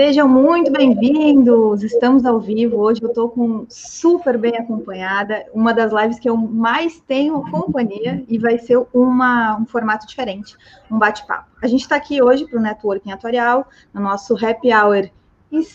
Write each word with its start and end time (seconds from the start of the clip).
Sejam 0.00 0.28
muito 0.28 0.70
bem-vindos! 0.70 1.82
Estamos 1.82 2.24
ao 2.24 2.38
vivo. 2.38 2.76
Hoje 2.76 3.02
eu 3.02 3.08
estou 3.08 3.28
com 3.30 3.66
super 3.68 4.38
bem 4.38 4.56
acompanhada, 4.56 5.44
uma 5.52 5.74
das 5.74 5.92
lives 5.92 6.20
que 6.20 6.30
eu 6.30 6.36
mais 6.36 7.00
tenho 7.00 7.42
companhia 7.50 8.24
e 8.28 8.38
vai 8.38 8.58
ser 8.58 8.80
uma, 8.94 9.58
um 9.58 9.66
formato 9.66 10.06
diferente, 10.06 10.56
um 10.88 11.00
bate-papo. 11.00 11.50
A 11.60 11.66
gente 11.66 11.80
está 11.80 11.96
aqui 11.96 12.22
hoje 12.22 12.46
para 12.46 12.60
o 12.60 12.62
Networking 12.62 13.10
Atuarial, 13.10 13.66
no 13.92 14.00
nosso 14.00 14.34
Happy 14.34 14.72
Hour 14.72 15.10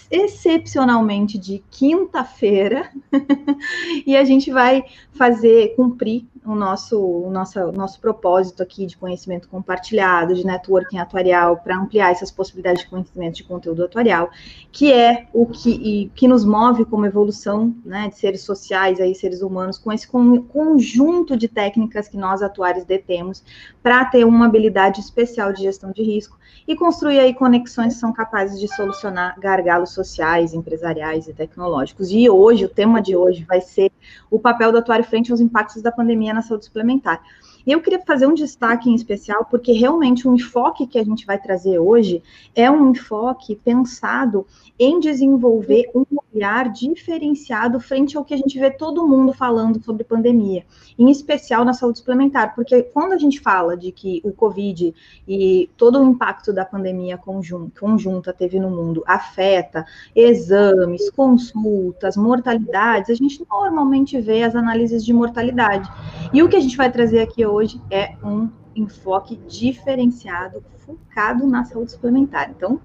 excepcionalmente 0.10 1.38
de 1.38 1.62
quinta-feira, 1.70 2.92
e 4.08 4.16
a 4.16 4.24
gente 4.24 4.52
vai 4.52 4.86
fazer, 5.12 5.76
cumprir 5.76 6.28
o 6.46 6.56
nosso, 6.56 7.00
o 7.00 7.30
nosso, 7.30 7.72
nosso 7.72 8.00
propósito 8.00 8.62
aqui 8.62 8.86
de 8.86 8.98
conhecimento 8.98 9.48
compartilhado, 9.48 10.34
de 10.36 10.46
networking 10.46 10.98
atuarial, 10.98 11.58
para 11.58 11.78
ampliar 11.78 12.12
essas 12.12 12.32
possibilidades 12.32 12.84
de 12.84 12.90
conhecimento 12.90 13.36
de 13.36 13.44
conteúdo 13.44 13.84
atuarial, 13.84 14.30
que 14.72 14.92
é 14.92 15.28
o 15.34 15.46
que, 15.46 15.72
e, 15.72 16.10
que 16.10 16.28
nos 16.28 16.44
move 16.44 16.86
como 16.86 17.06
evolução 17.06 17.76
né, 17.86 18.10
de 18.10 18.18
seres 18.18 18.42
sociais, 18.42 19.00
aí, 19.00 19.16
seres 19.16 19.42
humanos, 19.42 19.78
com 19.78 19.92
esse 19.92 20.08
conjunto 20.08 21.38
de 21.38 21.48
técnicas 21.48 22.08
que 22.08 22.18
nós 22.18 22.42
atuários 22.42 22.86
detemos 22.86 23.44
para 23.82 24.06
ter 24.06 24.26
uma 24.26 24.46
habilidade 24.46 25.00
especial 25.00 25.54
de 25.54 25.64
gestão 25.64 25.92
de 25.92 26.04
risco 26.04 26.38
e 26.68 26.76
construir 26.76 27.20
aí 27.20 27.34
conexões 27.34 27.94
que 27.94 28.00
são 28.00 28.14
capazes 28.14 28.60
de 28.60 28.74
solucionar 28.74 29.38
gargalos 29.40 29.92
sociais, 29.92 30.54
empresariais 30.54 31.28
e 31.28 31.34
tecnológicos. 31.34 32.10
E 32.10 32.30
hoje, 32.30 32.66
o 32.66 32.70
tema 32.70 33.02
de 33.02 33.16
hoje 33.16 33.44
vai 33.44 33.60
ser 33.60 33.92
o 34.32 34.40
papel 34.40 34.72
do 34.72 34.78
atuário 34.78 35.06
frente 35.06 35.32
aos 35.32 35.42
impactos 35.42 35.82
da 35.82 35.92
pandemia 35.92 36.33
na 36.34 36.42
saúde 36.42 36.66
suplementar. 36.66 37.22
Eu 37.66 37.82
queria 37.82 38.02
fazer 38.06 38.28
um 38.28 38.34
destaque 38.34 38.90
em 38.90 38.96
especial, 38.96 39.46
porque 39.46 39.72
realmente 39.72 40.28
o 40.28 40.34
enfoque 40.34 40.86
que 40.86 41.00
a 41.00 41.04
gente 41.04 41.26
vai 41.26 41.38
trazer 41.38 41.80
hoje 41.80 42.22
é 42.54 42.70
um 42.70 42.92
enfoque 42.92 43.56
pensado 43.56 44.46
em 44.78 45.00
desenvolver 45.00 45.90
um 45.96 46.04
olhar 46.34 46.70
diferenciado 46.70 47.80
frente 47.80 48.18
ao 48.18 48.26
que 48.26 48.34
a 48.34 48.38
gente 48.38 48.60
vê 48.60 48.72
todo 48.72 49.08
mundo 49.08 49.34
falando 49.34 49.84
sobre 49.84 50.04
pandemia, 50.04 50.66
em 50.98 51.10
especial 51.10 51.64
na 51.64 51.74
saúde 51.74 52.00
suplementar, 52.00 52.56
porque 52.56 52.84
quando 52.84 53.14
a 53.14 53.18
gente 53.18 53.40
fala 53.40 53.78
de 53.78 53.92
que 53.92 54.22
o 54.24 54.32
Covid 54.32 54.94
e 55.28 55.70
todo 55.78 56.00
o 56.00 56.10
impacto 56.10 56.52
da 56.52 56.66
pandemia 56.66 57.18
conjunta, 57.18 57.80
conjunta 57.80 58.34
teve 58.34 58.60
no 58.60 58.70
mundo 58.70 59.04
afeta 59.06 59.86
exames, 60.16 61.10
consultas, 61.12 62.18
mortalidades, 62.18 63.10
a 63.10 63.16
gente 63.16 63.46
normalmente 63.50 64.20
vê 64.20 64.44
as 64.44 64.56
análises 64.56 65.06
de 65.06 65.14
mortalidade. 65.14 65.90
E 66.34 66.42
o 66.42 66.50
que 66.50 66.56
a 66.56 66.60
gente 66.60 66.78
vai 66.78 66.92
trazer 66.92 67.22
aqui 67.22 67.46
hoje 67.46 67.80
é 67.92 68.16
um 68.24 68.50
enfoque 68.76 69.36
diferenciado, 69.48 70.64
focado 70.78 71.46
na 71.48 71.64
saúde 71.64 71.92
suplementar. 71.92 72.50
Então, 72.50 72.80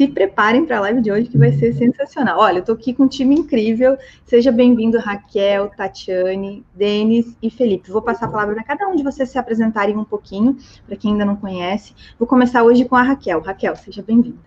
se 0.00 0.08
preparem 0.08 0.64
para 0.64 0.78
a 0.78 0.80
live 0.80 1.02
de 1.02 1.12
hoje 1.12 1.28
que 1.28 1.36
vai 1.36 1.52
ser 1.52 1.74
sensacional. 1.74 2.38
Olha, 2.38 2.56
eu 2.56 2.60
estou 2.60 2.74
aqui 2.74 2.94
com 2.94 3.02
um 3.02 3.08
time 3.08 3.34
incrível. 3.34 3.98
Seja 4.24 4.50
bem-vindo, 4.50 4.98
Raquel, 4.98 5.68
Tatiane, 5.76 6.64
Denis 6.74 7.36
e 7.42 7.50
Felipe. 7.50 7.90
Vou 7.90 8.00
passar 8.00 8.24
a 8.24 8.28
palavra 8.30 8.54
para 8.54 8.64
cada 8.64 8.88
um 8.88 8.96
de 8.96 9.02
vocês 9.02 9.28
se 9.28 9.38
apresentarem 9.38 9.98
um 9.98 10.04
pouquinho, 10.04 10.56
para 10.86 10.96
quem 10.96 11.12
ainda 11.12 11.26
não 11.26 11.36
conhece. 11.36 11.94
Vou 12.18 12.26
começar 12.26 12.62
hoje 12.62 12.86
com 12.86 12.96
a 12.96 13.02
Raquel. 13.02 13.42
Raquel, 13.42 13.76
seja 13.76 14.02
bem-vinda. 14.02 14.38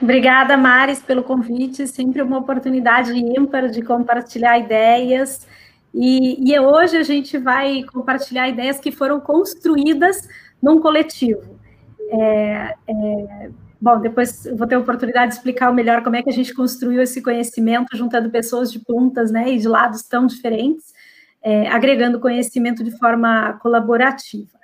Obrigada, 0.00 0.56
Maris, 0.56 1.02
pelo 1.02 1.22
convite. 1.22 1.86
Sempre 1.86 2.22
uma 2.22 2.38
oportunidade 2.38 3.12
ímpar 3.12 3.68
de 3.68 3.82
compartilhar 3.82 4.58
ideias. 4.58 5.46
E, 5.92 6.50
e 6.50 6.58
hoje 6.58 6.96
a 6.96 7.02
gente 7.02 7.36
vai 7.36 7.82
compartilhar 7.92 8.48
ideias 8.48 8.80
que 8.80 8.90
foram 8.90 9.20
construídas 9.20 10.26
num 10.62 10.80
coletivo. 10.80 11.62
É, 12.10 12.74
é, 12.88 13.50
Bom, 13.84 14.00
depois 14.00 14.48
vou 14.56 14.66
ter 14.66 14.76
a 14.76 14.78
oportunidade 14.78 15.32
de 15.32 15.36
explicar 15.36 15.70
melhor 15.70 16.02
como 16.02 16.16
é 16.16 16.22
que 16.22 16.30
a 16.30 16.32
gente 16.32 16.54
construiu 16.54 17.02
esse 17.02 17.20
conhecimento, 17.20 17.94
juntando 17.94 18.30
pessoas 18.30 18.72
de 18.72 18.78
pontas 18.78 19.30
né, 19.30 19.52
e 19.52 19.58
de 19.58 19.68
lados 19.68 20.04
tão 20.04 20.26
diferentes, 20.26 20.94
é, 21.42 21.68
agregando 21.68 22.18
conhecimento 22.18 22.82
de 22.82 22.96
forma 22.96 23.58
colaborativa. 23.60 24.58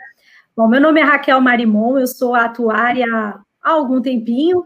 Bom, 0.56 0.66
meu 0.66 0.81
nome 0.81 1.03
é 1.03 1.04
Raquel 1.04 1.38
Marimon, 1.38 1.98
eu 1.98 2.06
sou 2.06 2.34
atuária 2.34 3.04
há 3.62 3.70
algum 3.70 4.00
tempinho 4.00 4.64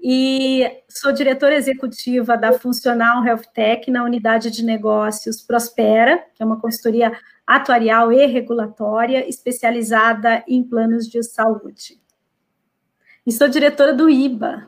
e 0.00 0.64
sou 0.88 1.10
diretora 1.10 1.56
executiva 1.56 2.38
da 2.38 2.52
Funcional 2.52 3.26
Health 3.26 3.50
Tech 3.52 3.90
na 3.90 4.04
unidade 4.04 4.48
de 4.48 4.64
negócios 4.64 5.42
Prospera, 5.42 6.22
que 6.36 6.40
é 6.40 6.46
uma 6.46 6.60
consultoria 6.60 7.10
atuarial 7.44 8.12
e 8.12 8.24
regulatória 8.26 9.28
especializada 9.28 10.44
em 10.46 10.62
planos 10.62 11.08
de 11.08 11.20
saúde. 11.24 11.98
E 13.28 13.32
sou 13.32 13.46
diretora 13.46 13.92
do 13.92 14.08
IBA. 14.08 14.66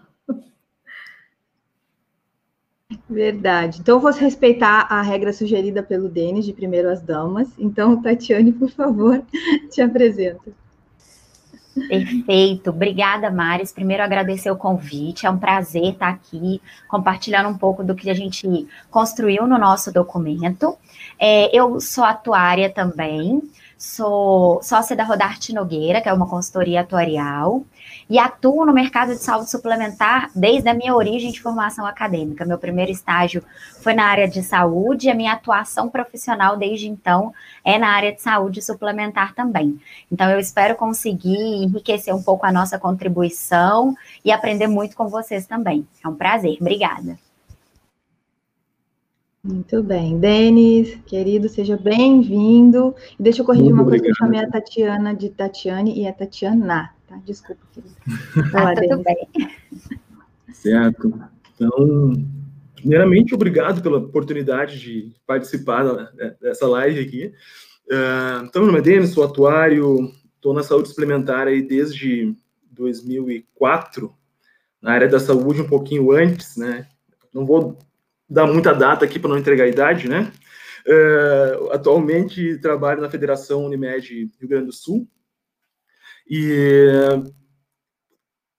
Verdade. 3.08 3.80
Então, 3.80 3.96
eu 3.96 4.00
vou 4.00 4.12
respeitar 4.12 4.86
a 4.90 5.00
regra 5.00 5.32
sugerida 5.32 5.82
pelo 5.82 6.10
Denis, 6.10 6.44
de 6.44 6.52
primeiro 6.52 6.90
as 6.90 7.00
damas. 7.00 7.48
Então, 7.58 8.02
Tatiane, 8.02 8.52
por 8.52 8.68
favor, 8.68 9.24
te 9.72 9.80
apresento. 9.80 10.54
Perfeito. 11.88 12.68
Obrigada, 12.68 13.30
Maris. 13.30 13.72
Primeiro, 13.72 14.02
agradecer 14.02 14.50
o 14.50 14.56
convite. 14.56 15.24
É 15.24 15.30
um 15.30 15.38
prazer 15.38 15.94
estar 15.94 16.10
aqui 16.10 16.60
compartilhando 16.86 17.48
um 17.48 17.56
pouco 17.56 17.82
do 17.82 17.94
que 17.94 18.10
a 18.10 18.14
gente 18.14 18.68
construiu 18.90 19.46
no 19.46 19.56
nosso 19.56 19.90
documento. 19.90 20.76
É, 21.18 21.48
eu 21.56 21.80
sou 21.80 22.04
atuária 22.04 22.68
também, 22.68 23.40
sou 23.78 24.62
sócia 24.62 24.94
da 24.94 25.04
Rodarte 25.04 25.54
Nogueira, 25.54 26.02
que 26.02 26.10
é 26.10 26.12
uma 26.12 26.28
consultoria 26.28 26.82
atuarial 26.82 27.64
e 28.10 28.18
atuo 28.18 28.66
no 28.66 28.72
mercado 28.72 29.12
de 29.12 29.22
saúde 29.22 29.48
suplementar 29.48 30.30
desde 30.34 30.68
a 30.68 30.74
minha 30.74 30.96
origem 30.96 31.30
de 31.30 31.40
formação 31.40 31.86
acadêmica. 31.86 32.44
Meu 32.44 32.58
primeiro 32.58 32.90
estágio 32.90 33.40
foi 33.80 33.94
na 33.94 34.04
área 34.04 34.28
de 34.28 34.42
saúde 34.42 35.06
e 35.06 35.10
a 35.10 35.14
minha 35.14 35.32
atuação 35.32 35.88
profissional 35.88 36.56
desde 36.56 36.88
então 36.88 37.32
é 37.64 37.78
na 37.78 37.88
área 37.88 38.12
de 38.12 38.20
saúde 38.20 38.60
suplementar 38.60 39.32
também. 39.32 39.80
Então, 40.10 40.28
eu 40.28 40.40
espero 40.40 40.74
conseguir 40.74 41.38
enriquecer 41.38 42.12
um 42.12 42.22
pouco 42.22 42.44
a 42.44 42.52
nossa 42.52 42.80
contribuição 42.80 43.94
e 44.24 44.32
aprender 44.32 44.66
muito 44.66 44.96
com 44.96 45.06
vocês 45.06 45.46
também. 45.46 45.86
É 46.04 46.08
um 46.08 46.14
prazer. 46.14 46.56
Obrigada. 46.60 47.16
Muito 49.42 49.82
bem. 49.82 50.18
Denis, 50.18 50.98
querido, 51.06 51.48
seja 51.48 51.76
bem-vindo. 51.76 52.94
Deixa 53.18 53.40
eu 53.40 53.46
corrigir 53.46 53.66
Muito 53.66 53.76
uma 53.76 53.82
obrigado. 53.84 54.02
coisa 54.02 54.14
que 54.14 54.22
eu 54.22 54.26
chamei 54.26 54.40
a 54.44 54.50
Tatiana 54.50 55.14
de 55.14 55.28
Tatiane 55.30 55.98
e 55.98 56.06
é 56.06 56.12
Tatiana 56.12 56.90
tá? 57.10 57.20
Desculpa, 57.26 57.60
querida. 57.72 57.94
Vai 58.52 58.74
tá, 58.76 58.82
tudo 58.82 59.02
bem. 59.02 59.28
Certo. 60.52 61.20
Então, 61.54 62.12
primeiramente, 62.76 63.34
obrigado 63.34 63.82
pela 63.82 63.98
oportunidade 63.98 64.78
de 64.78 65.12
participar 65.26 65.84
dessa 66.40 66.66
live 66.68 67.00
aqui. 67.00 67.34
Uh, 67.86 68.44
então, 68.44 68.62
meu 68.62 68.66
nome 68.66 68.78
é 68.78 68.82
Denis, 68.82 69.10
sou 69.10 69.24
atuário, 69.24 70.12
estou 70.36 70.54
na 70.54 70.62
saúde 70.62 70.88
suplementar 70.88 71.48
aí 71.48 71.60
desde 71.60 72.34
2004, 72.70 74.14
na 74.80 74.92
área 74.92 75.08
da 75.08 75.18
saúde 75.18 75.60
um 75.60 75.68
pouquinho 75.68 76.12
antes, 76.12 76.56
né? 76.56 76.86
Não 77.34 77.44
vou 77.44 77.76
dar 78.28 78.46
muita 78.46 78.72
data 78.72 79.04
aqui 79.04 79.18
para 79.18 79.30
não 79.30 79.38
entregar 79.38 79.64
a 79.64 79.68
idade, 79.68 80.08
né? 80.08 80.32
Uh, 80.86 81.72
atualmente 81.72 82.56
trabalho 82.58 83.02
na 83.02 83.10
Federação 83.10 83.66
Unimed 83.66 84.30
Rio 84.40 84.48
Grande 84.48 84.66
do 84.66 84.72
Sul, 84.72 85.06
e 86.30 86.86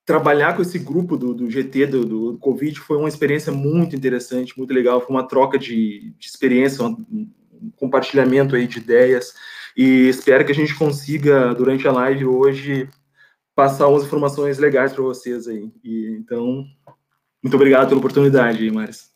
trabalhar 0.04 0.54
com 0.54 0.60
esse 0.60 0.78
grupo 0.78 1.16
do, 1.16 1.32
do 1.32 1.50
GT 1.50 1.86
do, 1.86 2.04
do, 2.04 2.38
Covid 2.38 2.78
foi 2.78 2.98
uma 2.98 3.08
experiência 3.08 3.50
muito 3.50 3.96
interessante, 3.96 4.56
muito 4.58 4.74
legal. 4.74 5.00
Foi 5.00 5.10
uma 5.10 5.26
troca 5.26 5.58
de, 5.58 6.14
de 6.18 6.26
experiência, 6.26 6.84
um 6.84 7.30
compartilhamento 7.76 8.54
aí 8.54 8.66
de 8.66 8.78
ideias. 8.78 9.34
E 9.74 10.08
espero 10.08 10.44
que 10.44 10.52
a 10.52 10.54
gente 10.54 10.74
consiga, 10.74 11.54
durante 11.54 11.88
a 11.88 11.92
live 11.92 12.26
hoje, 12.26 12.90
passar 13.54 13.88
umas 13.88 14.04
informações 14.04 14.58
legais 14.58 14.92
para 14.92 15.02
vocês 15.02 15.48
aí. 15.48 15.72
E, 15.82 16.16
então, 16.18 16.66
muito 17.42 17.54
obrigado 17.54 17.88
pela 17.88 17.98
oportunidade, 17.98 18.70
Maris. 18.70 19.10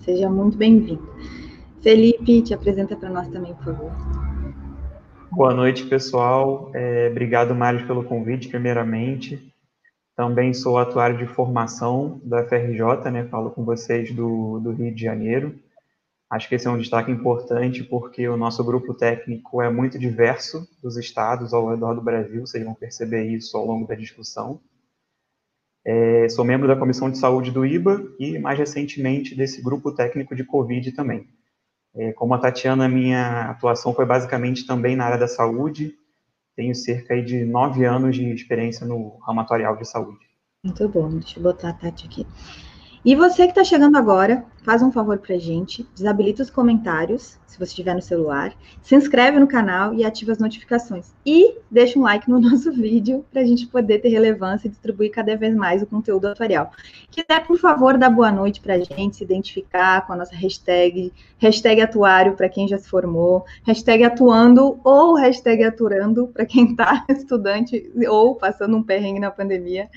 Seja 0.00 0.28
muito 0.28 0.56
bem-vindo. 0.56 1.08
Felipe, 1.80 2.42
te 2.42 2.54
apresenta 2.54 2.96
para 2.96 3.10
nós 3.10 3.28
também, 3.28 3.54
por 3.54 3.64
favor. 3.66 4.27
Boa 5.30 5.52
noite, 5.52 5.84
pessoal. 5.84 6.70
É, 6.74 7.08
obrigado, 7.10 7.54
Mário, 7.54 7.86
pelo 7.86 8.02
convite, 8.02 8.48
primeiramente. 8.48 9.52
Também 10.16 10.54
sou 10.54 10.78
atuário 10.78 11.18
de 11.18 11.26
formação 11.26 12.18
da 12.24 12.42
FRJ, 12.44 13.10
né? 13.12 13.24
Falo 13.24 13.50
com 13.50 13.62
vocês 13.62 14.10
do, 14.10 14.58
do 14.58 14.72
Rio 14.72 14.92
de 14.92 15.02
Janeiro. 15.02 15.54
Acho 16.30 16.48
que 16.48 16.54
esse 16.54 16.66
é 16.66 16.70
um 16.70 16.78
destaque 16.78 17.10
importante 17.10 17.84
porque 17.84 18.26
o 18.26 18.36
nosso 18.36 18.64
grupo 18.64 18.94
técnico 18.94 19.60
é 19.60 19.70
muito 19.70 19.98
diverso 19.98 20.66
dos 20.82 20.96
estados 20.96 21.52
ao 21.52 21.68
redor 21.68 21.94
do 21.94 22.02
Brasil, 22.02 22.46
vocês 22.46 22.64
vão 22.64 22.74
perceber 22.74 23.24
isso 23.24 23.56
ao 23.56 23.66
longo 23.66 23.86
da 23.86 23.94
discussão. 23.94 24.60
É, 25.84 26.28
sou 26.30 26.44
membro 26.44 26.66
da 26.66 26.76
Comissão 26.76 27.10
de 27.10 27.18
Saúde 27.18 27.50
do 27.50 27.64
IBA 27.64 28.02
e, 28.18 28.38
mais 28.38 28.58
recentemente, 28.58 29.34
desse 29.34 29.62
grupo 29.62 29.92
técnico 29.92 30.34
de 30.34 30.44
Covid 30.44 30.90
também. 30.92 31.28
É, 31.94 32.12
como 32.12 32.34
a 32.34 32.38
Tatiana, 32.38 32.88
minha 32.88 33.50
atuação 33.50 33.94
foi 33.94 34.06
basicamente 34.06 34.66
também 34.66 34.96
na 34.96 35.04
área 35.04 35.18
da 35.18 35.28
saúde. 35.28 35.94
tenho 36.54 36.74
cerca 36.74 37.20
de 37.22 37.44
nove 37.44 37.84
anos 37.84 38.16
de 38.16 38.32
experiência 38.32 38.86
no 38.86 39.18
ramo 39.18 39.40
atuarial 39.40 39.76
de 39.76 39.88
saúde. 39.88 40.26
Muito 40.62 40.88
bom, 40.88 41.08
deixa 41.10 41.38
eu 41.38 41.42
botar 41.42 41.70
a 41.70 41.72
Tati 41.72 42.06
aqui. 42.06 42.26
E 43.04 43.14
você 43.14 43.44
que 43.44 43.50
está 43.50 43.62
chegando 43.62 43.96
agora, 43.96 44.44
faz 44.64 44.82
um 44.82 44.90
favor 44.90 45.18
para 45.18 45.38
gente, 45.38 45.88
desabilita 45.94 46.42
os 46.42 46.50
comentários, 46.50 47.38
se 47.46 47.56
você 47.56 47.70
estiver 47.70 47.94
no 47.94 48.02
celular, 48.02 48.52
se 48.82 48.94
inscreve 48.96 49.38
no 49.38 49.46
canal 49.46 49.94
e 49.94 50.04
ativa 50.04 50.32
as 50.32 50.38
notificações. 50.38 51.14
E 51.24 51.56
deixa 51.70 51.98
um 51.98 52.02
like 52.02 52.28
no 52.28 52.38
nosso 52.42 52.72
vídeo 52.72 53.24
para 53.30 53.40
a 53.40 53.44
gente 53.44 53.66
poder 53.66 54.00
ter 54.00 54.08
relevância 54.08 54.66
e 54.66 54.70
distribuir 54.70 55.12
cada 55.12 55.36
vez 55.36 55.54
mais 55.54 55.80
o 55.80 55.86
conteúdo 55.86 56.26
atuarial. 56.26 56.72
Quiser, 57.08 57.46
por 57.46 57.56
favor, 57.56 57.96
dar 57.96 58.10
boa 58.10 58.32
noite 58.32 58.60
para 58.60 58.74
a 58.74 58.78
gente, 58.80 59.16
se 59.16 59.24
identificar 59.24 60.04
com 60.06 60.12
a 60.12 60.16
nossa 60.16 60.34
hashtag, 60.34 61.12
hashtag 61.38 61.80
atuário 61.80 62.34
para 62.34 62.48
quem 62.48 62.66
já 62.66 62.78
se 62.78 62.88
formou, 62.88 63.44
hashtag 63.62 64.04
atuando 64.04 64.80
ou 64.82 65.14
hashtag 65.14 65.62
aturando 65.62 66.26
para 66.26 66.44
quem 66.44 66.72
está 66.72 67.06
estudante 67.08 67.90
ou 68.08 68.34
passando 68.34 68.76
um 68.76 68.82
perrengue 68.82 69.20
na 69.20 69.30
pandemia. 69.30 69.88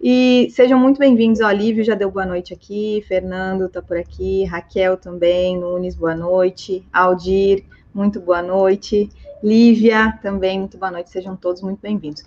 E 0.00 0.48
sejam 0.52 0.78
muito 0.78 0.98
bem-vindos. 0.98 1.40
Lívio 1.40 1.84
já 1.84 1.94
deu 1.94 2.10
boa 2.10 2.24
noite 2.24 2.54
aqui, 2.54 3.04
Fernando 3.08 3.66
está 3.66 3.82
por 3.82 3.96
aqui, 3.96 4.44
Raquel 4.44 4.96
também, 4.96 5.58
Nunes, 5.58 5.94
boa 5.94 6.14
noite, 6.14 6.84
Aldir, 6.92 7.64
muito 7.92 8.20
boa 8.20 8.40
noite, 8.40 9.10
Lívia 9.42 10.18
também, 10.22 10.60
muito 10.60 10.78
boa 10.78 10.90
noite, 10.90 11.10
sejam 11.10 11.34
todos 11.34 11.62
muito 11.62 11.80
bem-vindos. 11.80 12.22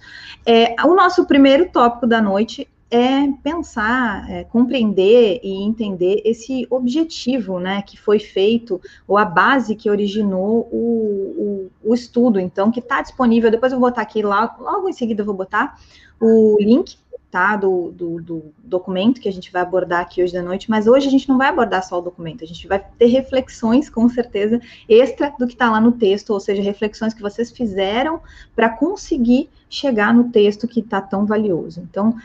É, 0.46 0.76
o 0.86 0.94
nosso 0.94 1.26
primeiro 1.26 1.70
tópico 1.70 2.06
da 2.06 2.22
noite 2.22 2.68
é 2.92 3.26
pensar, 3.42 4.30
é, 4.30 4.44
compreender 4.44 5.40
e 5.42 5.64
entender 5.64 6.22
esse 6.26 6.68
objetivo, 6.70 7.58
né, 7.58 7.82
que 7.84 7.98
foi 7.98 8.20
feito, 8.20 8.82
ou 9.08 9.18
a 9.18 9.24
base 9.24 9.78
que 9.78 9.90
originou 9.90 10.68
o, 10.70 11.70
o, 11.84 11.92
o 11.92 11.94
estudo, 11.94 12.38
então, 12.38 12.70
que 12.70 12.82
está 12.82 13.02
disponível, 13.02 13.50
depois 13.50 13.72
eu 13.72 13.80
vou 13.80 13.90
botar 13.90 14.02
aqui, 14.02 14.22
logo, 14.22 14.62
logo 14.62 14.90
em 14.90 14.94
seguida 14.94 15.22
eu 15.22 15.26
vou 15.26 15.36
botar 15.36 15.80
o 16.20 16.58
link 16.60 16.98
tá, 17.31 17.56
do, 17.56 17.92
do, 17.92 18.22
do, 18.22 18.54
documento 18.62 19.22
que 19.22 19.30
a 19.30 19.31
gente 19.31 19.51
vai 19.51 19.62
abordar 19.62 20.01
aqui 20.01 20.22
hoje 20.22 20.33
da 20.33 20.44
noite, 20.44 20.69
mas 20.69 20.86
hoje 20.86 21.07
a 21.07 21.10
gente 21.10 21.30
não 21.30 21.38
vai 21.38 21.48
abordar 21.48 21.81
só 21.83 21.98
o 21.98 22.01
documento, 22.01 22.44
a 22.44 22.48
gente 22.48 22.68
vai 22.68 22.78
ter 22.80 23.06
reflexões, 23.06 23.89
com 23.89 24.07
certeza, 24.10 24.60
extra 24.88 25.33
do 25.39 25.48
que 25.48 25.54
está 25.54 25.72
lá 25.72 25.80
no 25.80 25.94
texto, 25.94 26.31
ou 26.31 26.39
seja, 26.39 26.62
reflexões 26.62 27.13
que 27.13 27.22
vocês 27.22 27.50
fizeram 27.50 28.22
para 28.54 28.69
conseguir 28.69 29.50
chegar 29.69 30.13
no 30.13 30.25
texto 30.30 30.68
que 30.68 30.81
está 30.81 31.01
tão 31.01 31.25
valioso. 31.25 31.80
Então, 31.80 32.16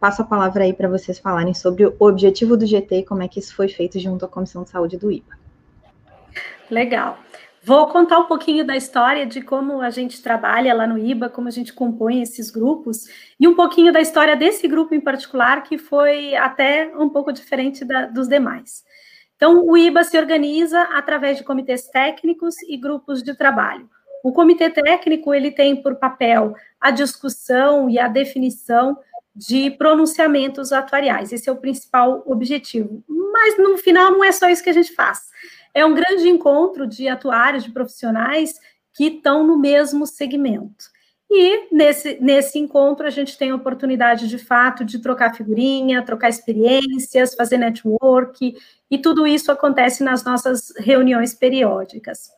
passo 0.00 0.22
a 0.22 0.24
palavra 0.24 0.64
aí 0.64 0.72
para 0.72 0.88
vocês 0.88 1.18
falarem 1.18 1.54
sobre 1.54 1.86
o 1.86 1.94
objetivo 2.00 2.56
do 2.56 2.66
GT 2.66 2.98
e 2.98 3.04
como 3.04 3.22
é 3.22 3.28
que 3.28 3.38
isso 3.38 3.54
foi 3.54 3.68
feito 3.68 3.98
junto 4.00 4.24
à 4.24 4.28
Comissão 4.28 4.64
de 4.64 4.70
Saúde 4.70 4.96
do 4.96 5.12
IBA. 5.12 5.38
Legal. 6.68 7.18
Vou 7.66 7.88
contar 7.88 8.20
um 8.20 8.26
pouquinho 8.26 8.64
da 8.64 8.76
história 8.76 9.26
de 9.26 9.42
como 9.42 9.80
a 9.80 9.90
gente 9.90 10.22
trabalha 10.22 10.72
lá 10.72 10.86
no 10.86 10.96
IBA, 10.96 11.28
como 11.28 11.48
a 11.48 11.50
gente 11.50 11.72
compõe 11.72 12.22
esses 12.22 12.48
grupos, 12.48 13.08
e 13.40 13.48
um 13.48 13.56
pouquinho 13.56 13.92
da 13.92 14.00
história 14.00 14.36
desse 14.36 14.68
grupo 14.68 14.94
em 14.94 15.00
particular, 15.00 15.64
que 15.64 15.76
foi 15.76 16.36
até 16.36 16.92
um 16.96 17.08
pouco 17.08 17.32
diferente 17.32 17.84
da, 17.84 18.06
dos 18.06 18.28
demais. 18.28 18.84
Então, 19.34 19.66
o 19.66 19.76
IBA 19.76 20.04
se 20.04 20.16
organiza 20.16 20.80
através 20.92 21.38
de 21.38 21.42
comitês 21.42 21.88
técnicos 21.88 22.54
e 22.68 22.76
grupos 22.76 23.20
de 23.20 23.36
trabalho. 23.36 23.90
O 24.22 24.32
comitê 24.32 24.70
técnico 24.70 25.34
ele 25.34 25.50
tem 25.50 25.74
por 25.74 25.96
papel 25.96 26.54
a 26.80 26.92
discussão 26.92 27.90
e 27.90 27.98
a 27.98 28.06
definição 28.06 28.96
de 29.34 29.72
pronunciamentos 29.72 30.72
atuariais. 30.72 31.32
Esse 31.32 31.48
é 31.48 31.52
o 31.52 31.56
principal 31.56 32.22
objetivo. 32.26 33.02
Mas 33.08 33.58
no 33.58 33.76
final 33.76 34.12
não 34.12 34.22
é 34.22 34.30
só 34.30 34.48
isso 34.48 34.62
que 34.62 34.70
a 34.70 34.72
gente 34.72 34.94
faz 34.94 35.26
é 35.76 35.84
um 35.84 35.92
grande 35.92 36.26
encontro 36.26 36.86
de 36.86 37.06
atuários, 37.06 37.62
de 37.62 37.70
profissionais 37.70 38.54
que 38.94 39.08
estão 39.08 39.46
no 39.46 39.58
mesmo 39.58 40.06
segmento. 40.06 40.86
E 41.30 41.68
nesse, 41.70 42.18
nesse 42.18 42.58
encontro 42.58 43.06
a 43.06 43.10
gente 43.10 43.36
tem 43.36 43.50
a 43.50 43.54
oportunidade, 43.54 44.26
de 44.26 44.38
fato, 44.38 44.86
de 44.86 45.00
trocar 45.00 45.34
figurinha, 45.34 46.02
trocar 46.02 46.30
experiências, 46.30 47.34
fazer 47.34 47.58
network, 47.58 48.56
e 48.90 48.98
tudo 48.98 49.26
isso 49.26 49.52
acontece 49.52 50.02
nas 50.02 50.24
nossas 50.24 50.72
reuniões 50.78 51.34
periódicas. 51.34 52.30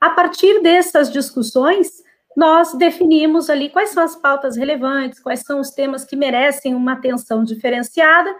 A 0.00 0.10
partir 0.10 0.60
dessas 0.60 1.12
discussões, 1.12 2.02
nós 2.36 2.74
definimos 2.74 3.48
ali 3.48 3.68
quais 3.68 3.90
são 3.90 4.02
as 4.02 4.16
pautas 4.16 4.56
relevantes, 4.56 5.20
quais 5.20 5.42
são 5.42 5.60
os 5.60 5.70
temas 5.70 6.04
que 6.04 6.16
merecem 6.16 6.74
uma 6.74 6.94
atenção 6.94 7.44
diferenciada, 7.44 8.34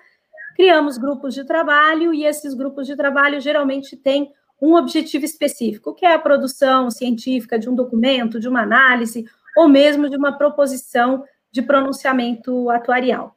criamos 0.57 0.99
grupos 0.99 1.35
de 1.35 1.45
trabalho, 1.45 2.13
e 2.13 2.25
esses 2.25 2.53
grupos 2.53 2.89
de 2.89 2.97
trabalho 2.97 3.41
geralmente 3.41 3.97
têm 3.97 4.33
um 4.61 4.75
objetivo 4.75 5.25
específico, 5.25 5.95
que 5.95 6.05
é 6.05 6.13
a 6.13 6.19
produção 6.19 6.91
científica 6.91 7.59
de 7.59 7.69
um 7.69 7.75
documento, 7.75 8.39
de 8.39 8.49
uma 8.49 8.63
análise, 8.63 9.25
ou 9.57 9.69
mesmo 9.69 10.09
de 10.09 10.17
uma 10.17 10.37
proposição 10.37 11.25
de 11.51 11.63
pronunciamento 11.63 12.71
atuarial. 12.71 13.35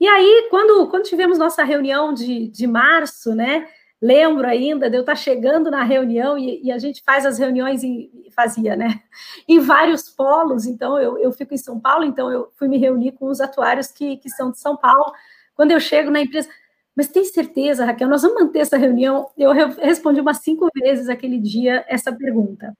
E 0.00 0.06
aí, 0.06 0.48
quando, 0.50 0.88
quando 0.88 1.04
tivemos 1.04 1.38
nossa 1.38 1.64
reunião 1.64 2.12
de, 2.12 2.48
de 2.48 2.66
março, 2.66 3.34
né, 3.34 3.66
lembro 4.00 4.46
ainda 4.46 4.90
de 4.90 4.96
eu 4.96 5.00
estar 5.00 5.14
chegando 5.14 5.70
na 5.70 5.82
reunião 5.82 6.36
e, 6.36 6.62
e, 6.64 6.72
a 6.72 6.78
gente 6.78 7.02
faz 7.02 7.24
as 7.24 7.38
reuniões 7.38 7.82
em, 7.82 8.10
fazia, 8.34 8.76
né, 8.76 9.00
em 9.48 9.60
vários 9.60 10.10
polos, 10.10 10.66
então 10.66 10.98
eu, 10.98 11.18
eu 11.18 11.32
fico 11.32 11.54
em 11.54 11.58
São 11.58 11.80
Paulo, 11.80 12.04
então 12.04 12.30
eu 12.30 12.50
fui 12.56 12.68
me 12.68 12.76
reunir 12.76 13.12
com 13.12 13.26
os 13.26 13.40
atuários 13.40 13.88
que, 13.88 14.16
que 14.18 14.28
são 14.28 14.50
de 14.50 14.58
São 14.58 14.76
Paulo, 14.76 15.12
quando 15.54 15.70
eu 15.70 15.80
chego 15.80 16.10
na 16.10 16.20
empresa, 16.20 16.48
mas 16.96 17.08
tem 17.08 17.24
certeza, 17.24 17.84
Raquel, 17.84 18.08
nós 18.08 18.22
vamos 18.22 18.42
manter 18.42 18.60
essa 18.60 18.76
reunião? 18.76 19.28
Eu 19.36 19.52
respondi 19.52 20.20
umas 20.20 20.38
cinco 20.38 20.68
vezes 20.74 21.08
aquele 21.08 21.38
dia 21.38 21.84
essa 21.88 22.12
pergunta. 22.12 22.76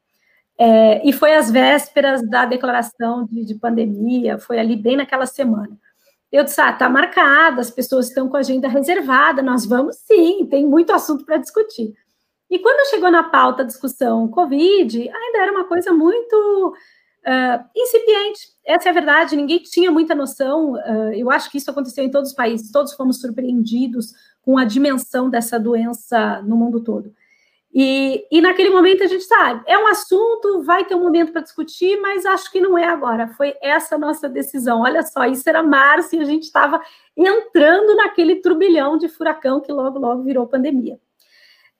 É, 0.56 1.06
e 1.06 1.12
foi 1.12 1.34
às 1.34 1.50
vésperas 1.50 2.28
da 2.28 2.44
declaração 2.44 3.24
de, 3.26 3.44
de, 3.44 3.54
pandemia, 3.56 4.38
foi 4.38 4.58
ali 4.58 4.76
bem 4.76 4.96
naquela 4.96 5.26
semana. 5.26 5.76
Eu 6.30 6.44
disse, 6.44 6.60
ah, 6.60 6.72
tá 6.72 6.88
marcada, 6.88 7.60
as 7.60 7.70
pessoas 7.70 8.08
estão 8.08 8.28
com 8.28 8.36
a 8.36 8.40
agenda 8.40 8.68
reservada, 8.68 9.42
nós 9.42 9.66
vamos 9.66 9.96
sim, 9.96 10.46
tem 10.46 10.64
muito 10.66 10.92
assunto 10.92 11.24
para 11.24 11.38
discutir. 11.38 11.92
E 12.50 12.58
quando 12.58 12.88
chegou 12.88 13.10
na 13.10 13.24
pauta 13.24 13.62
a 13.62 13.66
discussão 13.66 14.28
Covid, 14.28 15.10
ainda 15.10 15.38
era 15.38 15.52
uma 15.52 15.64
coisa 15.64 15.92
muito 15.92 16.74
Uh, 17.24 17.64
incipiente, 17.74 18.48
essa 18.66 18.88
é 18.88 18.90
a 18.90 18.94
verdade, 18.94 19.36
ninguém 19.36 19.58
tinha 19.58 19.90
muita 19.90 20.14
noção. 20.14 20.76
Eu 21.12 21.30
acho 21.30 21.50
que 21.50 21.58
isso 21.58 21.70
aconteceu 21.70 22.04
em 22.04 22.10
todos 22.10 22.30
os 22.30 22.36
países, 22.36 22.72
todos 22.72 22.94
fomos 22.94 23.20
surpreendidos 23.20 24.12
com 24.42 24.56
a 24.56 24.64
dimensão 24.64 25.28
dessa 25.28 25.58
doença 25.58 26.42
no 26.42 26.56
mundo 26.56 26.80
todo. 26.82 27.12
E, 27.76 28.24
e 28.30 28.40
naquele 28.40 28.70
momento 28.70 29.02
a 29.02 29.08
gente 29.08 29.24
sabe, 29.24 29.64
é 29.66 29.76
um 29.76 29.88
assunto, 29.88 30.62
vai 30.62 30.84
ter 30.84 30.94
um 30.94 31.02
momento 31.02 31.32
para 31.32 31.42
discutir, 31.42 32.00
mas 32.00 32.24
acho 32.24 32.52
que 32.52 32.60
não 32.60 32.78
é 32.78 32.86
agora. 32.86 33.26
Foi 33.28 33.56
essa 33.60 33.98
nossa 33.98 34.28
decisão. 34.28 34.82
Olha 34.82 35.02
só, 35.02 35.24
isso 35.24 35.48
era 35.48 35.60
março 35.60 36.14
e 36.14 36.20
a 36.20 36.24
gente 36.24 36.44
estava 36.44 36.80
entrando 37.16 37.96
naquele 37.96 38.36
turbilhão 38.36 38.96
de 38.96 39.08
furacão 39.08 39.60
que 39.60 39.72
logo, 39.72 39.98
logo 39.98 40.22
virou 40.22 40.46
pandemia. 40.46 41.00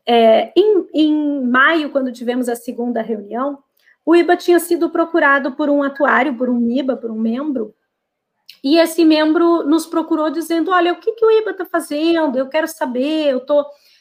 É, 0.05 0.53
em, 0.57 0.87
em 0.93 1.47
maio, 1.47 1.91
quando 1.91 2.13
tivemos 2.13 2.49
a 2.49 2.57
segunda 2.57 3.01
reunião, 3.01 3.63
o 4.05 4.15
IBA 4.15 4.37
tinha 4.37 4.59
sido 4.59 4.91
procurado 4.91 5.53
por 5.53 5.71
um 5.71 5.83
atuário, 5.83 6.37
por 6.37 6.49
um 6.49 6.71
IBA, 6.71 6.97
por 6.97 7.11
um 7.11 7.19
membro, 7.19 7.75
e 8.65 8.79
esse 8.79 9.05
membro 9.05 9.63
nos 9.63 9.85
procurou 9.85 10.31
dizendo: 10.31 10.71
Olha, 10.71 10.95
o 10.95 10.97
que, 10.97 11.13
que 11.13 11.25
o 11.25 11.31
IBA 11.31 11.51
está 11.51 11.67
fazendo? 11.67 12.39
Eu 12.39 12.49
quero 12.49 12.67
saber, 12.67 13.29
eu 13.29 13.41
tô, 13.41 13.61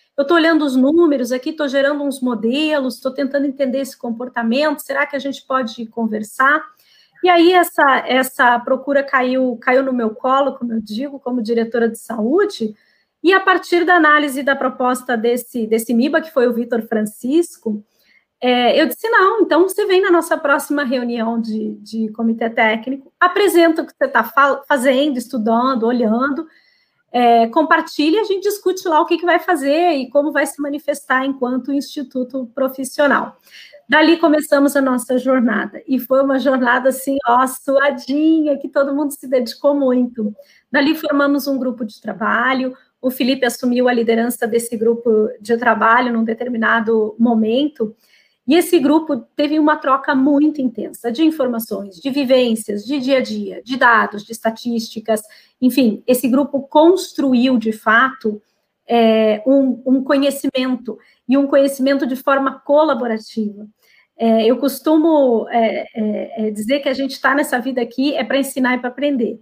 estou 0.09 0.25
tô 0.25 0.35
olhando 0.35 0.63
os 0.63 0.73
números 0.77 1.33
aqui, 1.33 1.49
estou 1.49 1.67
gerando 1.67 2.01
uns 2.01 2.21
modelos, 2.21 2.95
estou 2.95 3.13
tentando 3.13 3.45
entender 3.45 3.79
esse 3.79 3.97
comportamento, 3.97 4.79
será 4.79 5.05
que 5.05 5.17
a 5.17 5.19
gente 5.19 5.45
pode 5.45 5.85
conversar? 5.87 6.63
E 7.21 7.29
aí 7.29 7.51
essa, 7.51 8.03
essa 8.07 8.59
procura 8.59 9.03
caiu, 9.03 9.57
caiu 9.61 9.83
no 9.83 9.93
meu 9.93 10.11
colo, 10.11 10.57
como 10.57 10.71
eu 10.71 10.81
digo, 10.81 11.19
como 11.19 11.41
diretora 11.41 11.89
de 11.89 11.97
saúde, 11.97 12.73
e 13.21 13.33
a 13.33 13.39
partir 13.41 13.85
da 13.85 13.95
análise 13.95 14.43
da 14.43 14.55
proposta 14.55 15.17
desse, 15.17 15.67
desse 15.67 15.93
MIBA, 15.93 16.21
que 16.21 16.31
foi 16.31 16.47
o 16.47 16.53
Vitor 16.53 16.81
Francisco, 16.83 17.83
é, 18.45 18.81
eu 18.81 18.85
disse, 18.85 19.07
não, 19.07 19.39
então 19.39 19.63
você 19.63 19.85
vem 19.85 20.01
na 20.01 20.11
nossa 20.11 20.37
próxima 20.37 20.83
reunião 20.83 21.39
de, 21.39 21.75
de 21.75 22.11
comitê 22.11 22.49
técnico, 22.49 23.09
apresenta 23.17 23.81
o 23.81 23.85
que 23.85 23.93
você 23.97 24.03
está 24.03 24.21
fazendo, 24.67 25.17
estudando, 25.17 25.83
olhando, 25.83 26.45
é, 27.09 27.47
compartilha, 27.47 28.19
a 28.19 28.25
gente 28.25 28.43
discute 28.43 28.85
lá 28.85 28.99
o 28.99 29.05
que, 29.05 29.17
que 29.17 29.25
vai 29.25 29.39
fazer 29.39 29.93
e 29.93 30.09
como 30.09 30.33
vai 30.33 30.45
se 30.45 30.61
manifestar 30.61 31.25
enquanto 31.25 31.71
instituto 31.71 32.51
profissional. 32.53 33.37
Dali 33.87 34.17
começamos 34.17 34.75
a 34.75 34.81
nossa 34.81 35.17
jornada, 35.17 35.81
e 35.87 35.97
foi 35.97 36.21
uma 36.21 36.37
jornada 36.37 36.89
assim, 36.89 37.15
ó, 37.25 37.47
suadinha, 37.47 38.57
que 38.57 38.67
todo 38.67 38.93
mundo 38.93 39.11
se 39.11 39.25
dedicou 39.25 39.73
muito. 39.73 40.35
Dali 40.69 40.95
formamos 40.95 41.47
um 41.47 41.57
grupo 41.57 41.85
de 41.85 42.01
trabalho, 42.01 42.75
o 43.01 43.09
Felipe 43.09 43.45
assumiu 43.45 43.87
a 43.87 43.93
liderança 43.93 44.45
desse 44.45 44.75
grupo 44.75 45.29
de 45.39 45.55
trabalho 45.55 46.11
num 46.11 46.25
determinado 46.25 47.15
momento, 47.17 47.95
e 48.45 48.55
esse 48.55 48.77
grupo 48.77 49.17
teve 49.35 49.57
uma 49.57 49.77
troca 49.77 50.13
muito 50.13 50.59
intensa 50.59 51.11
de 51.11 51.23
informações, 51.23 51.95
de 51.95 52.09
vivências, 52.09 52.83
de 52.85 52.99
dia 52.99 53.19
a 53.19 53.21
dia, 53.21 53.61
de 53.63 53.77
dados, 53.77 54.23
de 54.23 54.33
estatísticas, 54.33 55.21
enfim, 55.61 56.03
esse 56.05 56.27
grupo 56.27 56.61
construiu 56.61 57.57
de 57.57 57.71
fato 57.71 58.41
é, 58.85 59.41
um, 59.47 59.81
um, 59.85 60.03
conhecimento 60.03 60.97
e 61.27 61.37
um 61.37 61.47
conhecimento 61.47 62.05
de 62.05 62.17
forma 62.17 62.59
colaborativa. 62.59 63.65
É, 64.17 64.45
eu 64.45 64.57
costumo 64.57 65.47
é, 65.49 65.87
é, 65.95 66.47
é 66.47 66.51
dizer 66.51 66.81
que 66.81 66.89
a 66.89 66.93
gente 66.93 67.11
está 67.11 67.33
nessa 67.33 67.59
vida 67.59 67.81
aqui 67.81 68.13
é 68.13 68.25
para 68.25 68.37
ensinar 68.37 68.75
e 68.75 68.79
para 68.79 68.89
aprender. 68.89 69.39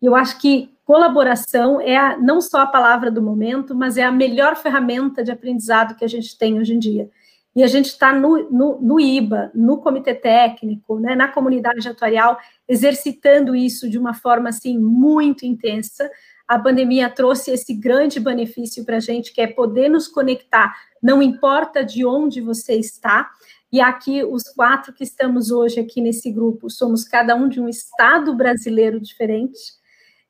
Eu 0.00 0.14
acho 0.14 0.38
que 0.40 0.70
colaboração 0.84 1.80
é 1.80 1.96
a, 1.96 2.16
não 2.16 2.40
só 2.40 2.60
a 2.60 2.66
palavra 2.66 3.10
do 3.10 3.20
momento, 3.20 3.74
mas 3.74 3.96
é 3.96 4.04
a 4.04 4.12
melhor 4.12 4.54
ferramenta 4.54 5.24
de 5.24 5.32
aprendizado 5.32 5.96
que 5.96 6.04
a 6.04 6.08
gente 6.08 6.38
tem 6.38 6.60
hoje 6.60 6.74
em 6.74 6.78
dia. 6.78 7.10
E 7.56 7.62
a 7.62 7.66
gente 7.66 7.86
está 7.86 8.12
no, 8.12 8.50
no, 8.50 8.78
no, 8.82 9.00
IBA, 9.00 9.50
no 9.54 9.78
comitê 9.78 10.14
técnico, 10.14 11.00
né, 11.00 11.14
na 11.14 11.28
comunidade 11.28 11.88
atuarial, 11.88 12.38
exercitando 12.68 13.56
isso 13.56 13.88
de 13.88 13.98
uma 13.98 14.12
forma 14.12 14.50
assim 14.50 14.78
muito 14.78 15.46
intensa. 15.46 16.10
A 16.46 16.58
pandemia 16.58 17.08
trouxe 17.08 17.50
esse 17.50 17.72
grande 17.72 18.20
benefício 18.20 18.84
para 18.84 18.98
a 18.98 19.00
gente, 19.00 19.32
que 19.32 19.40
é 19.40 19.46
poder 19.46 19.88
nos 19.88 20.06
conectar, 20.06 20.74
não 21.02 21.22
importa 21.22 21.82
de 21.82 22.04
onde 22.04 22.42
você 22.42 22.74
está. 22.74 23.30
E 23.72 23.80
aqui, 23.80 24.22
os 24.22 24.42
quatro 24.54 24.92
que 24.92 25.02
estamos 25.02 25.50
hoje 25.50 25.80
aqui 25.80 26.02
nesse 26.02 26.30
grupo, 26.30 26.68
somos 26.68 27.04
cada 27.04 27.34
um 27.34 27.48
de 27.48 27.58
um 27.58 27.70
estado 27.70 28.34
brasileiro 28.34 29.00
diferente. 29.00 29.58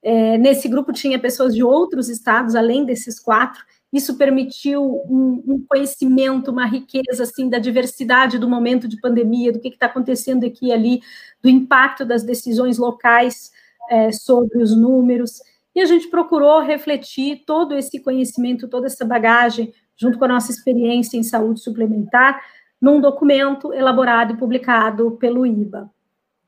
É, 0.00 0.38
nesse 0.38 0.68
grupo 0.68 0.92
tinha 0.92 1.18
pessoas 1.18 1.52
de 1.52 1.64
outros 1.64 2.08
estados, 2.08 2.54
além 2.54 2.84
desses 2.84 3.18
quatro. 3.18 3.64
Isso 3.96 4.18
permitiu 4.18 4.82
um, 5.08 5.42
um 5.46 5.64
conhecimento, 5.66 6.50
uma 6.50 6.66
riqueza 6.66 7.22
assim 7.22 7.48
da 7.48 7.58
diversidade 7.58 8.38
do 8.38 8.46
momento 8.46 8.86
de 8.86 9.00
pandemia, 9.00 9.50
do 9.50 9.58
que 9.58 9.68
está 9.68 9.86
acontecendo 9.86 10.44
aqui 10.44 10.66
e 10.66 10.72
ali, 10.72 11.00
do 11.42 11.48
impacto 11.48 12.04
das 12.04 12.22
decisões 12.22 12.76
locais 12.76 13.50
é, 13.90 14.12
sobre 14.12 14.62
os 14.62 14.76
números. 14.76 15.40
E 15.74 15.80
a 15.80 15.86
gente 15.86 16.08
procurou 16.08 16.60
refletir 16.60 17.44
todo 17.46 17.74
esse 17.74 17.98
conhecimento, 17.98 18.68
toda 18.68 18.86
essa 18.86 19.02
bagagem, 19.02 19.72
junto 19.96 20.18
com 20.18 20.26
a 20.26 20.28
nossa 20.28 20.50
experiência 20.50 21.16
em 21.16 21.22
saúde 21.22 21.60
suplementar, 21.60 22.38
num 22.78 23.00
documento 23.00 23.72
elaborado 23.72 24.34
e 24.34 24.36
publicado 24.36 25.12
pelo 25.12 25.46
IBA. 25.46 25.90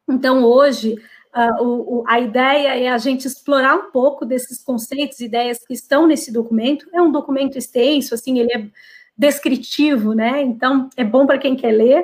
Então, 0.06 0.44
hoje, 0.44 0.96
Uh, 1.34 1.62
o, 1.62 1.98
o, 1.98 2.04
a 2.06 2.18
ideia 2.18 2.78
é 2.78 2.88
a 2.88 2.98
gente 2.98 3.26
explorar 3.26 3.76
um 3.76 3.90
pouco 3.90 4.24
desses 4.24 4.62
conceitos, 4.62 5.20
ideias 5.20 5.58
que 5.64 5.74
estão 5.74 6.06
nesse 6.06 6.32
documento. 6.32 6.88
É 6.92 7.00
um 7.02 7.12
documento 7.12 7.58
extenso, 7.58 8.14
assim, 8.14 8.38
ele 8.38 8.52
é 8.52 8.66
descritivo, 9.16 10.14
né? 10.14 10.42
Então, 10.42 10.88
é 10.96 11.04
bom 11.04 11.26
para 11.26 11.38
quem 11.38 11.56
quer 11.56 11.72
ler, 11.72 12.02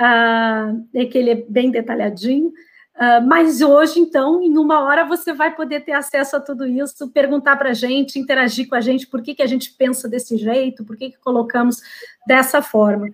uh, 0.00 0.86
é 0.94 1.06
que 1.06 1.16
ele 1.16 1.30
é 1.30 1.44
bem 1.48 1.70
detalhadinho. 1.70 2.52
Uh, 2.94 3.26
mas 3.26 3.62
hoje, 3.62 3.98
então, 3.98 4.42
em 4.42 4.58
uma 4.58 4.80
hora, 4.82 5.04
você 5.04 5.32
vai 5.32 5.54
poder 5.54 5.80
ter 5.80 5.92
acesso 5.92 6.36
a 6.36 6.40
tudo 6.40 6.66
isso, 6.66 7.08
perguntar 7.08 7.56
para 7.56 7.70
a 7.70 7.74
gente, 7.74 8.18
interagir 8.18 8.68
com 8.68 8.74
a 8.74 8.80
gente, 8.80 9.06
por 9.06 9.22
que, 9.22 9.34
que 9.34 9.42
a 9.42 9.46
gente 9.46 9.72
pensa 9.72 10.08
desse 10.08 10.36
jeito, 10.36 10.84
por 10.84 10.96
que, 10.96 11.10
que 11.10 11.18
colocamos 11.18 11.80
dessa 12.26 12.60
forma. 12.60 13.08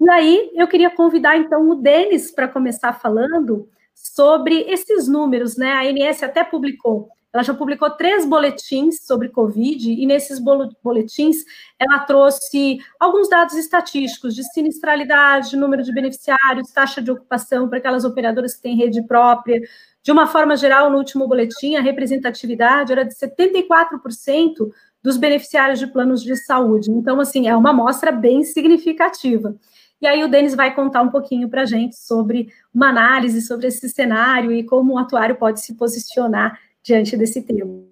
E 0.00 0.10
aí, 0.10 0.50
eu 0.54 0.66
queria 0.66 0.90
convidar, 0.90 1.36
então, 1.36 1.70
o 1.70 1.76
Denis 1.76 2.32
para 2.32 2.48
começar 2.48 2.92
falando 2.92 3.68
sobre 4.02 4.60
esses 4.62 5.08
números, 5.08 5.56
né? 5.56 5.72
A 5.72 5.82
ANS 5.82 6.22
até 6.22 6.42
publicou, 6.44 7.10
ela 7.32 7.44
já 7.44 7.54
publicou 7.54 7.88
três 7.90 8.26
boletins 8.26 9.06
sobre 9.06 9.28
Covid, 9.28 9.92
e 9.92 10.04
nesses 10.04 10.40
boletins 10.82 11.44
ela 11.78 12.00
trouxe 12.00 12.78
alguns 12.98 13.28
dados 13.28 13.54
estatísticos 13.54 14.34
de 14.34 14.42
sinistralidade, 14.52 15.56
número 15.56 15.82
de 15.82 15.92
beneficiários, 15.92 16.72
taxa 16.72 17.00
de 17.00 17.10
ocupação 17.10 17.68
para 17.68 17.78
aquelas 17.78 18.04
operadoras 18.04 18.54
que 18.54 18.62
têm 18.62 18.76
rede 18.76 19.02
própria. 19.06 19.60
De 20.02 20.10
uma 20.10 20.26
forma 20.26 20.56
geral, 20.56 20.90
no 20.90 20.98
último 20.98 21.28
boletim, 21.28 21.76
a 21.76 21.80
representatividade 21.80 22.90
era 22.90 23.04
de 23.04 23.14
74% 23.14 24.72
dos 25.02 25.16
beneficiários 25.16 25.78
de 25.78 25.86
planos 25.86 26.22
de 26.22 26.34
saúde. 26.34 26.90
Então, 26.90 27.20
assim, 27.20 27.46
é 27.46 27.56
uma 27.56 27.70
amostra 27.70 28.10
bem 28.10 28.42
significativa. 28.42 29.54
E 30.00 30.06
aí 30.06 30.24
o 30.24 30.28
Denis 30.28 30.54
vai 30.54 30.74
contar 30.74 31.02
um 31.02 31.10
pouquinho 31.10 31.48
para 31.48 31.62
a 31.62 31.66
gente 31.66 31.96
sobre 31.96 32.48
uma 32.72 32.88
análise 32.88 33.42
sobre 33.42 33.66
esse 33.66 33.88
cenário 33.88 34.50
e 34.50 34.64
como 34.64 34.94
o 34.94 34.98
atuário 34.98 35.36
pode 35.36 35.60
se 35.60 35.74
posicionar 35.74 36.58
diante 36.82 37.16
desse 37.16 37.42
tema. 37.42 37.82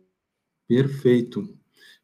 Perfeito. 0.67 1.59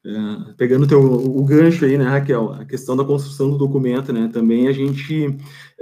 Uh, 0.04 0.52
pegando 0.58 0.86
teu, 0.86 1.00
o 1.00 1.42
gancho 1.42 1.86
aí, 1.86 1.96
né, 1.96 2.04
Raquel, 2.04 2.52
a 2.52 2.64
questão 2.66 2.94
da 2.94 3.04
construção 3.04 3.50
do 3.50 3.56
documento, 3.56 4.12
né, 4.12 4.28
também 4.30 4.68
a 4.68 4.72
gente 4.72 5.34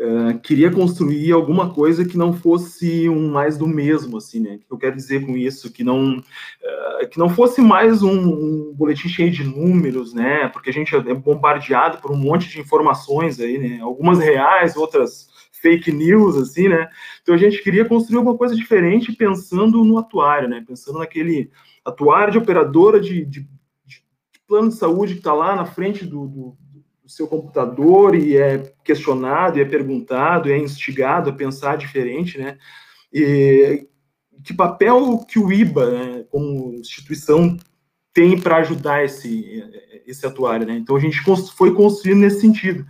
uh, 0.02 0.38
queria 0.40 0.70
construir 0.70 1.30
alguma 1.32 1.72
coisa 1.72 2.04
que 2.04 2.18
não 2.18 2.32
fosse 2.32 3.08
um 3.08 3.30
mais 3.30 3.56
do 3.56 3.66
mesmo, 3.66 4.16
assim, 4.16 4.40
né, 4.40 4.54
o 4.56 4.58
que 4.58 4.72
eu 4.72 4.78
quero 4.78 4.96
dizer 4.96 5.24
com 5.24 5.36
isso, 5.36 5.72
que 5.72 5.84
não, 5.84 6.18
uh, 6.18 7.08
que 7.08 7.18
não 7.18 7.28
fosse 7.28 7.60
mais 7.60 8.02
um, 8.02 8.10
um, 8.10 8.74
boletim 8.74 9.08
cheio 9.08 9.30
de 9.30 9.44
números, 9.44 10.12
né, 10.12 10.48
porque 10.48 10.70
a 10.70 10.72
gente 10.72 10.94
é 10.94 11.14
bombardeado 11.14 11.98
por 11.98 12.10
um 12.10 12.16
monte 12.16 12.48
de 12.48 12.60
informações 12.60 13.38
aí, 13.40 13.58
né, 13.58 13.80
algumas 13.80 14.18
reais, 14.18 14.76
outras 14.76 15.30
fake 15.52 15.92
news, 15.92 16.36
assim, 16.36 16.68
né, 16.68 16.88
então 17.22 17.34
a 17.34 17.38
gente 17.38 17.62
queria 17.62 17.84
construir 17.84 18.18
alguma 18.18 18.36
coisa 18.36 18.56
diferente 18.56 19.12
pensando 19.12 19.84
no 19.84 19.98
atuário, 19.98 20.48
né, 20.48 20.64
pensando 20.66 20.98
naquele 20.98 21.50
atuário 21.84 22.32
de 22.32 22.38
operadora 22.38 23.00
de, 23.00 23.24
de 23.24 23.46
plano 24.46 24.68
de 24.68 24.74
saúde 24.74 25.14
que 25.14 25.20
está 25.20 25.32
lá 25.32 25.56
na 25.56 25.64
frente 25.64 26.04
do, 26.04 26.26
do, 26.26 26.58
seu 27.12 27.26
computador 27.26 28.14
e 28.14 28.36
é 28.36 28.72
questionado, 28.84 29.58
e 29.58 29.62
é 29.62 29.64
perguntado, 29.64 30.48
e 30.48 30.52
é 30.52 30.58
instigado 30.58 31.30
a 31.30 31.32
pensar 31.32 31.76
diferente, 31.76 32.38
né? 32.38 32.58
E 33.12 33.86
que 34.42 34.54
papel 34.54 35.18
que 35.28 35.38
o 35.38 35.52
IBA, 35.52 35.90
né, 35.90 36.24
como 36.30 36.74
instituição, 36.74 37.56
tem 38.12 38.38
para 38.38 38.56
ajudar 38.58 39.04
esse, 39.04 39.64
esse 40.06 40.26
atuário, 40.26 40.66
né? 40.66 40.76
Então 40.76 40.96
a 40.96 41.00
gente 41.00 41.22
foi 41.56 41.74
construindo 41.74 42.20
nesse 42.20 42.40
sentido. 42.40 42.84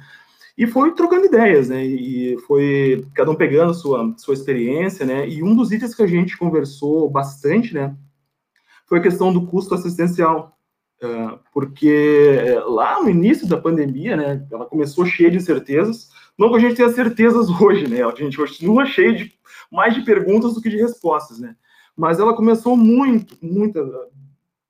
E 0.57 0.67
foi 0.67 0.95
trocando 0.95 1.27
ideias, 1.27 1.69
né? 1.69 1.85
E 1.85 2.37
foi 2.47 3.07
cada 3.15 3.31
um 3.31 3.35
pegando 3.35 3.71
a 3.71 3.75
sua, 3.75 4.15
sua 4.19 4.35
experiência, 4.35 5.07
né? 5.07 5.29
E 5.29 5.43
um 5.43 5.55
dos 5.55 5.73
itens 5.73 5.95
que 5.95 6.03
a 6.03 6.07
gente 6.07 6.37
conversou 6.37 7.09
bastante, 7.09 7.73
né? 7.73 7.97
Foi 8.87 8.99
a 8.99 9.03
questão 9.03 9.33
do 9.33 9.47
custo 9.47 9.75
assistencial. 9.75 10.59
Porque 11.53 12.39
eh, 12.47 12.61
lá 12.61 13.03
no 13.03 13.09
início 13.09 13.47
da 13.47 13.57
pandemia, 13.57 14.17
né, 14.17 14.47
ela 14.51 14.67
começou 14.67 15.05
cheia 15.05 15.31
de 15.31 15.37
incertezas, 15.37 16.11
não 16.39 16.51
que 16.51 16.57
a 16.57 16.61
gente 16.61 16.77
tenha 16.77 16.89
certezas 16.91 17.49
hoje, 17.61 17.89
né, 17.89 18.05
a 18.05 18.15
gente 18.15 18.37
continua 18.37 18.87
cheio 18.87 19.17
de 19.17 19.33
mais 19.71 19.95
de 19.95 20.03
perguntas 20.03 20.55
do 20.55 20.61
que 20.61 20.71
de 20.71 20.77
respostas, 20.77 21.39
né, 21.39 21.57
mas 21.97 22.21
ela 22.21 22.37
começou 22.37 22.77
muito, 22.77 23.37
muito, 23.43 23.79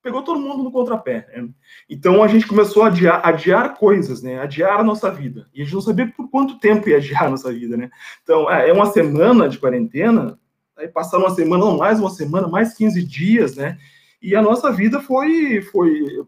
pegou 0.02 0.22
todo 0.22 0.40
mundo 0.40 0.62
no 0.62 0.72
contrapé, 0.72 1.28
né? 1.34 1.48
então 1.88 2.22
a 2.22 2.28
gente 2.28 2.46
começou 2.46 2.82
a 2.82 2.86
adiar, 2.86 3.20
adiar 3.24 3.76
coisas, 3.76 4.22
né, 4.22 4.38
adiar 4.38 4.80
a 4.80 4.84
nossa 4.84 5.10
vida, 5.10 5.48
e 5.54 5.60
a 5.60 5.64
gente 5.64 5.74
não 5.74 5.80
sabia 5.80 6.10
por 6.16 6.30
quanto 6.30 6.58
tempo 6.58 6.88
ia 6.88 6.96
adiar 6.96 7.24
a 7.24 7.30
nossa 7.30 7.52
vida, 7.52 7.76
né, 7.76 7.90
então 8.22 8.50
é, 8.50 8.68
é 8.68 8.72
uma 8.72 8.86
semana 8.86 9.48
de 9.48 9.58
quarentena, 9.58 10.38
aí 10.76 10.88
passaram 10.88 11.24
uma 11.24 11.34
semana, 11.34 11.64
não 11.64 11.76
mais 11.76 12.00
uma 12.00 12.10
semana, 12.10 12.48
mais 12.48 12.74
15 12.74 13.04
dias, 13.04 13.56
né, 13.56 13.78
e 14.22 14.36
a 14.36 14.42
nossa 14.42 14.70
vida 14.70 15.00
foi, 15.00 15.60
foi, 15.62 16.24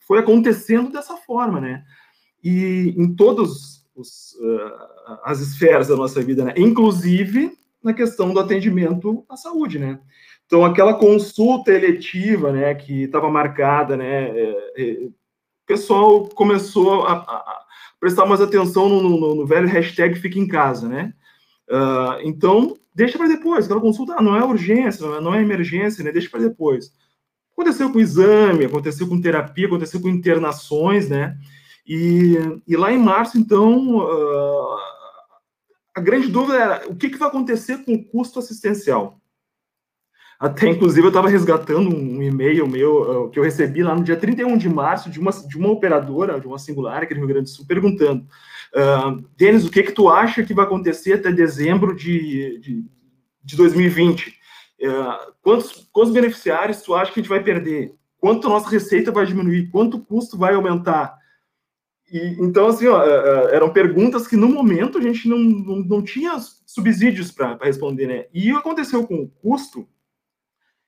foi 0.00 0.18
acontecendo 0.18 0.90
dessa 0.90 1.16
forma, 1.16 1.60
né? 1.60 1.84
E 2.42 2.94
em 2.96 3.14
todas 3.14 3.78
uh, 3.96 5.18
as 5.24 5.40
esferas 5.40 5.88
da 5.88 5.96
nossa 5.96 6.22
vida, 6.22 6.44
né? 6.44 6.54
Inclusive 6.56 7.56
na 7.82 7.92
questão 7.92 8.32
do 8.32 8.40
atendimento 8.40 9.24
à 9.28 9.36
saúde, 9.36 9.78
né? 9.78 9.98
Então, 10.46 10.64
aquela 10.64 10.94
consulta 10.94 11.72
eletiva, 11.72 12.52
né, 12.52 12.74
que 12.74 13.04
estava 13.04 13.30
marcada, 13.30 13.96
né, 13.96 14.28
é, 14.28 14.72
é, 14.76 14.92
o 15.04 15.12
pessoal 15.66 16.28
começou 16.28 17.04
a, 17.04 17.14
a 17.14 17.64
prestar 17.98 18.26
mais 18.26 18.40
atenção 18.40 18.88
no, 18.88 19.02
no, 19.02 19.34
no, 19.34 19.46
velho 19.46 19.66
hashtag 19.66 20.14
fica 20.16 20.38
em 20.38 20.46
casa, 20.46 20.86
né? 20.86 21.14
Uh, 21.68 22.20
então, 22.22 22.76
deixa 22.94 23.18
para 23.18 23.28
depois, 23.28 23.64
aquela 23.64 23.80
consulta 23.80 24.20
não 24.22 24.36
é 24.36 24.44
urgência, 24.44 25.20
não 25.20 25.34
é 25.34 25.42
emergência, 25.42 26.04
né? 26.04 26.12
Deixa 26.12 26.30
para 26.30 26.40
depois. 26.40 26.92
Aconteceu 27.52 27.90
com 27.92 28.00
exame, 28.00 28.64
aconteceu 28.64 29.08
com 29.08 29.20
terapia, 29.20 29.66
aconteceu 29.66 30.00
com 30.00 30.08
internações, 30.08 31.08
né? 31.08 31.36
E, 31.86 32.34
e 32.66 32.76
lá 32.76 32.92
em 32.92 32.98
março, 32.98 33.38
então, 33.38 33.98
uh, 33.98 34.76
a 35.94 36.00
grande 36.00 36.28
dúvida 36.28 36.58
era 36.58 36.88
o 36.88 36.96
que, 36.96 37.10
que 37.10 37.18
vai 37.18 37.28
acontecer 37.28 37.84
com 37.84 37.94
o 37.94 38.04
custo 38.04 38.38
assistencial. 38.38 39.20
Até, 40.38 40.68
inclusive, 40.68 41.06
eu 41.06 41.08
estava 41.08 41.28
resgatando 41.28 41.94
um 41.94 42.22
e-mail 42.22 42.66
meu 42.66 43.26
uh, 43.26 43.30
que 43.30 43.38
eu 43.38 43.42
recebi 43.44 43.82
lá 43.82 43.94
no 43.94 44.02
dia 44.02 44.16
31 44.16 44.56
de 44.56 44.68
março 44.68 45.10
de 45.10 45.20
uma, 45.20 45.30
de 45.30 45.56
uma 45.56 45.70
operadora, 45.70 46.40
de 46.40 46.46
uma 46.46 46.58
singular 46.58 47.02
aqui 47.02 47.14
no 47.14 47.20
Rio 47.20 47.28
Grande 47.28 47.50
do 47.50 47.54
Sul, 47.54 47.66
perguntando 47.66 48.26
Denis, 49.36 49.64
o 49.64 49.70
que 49.70 49.82
que 49.84 49.92
tu 49.92 50.08
acha 50.08 50.42
que 50.42 50.54
vai 50.54 50.64
acontecer 50.64 51.14
até 51.14 51.30
dezembro 51.30 51.94
de, 51.94 52.58
de, 52.58 52.84
de 53.42 53.56
2020? 53.56 54.36
Uh, 54.80 55.32
quantos, 55.40 55.88
quantos 55.92 56.12
beneficiários 56.12 56.82
tu 56.82 56.94
acha 56.94 57.12
que 57.12 57.20
a 57.20 57.22
gente 57.22 57.30
vai 57.30 57.42
perder? 57.42 57.94
Quanto 58.18 58.46
a 58.46 58.50
nossa 58.50 58.68
receita 58.68 59.12
vai 59.12 59.24
diminuir? 59.26 59.70
Quanto 59.70 59.96
o 59.96 60.04
custo 60.04 60.36
vai 60.36 60.54
aumentar? 60.54 61.16
E, 62.10 62.36
então, 62.40 62.66
assim, 62.66 62.88
ó, 62.88 62.98
uh, 62.98 63.48
eram 63.48 63.72
perguntas 63.72 64.26
que 64.26 64.36
no 64.36 64.48
momento 64.48 64.98
a 64.98 65.00
gente 65.00 65.28
não, 65.28 65.38
não, 65.38 65.76
não 65.76 66.02
tinha 66.02 66.36
subsídios 66.66 67.30
para 67.30 67.56
responder, 67.62 68.06
né? 68.08 68.26
E 68.34 68.50
aconteceu 68.50 69.06
com 69.06 69.22
o 69.22 69.28
custo, 69.28 69.88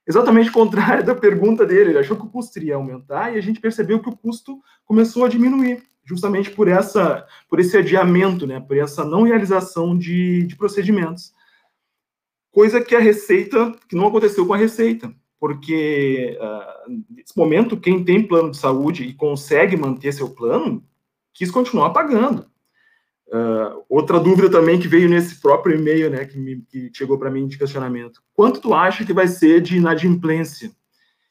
exatamente 0.06 0.50
o 0.50 0.52
contrário 0.52 1.04
da 1.06 1.14
pergunta 1.14 1.64
dele. 1.64 1.90
Ele 1.90 1.98
achou 1.98 2.16
que 2.16 2.26
o 2.26 2.30
custo 2.30 2.58
iria 2.58 2.74
aumentar 2.74 3.32
e 3.32 3.38
a 3.38 3.40
gente 3.40 3.60
percebeu 3.60 4.00
que 4.02 4.08
o 4.08 4.16
custo 4.16 4.60
começou 4.84 5.24
a 5.24 5.28
diminuir 5.28 5.84
justamente 6.06 6.50
por 6.50 6.68
essa, 6.68 7.26
por 7.48 7.58
esse 7.58 7.76
adiamento, 7.76 8.46
né, 8.46 8.60
por 8.60 8.76
essa 8.76 9.04
não 9.04 9.24
realização 9.24 9.98
de, 9.98 10.44
de 10.44 10.56
procedimentos. 10.56 11.34
Coisa 12.52 12.80
que 12.80 12.94
a 12.94 13.00
Receita, 13.00 13.72
que 13.88 13.96
não 13.96 14.06
aconteceu 14.06 14.46
com 14.46 14.54
a 14.54 14.56
Receita, 14.56 15.12
porque 15.38 16.38
uh, 16.40 17.04
nesse 17.10 17.36
momento 17.36 17.76
quem 17.76 18.02
tem 18.02 18.26
plano 18.26 18.52
de 18.52 18.56
saúde 18.56 19.04
e 19.04 19.12
consegue 19.12 19.76
manter 19.76 20.12
seu 20.12 20.30
plano 20.30 20.82
quis 21.34 21.50
continuar 21.50 21.90
pagando. 21.90 22.46
Uh, 23.26 23.84
outra 23.88 24.20
dúvida 24.20 24.48
também 24.48 24.78
que 24.78 24.86
veio 24.86 25.08
nesse 25.08 25.40
próprio 25.40 25.76
e-mail, 25.76 26.08
né, 26.08 26.24
que, 26.24 26.38
me, 26.38 26.62
que 26.62 26.90
chegou 26.94 27.18
para 27.18 27.30
mim 27.30 27.46
de 27.46 27.58
questionamento: 27.58 28.22
quanto 28.32 28.60
tu 28.60 28.72
acha 28.72 29.04
que 29.04 29.12
vai 29.12 29.26
ser 29.26 29.60
de 29.60 29.76
inadimplência? 29.76 30.70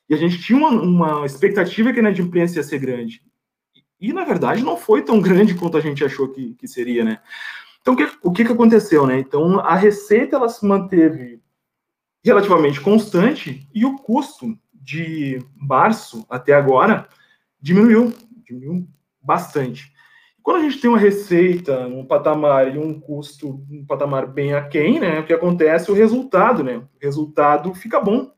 E 0.08 0.13
a 0.13 0.17
gente 0.17 0.39
tinha 0.39 0.60
uma, 0.60 0.70
uma 0.70 1.25
expectativa 1.25 1.91
que 1.91 2.00
a 2.00 2.01
inadimplência 2.01 2.60
ia 2.60 2.63
ser 2.63 2.77
grande. 2.77 3.24
E, 4.00 4.12
na 4.12 4.24
verdade, 4.24 4.64
não 4.64 4.78
foi 4.78 5.02
tão 5.04 5.22
grande 5.22 5.56
quanto 5.56 5.78
a 5.78 5.82
gente 5.82 6.04
achou 6.04 6.30
que, 6.30 6.54
que 6.56 6.68
seria, 6.68 7.04
né? 7.04 7.20
Então, 7.82 7.94
o 7.94 7.98
que, 7.98 8.10
o 8.24 8.32
que, 8.32 8.46
que 8.46 8.52
aconteceu, 8.52 9.06
né? 9.06 9.20
Então, 9.20 9.60
a 9.60 9.75
receita, 9.75 10.36
ela 10.36 10.50
se 10.50 10.66
manteve 10.66 11.40
relativamente 12.24 12.82
constante 12.82 13.70
e 13.74 13.86
o 13.86 13.98
custo 13.98 14.58
de 14.74 15.40
março 15.56 16.25
até 16.30 16.54
agora 16.54 17.08
diminuiu, 17.62 18.12
diminuiu 18.44 18.88
bastante. 19.22 19.94
Quando 20.42 20.58
a 20.58 20.62
gente 20.70 20.80
tem 20.80 20.90
uma 20.90 21.00
receita, 21.00 21.88
um 21.88 22.06
patamar 22.06 22.75
e 22.75 22.78
um 22.78 23.00
custo, 23.00 23.66
um 23.70 23.84
patamar 23.84 24.28
bem 24.28 24.54
aquém, 24.54 25.00
né? 25.00 25.20
O 25.20 25.25
que 25.25 25.34
acontece? 25.34 25.90
O 25.90 25.96
resultado, 25.96 26.64
né? 26.64 26.78
O 26.78 26.88
resultado 27.02 27.74
fica 27.74 28.00
bom. 28.00 28.32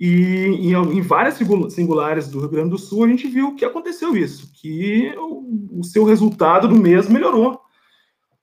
E 0.00 0.46
em, 0.46 0.72
em, 0.72 1.02
várias 1.02 1.34
singulares 1.34 2.26
do 2.26 2.40
Rio 2.40 2.48
Grande 2.48 2.70
do 2.70 2.78
Sul, 2.78 3.04
a 3.04 3.08
gente 3.08 3.28
viu 3.28 3.54
que 3.54 3.66
aconteceu 3.66 4.16
isso, 4.16 4.50
que 4.54 5.14
o, 5.18 5.78
o 5.80 5.84
seu 5.84 6.04
resultado 6.04 6.66
do 6.66 6.74
mês 6.74 7.06
melhorou. 7.06 7.60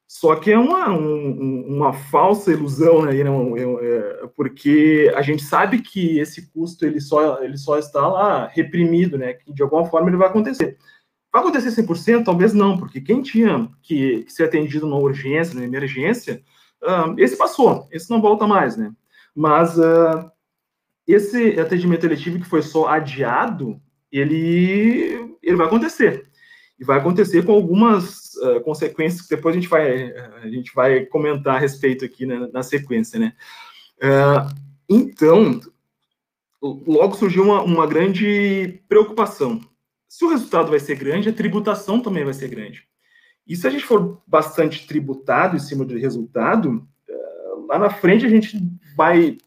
Só 0.08 0.36
que 0.36 0.52
é 0.52 0.58
uma, 0.58 0.90
um, 0.92 1.66
uma 1.68 1.94
falsa 1.94 2.52
ilusão, 2.52 3.02
né? 3.02 3.24
Não, 3.24 3.58
é, 3.58 3.64
é, 3.64 4.28
porque 4.36 5.12
a 5.16 5.22
gente 5.24 5.44
sabe 5.44 5.82
que 5.82 6.20
esse 6.20 6.50
custo 6.54 6.86
ele 6.86 7.02
só, 7.02 7.42
ele 7.42 7.58
só 7.58 7.78
está 7.80 8.08
lá 8.08 8.48
reprimido, 8.48 9.18
né? 9.18 9.34
Que 9.34 9.52
de 9.52 9.64
alguma 9.64 9.86
forma 9.86 10.10
ele 10.10 10.18
vai 10.18 10.28
acontecer. 10.28 10.78
Vai 11.34 11.42
acontecer 11.42 11.70
100%? 11.70 12.24
Talvez 12.24 12.54
não, 12.54 12.78
porque 12.78 13.02
quem 13.02 13.22
tinha 13.22 13.68
que, 13.82 14.24
que 14.24 14.32
ser 14.32 14.44
atendido 14.44 14.88
na 14.88 14.96
urgência, 14.96 15.60
na 15.60 15.66
emergência, 15.66 16.42
uh, 16.84 17.14
esse 17.18 17.36
passou, 17.36 17.88
esse 17.92 18.10
não 18.12 18.22
volta 18.22 18.48
mais, 18.48 18.78
né? 18.78 18.92
Mas 19.36 19.78
uh, 19.78 20.32
esse 21.08 21.60
atendimento 21.60 22.06
eletivo 22.06 22.40
que 22.40 22.50
foi 22.50 22.62
só 22.62 22.88
adiado, 22.88 23.82
ele, 24.12 25.38
ele 25.42 25.56
vai 25.56 25.66
acontecer. 25.66 26.28
E 26.78 26.84
vai 26.84 27.00
acontecer 27.00 27.44
com 27.44 27.54
algumas 27.54 28.34
uh, 28.36 28.62
consequências 28.62 29.22
que 29.22 29.36
depois 29.36 29.56
a 29.56 29.60
gente 29.60 29.70
vai, 29.70 30.12
a 30.44 30.48
gente 30.48 30.74
vai 30.76 31.06
comentar 31.06 31.56
a 31.56 31.60
respeito 31.60 32.06
aqui 32.06 32.26
né, 32.26 32.50
na 32.52 32.62
sequência, 32.62 33.18
né? 33.20 33.34
Uh, 33.98 34.54
então, 34.88 35.60
logo 36.62 37.16
surgiu 37.16 37.44
uma, 37.44 37.64
uma 37.64 37.88
grande 37.88 38.82
preocupação. 38.88 39.60
Se 40.08 40.24
o 40.24 40.30
resultado 40.30 40.70
vai 40.70 40.80
ser 40.80 40.96
grande, 40.96 41.30
a 41.30 41.34
tributação 41.34 42.00
também 42.02 42.24
vai 42.24 42.34
ser 42.34 42.48
grande. 42.50 42.84
E 43.48 43.56
se 43.56 43.66
a 43.66 43.70
gente 43.70 43.86
for 43.86 44.22
bastante 44.28 44.86
tributado 44.86 45.56
em 45.56 45.60
cima 45.60 45.84
do 45.84 45.98
resultado, 45.98 46.88
uh, 47.10 47.66
lá 47.68 47.80
na 47.80 47.90
frente 47.90 48.26
a 48.26 48.30
gente 48.30 48.60
vai 48.96 49.38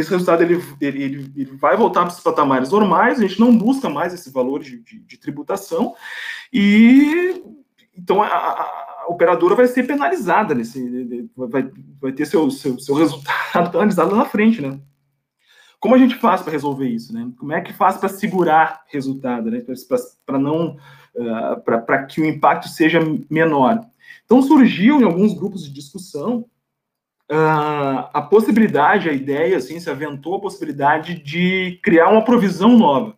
esse 0.00 0.10
resultado 0.10 0.42
ele, 0.42 0.62
ele, 0.80 1.32
ele 1.36 1.56
vai 1.56 1.76
voltar 1.76 2.04
para 2.04 2.14
os 2.14 2.20
patamares 2.20 2.70
normais, 2.70 3.18
a 3.18 3.22
gente 3.22 3.40
não 3.40 3.56
busca 3.56 3.88
mais 3.88 4.12
esse 4.12 4.30
valor 4.30 4.60
de, 4.60 4.78
de, 4.80 5.00
de 5.00 5.18
tributação, 5.18 5.94
e 6.52 7.42
então 7.96 8.22
a, 8.22 8.26
a, 8.26 9.06
operadora 9.08 9.54
vai 9.54 9.66
ser 9.66 9.86
penalizada 9.86 10.54
nesse. 10.54 11.28
Vai, 11.36 11.70
vai 12.00 12.12
ter 12.12 12.26
seu, 12.26 12.50
seu, 12.50 12.78
seu 12.78 12.94
resultado 12.94 13.70
penalizado 13.72 14.14
na 14.14 14.24
frente, 14.24 14.62
né? 14.62 14.80
Como 15.78 15.94
a 15.94 15.98
gente 15.98 16.14
faz 16.16 16.42
para 16.42 16.52
resolver 16.52 16.88
isso, 16.88 17.12
né? 17.12 17.30
Como 17.38 17.52
é 17.52 17.60
que 17.60 17.72
faz 17.72 17.96
para 17.96 18.08
segurar 18.08 18.82
resultado, 18.88 19.50
né? 19.50 19.62
Para 20.24 20.38
não. 20.38 20.76
Uh, 21.14 21.60
para 21.64 22.04
que 22.04 22.20
o 22.20 22.24
impacto 22.24 22.68
seja 22.68 23.00
menor. 23.28 23.84
Então 24.24 24.40
surgiu 24.40 25.00
em 25.00 25.04
alguns 25.04 25.34
grupos 25.34 25.64
de 25.64 25.72
discussão 25.72 26.46
uh, 27.30 28.10
a 28.12 28.22
possibilidade, 28.22 29.08
a 29.08 29.12
ideia, 29.12 29.56
assim, 29.56 29.78
se 29.78 29.88
aventou 29.88 30.36
a 30.36 30.40
possibilidade 30.40 31.14
de 31.14 31.78
criar 31.82 32.08
uma 32.10 32.24
provisão 32.24 32.76
nova. 32.76 33.16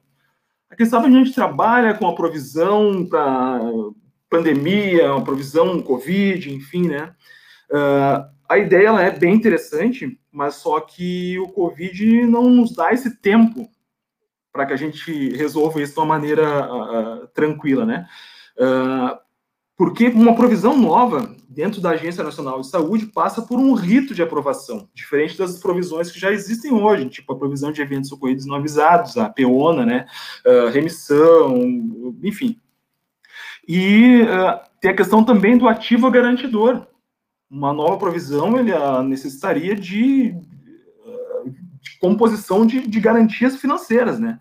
Aqui 0.70 0.86
sabe 0.86 1.06
a 1.06 1.10
gente 1.10 1.34
trabalha 1.34 1.94
com 1.94 2.06
a 2.06 2.14
provisão 2.14 3.06
para 3.06 3.60
pandemia, 4.30 5.12
uma 5.12 5.24
provisão 5.24 5.82
Covid, 5.82 6.52
enfim, 6.52 6.88
né? 6.88 7.14
Uh, 7.70 8.32
a 8.48 8.58
ideia 8.58 8.88
ela 8.88 9.02
é 9.02 9.10
bem 9.10 9.34
interessante, 9.34 10.18
mas 10.30 10.56
só 10.56 10.80
que 10.80 11.38
o 11.38 11.48
Covid 11.48 12.26
não 12.26 12.48
nos 12.48 12.74
dá 12.74 12.92
esse 12.92 13.18
tempo 13.20 13.68
para 14.52 14.66
que 14.66 14.72
a 14.72 14.76
gente 14.76 15.30
resolva 15.36 15.80
isso 15.80 15.94
de 15.94 16.00
uma 16.00 16.06
maneira 16.06 16.66
uh, 16.66 17.26
tranquila, 17.28 17.86
né? 17.86 18.06
Uh, 18.58 19.18
porque 19.76 20.08
uma 20.08 20.34
provisão 20.34 20.76
nova 20.76 21.34
dentro 21.48 21.80
da 21.80 21.90
Agência 21.90 22.24
Nacional 22.24 22.60
de 22.60 22.68
Saúde 22.68 23.06
passa 23.06 23.42
por 23.42 23.58
um 23.58 23.74
rito 23.74 24.14
de 24.14 24.22
aprovação, 24.22 24.88
diferente 24.94 25.36
das 25.36 25.58
provisões 25.58 26.10
que 26.10 26.18
já 26.18 26.30
existem 26.32 26.72
hoje, 26.72 27.08
tipo 27.08 27.32
a 27.32 27.38
provisão 27.38 27.72
de 27.72 27.82
eventos 27.82 28.10
ocorridos 28.10 28.46
não 28.46 28.56
avisados, 28.56 29.16
a 29.16 29.28
PEONA, 29.28 29.84
né, 29.84 30.06
uh, 30.46 30.70
remissão, 30.70 31.58
enfim. 32.22 32.58
E 33.66 34.22
uh, 34.22 34.60
tem 34.80 34.90
a 34.90 34.96
questão 34.96 35.24
também 35.24 35.56
do 35.56 35.68
ativo 35.68 36.10
garantidor. 36.10 36.86
Uma 37.50 37.72
nova 37.72 37.98
provisão 37.98 38.58
ele 38.58 38.72
uh, 38.72 39.02
necessitaria 39.02 39.74
de, 39.74 40.32
de 41.80 41.98
composição 42.00 42.66
de, 42.66 42.86
de, 42.86 43.00
garantias 43.00 43.56
financeiras, 43.56 44.18
né? 44.18 44.38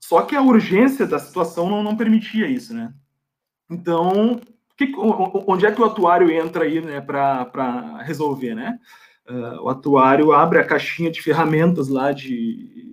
só 0.00 0.22
que 0.22 0.36
a 0.36 0.42
urgência 0.42 1.06
da 1.06 1.18
situação 1.18 1.68
não, 1.68 1.82
não 1.82 1.96
permitia 1.96 2.48
isso, 2.48 2.74
né? 2.74 2.92
Então, 3.70 4.40
que, 4.76 4.92
onde 4.96 5.66
é 5.66 5.72
que 5.72 5.80
o 5.80 5.84
atuário 5.84 6.30
entra 6.30 6.64
aí 6.64 6.80
né, 6.80 7.00
para 7.00 8.02
resolver? 8.02 8.54
Né? 8.54 8.78
Uh, 9.28 9.62
o 9.62 9.68
atuário 9.68 10.32
abre 10.32 10.58
a 10.58 10.64
caixinha 10.64 11.10
de 11.10 11.22
ferramentas 11.22 11.88
lá 11.88 12.12
de 12.12 12.86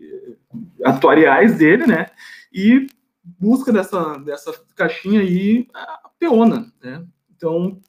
atuariais 0.84 1.58
dele, 1.58 1.86
né? 1.86 2.08
E 2.54 2.88
busca 3.24 3.72
dessa, 3.72 4.18
dessa 4.20 4.54
caixinha 4.76 5.22
aí 5.22 5.68
a 5.74 6.10
peona, 6.20 6.72
né? 6.82 7.06
Então, 7.36 7.80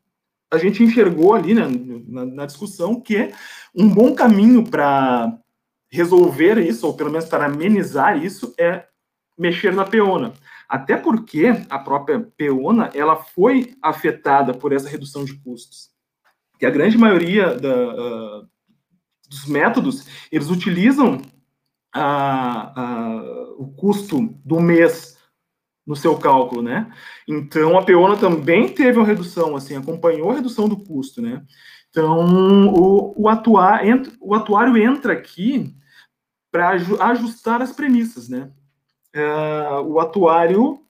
a 0.51 0.59
gente 0.59 0.83
enxergou 0.83 1.35
ali 1.35 1.55
né, 1.55 1.67
na, 2.07 2.25
na 2.25 2.47
discussão 2.47 3.01
que 3.01 3.33
um 3.75 3.89
bom 3.89 4.15
caminho 4.15 4.65
para 4.69 5.37
resolver 5.91 6.59
isso, 6.59 6.87
ou 6.87 6.95
pelo 6.95 7.11
menos 7.11 7.27
para 7.27 7.47
amenizar 7.47 8.23
isso, 8.23 8.55
é 8.59 8.85
mexer 9.39 9.73
na 9.73 9.85
peona. 9.85 10.33
Até 10.75 10.97
porque 10.97 11.47
a 11.71 11.79
própria 11.79 12.19
peona 12.37 12.91
ela 12.95 13.15
foi 13.15 13.77
afetada 13.81 14.53
por 14.53 14.73
essa 14.73 14.89
redução 14.89 15.25
de 15.25 15.35
custos. 15.35 15.91
Que 16.59 16.67
a 16.67 16.71
grande 16.71 16.99
maioria 16.99 17.55
da, 17.55 17.69
uh, 17.69 18.49
dos 19.31 19.47
métodos 19.47 20.05
eles 20.33 20.51
utilizam 20.51 21.23
o 23.57 23.69
custo 23.77 24.37
do 24.45 24.59
mês 24.59 25.17
no 25.87 25.95
seu 25.95 26.19
cálculo, 26.19 26.61
né? 26.61 26.93
Então 27.29 27.79
a 27.79 27.85
peona 27.85 28.17
também 28.17 28.69
teve 28.69 28.99
uma 28.99 29.07
redução, 29.07 29.55
assim, 29.55 29.77
acompanhou 29.77 30.33
a 30.33 30.35
redução 30.35 30.69
do 30.69 30.77
custo, 30.77 31.23
né? 31.23 31.45
Então 31.91 32.75
o, 32.75 33.23
o, 33.23 33.29
atuar, 33.29 33.87
entra, 33.87 34.13
o 34.21 34.35
atuário 34.35 34.77
entra 34.77 35.13
aqui 35.13 35.73
para 36.51 36.71
ajustar 36.71 37.63
as 37.63 37.71
premissas, 37.71 38.29
né? 38.29 38.51
Uh, 39.15 39.81
o 39.83 40.01
atuário, 40.01 40.81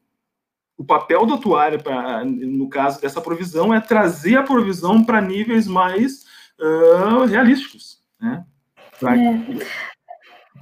o 0.76 0.84
papel 0.84 1.26
do 1.26 1.34
atuário, 1.34 1.82
pra, 1.82 2.24
no 2.24 2.68
caso 2.68 3.00
dessa 3.00 3.20
provisão, 3.20 3.72
é 3.72 3.80
trazer 3.80 4.36
a 4.36 4.42
provisão 4.42 5.04
para 5.04 5.20
níveis 5.20 5.66
mais 5.66 6.24
uh, 6.60 7.24
realísticos. 7.26 8.02
Né? 8.20 8.44
Pra... 8.98 9.16
É. 9.16 9.40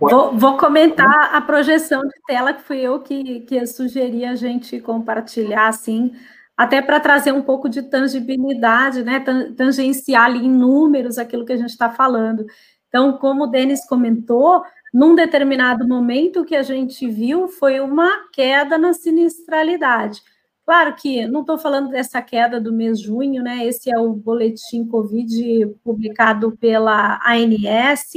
Vou, 0.01 0.37
vou, 0.37 0.57
comentar 0.57 1.33
a 1.33 1.41
projeção 1.41 2.03
de 2.03 2.15
tela, 2.27 2.53
que 2.53 2.63
fui 2.63 2.79
eu 2.81 3.01
que, 3.01 3.41
que 3.41 3.65
sugeri 3.67 4.25
a 4.25 4.35
gente 4.35 4.81
compartilhar, 4.81 5.69
assim, 5.69 6.13
até 6.57 6.83
para 6.83 6.99
trazer 6.99 7.33
um 7.33 7.43
pouco 7.43 7.69
de 7.69 7.83
tangibilidade, 7.83 9.05
né, 9.05 9.25
tangenciar 9.57 10.25
ali 10.25 10.45
em 10.45 10.51
números 10.51 11.19
aquilo 11.19 11.45
que 11.45 11.53
a 11.53 11.57
gente 11.57 11.71
está 11.71 11.89
falando. 11.89 12.45
Então, 12.89 13.17
como 13.17 13.45
o 13.45 13.47
Denis 13.47 13.87
comentou, 13.87 14.63
num 14.93 15.15
determinado 15.15 15.89
momento, 15.89 16.45
que 16.45 16.55
a 16.55 16.63
gente 16.63 17.09
viu 17.09 17.49
foi 17.49 17.81
uma 17.81 18.29
queda 18.33 18.77
na 18.77 18.93
sinistralidade. 18.93 20.23
Claro 20.65 20.95
que 20.95 21.27
não 21.27 21.41
estou 21.41 21.59
falando 21.59 21.89
dessa 21.89 22.23
queda 22.23 22.61
do 22.61 22.73
mês 22.73 23.01
de 23.01 23.07
junho, 23.07 23.43
né? 23.43 23.67
Esse 23.67 23.91
é 23.91 23.99
o 23.99 24.13
boletim 24.13 24.87
Covid 24.87 25.75
publicado 25.83 26.57
pela 26.57 27.19
ANS. 27.27 28.13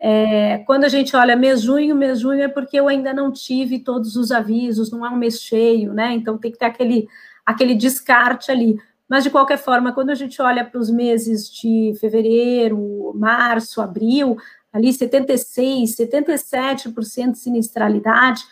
É, 0.00 0.58
quando 0.66 0.84
a 0.84 0.88
gente 0.88 1.14
olha 1.14 1.36
mês 1.36 1.62
junho, 1.62 1.94
mês 1.94 2.20
junho 2.20 2.42
é 2.42 2.48
porque 2.48 2.78
eu 2.78 2.88
ainda 2.88 3.12
não 3.12 3.30
tive 3.30 3.78
todos 3.80 4.16
os 4.16 4.32
avisos, 4.32 4.90
não 4.90 5.04
é 5.04 5.10
um 5.10 5.16
mês 5.16 5.40
cheio, 5.40 5.92
né? 5.92 6.12
Então 6.14 6.38
tem 6.38 6.50
que 6.50 6.58
ter 6.58 6.66
aquele, 6.66 7.08
aquele 7.44 7.74
descarte 7.74 8.50
ali. 8.50 8.78
Mas, 9.08 9.24
de 9.24 9.30
qualquer 9.30 9.56
forma, 9.56 9.92
quando 9.92 10.10
a 10.10 10.14
gente 10.14 10.40
olha 10.42 10.64
para 10.64 10.78
os 10.78 10.90
meses 10.90 11.50
de 11.50 11.94
fevereiro, 11.98 13.12
março, 13.16 13.80
abril, 13.80 14.36
ali 14.72 14.92
76, 14.92 15.96
77% 15.96 17.32
de 17.32 17.38
sinistralidade, 17.38 18.42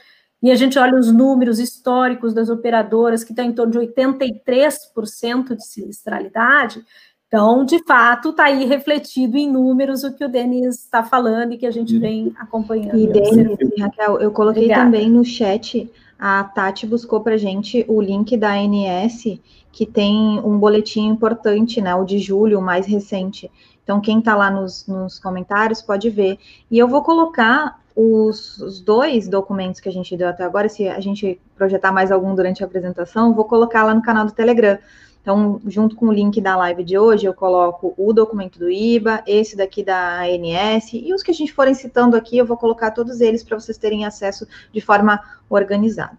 e 0.43 0.51
a 0.51 0.55
gente 0.55 0.79
olha 0.79 0.99
os 0.99 1.11
números 1.11 1.59
históricos 1.59 2.35
das 2.35 2.49
operadoras, 2.49 3.25
que 3.25 3.33
estão 3.33 3.45
em 3.45 3.53
torno 3.53 3.73
de 3.73 3.79
83% 3.79 5.57
de 5.57 5.67
sinistralidade, 5.67 6.85
então, 7.29 7.65
de 7.65 7.83
fato, 7.83 8.31
está 8.31 8.45
aí 8.45 8.65
refletido 8.65 9.37
em 9.37 9.51
números 9.51 10.05
o 10.05 10.15
que 10.15 10.25
o 10.25 10.29
Denis 10.29 10.85
está 10.85 11.03
falando 11.03 11.53
e 11.53 11.59
que 11.59 11.67
a 11.67 11.71
gente 11.71 11.99
vem 11.99 12.33
acompanhando. 12.39 12.97
E, 12.97 13.09
Denis, 13.09 13.59
Raquel, 13.79 14.21
eu 14.21 14.31
coloquei 14.31 14.65
Obrigada. 14.65 14.85
também 14.85 15.11
no 15.11 15.25
chat, 15.25 15.91
a 16.19 16.45
Tati 16.45 16.87
buscou 16.87 17.21
para 17.21 17.35
a 17.35 17.39
gente 17.39 17.85
o 17.89 18.01
link 18.01 18.37
da 18.37 18.53
ANS, 18.53 19.41
que 19.73 19.85
tem 19.85 20.41
um 20.45 20.57
boletim 20.57 21.09
importante, 21.09 21.81
né, 21.81 21.95
o 21.97 22.05
de 22.05 22.19
julho, 22.19 22.61
o 22.61 22.63
mais 22.63 22.87
recente. 22.87 23.51
Então, 23.87 24.01
quem 24.01 24.19
está 24.19 24.35
lá 24.35 24.51
nos, 24.51 24.85
nos, 24.89 25.17
comentários 25.21 25.81
pode 25.81 26.11
ver. 26.11 26.41
E 26.69 26.77
eu 26.77 26.89
vou 26.89 27.05
colocar 27.05 27.81
os, 27.95 28.59
os, 28.59 28.81
dois 28.81 29.29
documentos 29.29 29.81
que 29.81 29.89
a 29.89 29.93
gente 29.93 30.17
deu 30.17 30.27
até 30.27 30.43
agora, 30.43 30.69
se 30.69 30.89
a 30.89 30.99
gente 30.99 31.41
projetar 31.55 31.93
mais 31.93 32.11
algum 32.11 32.35
durante 32.35 32.65
a 32.65 32.67
apresentação, 32.67 33.33
vou 33.33 33.45
colocar 33.45 33.85
lá 33.85 33.95
no 33.95 34.03
canal 34.03 34.27
do 34.27 34.33
Telegram. 34.33 34.77
Então, 35.23 35.61
junto 35.69 35.95
com 35.95 36.07
o 36.07 36.13
link 36.13 36.41
da 36.41 36.57
live 36.57 36.83
de 36.83 36.99
hoje, 36.99 37.27
eu 37.27 37.33
coloco 37.33 37.95
o 37.97 38.13
documento 38.13 38.59
do 38.59 38.69
IBA, 38.69 39.23
esse 39.25 39.57
daqui 39.57 39.85
da 39.85 40.23
ANS, 40.23 40.93
e 40.93 41.15
os 41.15 41.23
que 41.23 41.31
a 41.31 41.35
gente 41.35 41.53
forem 41.53 41.73
citando 41.73 42.17
aqui, 42.17 42.37
eu 42.37 42.45
vou 42.45 42.57
colocar 42.57 42.91
todos 42.91 43.21
eles 43.21 43.45
para 43.45 43.59
vocês 43.59 43.79
terem 43.79 44.05
acesso 44.05 44.49
de 44.73 44.81
forma 44.81 45.23
organizada. 45.49 46.19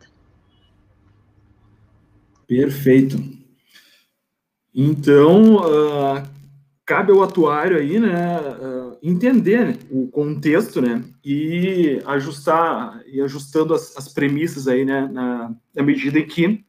Perfeito. 2.48 3.18
Então, 4.74 5.56
uh, 5.56 6.37
cabe 6.88 7.12
ao 7.12 7.22
atuário 7.22 7.78
aí, 7.78 8.00
né, 8.00 8.40
uh, 8.40 8.98
entender 9.04 9.66
né, 9.68 9.78
o 9.92 10.08
contexto, 10.08 10.82
né, 10.82 11.04
e 11.24 12.02
ajustar, 12.06 13.04
e 13.06 13.20
ajustando 13.20 13.74
as, 13.74 13.96
as 13.98 14.08
premissas 14.08 14.70
aí, 14.70 14.86
né, 14.86 15.06
na, 15.12 15.54
na 15.76 15.84
medida 15.84 16.18
em 16.18 16.26
que 16.26 16.64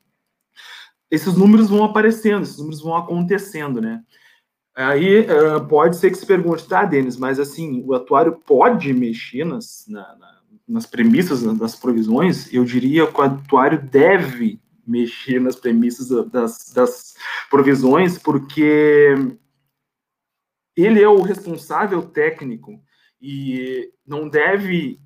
esses 1.08 1.36
números 1.36 1.70
vão 1.70 1.84
aparecendo, 1.84 2.42
esses 2.42 2.58
números 2.58 2.82
vão 2.82 2.96
acontecendo, 2.96 3.80
né? 3.80 4.02
Aí 4.74 5.20
uh, 5.20 5.66
pode 5.66 5.96
ser 5.96 6.10
que 6.10 6.18
se 6.18 6.26
pergunte, 6.26 6.68
tá, 6.68 6.84
Denis, 6.84 7.16
mas 7.16 7.40
assim, 7.40 7.82
o 7.86 7.94
atuário 7.94 8.40
pode 8.44 8.92
mexer 8.92 9.44
nas, 9.44 9.86
na, 9.88 10.02
na, 10.16 10.38
nas 10.68 10.84
premissas 10.84 11.42
das 11.56 11.74
provisões? 11.74 12.52
Eu 12.52 12.64
diria 12.64 13.06
que 13.06 13.20
o 13.20 13.24
atuário 13.24 13.80
deve 13.80 14.60
mexer 14.86 15.40
nas 15.40 15.56
premissas 15.56 16.08
das, 16.30 16.72
das 16.74 17.14
provisões, 17.50 18.18
porque 18.18 19.14
ele 20.78 21.02
é 21.02 21.08
o 21.08 21.22
responsável 21.22 22.02
técnico 22.02 22.80
e 23.20 23.90
não 24.06 24.28
deve 24.28 25.00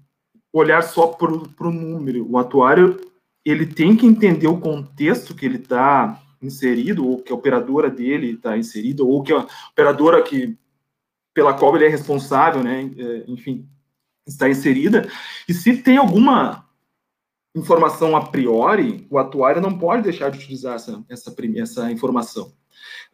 olhar 0.53 0.83
só 0.83 1.07
para 1.07 1.33
o 1.33 1.73
número. 1.73 2.31
O 2.31 2.37
atuário 2.37 3.01
ele 3.43 3.67
tem 3.67 3.97
que 3.97 4.07
entender 4.07 4.47
o 4.47 4.61
contexto 4.61 5.35
que 5.35 5.47
ele 5.47 5.57
está 5.57 6.21
inserido, 6.43 7.07
ou 7.09 7.23
que 7.23 7.33
a 7.33 7.35
operadora 7.35 7.89
dele 7.89 8.33
está 8.33 8.59
inserida, 8.59 9.03
ou 9.03 9.23
que 9.23 9.33
a 9.33 9.47
operadora 9.71 10.23
que, 10.23 10.57
pela 11.33 11.55
qual 11.55 11.75
ele 11.75 11.87
é 11.87 11.89
responsável, 11.89 12.63
né, 12.63 12.91
é, 12.97 13.25
enfim, 13.27 13.67
está 14.27 14.49
inserida. 14.51 15.09
E 15.49 15.55
se 15.55 15.77
tem 15.79 15.97
alguma 15.97 16.69
informação 17.55 18.17
a 18.17 18.27
priori, 18.27 19.07
o 19.11 19.19
atuário 19.19 19.63
não 19.63 19.79
pode 19.79 20.03
deixar 20.03 20.31
de 20.31 20.39
utilizar 20.39 20.77
essa, 20.77 21.05
essa, 21.09 21.35
essa 21.57 21.91
informação. 21.91 22.53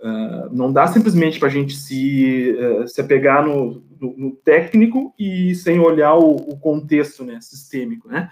Uh, 0.00 0.54
não 0.54 0.72
dá 0.72 0.86
simplesmente 0.86 1.38
para 1.38 1.48
a 1.48 1.50
gente 1.50 1.74
se, 1.74 2.52
uh, 2.52 2.86
se 2.86 3.00
apegar 3.00 3.44
no, 3.44 3.82
no, 4.00 4.16
no, 4.16 4.30
técnico 4.36 5.12
e 5.18 5.54
sem 5.54 5.80
olhar 5.80 6.14
o, 6.14 6.36
o 6.36 6.58
contexto 6.58 7.24
né, 7.24 7.40
sistêmico, 7.40 8.08
né? 8.08 8.30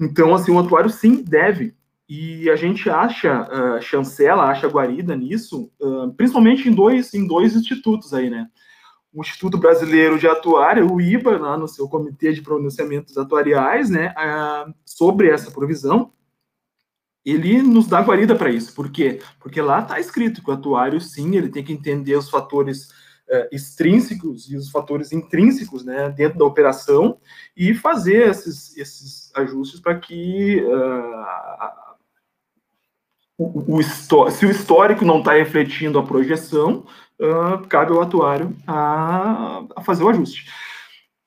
Então, 0.00 0.34
assim, 0.34 0.52
o 0.52 0.58
atuário 0.58 0.90
sim 0.90 1.22
deve. 1.22 1.74
E 2.08 2.48
a 2.48 2.56
gente 2.56 2.88
acha, 2.88 3.42
uh, 3.42 3.82
chancela, 3.82 4.44
acha 4.44 4.68
guarida 4.68 5.16
nisso, 5.16 5.70
uh, 5.80 6.12
principalmente 6.14 6.68
em 6.68 6.72
dois, 6.72 7.12
em 7.12 7.26
dois 7.26 7.56
institutos 7.56 8.14
aí, 8.14 8.30
né? 8.30 8.46
O 9.12 9.22
Instituto 9.22 9.56
Brasileiro 9.56 10.18
de 10.18 10.28
Atuário, 10.28 10.92
o 10.92 11.00
IBA, 11.00 11.38
lá 11.38 11.56
no 11.56 11.66
seu 11.66 11.88
Comitê 11.88 12.32
de 12.34 12.42
Pronunciamentos 12.42 13.16
Atuariais, 13.16 13.88
né, 13.88 14.14
sobre 14.84 15.30
essa 15.30 15.50
provisão, 15.50 16.12
ele 17.26 17.60
nos 17.60 17.88
dá 17.88 18.00
guarida 18.00 18.36
para 18.36 18.50
isso. 18.50 18.72
Por 18.72 18.88
quê? 18.88 19.20
Porque 19.40 19.60
lá 19.60 19.80
está 19.80 19.98
escrito 19.98 20.40
que 20.40 20.48
o 20.48 20.54
atuário, 20.54 21.00
sim, 21.00 21.34
ele 21.34 21.48
tem 21.48 21.64
que 21.64 21.72
entender 21.72 22.14
os 22.14 22.30
fatores 22.30 22.88
uh, 23.28 23.48
extrínsecos 23.50 24.48
e 24.48 24.56
os 24.56 24.70
fatores 24.70 25.10
intrínsecos 25.10 25.84
né, 25.84 26.08
dentro 26.08 26.38
da 26.38 26.44
operação 26.44 27.18
e 27.56 27.74
fazer 27.74 28.28
esses, 28.28 28.76
esses 28.76 29.32
ajustes 29.34 29.80
para 29.80 29.98
que 29.98 30.62
uh, 30.62 31.96
o, 33.36 33.76
o 33.76 33.82
se 33.82 34.46
o 34.46 34.50
histórico 34.50 35.04
não 35.04 35.18
está 35.18 35.32
refletindo 35.32 35.98
a 35.98 36.06
projeção, 36.06 36.86
uh, 37.20 37.66
cabe 37.68 37.90
ao 37.90 38.02
atuário 38.02 38.56
a, 38.64 39.64
a, 39.74 39.82
fazer 39.82 40.04
o 40.04 40.08
ajuste. 40.08 40.46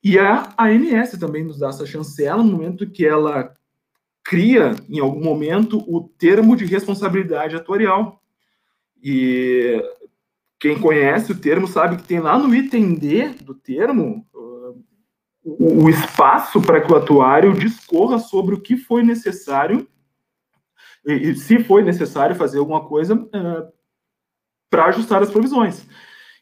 E 0.01 0.17
a 0.17 0.55
ANS 0.57 1.11
também 1.19 1.43
nos 1.43 1.59
dá 1.59 1.67
essa 1.67 1.85
chancela 1.85 2.41
no 2.41 2.53
momento 2.53 2.89
que 2.89 3.05
ela 3.05 3.53
cria, 4.23 4.75
em 4.89 4.99
algum 4.99 5.23
momento, 5.23 5.77
o 5.87 6.07
termo 6.17 6.55
de 6.55 6.65
responsabilidade 6.65 7.55
atuarial. 7.55 8.21
E 9.01 9.81
quem 10.59 10.79
conhece 10.79 11.31
o 11.31 11.39
termo 11.39 11.67
sabe 11.67 11.97
que 11.97 12.03
tem 12.03 12.19
lá 12.19 12.37
no 12.37 12.53
item 12.53 12.95
D 12.95 13.29
do 13.41 13.53
termo 13.53 14.25
uh, 14.33 14.83
o, 15.43 15.85
o 15.85 15.89
espaço 15.89 16.61
para 16.61 16.81
que 16.81 16.91
o 16.91 16.97
atuário 16.97 17.53
discorra 17.53 18.19
sobre 18.19 18.55
o 18.55 18.61
que 18.61 18.75
foi 18.75 19.03
necessário 19.03 19.87
e, 21.05 21.13
e 21.13 21.35
se 21.35 21.63
foi 21.63 21.81
necessário 21.81 22.35
fazer 22.35 22.59
alguma 22.59 22.85
coisa 22.85 23.15
uh, 23.15 23.71
para 24.69 24.85
ajustar 24.85 25.23
as 25.23 25.31
provisões. 25.31 25.87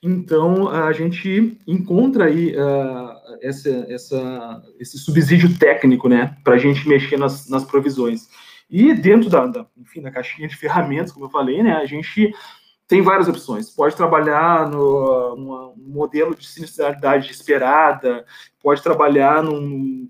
Então, 0.01 0.67
a 0.67 0.91
gente 0.91 1.59
encontra 1.65 2.25
aí 2.25 2.55
uh, 2.55 3.06
essa, 3.41 3.69
essa, 3.89 4.63
esse 4.79 4.97
subsídio 4.97 5.57
técnico, 5.57 6.07
né, 6.07 6.35
para 6.43 6.55
a 6.55 6.57
gente 6.57 6.87
mexer 6.87 7.17
nas, 7.17 7.49
nas 7.49 7.63
provisões. 7.63 8.27
E 8.69 8.93
dentro 8.93 9.29
da, 9.29 9.45
da, 9.45 9.65
enfim, 9.77 10.01
da 10.01 10.11
caixinha 10.11 10.47
de 10.47 10.55
ferramentas, 10.55 11.11
como 11.11 11.25
eu 11.25 11.29
falei, 11.29 11.63
né, 11.63 11.73
a 11.73 11.85
gente 11.85 12.33
tem 12.87 13.01
várias 13.01 13.27
opções. 13.27 13.69
Pode 13.69 13.95
trabalhar 13.95 14.69
no 14.69 15.73
modelo 15.77 16.35
de 16.35 16.47
sinistralidade 16.47 17.31
esperada, 17.31 18.25
pode 18.61 18.81
trabalhar 18.81 19.43
num, 19.43 20.09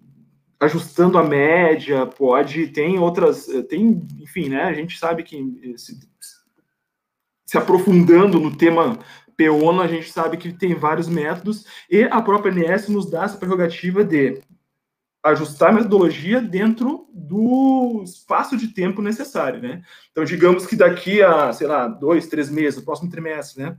ajustando 0.59 1.17
a 1.17 1.23
média, 1.23 2.05
pode 2.05 2.67
tem 2.67 2.99
outras, 2.99 3.47
tem, 3.69 4.05
enfim, 4.19 4.49
né? 4.49 4.63
A 4.63 4.73
gente 4.73 4.97
sabe 4.97 5.23
que 5.23 5.75
se, 5.77 5.99
se 7.45 7.57
aprofundando 7.57 8.39
no 8.39 8.55
tema 8.55 8.99
PONA, 9.37 9.83
a 9.83 9.87
gente 9.87 10.11
sabe 10.11 10.37
que 10.37 10.51
tem 10.51 10.73
vários 10.73 11.07
métodos 11.07 11.65
e 11.89 12.03
a 12.03 12.21
própria 12.21 12.51
NS 12.51 12.89
nos 12.89 13.09
dá 13.09 13.23
essa 13.23 13.37
prerrogativa 13.37 14.03
de 14.03 14.41
ajustar 15.23 15.69
a 15.69 15.73
metodologia 15.73 16.41
dentro 16.41 17.07
do 17.13 18.01
espaço 18.03 18.57
de 18.57 18.69
tempo 18.69 19.01
necessário, 19.01 19.61
né? 19.61 19.81
Então, 20.11 20.23
digamos 20.23 20.65
que 20.65 20.75
daqui 20.75 21.21
a, 21.21 21.51
sei 21.53 21.67
lá, 21.67 21.87
dois, 21.87 22.27
três 22.27 22.49
meses, 22.49 22.79
o 22.79 22.85
próximo 22.85 23.09
trimestre, 23.09 23.63
né? 23.63 23.77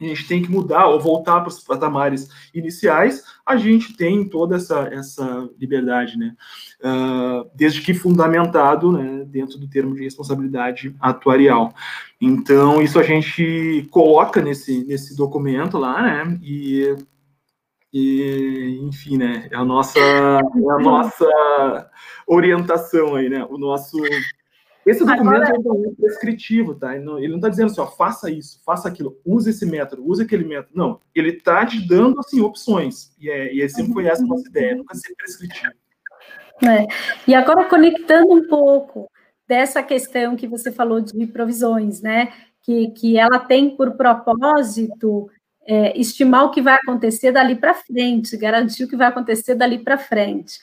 A 0.00 0.04
gente 0.04 0.26
tem 0.26 0.42
que 0.42 0.50
mudar 0.50 0.86
ou 0.86 1.00
voltar 1.00 1.40
para 1.40 1.48
os 1.48 1.60
patamares 1.60 2.28
iniciais, 2.54 3.22
a 3.44 3.56
gente 3.56 3.96
tem 3.96 4.28
toda 4.28 4.56
essa, 4.56 4.88
essa 4.92 5.48
liberdade, 5.58 6.16
né? 6.16 6.34
Uh, 6.82 7.50
desde 7.54 7.82
que 7.82 7.92
fundamentado 7.92 8.92
né, 8.92 9.24
dentro 9.26 9.58
do 9.58 9.68
termo 9.68 9.94
de 9.94 10.02
responsabilidade 10.02 10.96
atuarial. 10.98 11.74
Então, 12.20 12.80
isso 12.80 12.98
a 12.98 13.02
gente 13.02 13.86
coloca 13.90 14.40
nesse, 14.40 14.84
nesse 14.84 15.14
documento 15.14 15.76
lá, 15.76 16.02
né? 16.02 16.38
E 16.42 16.96
e, 17.92 18.78
enfim, 18.82 19.16
né, 19.16 19.48
é 19.50 19.56
a 19.56 19.64
nossa, 19.64 19.98
é 19.98 20.38
a 20.38 20.78
nossa 20.78 21.90
orientação 22.26 23.16
aí, 23.16 23.28
né, 23.28 23.44
o 23.50 23.58
nosso... 23.58 23.98
Esse 24.90 25.04
documento 25.04 25.44
Agora... 25.44 25.86
é 25.86 25.94
prescritivo, 25.94 26.74
tá? 26.74 26.96
Ele 26.96 27.28
não 27.28 27.36
está 27.36 27.48
dizendo 27.48 27.70
assim, 27.70 27.80
ó, 27.80 27.86
faça 27.86 28.28
isso, 28.28 28.60
faça 28.64 28.88
aquilo, 28.88 29.16
use 29.24 29.50
esse 29.50 29.64
método, 29.64 30.04
use 30.04 30.22
aquele 30.22 30.44
método. 30.44 30.72
Não, 30.74 31.00
ele 31.14 31.30
está 31.30 31.64
te 31.64 31.86
dando, 31.86 32.18
assim, 32.18 32.40
opções. 32.40 33.12
E, 33.20 33.30
é, 33.30 33.54
e 33.54 33.68
sempre 33.68 33.92
foi 33.92 34.06
essa 34.06 34.24
a 34.24 34.26
nossa 34.26 34.48
ideia, 34.48 34.74
nunca 34.74 34.94
ser 34.96 35.14
prescritivo. 35.14 35.72
É. 36.62 36.86
E 37.26 37.34
agora, 37.34 37.68
conectando 37.68 38.32
um 38.32 38.48
pouco 38.48 39.08
dessa 39.46 39.82
questão 39.82 40.36
que 40.36 40.48
você 40.48 40.72
falou 40.72 41.00
de 41.00 41.26
provisões, 41.28 42.02
né? 42.02 42.32
Que, 42.62 42.90
que 42.90 43.16
ela 43.16 43.38
tem 43.38 43.76
por 43.76 43.92
propósito 43.92 45.30
é, 45.66 45.98
estimar 45.98 46.44
o 46.44 46.50
que 46.50 46.60
vai 46.60 46.74
acontecer 46.74 47.32
dali 47.32 47.54
para 47.54 47.74
frente, 47.74 48.36
garantir 48.36 48.84
o 48.84 48.88
que 48.88 48.96
vai 48.96 49.06
acontecer 49.06 49.54
dali 49.54 49.78
para 49.78 49.96
frente. 49.96 50.58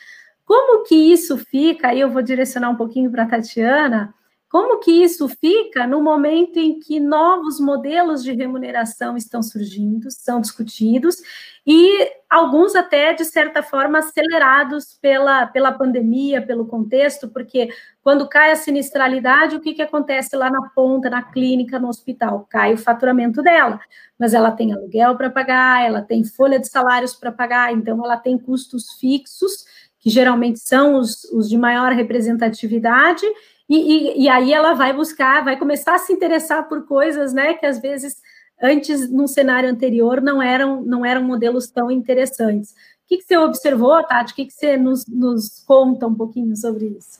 Como 0.46 0.84
que 0.84 0.96
isso 0.96 1.38
fica? 1.38 1.90
Aí 1.90 2.00
eu 2.00 2.10
vou 2.10 2.22
direcionar 2.22 2.70
um 2.70 2.76
pouquinho 2.76 3.12
para 3.12 3.24
a 3.24 3.28
Tatiana. 3.28 4.14
Como 4.50 4.80
que 4.80 4.92
isso 4.92 5.28
fica 5.28 5.86
no 5.86 6.02
momento 6.02 6.58
em 6.58 6.80
que 6.80 7.02
novos 7.02 7.60
modelos 7.60 8.24
de 8.24 8.32
remuneração 8.32 9.18
estão 9.18 9.44
surgindo, 9.44 10.10
são 10.10 10.40
discutidos, 10.40 11.18
e 11.66 12.10
alguns 12.30 12.74
até, 12.74 13.14
de 13.14 13.26
certa 13.26 13.62
forma, 13.62 14.00
acelerados 14.00 14.98
pela, 15.02 15.48
pela 15.48 15.74
pandemia, 15.74 16.42
pelo 16.42 16.66
contexto, 16.66 17.28
porque 17.28 17.68
quando 18.02 18.30
cai 18.30 18.52
a 18.54 18.56
sinistralidade, 18.56 19.58
o 19.58 19.60
que, 19.60 19.74
que 19.74 19.82
acontece 19.82 20.34
lá 20.38 20.50
na 20.50 20.70
ponta, 20.70 21.10
na 21.10 21.22
clínica, 21.24 21.78
no 21.78 21.90
hospital? 21.90 22.48
Cai 22.50 22.74
o 22.74 22.78
faturamento 22.78 23.44
dela, 23.44 23.82
mas 24.18 24.34
ela 24.34 24.52
tem 24.52 24.72
aluguel 24.72 25.18
para 25.18 25.30
pagar, 25.30 25.86
ela 25.86 26.02
tem 26.02 26.24
folha 26.24 26.58
de 26.58 26.70
salários 26.70 27.14
para 27.14 27.34
pagar, 27.34 27.74
então 27.74 28.02
ela 28.02 28.16
tem 28.16 28.38
custos 28.38 28.94
fixos, 28.98 29.66
que 30.00 30.10
geralmente 30.10 30.60
são 30.60 30.96
os, 30.96 31.26
os 31.26 31.50
de 31.50 31.58
maior 31.58 31.92
representatividade, 31.92 33.26
e, 33.70 33.76
e, 33.78 34.24
e, 34.24 34.30
aí 34.30 34.54
ela 34.54 34.74
vai 34.74 34.94
buscar, 34.94 35.44
vai 35.44 35.58
começar 35.58 35.96
a 35.96 36.00
se 36.00 36.14
interessar 36.14 36.68
por 36.70 36.86
coisas, 36.86 37.34
né, 37.34 37.54
que 37.54 37.66
às 37.66 37.80
vezes 37.80 38.16
antes, 38.62 39.10
num 39.10 39.28
cenário 39.28 39.70
anterior, 39.70 40.22
não 40.22 40.42
eram, 40.42 40.82
não 40.82 41.06
eram 41.06 41.24
modelos 41.24 41.68
tão 41.68 41.92
interessantes. 41.92 42.72
O 42.72 43.08
que, 43.08 43.18
que 43.18 43.24
você 43.24 43.38
observou, 43.38 44.04
Tati? 44.04 44.34
O 44.34 44.36
que, 44.36 44.46
que 44.46 44.54
você 44.54 44.76
nos, 44.76 45.06
nos 45.08 45.64
conta 45.66 46.08
um 46.08 46.16
pouquinho 46.16 46.56
sobre 46.56 46.88
isso? 46.88 47.20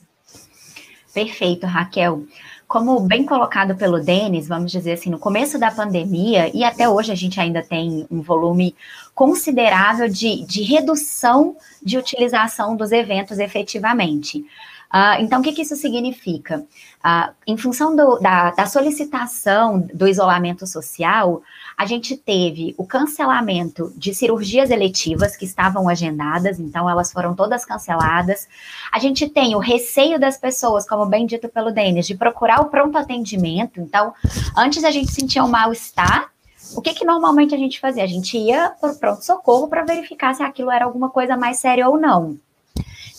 Perfeito, 1.14 1.66
Raquel. 1.66 2.24
Como 2.66 3.00
bem 3.00 3.24
colocado 3.24 3.74
pelo 3.74 3.98
Denis, 3.98 4.46
vamos 4.46 4.70
dizer 4.70 4.92
assim, 4.92 5.08
no 5.08 5.18
começo 5.18 5.58
da 5.58 5.70
pandemia, 5.70 6.54
e 6.54 6.62
até 6.62 6.86
hoje 6.86 7.10
a 7.10 7.14
gente 7.14 7.40
ainda 7.40 7.62
tem 7.62 8.06
um 8.10 8.20
volume 8.20 8.76
considerável 9.14 10.06
de, 10.06 10.44
de 10.44 10.62
redução 10.62 11.56
de 11.82 11.96
utilização 11.96 12.76
dos 12.76 12.92
eventos 12.92 13.38
efetivamente. 13.38 14.44
Uh, 14.92 15.20
então, 15.20 15.40
o 15.40 15.42
que, 15.42 15.52
que 15.52 15.60
isso 15.60 15.76
significa? 15.76 16.64
Uh, 17.04 17.34
em 17.46 17.58
função 17.58 17.94
do, 17.94 18.18
da, 18.18 18.52
da, 18.52 18.64
solicitação 18.64 19.80
do 19.92 20.08
isolamento 20.08 20.66
social, 20.66 21.42
a 21.76 21.84
gente 21.84 22.16
teve 22.16 22.74
o 22.78 22.86
cancelamento 22.86 23.92
de 23.96 24.14
cirurgias 24.14 24.70
eletivas 24.70 25.36
que 25.36 25.44
estavam 25.44 25.90
agendadas, 25.90 26.58
então 26.58 26.88
elas 26.88 27.12
foram 27.12 27.34
todas 27.34 27.66
canceladas. 27.66 28.48
A 28.90 28.98
gente 28.98 29.28
tem 29.28 29.54
o 29.54 29.58
receio 29.58 30.18
das 30.18 30.38
pessoas, 30.38 30.88
como 30.88 31.04
bem 31.04 31.26
dito 31.26 31.50
pelo 31.50 31.70
Denis, 31.70 32.06
de 32.06 32.16
procurar 32.16 32.62
o 32.62 32.70
pronto 32.70 32.96
atendimento. 32.96 33.80
Então, 33.80 34.14
antes 34.56 34.84
a 34.84 34.90
gente 34.90 35.12
sentia 35.12 35.44
um 35.44 35.48
mal-estar, 35.48 36.30
o 36.74 36.80
que, 36.80 36.94
que 36.94 37.04
normalmente 37.04 37.54
a 37.54 37.58
gente 37.58 37.78
fazia? 37.78 38.04
A 38.04 38.08
gente 38.08 38.38
ia 38.38 38.70
para 38.80 38.92
o 38.92 38.96
pronto-socorro 38.96 39.68
para 39.68 39.84
verificar 39.84 40.34
se 40.34 40.42
aquilo 40.42 40.70
era 40.70 40.86
alguma 40.86 41.10
coisa 41.10 41.36
mais 41.36 41.58
séria 41.58 41.88
ou 41.88 41.98
não 41.98 42.38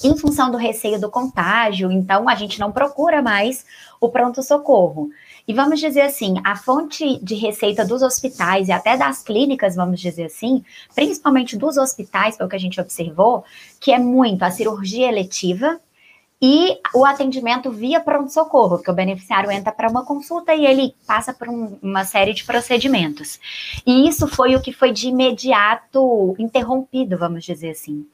em 0.03 0.15
função 0.17 0.51
do 0.51 0.57
receio 0.57 0.99
do 0.99 1.09
contágio, 1.09 1.91
então 1.91 2.29
a 2.29 2.35
gente 2.35 2.59
não 2.59 2.71
procura 2.71 3.21
mais 3.21 3.65
o 3.99 4.09
pronto-socorro. 4.09 5.09
E 5.47 5.53
vamos 5.53 5.79
dizer 5.79 6.01
assim, 6.01 6.35
a 6.43 6.55
fonte 6.55 7.17
de 7.23 7.35
receita 7.35 7.83
dos 7.83 8.01
hospitais 8.01 8.67
e 8.67 8.71
até 8.71 8.95
das 8.95 9.23
clínicas, 9.23 9.75
vamos 9.75 9.99
dizer 9.99 10.25
assim, 10.25 10.63
principalmente 10.93 11.57
dos 11.57 11.75
hospitais, 11.75 12.37
foi 12.37 12.45
o 12.45 12.49
que 12.49 12.55
a 12.55 12.59
gente 12.59 12.79
observou, 12.79 13.43
que 13.79 13.91
é 13.91 13.97
muito 13.97 14.43
a 14.43 14.51
cirurgia 14.51 15.07
eletiva 15.07 15.79
e 16.41 16.79
o 16.93 17.03
atendimento 17.03 17.69
via 17.69 17.99
pronto-socorro, 17.99 18.79
que 18.79 18.89
o 18.89 18.93
beneficiário 18.93 19.51
entra 19.51 19.71
para 19.73 19.89
uma 19.89 20.05
consulta 20.05 20.53
e 20.55 20.65
ele 20.65 20.95
passa 21.05 21.33
por 21.33 21.49
um, 21.49 21.77
uma 21.81 22.05
série 22.05 22.33
de 22.33 22.45
procedimentos. 22.45 23.39
E 23.85 24.07
isso 24.07 24.27
foi 24.27 24.55
o 24.55 24.61
que 24.61 24.71
foi 24.71 24.91
de 24.93 25.09
imediato 25.09 26.35
interrompido, 26.39 27.17
vamos 27.17 27.43
dizer 27.43 27.71
assim. 27.71 28.05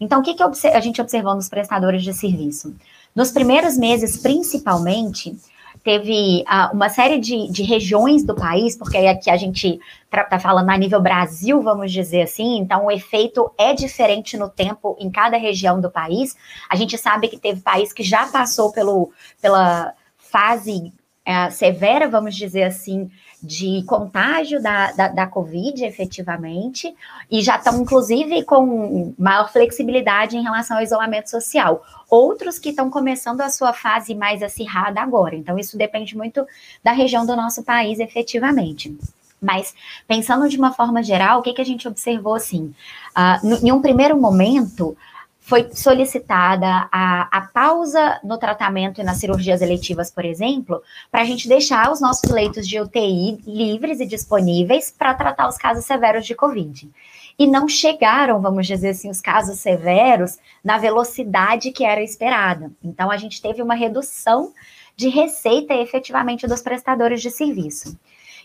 Então, 0.00 0.20
o 0.20 0.22
que, 0.22 0.34
que 0.34 0.42
a 0.42 0.80
gente 0.80 1.00
observou 1.00 1.34
nos 1.34 1.48
prestadores 1.48 2.02
de 2.02 2.12
serviço? 2.12 2.74
Nos 3.14 3.30
primeiros 3.30 3.76
meses, 3.78 4.16
principalmente, 4.16 5.36
teve 5.84 6.44
uh, 6.48 6.74
uma 6.74 6.88
série 6.88 7.18
de, 7.18 7.46
de, 7.50 7.62
regiões 7.62 8.24
do 8.24 8.34
país, 8.34 8.76
porque 8.76 8.96
aqui 8.96 9.30
a 9.30 9.36
gente 9.36 9.78
está 10.12 10.38
falando 10.38 10.70
a 10.70 10.78
nível 10.78 11.00
Brasil, 11.00 11.60
vamos 11.60 11.92
dizer 11.92 12.22
assim, 12.22 12.58
então 12.58 12.86
o 12.86 12.90
efeito 12.90 13.50
é 13.58 13.74
diferente 13.74 14.36
no 14.36 14.48
tempo 14.48 14.96
em 14.98 15.10
cada 15.10 15.36
região 15.36 15.80
do 15.80 15.90
país. 15.90 16.34
A 16.70 16.74
gente 16.74 16.96
sabe 16.96 17.28
que 17.28 17.38
teve 17.38 17.60
país 17.60 17.92
que 17.92 18.02
já 18.02 18.26
passou 18.26 18.72
pelo, 18.72 19.12
pela 19.42 19.92
fase 20.16 20.92
uh, 21.28 21.50
severa, 21.52 22.08
vamos 22.08 22.34
dizer 22.34 22.62
assim, 22.62 23.10
de 23.44 23.82
contágio 23.86 24.62
da, 24.62 24.90
da, 24.92 25.08
da, 25.08 25.26
Covid, 25.26 25.84
efetivamente, 25.84 26.94
e 27.30 27.42
já 27.42 27.56
estão, 27.56 27.82
inclusive, 27.82 28.42
com 28.44 29.14
maior 29.18 29.52
flexibilidade 29.52 30.36
em 30.36 30.42
relação 30.42 30.78
ao 30.78 30.82
isolamento 30.82 31.28
social. 31.28 31.84
Outros 32.08 32.58
que 32.58 32.70
estão 32.70 32.88
começando 32.88 33.42
a 33.42 33.50
sua 33.50 33.74
fase 33.74 34.14
mais 34.14 34.42
acirrada 34.42 35.00
agora. 35.00 35.36
Então, 35.36 35.58
isso 35.58 35.76
depende 35.76 36.16
muito 36.16 36.46
da 36.82 36.92
região 36.92 37.26
do 37.26 37.36
nosso 37.36 37.62
país, 37.62 38.00
efetivamente. 38.00 38.96
Mas, 39.40 39.74
pensando 40.08 40.48
de 40.48 40.56
uma 40.56 40.72
forma 40.72 41.02
geral, 41.02 41.40
o 41.40 41.42
que, 41.42 41.52
que 41.52 41.60
a 41.60 41.66
gente 41.66 41.86
observou, 41.86 42.34
assim? 42.34 42.74
Uh, 43.14 43.66
em 43.66 43.70
um 43.70 43.82
primeiro 43.82 44.18
momento, 44.18 44.96
foi 45.44 45.68
solicitada 45.74 46.88
a, 46.90 47.28
a 47.30 47.42
pausa 47.42 48.18
no 48.24 48.38
tratamento 48.38 48.98
e 48.98 49.04
nas 49.04 49.18
cirurgias 49.18 49.60
eletivas, 49.60 50.10
por 50.10 50.24
exemplo, 50.24 50.82
para 51.12 51.20
a 51.20 51.24
gente 51.26 51.46
deixar 51.46 51.92
os 51.92 52.00
nossos 52.00 52.30
leitos 52.30 52.66
de 52.66 52.80
UTI 52.80 53.42
livres 53.46 54.00
e 54.00 54.06
disponíveis 54.06 54.90
para 54.90 55.12
tratar 55.12 55.46
os 55.46 55.58
casos 55.58 55.84
severos 55.84 56.24
de 56.24 56.34
Covid. 56.34 56.90
E 57.38 57.46
não 57.46 57.68
chegaram, 57.68 58.40
vamos 58.40 58.66
dizer 58.66 58.88
assim, 58.88 59.10
os 59.10 59.20
casos 59.20 59.58
severos 59.58 60.38
na 60.64 60.78
velocidade 60.78 61.72
que 61.72 61.84
era 61.84 62.02
esperada. 62.02 62.72
Então, 62.82 63.10
a 63.10 63.18
gente 63.18 63.42
teve 63.42 63.60
uma 63.60 63.74
redução 63.74 64.50
de 64.96 65.08
receita 65.10 65.74
efetivamente 65.74 66.46
dos 66.46 66.62
prestadores 66.62 67.20
de 67.20 67.30
serviço. 67.30 67.98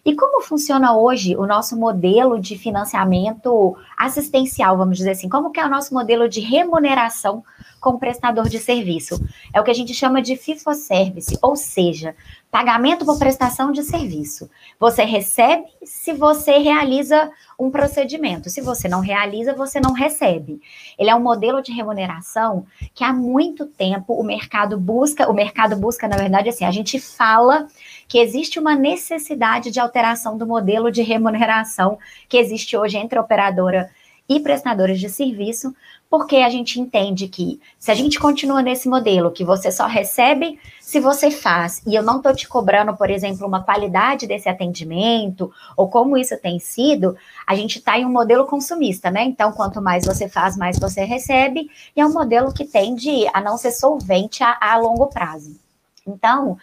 E 0.05 0.15
como 0.15 0.41
funciona 0.41 0.95
hoje 0.95 1.35
o 1.35 1.45
nosso 1.45 1.77
modelo 1.77 2.39
de 2.39 2.57
financiamento 2.57 3.77
assistencial, 3.97 4.77
vamos 4.77 4.97
dizer 4.97 5.11
assim? 5.11 5.29
Como 5.29 5.51
que 5.51 5.59
é 5.59 5.65
o 5.65 5.69
nosso 5.69 5.93
modelo 5.93 6.27
de 6.29 6.39
remuneração 6.39 7.43
com 7.79 7.91
o 7.91 7.99
prestador 7.99 8.47
de 8.47 8.59
serviço? 8.59 9.23
É 9.53 9.59
o 9.59 9.63
que 9.63 9.71
a 9.71 9.75
gente 9.75 9.93
chama 9.93 10.21
de 10.21 10.35
FIFO-Service, 10.35 11.37
ou 11.41 11.55
seja, 11.55 12.15
pagamento 12.51 13.05
por 13.05 13.19
prestação 13.19 13.71
de 13.71 13.83
serviço. 13.83 14.49
Você 14.79 15.03
recebe 15.03 15.67
se 15.83 16.13
você 16.13 16.57
realiza 16.57 17.29
um 17.59 17.69
procedimento. 17.69 18.49
Se 18.49 18.61
você 18.61 18.87
não 18.87 19.01
realiza, 19.01 19.53
você 19.53 19.79
não 19.79 19.93
recebe. 19.93 20.61
Ele 20.97 21.09
é 21.09 21.15
um 21.15 21.21
modelo 21.21 21.61
de 21.61 21.71
remuneração 21.71 22.65
que 22.93 23.03
há 23.03 23.13
muito 23.13 23.65
tempo 23.65 24.13
o 24.13 24.23
mercado 24.23 24.79
busca, 24.79 25.29
o 25.29 25.33
mercado 25.33 25.75
busca, 25.75 26.07
na 26.07 26.17
verdade, 26.17 26.49
assim, 26.49 26.65
a 26.65 26.71
gente 26.71 26.99
fala 26.99 27.67
que 28.09 28.17
existe 28.17 28.59
uma 28.59 28.75
necessidade 28.75 29.69
de 29.69 29.79
alteração 29.79 30.35
do 30.35 30.47
modelo 30.47 30.91
de 30.91 31.03
remuneração 31.03 31.99
que 32.27 32.37
existe 32.37 32.75
hoje 32.75 32.97
entre 32.97 33.19
operadora 33.19 33.89
e 34.27 34.39
prestadores 34.39 34.99
de 34.99 35.09
serviço, 35.09 35.73
porque 36.09 36.37
a 36.37 36.49
gente 36.49 36.79
entende 36.79 37.27
que 37.27 37.59
se 37.77 37.91
a 37.91 37.95
gente 37.95 38.19
continua 38.19 38.63
nesse 38.63 38.89
modelo, 38.89 39.31
que 39.31 39.43
você 39.43 39.71
só 39.71 39.85
recebe 39.85 40.59
se 40.79 40.99
você 40.99 41.29
faz, 41.29 41.83
e 41.85 41.93
eu 41.93 42.01
não 42.01 42.17
estou 42.17 42.35
te 42.35 42.47
cobrando, 42.47 42.95
por 42.97 43.11
exemplo, 43.11 43.45
uma 43.45 43.63
qualidade 43.63 44.25
desse 44.25 44.49
atendimento, 44.49 45.51
ou 45.77 45.87
como 45.87 46.17
isso 46.17 46.35
tem 46.37 46.59
sido, 46.59 47.15
a 47.45 47.55
gente 47.55 47.77
está 47.77 47.97
em 47.97 48.05
um 48.05 48.11
modelo 48.11 48.45
consumista, 48.45 49.11
né? 49.11 49.23
Então, 49.23 49.51
quanto 49.51 49.81
mais 49.81 50.05
você 50.05 50.27
faz, 50.27 50.57
mais 50.57 50.79
você 50.79 51.03
recebe, 51.03 51.69
e 51.95 52.01
é 52.01 52.05
um 52.05 52.13
modelo 52.13 52.51
que 52.51 52.65
tende 52.65 53.27
a 53.33 53.39
não 53.39 53.55
ser 53.55 53.71
solvente 53.71 54.43
a, 54.43 54.57
a 54.59 54.77
longo 54.77 55.07
prazo. 55.07 55.59
Então, 56.07 56.57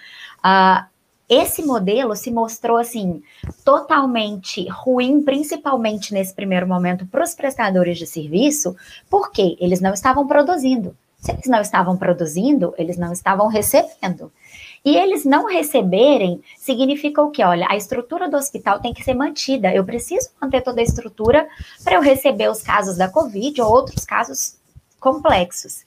uh, 0.44 0.95
esse 1.28 1.62
modelo 1.62 2.14
se 2.14 2.30
mostrou 2.30 2.76
assim 2.76 3.22
totalmente 3.64 4.68
ruim, 4.68 5.22
principalmente 5.22 6.14
nesse 6.14 6.34
primeiro 6.34 6.66
momento 6.66 7.06
para 7.06 7.24
os 7.24 7.34
prestadores 7.34 7.98
de 7.98 8.06
serviço, 8.06 8.76
porque 9.10 9.56
eles 9.60 9.80
não 9.80 9.92
estavam 9.92 10.26
produzindo. 10.26 10.96
Se 11.18 11.32
eles 11.32 11.46
não 11.46 11.60
estavam 11.60 11.96
produzindo, 11.96 12.74
eles 12.78 12.96
não 12.96 13.12
estavam 13.12 13.48
recebendo. 13.48 14.30
E 14.84 14.96
eles 14.96 15.24
não 15.24 15.46
receberem 15.46 16.40
significa 16.56 17.20
o 17.20 17.32
quê? 17.32 17.42
Olha, 17.42 17.66
a 17.68 17.76
estrutura 17.76 18.28
do 18.28 18.36
hospital 18.36 18.78
tem 18.78 18.94
que 18.94 19.02
ser 19.02 19.14
mantida. 19.14 19.74
Eu 19.74 19.84
preciso 19.84 20.28
manter 20.40 20.62
toda 20.62 20.80
a 20.80 20.84
estrutura 20.84 21.48
para 21.82 21.96
eu 21.96 22.00
receber 22.00 22.48
os 22.48 22.62
casos 22.62 22.96
da 22.96 23.08
Covid 23.08 23.60
ou 23.60 23.72
outros 23.72 24.04
casos 24.04 24.56
complexos. 25.00 25.85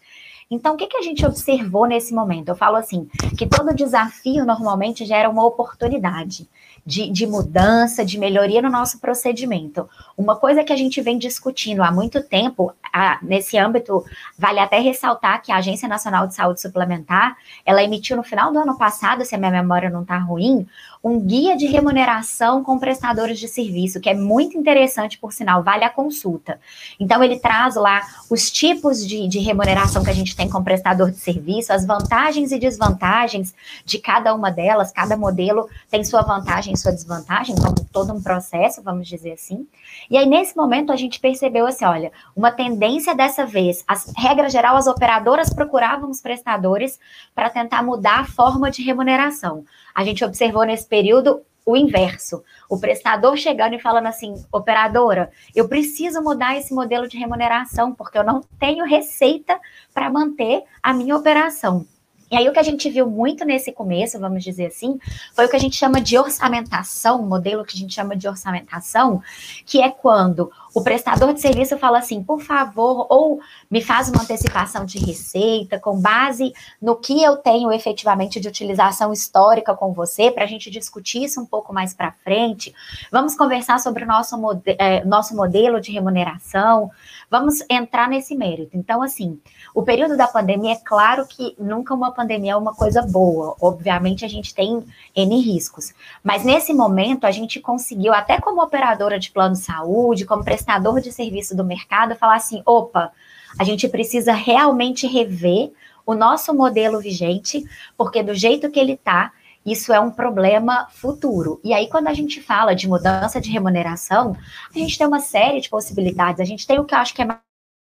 Então, 0.51 0.73
o 0.73 0.77
que, 0.77 0.88
que 0.88 0.97
a 0.97 1.01
gente 1.03 1.23
observou 1.23 1.85
nesse 1.85 2.12
momento? 2.12 2.49
Eu 2.49 2.55
falo 2.55 2.75
assim, 2.75 3.07
que 3.38 3.45
todo 3.45 3.75
desafio 3.75 4.45
normalmente 4.45 5.05
gera 5.05 5.29
uma 5.29 5.45
oportunidade 5.45 6.49
de, 6.83 7.07
de 7.12 7.27
mudança, 7.27 8.03
de 8.03 8.17
melhoria 8.17 8.59
no 8.59 8.69
nosso 8.69 8.99
procedimento. 8.99 9.88
Uma 10.17 10.35
coisa 10.35 10.63
que 10.63 10.73
a 10.73 10.75
gente 10.75 11.01
vem 11.01 11.19
discutindo 11.19 11.83
há 11.83 11.91
muito 11.91 12.23
tempo, 12.23 12.73
a, 12.91 13.19
nesse 13.21 13.59
âmbito, 13.59 14.03
vale 14.38 14.59
até 14.59 14.79
ressaltar 14.79 15.39
que 15.43 15.51
a 15.51 15.57
Agência 15.57 15.88
Nacional 15.88 16.25
de 16.25 16.33
Saúde 16.33 16.59
Suplementar, 16.59 17.38
ela 17.63 17.83
emitiu 17.83 18.17
no 18.17 18.23
final 18.23 18.51
do 18.51 18.57
ano 18.57 18.75
passado, 18.75 19.23
se 19.23 19.35
a 19.35 19.38
minha 19.38 19.51
memória 19.51 19.89
não 19.89 20.01
está 20.01 20.17
ruim, 20.17 20.65
um 21.03 21.19
guia 21.19 21.55
de 21.55 21.65
remuneração 21.65 22.62
com 22.63 22.77
prestadores 22.77 23.39
de 23.39 23.47
serviço, 23.47 24.01
que 24.01 24.09
é 24.09 24.13
muito 24.13 24.57
interessante, 24.57 25.17
por 25.17 25.31
sinal, 25.31 25.63
vale 25.63 25.85
a 25.85 25.89
consulta. 25.89 26.59
Então, 26.99 27.23
ele 27.23 27.39
traz 27.39 27.75
lá 27.75 28.01
os 28.29 28.51
tipos 28.51 29.07
de, 29.07 29.27
de 29.27 29.39
remuneração 29.39 30.03
que 30.03 30.09
a 30.09 30.13
gente 30.13 30.35
tem 30.35 30.49
com 30.49 30.62
prestador 30.62 31.09
de 31.09 31.17
serviço, 31.17 31.71
as 31.71 31.85
vantagens 31.85 32.51
e 32.51 32.59
desvantagens 32.59 33.53
de 33.85 33.97
cada 33.97 34.33
uma 34.33 34.51
delas, 34.51 34.91
cada 34.91 35.15
modelo 35.15 35.69
tem 35.89 36.03
sua 36.03 36.21
vantagem 36.21 36.73
e 36.73 36.77
sua 36.77 36.91
desvantagem, 36.91 37.55
como 37.55 37.75
todo 37.91 38.13
um 38.13 38.21
processo, 38.21 38.81
vamos 38.83 39.07
dizer 39.07 39.33
assim. 39.33 39.65
E 40.09 40.17
aí, 40.17 40.25
nesse 40.25 40.55
momento, 40.57 40.91
a 40.91 40.97
gente 40.97 41.19
percebeu 41.19 41.65
assim: 41.65 41.85
olha, 41.85 42.12
uma 42.35 42.51
tendência 42.51 43.15
dessa 43.15 43.45
vez, 43.45 43.83
as 43.88 44.12
regra 44.17 44.49
geral, 44.49 44.75
as 44.75 44.88
operadoras 44.88 45.49
procuravam 45.53 46.09
os 46.09 46.21
prestadores 46.21 46.99
para 47.33 47.49
tentar 47.49 47.83
mudar 47.83 48.19
a 48.19 48.25
forma 48.25 48.69
de 48.69 48.83
remuneração. 48.83 49.63
A 49.99 50.03
gente 50.05 50.23
observou 50.23 50.63
nesse 50.63 50.88
período 50.88 51.41
o 51.65 51.75
inverso. 51.75 52.41
O 52.69 52.79
prestador 52.79 53.35
chegando 53.35 53.75
e 53.75 53.79
falando 53.81 54.05
assim: 54.05 54.33
operadora, 54.49 55.29
eu 55.53 55.67
preciso 55.67 56.23
mudar 56.23 56.55
esse 56.55 56.73
modelo 56.73 57.05
de 57.05 57.17
remuneração, 57.17 57.93
porque 57.93 58.17
eu 58.17 58.23
não 58.23 58.39
tenho 58.57 58.85
receita 58.85 59.59
para 59.93 60.09
manter 60.09 60.63
a 60.81 60.93
minha 60.93 61.17
operação. 61.17 61.85
E 62.31 62.37
aí 62.37 62.47
o 62.47 62.53
que 62.53 62.59
a 62.59 62.63
gente 62.63 62.89
viu 62.89 63.09
muito 63.09 63.43
nesse 63.45 63.71
começo, 63.71 64.19
vamos 64.19 64.43
dizer 64.43 64.67
assim, 64.67 64.99
foi 65.33 65.45
o 65.45 65.49
que 65.49 65.55
a 65.55 65.59
gente 65.59 65.75
chama 65.75 65.99
de 65.99 66.17
orçamentação, 66.17 67.21
um 67.21 67.27
modelo 67.27 67.65
que 67.65 67.75
a 67.75 67.79
gente 67.79 67.93
chama 67.93 68.15
de 68.15 68.27
orçamentação, 68.27 69.21
que 69.65 69.81
é 69.81 69.89
quando 69.89 70.51
o 70.73 70.83
prestador 70.83 71.33
de 71.33 71.41
serviço 71.41 71.77
fala 71.77 71.97
assim, 71.97 72.23
por 72.23 72.41
favor, 72.41 73.07
ou 73.09 73.39
me 73.69 73.81
faz 73.81 74.09
uma 74.09 74.21
antecipação 74.21 74.85
de 74.85 74.99
receita 74.99 75.79
com 75.79 75.99
base 75.99 76.53
no 76.81 76.95
que 76.95 77.23
eu 77.23 77.37
tenho 77.37 77.71
efetivamente 77.71 78.39
de 78.39 78.47
utilização 78.47 79.11
histórica 79.11 79.73
com 79.73 79.93
você, 79.93 80.29
para 80.29 80.43
a 80.43 80.47
gente 80.47 80.69
discutir 80.69 81.23
isso 81.23 81.41
um 81.41 81.45
pouco 81.45 81.73
mais 81.73 81.93
para 81.93 82.11
frente. 82.23 82.73
Vamos 83.11 83.35
conversar 83.35 83.79
sobre 83.79 84.03
o 84.03 84.07
nosso, 84.07 84.37
mode 84.37 84.61
é, 84.65 85.03
nosso 85.03 85.35
modelo 85.35 85.81
de 85.81 85.91
remuneração, 85.91 86.91
vamos 87.29 87.63
entrar 87.69 88.09
nesse 88.09 88.35
mérito. 88.35 88.75
Então, 88.75 89.01
assim, 89.01 89.39
o 89.73 89.83
período 89.83 90.17
da 90.17 90.27
pandemia, 90.27 90.73
é 90.73 90.75
claro 90.83 91.25
que 91.27 91.55
nunca 91.59 91.93
uma 91.93 92.11
pandemia 92.11 92.53
é 92.53 92.55
uma 92.55 92.73
coisa 92.73 93.01
boa, 93.01 93.55
obviamente 93.61 94.25
a 94.25 94.27
gente 94.27 94.53
tem 94.53 94.83
N 95.15 95.39
riscos, 95.41 95.93
mas 96.23 96.43
nesse 96.43 96.73
momento 96.73 97.25
a 97.25 97.31
gente 97.31 97.59
conseguiu, 97.59 98.13
até 98.13 98.39
como 98.39 98.61
operadora 98.61 99.19
de 99.19 99.31
plano 99.31 99.53
de 99.53 99.61
saúde, 99.61 100.25
como 100.25 100.43
prestador 100.43 100.99
de 100.99 101.11
serviço 101.11 101.55
do 101.55 101.63
mercado 101.63 102.15
falar 102.15 102.35
assim: 102.37 102.61
opa, 102.65 103.11
a 103.57 103.63
gente 103.63 103.87
precisa 103.87 104.33
realmente 104.33 105.07
rever 105.07 105.71
o 106.05 106.15
nosso 106.15 106.53
modelo 106.53 106.99
vigente, 106.99 107.63
porque 107.95 108.23
do 108.23 108.33
jeito 108.33 108.71
que 108.71 108.79
ele 108.79 108.93
está, 108.93 109.31
isso 109.71 109.93
é 109.93 109.99
um 109.99 110.12
problema 110.12 110.88
futuro. 110.91 111.60
E 111.63 111.73
aí, 111.73 111.88
quando 111.89 112.08
a 112.08 112.13
gente 112.13 112.41
fala 112.41 112.75
de 112.75 112.88
mudança 112.88 113.39
de 113.39 113.51
remuneração, 113.51 114.36
a 114.73 114.77
gente 114.77 114.97
tem 114.97 115.08
uma 115.08 115.19
série 115.19 115.62
de 115.62 115.69
possibilidades. 115.69 116.39
A 116.39 116.45
gente 116.45 116.65
tem 116.65 116.79
o 116.79 116.86
que 116.86 116.93
eu 116.93 116.99
acho 116.99 117.13
que 117.13 117.21
é 117.21 117.27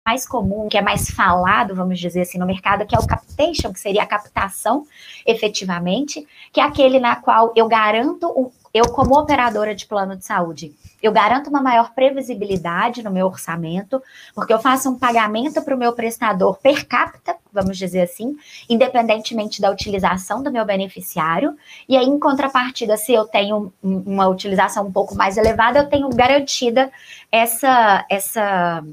mais 0.08 0.28
comum, 0.28 0.68
que 0.68 0.78
é 0.78 0.82
mais 0.82 1.10
falado, 1.12 1.76
vamos 1.76 2.00
dizer 2.00 2.22
assim, 2.22 2.38
no 2.38 2.46
mercado, 2.46 2.86
que 2.86 2.96
é 2.96 3.00
o 3.00 3.06
captation, 3.06 3.72
que 3.72 3.80
seria 3.80 4.04
a 4.04 4.08
captação, 4.08 4.86
efetivamente, 5.26 6.28
que 6.52 6.60
é 6.60 6.64
aquele 6.64 7.00
na 7.00 7.16
qual 7.16 7.54
eu 7.56 7.68
garanto, 7.68 8.52
eu 8.74 8.86
como 8.90 9.18
operadora 9.18 9.76
de 9.76 9.86
plano 9.86 10.16
de 10.16 10.26
saúde, 10.26 10.74
eu 11.02 11.12
garanto 11.12 11.50
uma 11.50 11.62
maior 11.62 11.94
previsibilidade 11.94 13.04
no 13.04 13.12
meu 13.12 13.28
orçamento, 13.28 14.02
porque 14.34 14.54
eu 14.54 14.60
faço 14.60 14.90
um 14.90 14.98
pagamento 14.98 15.62
para 15.62 15.76
o 15.76 15.78
meu 15.78 15.94
prestador 15.94 16.58
per 16.60 16.88
capita, 16.88 17.36
vamos 17.52 17.78
dizer 17.78 18.02
assim, 18.02 18.36
independentemente 18.70 19.62
da 19.62 19.72
utilização 19.72 20.44
do 20.44 20.52
meu 20.52 20.66
beneficiário, 20.66 21.56
e 21.90 21.98
aí, 21.98 22.06
em 22.06 22.20
contrapartida, 22.20 22.96
se 22.98 23.14
eu 23.14 23.26
tenho 23.26 23.74
uma 23.84 24.28
utilização 24.28 24.88
um 24.88 24.92
pouco 24.92 25.16
mais 25.16 25.38
elevada, 25.38 25.80
eu 25.80 25.90
tenho 25.90 26.10
garantida 26.10 26.92
essa, 27.32 28.06
essa 28.10 28.84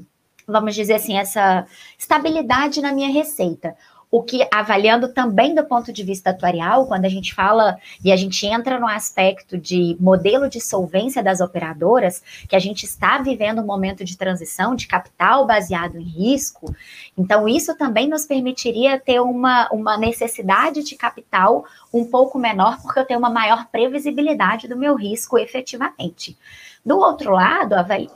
vamos 0.47 0.73
dizer 0.73 0.95
assim, 0.95 1.17
essa 1.17 1.65
estabilidade 1.97 2.81
na 2.81 2.91
minha 2.91 3.09
receita. 3.09 3.75
O 4.11 4.23
que, 4.23 4.47
avaliando 4.51 5.09
também 5.09 5.53
do 5.53 5.63
ponto 5.63 5.93
de 5.93 6.03
vista 6.03 6.31
atuarial, 6.31 6.87
quando 6.87 7.05
a 7.05 7.09
gente 7.09 7.33
fala 7.33 7.77
e 8.03 8.11
a 8.11 8.15
gente 8.15 8.43
entra 8.47 8.79
no 8.79 8.87
aspecto 8.87 9.55
de 9.55 9.95
modelo 9.99 10.49
de 10.49 10.59
solvência 10.59 11.21
das 11.21 11.39
operadoras, 11.39 12.23
que 12.47 12.55
a 12.55 12.59
gente 12.59 12.85
está 12.85 13.19
vivendo 13.19 13.61
um 13.61 13.65
momento 13.65 14.03
de 14.03 14.17
transição 14.17 14.75
de 14.75 14.87
capital 14.87 15.45
baseado 15.45 15.97
em 15.99 16.03
risco, 16.03 16.73
então 17.15 17.47
isso 17.47 17.77
também 17.77 18.09
nos 18.09 18.25
permitiria 18.25 18.99
ter 18.99 19.19
uma, 19.19 19.69
uma 19.71 19.95
necessidade 19.95 20.83
de 20.83 20.95
capital 20.95 21.63
um 21.93 22.03
pouco 22.03 22.39
menor, 22.39 22.81
porque 22.81 22.99
eu 22.99 23.05
tenho 23.05 23.19
uma 23.19 23.29
maior 23.29 23.67
previsibilidade 23.67 24.67
do 24.67 24.75
meu 24.75 24.95
risco 24.95 25.37
efetivamente. 25.37 26.35
Do 26.83 26.97
outro 26.97 27.31
lado, 27.31 27.73
avali... 27.73 28.09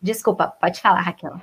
desculpa, 0.00 0.46
pode 0.46 0.80
falar, 0.80 1.00
Raquel. 1.00 1.40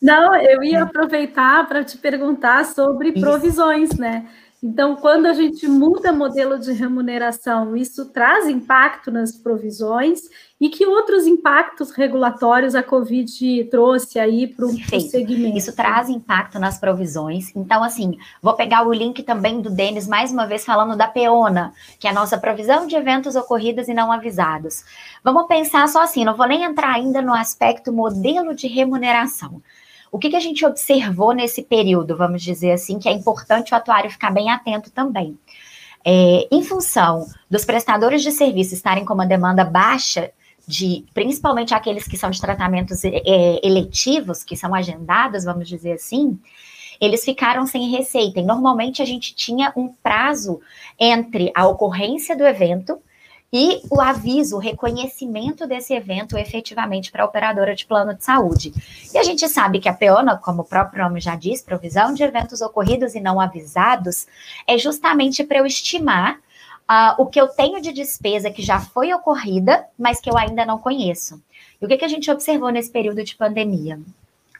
Não, 0.00 0.34
eu 0.36 0.62
ia 0.62 0.82
aproveitar 0.82 1.66
para 1.66 1.82
te 1.84 1.96
perguntar 1.98 2.64
sobre 2.64 3.12
provisões, 3.12 3.90
né? 3.98 4.26
Então, 4.66 4.96
quando 4.96 5.26
a 5.26 5.34
gente 5.34 5.68
muda 5.68 6.10
modelo 6.10 6.58
de 6.58 6.72
remuneração, 6.72 7.76
isso 7.76 8.06
traz 8.06 8.48
impacto 8.48 9.10
nas 9.10 9.36
provisões 9.36 10.22
e 10.58 10.70
que 10.70 10.86
outros 10.86 11.26
impactos 11.26 11.90
regulatórios 11.90 12.74
a 12.74 12.82
Covid 12.82 13.64
trouxe 13.64 14.18
aí 14.18 14.46
para 14.46 14.64
o 14.64 14.70
segmento? 14.70 15.58
Isso 15.58 15.76
traz 15.76 16.08
impacto 16.08 16.58
nas 16.58 16.78
provisões. 16.78 17.54
Então, 17.54 17.84
assim, 17.84 18.16
vou 18.40 18.54
pegar 18.54 18.88
o 18.88 18.92
link 18.94 19.22
também 19.22 19.60
do 19.60 19.68
Denis, 19.68 20.08
mais 20.08 20.32
uma 20.32 20.46
vez 20.46 20.64
falando 20.64 20.96
da 20.96 21.08
PEONA, 21.08 21.74
que 22.00 22.08
é 22.08 22.10
a 22.10 22.14
nossa 22.14 22.38
provisão 22.38 22.86
de 22.86 22.96
eventos 22.96 23.36
ocorridos 23.36 23.86
e 23.86 23.92
não 23.92 24.10
avisados. 24.10 24.82
Vamos 25.22 25.46
pensar 25.46 25.86
só 25.88 26.02
assim, 26.02 26.24
não 26.24 26.38
vou 26.38 26.48
nem 26.48 26.64
entrar 26.64 26.94
ainda 26.94 27.20
no 27.20 27.34
aspecto 27.34 27.92
modelo 27.92 28.54
de 28.54 28.66
remuneração. 28.66 29.60
O 30.14 30.18
que, 30.20 30.30
que 30.30 30.36
a 30.36 30.40
gente 30.40 30.64
observou 30.64 31.32
nesse 31.32 31.60
período, 31.60 32.16
vamos 32.16 32.40
dizer 32.40 32.70
assim, 32.70 33.00
que 33.00 33.08
é 33.08 33.12
importante 33.12 33.74
o 33.74 33.76
atuário 33.76 34.08
ficar 34.08 34.30
bem 34.30 34.48
atento 34.48 34.88
também. 34.92 35.36
É, 36.04 36.46
em 36.52 36.62
função 36.62 37.26
dos 37.50 37.64
prestadores 37.64 38.22
de 38.22 38.30
serviço 38.30 38.74
estarem 38.74 39.04
com 39.04 39.12
uma 39.12 39.26
demanda 39.26 39.64
baixa, 39.64 40.30
de 40.68 41.04
principalmente 41.12 41.74
aqueles 41.74 42.06
que 42.06 42.16
são 42.16 42.30
de 42.30 42.40
tratamentos 42.40 43.04
é, 43.04 43.58
eletivos, 43.66 44.44
que 44.44 44.56
são 44.56 44.72
agendados, 44.72 45.42
vamos 45.42 45.68
dizer 45.68 45.94
assim, 45.94 46.38
eles 47.00 47.24
ficaram 47.24 47.66
sem 47.66 47.90
receita. 47.90 48.38
E 48.38 48.44
normalmente 48.44 49.02
a 49.02 49.04
gente 49.04 49.34
tinha 49.34 49.72
um 49.74 49.88
prazo 50.00 50.60
entre 50.96 51.50
a 51.56 51.66
ocorrência 51.66 52.36
do 52.36 52.46
evento 52.46 53.02
e 53.56 53.80
o 53.88 54.00
aviso, 54.00 54.56
o 54.56 54.58
reconhecimento 54.58 55.64
desse 55.64 55.94
evento 55.94 56.36
efetivamente 56.36 57.12
para 57.12 57.22
a 57.22 57.26
operadora 57.26 57.72
de 57.72 57.86
plano 57.86 58.12
de 58.12 58.24
saúde. 58.24 58.74
E 59.14 59.16
a 59.16 59.22
gente 59.22 59.48
sabe 59.48 59.78
que 59.78 59.88
a 59.88 59.94
PEONA, 59.94 60.36
como 60.38 60.62
o 60.62 60.64
próprio 60.64 61.04
nome 61.04 61.20
já 61.20 61.36
diz, 61.36 61.62
provisão 61.62 62.12
de 62.12 62.24
eventos 62.24 62.60
ocorridos 62.60 63.14
e 63.14 63.20
não 63.20 63.40
avisados, 63.40 64.26
é 64.66 64.76
justamente 64.76 65.44
para 65.44 65.58
eu 65.58 65.66
estimar 65.66 66.34
uh, 66.90 67.22
o 67.22 67.26
que 67.26 67.40
eu 67.40 67.46
tenho 67.46 67.80
de 67.80 67.92
despesa 67.92 68.50
que 68.50 68.60
já 68.60 68.80
foi 68.80 69.14
ocorrida, 69.14 69.86
mas 69.96 70.20
que 70.20 70.28
eu 70.28 70.36
ainda 70.36 70.66
não 70.66 70.80
conheço. 70.80 71.40
E 71.80 71.84
o 71.84 71.88
que, 71.88 71.96
que 71.96 72.04
a 72.04 72.08
gente 72.08 72.28
observou 72.32 72.70
nesse 72.70 72.90
período 72.90 73.22
de 73.22 73.36
pandemia? 73.36 74.00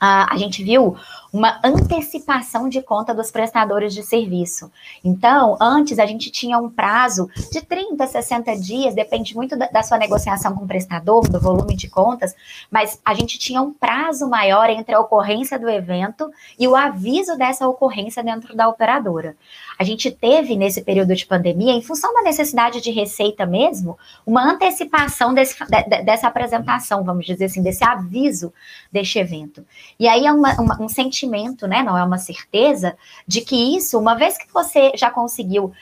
Uh, 0.04 0.28
a 0.28 0.36
gente 0.36 0.62
viu 0.62 0.98
uma 1.32 1.58
antecipação 1.64 2.68
de 2.68 2.82
conta 2.82 3.14
dos 3.14 3.30
prestadores 3.30 3.94
de 3.94 4.02
serviço. 4.02 4.70
Então, 5.02 5.56
antes 5.58 5.98
a 5.98 6.04
gente 6.04 6.30
tinha 6.30 6.58
um 6.58 6.68
prazo 6.68 7.30
de 7.50 7.62
30, 7.62 8.06
60 8.06 8.54
dias, 8.56 8.94
depende 8.94 9.34
muito 9.34 9.56
da, 9.56 9.66
da, 9.66 9.82
sua 9.82 9.96
negociação 9.96 10.54
com 10.54 10.64
o 10.64 10.68
prestador, 10.68 11.26
do 11.26 11.40
volume 11.40 11.74
de 11.74 11.88
contas, 11.88 12.36
mas 12.70 13.00
a 13.02 13.14
gente 13.14 13.38
tinha 13.38 13.62
um 13.62 13.72
prazo 13.72 14.28
maior 14.28 14.68
entre 14.68 14.94
a 14.94 15.00
ocorrência 15.00 15.58
do 15.58 15.70
evento 15.70 16.30
e 16.58 16.68
o 16.68 16.76
aviso 16.76 17.36
dessa 17.38 17.66
ocorrência 17.66 18.22
dentro 18.22 18.54
da 18.54 18.68
operadora. 18.68 19.34
A 19.78 19.84
gente 19.84 20.10
teve, 20.10 20.56
nesse 20.56 20.82
período 20.82 21.14
de 21.14 21.26
pandemia, 21.26 21.72
em 21.72 21.82
função 21.82 22.12
da 22.14 22.22
necessidade 22.22 22.80
de 22.80 22.90
receita 22.90 23.44
mesmo, 23.44 23.98
uma 24.24 24.42
antecipação 24.42 25.34
desse, 25.34 25.56
de, 25.64 26.02
dessa 26.02 26.28
apresentação, 26.28 27.02
vamos 27.02 27.26
dizer 27.26 27.46
assim, 27.46 27.62
desse 27.62 27.84
aviso 27.84 28.52
deste 28.90 29.18
evento. 29.18 29.64
E 29.98 30.06
aí 30.06 30.26
é 30.26 30.32
uma, 30.32 30.54
uma, 30.60 30.82
um 30.82 30.88
sentimento 30.88 31.64
né? 31.66 31.82
Não 31.82 31.96
é 31.96 32.04
uma 32.04 32.18
certeza 32.18 32.96
de 33.26 33.40
que 33.40 33.76
isso, 33.76 33.98
uma 33.98 34.14
vez 34.14 34.38
que 34.38 34.52
você 34.52 34.92
já 34.94 35.10
conseguiu 35.10 35.72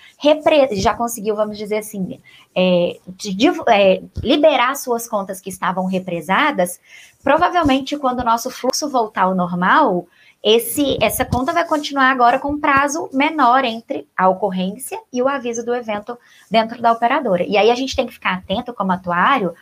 já 0.72 0.94
conseguiu, 0.94 1.34
vamos 1.34 1.58
dizer 1.58 1.78
assim, 1.78 2.20
é, 2.54 2.98
de, 3.08 3.48
é, 3.68 4.02
liberar 4.22 4.76
suas 4.76 5.08
contas 5.08 5.40
que 5.40 5.50
estavam 5.50 5.86
represadas, 5.86 6.80
provavelmente 7.22 7.96
quando 7.96 8.20
o 8.20 8.24
nosso 8.24 8.50
fluxo 8.50 8.88
voltar 8.88 9.22
ao 9.22 9.34
normal, 9.34 10.06
esse, 10.42 10.98
essa 11.00 11.24
conta 11.24 11.52
vai 11.52 11.64
continuar 11.64 12.10
agora 12.10 12.38
com 12.38 12.52
um 12.52 12.60
prazo 12.60 13.08
menor 13.12 13.64
entre 13.64 14.08
a 14.16 14.28
ocorrência 14.28 15.00
e 15.12 15.22
o 15.22 15.28
aviso 15.28 15.64
do 15.64 15.74
evento 15.74 16.18
dentro 16.50 16.82
da 16.82 16.90
operadora. 16.90 17.44
E 17.44 17.56
aí 17.56 17.70
a 17.70 17.74
gente 17.76 17.94
tem 17.94 18.06
que 18.06 18.14
ficar 18.14 18.34
atento 18.34 18.74
como 18.74 18.90
atuário 18.90 19.54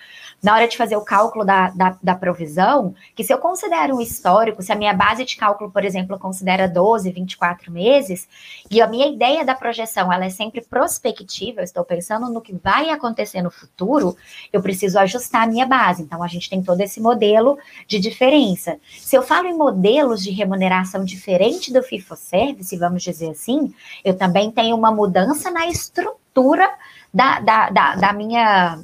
na 0.43 0.55
hora 0.55 0.67
de 0.67 0.77
fazer 0.77 0.97
o 0.97 1.03
cálculo 1.03 1.45
da, 1.45 1.71
da, 1.71 1.97
da, 2.03 2.15
provisão, 2.15 2.95
que 3.15 3.23
se 3.23 3.33
eu 3.33 3.39
considero 3.39 3.97
um 3.97 4.01
histórico, 4.01 4.63
se 4.63 4.73
a 4.73 4.77
minha 4.77 4.95
base 4.95 5.25
de 5.25 5.37
cálculo, 5.37 5.71
por 5.71 5.85
exemplo, 5.85 6.19
considera 6.19 6.67
12, 6.67 7.11
24 7.11 7.71
meses, 7.71 8.29
e 8.71 8.81
a 8.81 8.87
minha 8.87 9.07
ideia 9.07 9.45
da 9.45 9.55
projeção 9.55 10.13
ela 10.13 10.25
é 10.25 10.31
sempre 10.31 10.63
prospectiva, 10.63 11.61
eu 11.61 11.65
estou 11.65 11.85
pensando 11.85 12.31
no 12.31 12.41
que 12.41 12.55
vai 12.55 12.89
acontecer 12.91 13.43
no 13.43 13.51
futuro, 13.51 14.17
eu 14.53 14.63
preciso 14.63 14.99
ajustar 14.99 15.43
a 15.43 15.47
minha 15.47 15.67
base. 15.67 16.03
Então, 16.03 16.23
a 16.23 16.29
gente 16.29 16.49
tem 16.49 16.63
todo 16.63 16.81
esse 16.81 17.01
modelo 17.01 17.59
de 17.87 17.99
diferença. 17.99 18.79
Se 18.99 19.17
eu 19.17 19.23
falo 19.23 19.47
em 19.47 19.57
modelos 19.57 20.23
de 20.23 20.31
remuneração 20.31 21.05
diferente 21.05 21.73
do 21.73 21.83
FIFO-Service, 21.83 22.77
vamos 22.77 23.03
dizer 23.03 23.31
assim, 23.31 23.75
eu 24.03 24.17
também 24.17 24.51
tenho 24.51 24.75
uma 24.75 24.91
mudança 24.91 25.51
na 25.51 25.67
estrutura 25.67 26.71
da, 27.13 27.41
da, 27.41 27.71
da, 27.71 27.95
da 27.97 28.13
minha 28.13 28.79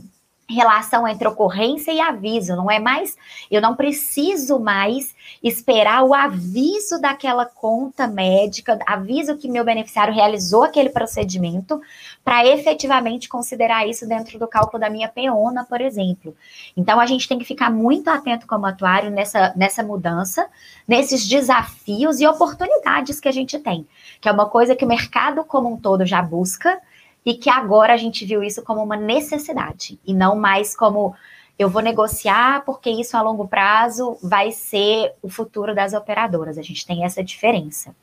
relação 0.48 1.06
entre 1.08 1.26
ocorrência 1.26 1.92
e 1.92 2.00
aviso, 2.00 2.54
não 2.54 2.70
é 2.70 2.78
mais, 2.78 3.16
eu 3.50 3.60
não 3.60 3.74
preciso 3.74 4.60
mais 4.60 5.14
esperar 5.42 6.04
o 6.04 6.14
aviso 6.14 7.00
daquela 7.00 7.44
conta 7.44 8.06
médica, 8.06 8.78
aviso 8.86 9.36
que 9.36 9.48
meu 9.48 9.64
beneficiário 9.64 10.14
realizou 10.14 10.62
aquele 10.62 10.90
procedimento, 10.90 11.80
para 12.24 12.46
efetivamente 12.46 13.28
considerar 13.28 13.88
isso 13.88 14.06
dentro 14.06 14.38
do 14.38 14.46
cálculo 14.46 14.80
da 14.80 14.90
minha 14.90 15.08
peona, 15.08 15.64
por 15.64 15.80
exemplo. 15.80 16.36
Então 16.76 17.00
a 17.00 17.06
gente 17.06 17.28
tem 17.28 17.38
que 17.38 17.44
ficar 17.44 17.70
muito 17.70 18.08
atento 18.08 18.46
como 18.46 18.66
atuário 18.66 19.10
nessa, 19.10 19.52
nessa 19.56 19.82
mudança, 19.82 20.48
nesses 20.86 21.26
desafios 21.26 22.20
e 22.20 22.26
oportunidades 22.26 23.18
que 23.18 23.28
a 23.28 23.32
gente 23.32 23.58
tem, 23.58 23.86
que 24.20 24.28
é 24.28 24.32
uma 24.32 24.48
coisa 24.48 24.76
que 24.76 24.84
o 24.84 24.88
mercado 24.88 25.44
como 25.44 25.72
um 25.72 25.76
todo 25.76 26.06
já 26.06 26.22
busca, 26.22 26.80
e 27.26 27.34
que 27.34 27.50
agora 27.50 27.92
a 27.92 27.96
gente 27.96 28.24
viu 28.24 28.44
isso 28.44 28.62
como 28.62 28.80
uma 28.80 28.96
necessidade 28.96 29.98
e 30.06 30.14
não 30.14 30.36
mais 30.36 30.76
como 30.76 31.12
eu 31.58 31.68
vou 31.68 31.82
negociar 31.82 32.64
porque 32.64 32.88
isso 32.88 33.16
a 33.16 33.22
longo 33.22 33.48
prazo 33.48 34.16
vai 34.22 34.52
ser 34.52 35.12
o 35.20 35.28
futuro 35.28 35.74
das 35.74 35.92
operadoras. 35.92 36.56
A 36.56 36.62
gente 36.62 36.86
tem 36.86 37.04
essa 37.04 37.24
diferença. 37.24 37.94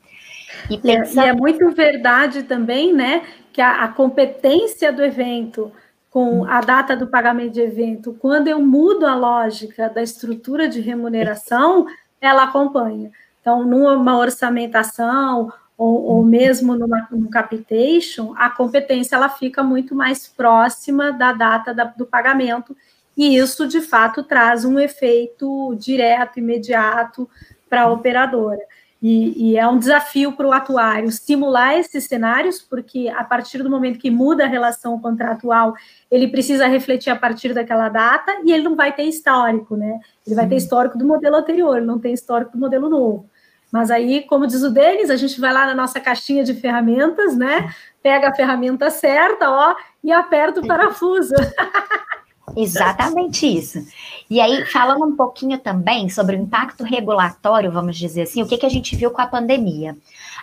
E, 0.68 0.76
pensa... 0.76 1.24
e 1.24 1.28
é 1.28 1.32
muito 1.32 1.70
verdade 1.70 2.42
também, 2.42 2.92
né, 2.92 3.24
que 3.50 3.62
a, 3.62 3.84
a 3.84 3.88
competência 3.88 4.92
do 4.92 5.02
evento 5.02 5.72
com 6.10 6.44
a 6.44 6.60
data 6.60 6.96
do 6.96 7.08
pagamento 7.08 7.54
de 7.54 7.60
evento, 7.60 8.16
quando 8.20 8.46
eu 8.46 8.60
mudo 8.60 9.04
a 9.04 9.16
lógica 9.16 9.88
da 9.88 10.00
estrutura 10.00 10.68
de 10.68 10.80
remuneração, 10.80 11.86
ela 12.20 12.44
acompanha. 12.44 13.10
Então, 13.40 13.64
numa 13.64 14.16
orçamentação 14.16 15.52
ou, 15.76 16.04
ou 16.04 16.24
mesmo 16.24 16.76
numa, 16.76 17.08
num 17.10 17.28
capitation, 17.28 18.34
a 18.36 18.48
competência 18.50 19.16
ela 19.16 19.28
fica 19.28 19.62
muito 19.62 19.94
mais 19.94 20.28
próxima 20.28 21.12
da 21.12 21.32
data 21.32 21.74
da, 21.74 21.84
do 21.84 22.06
pagamento, 22.06 22.76
e 23.16 23.36
isso 23.36 23.66
de 23.66 23.80
fato 23.80 24.22
traz 24.22 24.64
um 24.64 24.78
efeito 24.78 25.74
direto, 25.78 26.38
imediato 26.38 27.28
para 27.68 27.82
a 27.82 27.92
operadora. 27.92 28.60
E, 29.06 29.50
e, 29.50 29.58
é 29.58 29.68
um 29.68 29.78
desafio 29.78 30.32
para 30.32 30.46
o 30.46 30.52
atuário 30.52 31.12
simular 31.12 31.74
esses 31.74 32.04
cenários, 32.04 32.62
porque 32.62 33.12
a 33.14 33.22
partir 33.22 33.62
do 33.62 33.68
momento 33.68 33.98
que 33.98 34.10
muda 34.10 34.44
a 34.44 34.48
relação 34.48 34.98
contratual, 34.98 35.74
ele 36.10 36.26
precisa 36.28 36.66
refletir 36.66 37.10
a 37.10 37.16
partir 37.16 37.52
daquela 37.52 37.90
data 37.90 38.40
e 38.42 38.50
ele 38.50 38.62
não 38.62 38.74
vai 38.74 38.94
ter 38.94 39.02
histórico, 39.02 39.76
né? 39.76 40.00
Ele 40.26 40.34
vai 40.34 40.48
ter 40.48 40.56
histórico 40.56 40.96
do 40.96 41.04
modelo 41.04 41.36
anterior, 41.36 41.82
não 41.82 41.98
tem 41.98 42.14
histórico 42.14 42.52
do 42.52 42.58
modelo 42.58 42.88
novo. 42.88 43.28
Mas 43.74 43.90
aí, 43.90 44.22
como 44.22 44.46
diz 44.46 44.62
o 44.62 44.70
Denis, 44.70 45.10
a 45.10 45.16
gente 45.16 45.40
vai 45.40 45.52
lá 45.52 45.66
na 45.66 45.74
nossa 45.74 45.98
caixinha 45.98 46.44
de 46.44 46.54
ferramentas, 46.54 47.36
né? 47.36 47.74
Pega 48.00 48.28
a 48.28 48.32
ferramenta 48.32 48.88
certa, 48.88 49.50
ó, 49.50 49.74
e 50.04 50.12
aperta 50.12 50.60
o 50.60 50.64
parafuso. 50.68 51.34
Exatamente 52.56 53.46
isso. 53.46 53.84
E 54.28 54.40
aí, 54.40 54.64
falando 54.66 55.04
um 55.04 55.16
pouquinho 55.16 55.58
também 55.58 56.08
sobre 56.08 56.36
o 56.36 56.40
impacto 56.40 56.84
regulatório, 56.84 57.72
vamos 57.72 57.96
dizer 57.96 58.22
assim, 58.22 58.42
o 58.42 58.46
que, 58.46 58.58
que 58.58 58.66
a 58.66 58.70
gente 58.70 58.94
viu 58.94 59.10
com 59.10 59.20
a 59.20 59.26
pandemia? 59.26 59.96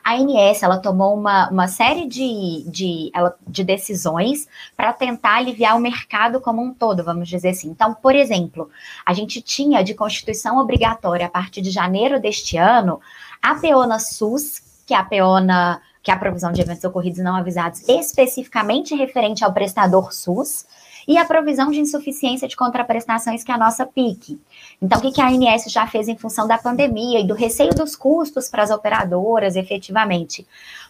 A 0.03 0.15
ANS, 0.15 0.63
ela 0.63 0.79
tomou 0.79 1.15
uma, 1.15 1.49
uma 1.49 1.67
série 1.67 2.07
de, 2.07 2.63
de, 2.67 3.11
de 3.47 3.63
decisões 3.63 4.47
para 4.75 4.91
tentar 4.93 5.35
aliviar 5.35 5.77
o 5.77 5.79
mercado 5.79 6.41
como 6.41 6.61
um 6.61 6.73
todo, 6.73 7.03
vamos 7.03 7.29
dizer 7.29 7.49
assim. 7.49 7.69
Então, 7.69 7.93
por 7.93 8.15
exemplo, 8.15 8.69
a 9.05 9.13
gente 9.13 9.41
tinha 9.41 9.83
de 9.83 9.93
constituição 9.93 10.57
obrigatória 10.57 11.27
a 11.27 11.29
partir 11.29 11.61
de 11.61 11.69
janeiro 11.69 12.19
deste 12.19 12.57
ano 12.57 12.99
a 13.41 13.55
peona 13.55 13.99
SUS, 13.99 14.61
que 14.85 14.93
é 14.93 14.97
a 14.97 15.03
peona 15.03 15.81
que 16.03 16.09
é 16.09 16.13
a 16.13 16.17
provisão 16.17 16.51
de 16.51 16.61
eventos 16.61 16.83
ocorridos 16.83 17.19
não 17.19 17.35
avisados, 17.35 17.87
especificamente 17.87 18.95
referente 18.95 19.43
ao 19.43 19.53
prestador 19.53 20.11
SUS, 20.11 20.65
e 21.07 21.17
a 21.17 21.25
provisão 21.25 21.71
de 21.71 21.79
insuficiência 21.79 22.47
de 22.47 22.55
contraprestações, 22.55 23.43
que 23.43 23.51
é 23.51 23.55
a 23.55 23.57
nossa 23.57 23.85
PIC. 23.85 24.39
Então, 24.81 24.99
o 24.99 25.11
que 25.11 25.21
a 25.21 25.27
ANS 25.27 25.65
já 25.67 25.87
fez 25.87 26.07
em 26.07 26.17
função 26.17 26.47
da 26.47 26.57
pandemia 26.57 27.19
e 27.19 27.27
do 27.27 27.33
receio 27.33 27.73
dos 27.73 27.95
custos 27.95 28.49
para 28.49 28.63
as 28.63 28.71
operadoras, 28.71 29.55
efetivamente? 29.55 30.45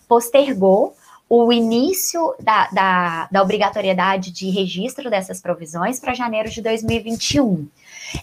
Postergou 0.08 0.96
o 1.34 1.50
início 1.54 2.36
da, 2.42 2.68
da, 2.74 3.30
da, 3.32 3.42
obrigatoriedade 3.42 4.32
de 4.32 4.50
registro 4.50 5.10
dessas 5.10 5.40
provisões 5.40 5.98
para 5.98 6.14
janeiro 6.14 6.50
de 6.50 6.62
2021. 6.62 7.70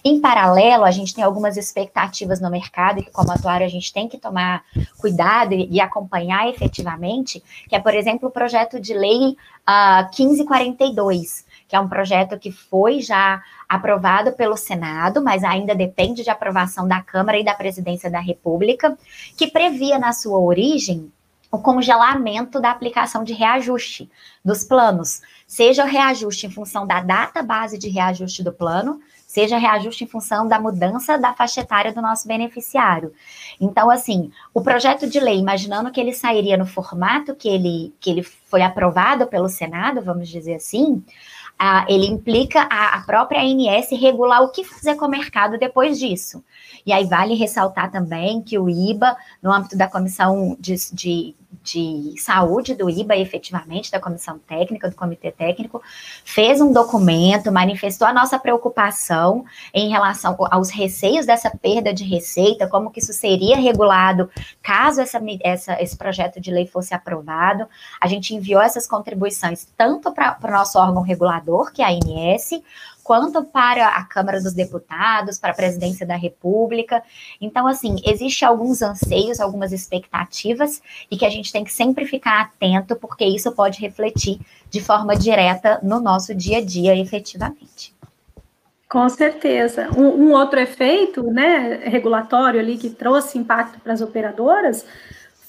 Em 0.05 0.21
paralelo, 0.21 0.83
a 0.83 0.91
gente 0.91 1.15
tem 1.15 1.23
algumas 1.23 1.57
expectativas 1.57 2.39
no 2.39 2.51
mercado, 2.51 3.01
que 3.01 3.09
como 3.09 3.31
atuário 3.31 3.65
a 3.65 3.69
gente 3.69 3.91
tem 3.91 4.07
que 4.07 4.19
tomar 4.19 4.63
cuidado 4.99 5.55
e, 5.55 5.67
e 5.71 5.81
acompanhar 5.81 6.47
efetivamente, 6.49 7.41
que 7.67 7.75
é, 7.75 7.79
por 7.79 7.95
exemplo, 7.95 8.29
o 8.29 8.31
projeto 8.31 8.79
de 8.79 8.93
lei 8.93 9.29
uh, 9.29 9.35
ah, 9.65 10.09
1542, 10.15 11.45
que 11.69 11.75
é 11.75 11.79
um 11.79 11.87
projeto 11.87 12.39
que 12.39 12.51
foi 12.51 12.99
já 12.99 13.41
aprovado 13.69 14.31
pelo 14.31 14.57
Senado, 14.57 15.21
mas 15.23 15.43
ainda 15.43 15.75
depende 15.75 16.23
de 16.23 16.29
aprovação 16.31 16.87
da 16.87 16.99
Câmara 16.99 17.37
e 17.37 17.45
da 17.45 17.53
Presidência 17.53 18.09
da 18.09 18.19
República, 18.19 18.97
que 19.37 19.45
previa 19.45 19.99
na 19.99 20.11
sua 20.11 20.39
origem 20.39 21.11
o 21.51 21.59
congelamento 21.59 22.59
da 22.59 22.71
aplicação 22.71 23.23
de 23.23 23.33
reajuste 23.33 24.09
dos 24.43 24.63
planos, 24.63 25.21
seja 25.47 25.83
o 25.83 25.87
reajuste 25.87 26.47
em 26.47 26.51
função 26.51 26.85
da 26.85 27.01
data 27.01 27.41
base 27.41 27.77
de 27.77 27.89
reajuste 27.89 28.43
do 28.43 28.51
plano, 28.51 28.99
seja 29.25 29.57
reajuste 29.57 30.03
em 30.03 30.07
função 30.07 30.47
da 30.47 30.59
mudança 30.59 31.17
da 31.17 31.33
faixa 31.33 31.61
etária 31.61 31.93
do 31.93 32.01
nosso 32.01 32.27
beneficiário. 32.27 33.13
Então, 33.61 33.89
assim, 33.89 34.31
o 34.53 34.61
projeto 34.61 35.07
de 35.07 35.19
lei, 35.19 35.37
imaginando 35.37 35.91
que 35.91 35.99
ele 35.99 36.13
sairia 36.13 36.57
no 36.57 36.65
formato 36.65 37.35
que 37.35 37.47
ele, 37.47 37.93
que 37.99 38.09
ele 38.09 38.23
foi 38.23 38.63
aprovado 38.63 39.27
pelo 39.27 39.47
Senado, 39.47 40.01
vamos 40.01 40.29
dizer 40.29 40.55
assim, 40.55 41.03
ele 41.87 42.05
implica 42.05 42.61
a, 42.69 42.95
a, 42.95 43.01
própria 43.01 43.41
ANS 43.41 43.89
regular 43.91 44.41
o 44.41 44.49
que 44.49 44.63
fazer 44.63 44.95
com 44.95 45.05
o 45.05 45.09
mercado 45.09 45.57
depois 45.57 45.99
disso. 45.99 46.43
E 46.85 46.93
aí 46.93 47.05
vale 47.05 47.33
ressaltar 47.35 47.91
também 47.91 48.41
que 48.41 48.57
o 48.57 48.69
IBA, 48.69 49.15
no 49.43 49.51
âmbito 49.51 49.77
da 49.77 49.87
Comissão 49.87 50.55
de, 50.59 50.75
de 50.93 51.35
de 51.71 52.13
saúde 52.17 52.73
do 52.73 52.89
IBA, 52.89 53.17
efetivamente, 53.17 53.91
da 53.91 53.99
comissão 53.99 54.39
técnica, 54.39 54.89
do 54.89 54.95
comitê 54.95 55.31
técnico, 55.31 55.81
fez 56.23 56.59
um 56.61 56.71
documento, 56.71 57.51
manifestou 57.51 58.07
a 58.07 58.13
nossa 58.13 58.39
preocupação 58.39 59.45
em 59.73 59.89
relação 59.89 60.35
aos 60.51 60.69
receios 60.69 61.25
dessa 61.25 61.49
perda 61.49 61.93
de 61.93 62.03
receita, 62.03 62.67
como 62.67 62.91
que 62.91 62.99
isso 62.99 63.13
seria 63.13 63.57
regulado 63.57 64.29
caso 64.61 65.01
essa, 65.01 65.19
essa, 65.41 65.81
esse 65.81 65.97
projeto 65.97 66.39
de 66.39 66.51
lei 66.51 66.65
fosse 66.65 66.93
aprovado. 66.93 67.67
A 67.99 68.07
gente 68.07 68.33
enviou 68.35 68.61
essas 68.61 68.87
contribuições 68.87 69.67
tanto 69.77 70.11
para 70.11 70.37
o 70.43 70.51
nosso 70.51 70.79
órgão 70.79 71.01
regulador, 71.01 71.71
que 71.71 71.81
é 71.81 71.85
a 71.85 71.89
ANS, 71.89 72.61
quanto 73.09 73.43
para 73.43 73.87
a 73.87 74.05
Câmara 74.05 74.39
dos 74.39 74.53
Deputados, 74.53 75.39
para 75.39 75.49
a 75.49 75.55
Presidência 75.55 76.05
da 76.05 76.15
República. 76.15 77.01
Então, 77.41 77.65
assim, 77.65 77.95
existe 78.05 78.45
alguns 78.45 78.83
anseios, 78.83 79.39
algumas 79.39 79.71
expectativas, 79.71 80.79
e 81.09 81.17
que 81.17 81.25
a 81.25 81.29
gente 81.31 81.51
tem 81.51 81.63
que 81.63 81.73
sempre 81.73 82.05
ficar 82.05 82.39
atento, 82.39 82.95
porque 82.95 83.25
isso 83.25 83.51
pode 83.51 83.81
refletir 83.81 84.39
de 84.69 84.79
forma 84.79 85.15
direta 85.15 85.79
no 85.81 85.99
nosso 85.99 86.35
dia 86.35 86.59
a 86.59 86.63
dia, 86.63 86.95
efetivamente. 86.95 87.95
Com 88.87 89.09
certeza. 89.09 89.89
Um, 89.97 90.27
um 90.27 90.31
outro 90.33 90.59
efeito 90.59 91.23
né, 91.23 91.81
regulatório 91.85 92.59
ali 92.59 92.77
que 92.77 92.91
trouxe 92.91 93.39
impacto 93.39 93.79
para 93.79 93.93
as 93.93 94.01
operadoras 94.01 94.85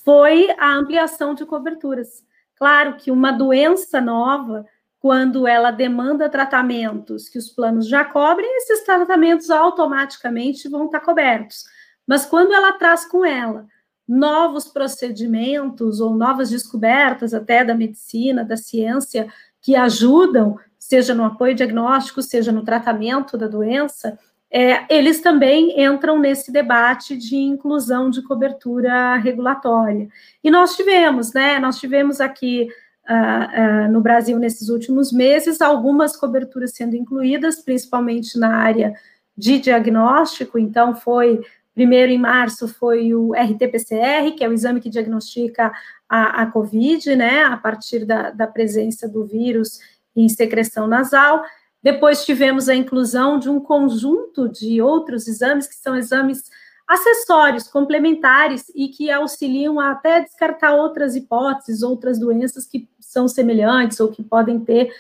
foi 0.02 0.48
a 0.58 0.72
ampliação 0.72 1.34
de 1.34 1.44
coberturas. 1.44 2.24
Claro 2.56 2.94
que 2.94 3.11
uma 3.11 3.32
doença 3.32 4.00
nova 4.00 4.64
quando 5.01 5.46
ela 5.46 5.70
demanda 5.70 6.28
tratamentos 6.28 7.28
que 7.28 7.38
os 7.38 7.48
planos 7.48 7.88
já 7.88 8.05
cobrem, 8.05 8.59
esses 8.59 8.84
tratamentos 8.84 9.51
automaticamente 9.51 10.68
vão 10.68 10.84
estar 10.84 11.01
cobertos. 11.01 11.64
Mas 12.07 12.26
quando 12.26 12.53
ela 12.53 12.72
traz 12.74 13.07
com 13.07 13.24
ela 13.24 13.66
novos 14.07 14.68
procedimentos 14.68 16.01
ou 16.01 16.14
novas 16.14 16.51
descobertas 16.51 17.32
até 17.32 17.64
da 17.64 17.74
medicina, 17.74 18.44
da 18.44 18.59
ciência, 18.59 19.26
que 19.62 19.74
ajudam, 19.74 20.59
seja 20.78 21.14
no 21.14 21.24
apoio 21.24 21.55
diagnóstico, 21.55 22.20
seja 22.20 22.53
no 22.53 22.64
tratamento 22.64 23.38
da 23.38 23.46
doença, 23.46 24.18
é, 24.51 24.84
eles 24.94 25.20
também 25.20 25.80
entram 25.80 26.18
nesse 26.18 26.53
debate 26.53 27.16
de 27.16 27.36
inclusão 27.36 28.11
de 28.11 28.20
cobertura 28.22 29.14
regulatória. 29.16 30.09
E 30.42 30.51
nós 30.51 30.74
tivemos, 30.74 31.32
né? 31.32 31.59
Nós 31.59 31.78
tivemos 31.78 32.20
aqui 32.20 32.68
uh, 33.11 33.86
uh, 33.88 33.92
no 33.92 34.00
Brasil 34.00 34.38
nesses 34.38 34.68
últimos 34.68 35.12
meses 35.12 35.61
algumas 35.61 36.16
coberturas 36.16 36.72
sendo 36.72 36.94
incluídas, 36.94 37.61
principalmente 37.61 38.38
na 38.38 38.56
área 38.56 38.94
de 39.36 39.58
diagnóstico. 39.58 40.58
Então, 40.58 40.94
foi 40.94 41.40
primeiro 41.74 42.12
em 42.12 42.18
março 42.18 42.68
foi 42.68 43.14
o 43.14 43.32
RT-PCR, 43.32 44.32
que 44.36 44.44
é 44.44 44.48
o 44.48 44.52
exame 44.52 44.80
que 44.80 44.90
diagnostica 44.90 45.72
a, 46.08 46.42
a 46.42 46.46
COVID, 46.46 47.16
né? 47.16 47.44
A 47.44 47.56
partir 47.56 48.04
da, 48.04 48.30
da 48.30 48.46
presença 48.46 49.08
do 49.08 49.24
vírus 49.24 49.80
em 50.14 50.28
secreção 50.28 50.86
nasal. 50.86 51.42
Depois 51.82 52.24
tivemos 52.24 52.68
a 52.68 52.74
inclusão 52.74 53.38
de 53.38 53.48
um 53.48 53.58
conjunto 53.58 54.48
de 54.48 54.82
outros 54.82 55.26
exames, 55.26 55.66
que 55.66 55.74
são 55.74 55.96
exames 55.96 56.50
acessórios, 56.91 57.68
complementares, 57.68 58.64
e 58.74 58.88
que 58.88 59.12
auxiliam 59.12 59.78
a 59.78 59.93
até 59.93 60.22
descartar 60.22 60.74
outras 60.74 61.14
hipóteses, 61.14 61.84
outras 61.84 62.18
doenças 62.18 62.66
que 62.66 62.88
são 62.99 63.28
semelhantes 63.28 64.01
ou 64.01 64.09
que 64.11 64.24
podem 64.24 64.59
ter 64.59 64.91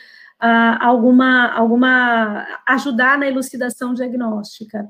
uh, 0.40 0.78
alguma, 0.78 1.50
alguma, 1.52 2.46
ajudar 2.68 3.18
na 3.18 3.26
elucidação 3.26 3.92
diagnóstica. 3.92 4.88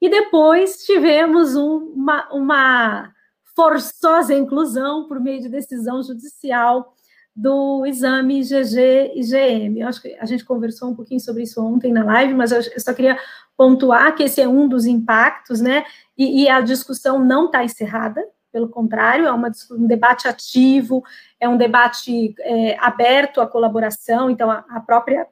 E 0.00 0.08
depois 0.08 0.84
tivemos 0.84 1.56
um, 1.56 1.78
uma, 1.96 2.28
uma 2.32 3.12
forçosa 3.56 4.32
inclusão 4.32 5.08
por 5.08 5.18
meio 5.18 5.42
de 5.42 5.48
decisão 5.48 6.00
judicial 6.00 6.94
do 7.34 7.84
exame 7.84 8.40
IgG 8.40 8.78
e 9.14 9.20
IgM. 9.20 9.80
Eu 9.80 9.88
acho 9.88 10.00
que 10.00 10.14
a 10.14 10.24
gente 10.24 10.44
conversou 10.44 10.90
um 10.90 10.94
pouquinho 10.94 11.20
sobre 11.20 11.42
isso 11.42 11.60
ontem 11.60 11.92
na 11.92 12.04
live, 12.04 12.34
mas 12.34 12.52
eu 12.52 12.62
só 12.80 12.94
queria 12.94 13.18
pontuar 13.56 14.14
que 14.14 14.24
esse 14.24 14.40
é 14.40 14.48
um 14.48 14.68
dos 14.68 14.86
impactos, 14.86 15.60
né? 15.60 15.84
E, 16.16 16.42
e 16.42 16.48
a 16.48 16.60
discussão 16.60 17.18
não 17.18 17.46
está 17.46 17.64
encerrada, 17.64 18.22
pelo 18.52 18.68
contrário, 18.68 19.26
é 19.26 19.32
uma, 19.32 19.50
um 19.72 19.86
debate 19.86 20.26
ativo, 20.26 21.02
é 21.38 21.48
um 21.48 21.58
debate 21.58 22.34
é, 22.40 22.76
aberto 22.78 23.40
à 23.40 23.46
colaboração, 23.46 24.30
então 24.30 24.50
a, 24.50 24.64
a 24.70 24.80
própria 24.80 25.26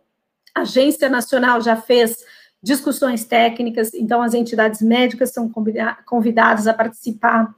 Agência 0.55 1.09
Nacional 1.09 1.61
já 1.61 1.75
fez 1.75 2.19
discussões 2.63 3.25
técnicas, 3.25 3.93
então 3.95 4.23
as 4.23 4.35
entidades 4.35 4.81
médicas 4.83 5.33
são 5.33 5.51
convidadas 6.07 6.67
a 6.67 6.75
participar, 6.75 7.55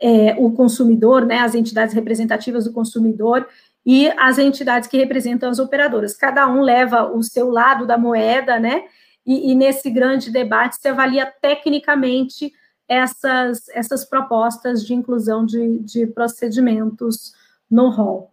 é, 0.00 0.34
o 0.36 0.50
consumidor, 0.52 1.24
né, 1.24 1.38
as 1.38 1.54
entidades 1.54 1.94
representativas 1.94 2.64
do 2.64 2.72
consumidor, 2.72 3.46
e 3.86 4.08
as 4.16 4.38
entidades 4.38 4.88
que 4.88 4.96
representam 4.96 5.50
as 5.50 5.58
operadoras. 5.58 6.16
Cada 6.16 6.48
um 6.48 6.60
leva 6.60 7.04
o 7.04 7.22
seu 7.22 7.50
lado 7.50 7.86
da 7.86 7.98
moeda, 7.98 8.58
né? 8.58 8.84
E, 9.26 9.52
e 9.52 9.54
nesse 9.54 9.90
grande 9.90 10.30
debate 10.30 10.76
se 10.76 10.88
avalia 10.88 11.26
tecnicamente 11.40 12.52
essas, 12.88 13.68
essas 13.70 14.04
propostas 14.04 14.84
de 14.84 14.94
inclusão 14.94 15.44
de, 15.44 15.78
de 15.80 16.06
procedimentos 16.06 17.32
no 17.70 17.88
rol. 17.88 18.30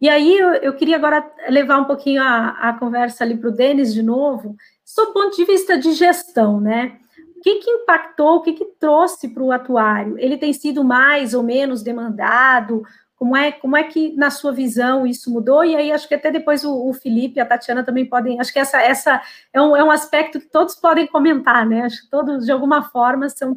E 0.00 0.08
aí 0.08 0.36
eu, 0.36 0.50
eu, 0.54 0.74
queria 0.74 0.96
agora 0.96 1.24
levar 1.48 1.78
um 1.78 1.84
pouquinho 1.84 2.22
a, 2.22 2.48
a 2.68 2.72
conversa 2.74 3.24
ali 3.24 3.36
para 3.36 3.48
o 3.48 3.52
Denis 3.52 3.94
de 3.94 4.02
novo, 4.02 4.56
sob 4.84 5.10
o 5.10 5.14
ponto 5.14 5.36
de 5.36 5.44
vista 5.44 5.78
de 5.78 5.92
gestão, 5.92 6.60
né? 6.60 6.98
O 7.36 7.40
que, 7.40 7.56
que 7.56 7.70
impactou, 7.70 8.36
o 8.36 8.42
que, 8.42 8.52
que 8.52 8.64
trouxe 8.78 9.28
para 9.28 9.42
o 9.42 9.52
atuário? 9.52 10.18
Ele 10.18 10.36
tem 10.36 10.52
sido 10.52 10.84
mais 10.84 11.34
ou 11.34 11.42
menos 11.42 11.82
demandado? 11.82 12.82
Como 13.16 13.36
é, 13.36 13.52
como 13.52 13.76
é 13.76 13.84
que, 13.84 14.14
na 14.16 14.30
sua 14.30 14.52
visão, 14.52 15.06
isso 15.06 15.32
mudou? 15.32 15.64
E 15.64 15.76
aí, 15.76 15.92
acho 15.92 16.08
que 16.08 16.14
até 16.14 16.30
depois 16.30 16.64
o, 16.64 16.88
o 16.88 16.92
Felipe 16.92 17.38
e 17.38 17.40
a 17.40 17.46
Tatiana 17.46 17.84
também 17.84 18.04
podem. 18.04 18.40
Acho 18.40 18.52
que 18.52 18.58
essa, 18.58 18.80
essa 18.80 19.22
é, 19.52 19.62
um, 19.62 19.76
é 19.76 19.84
um 19.84 19.90
aspecto 19.90 20.40
que 20.40 20.46
todos 20.46 20.74
podem 20.74 21.06
comentar, 21.06 21.66
né? 21.66 21.82
Acho 21.82 22.02
que 22.02 22.10
todos, 22.10 22.44
de 22.44 22.52
alguma 22.52 22.82
forma, 22.82 23.28
são 23.28 23.56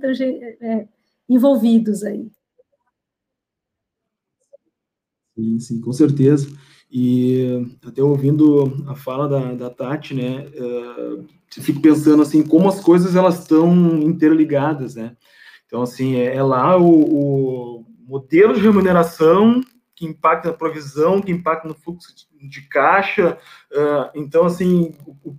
é, 0.62 0.88
envolvidos 1.28 2.04
aí. 2.04 2.30
Sim, 5.36 5.60
sim, 5.60 5.82
com 5.82 5.92
certeza. 5.92 6.48
E 6.90 7.68
até 7.86 8.02
ouvindo 8.02 8.86
a 8.88 8.96
fala 8.96 9.28
da, 9.28 9.54
da 9.54 9.70
Tati, 9.70 10.14
né, 10.14 10.48
uh, 10.48 11.26
fico 11.52 11.82
pensando 11.82 12.22
assim, 12.22 12.44
como 12.44 12.70
as 12.70 12.80
coisas 12.80 13.16
elas 13.16 13.40
estão 13.40 13.74
interligadas, 14.00 14.96
né? 14.96 15.16
Então, 15.66 15.82
assim, 15.82 16.16
é, 16.16 16.36
é 16.36 16.42
lá 16.42 16.78
o, 16.78 17.82
o 17.82 17.86
modelo 18.08 18.54
de 18.54 18.62
remuneração 18.62 19.62
que 19.94 20.06
impacta 20.06 20.50
na 20.50 20.54
provisão, 20.54 21.22
que 21.22 21.32
impacta 21.32 21.68
no 21.68 21.76
fluxo 21.76 22.14
de 22.40 22.62
caixa. 22.70 23.38
Uh, 23.72 24.10
então, 24.16 24.46
assim, 24.46 24.96
o, 25.06 25.36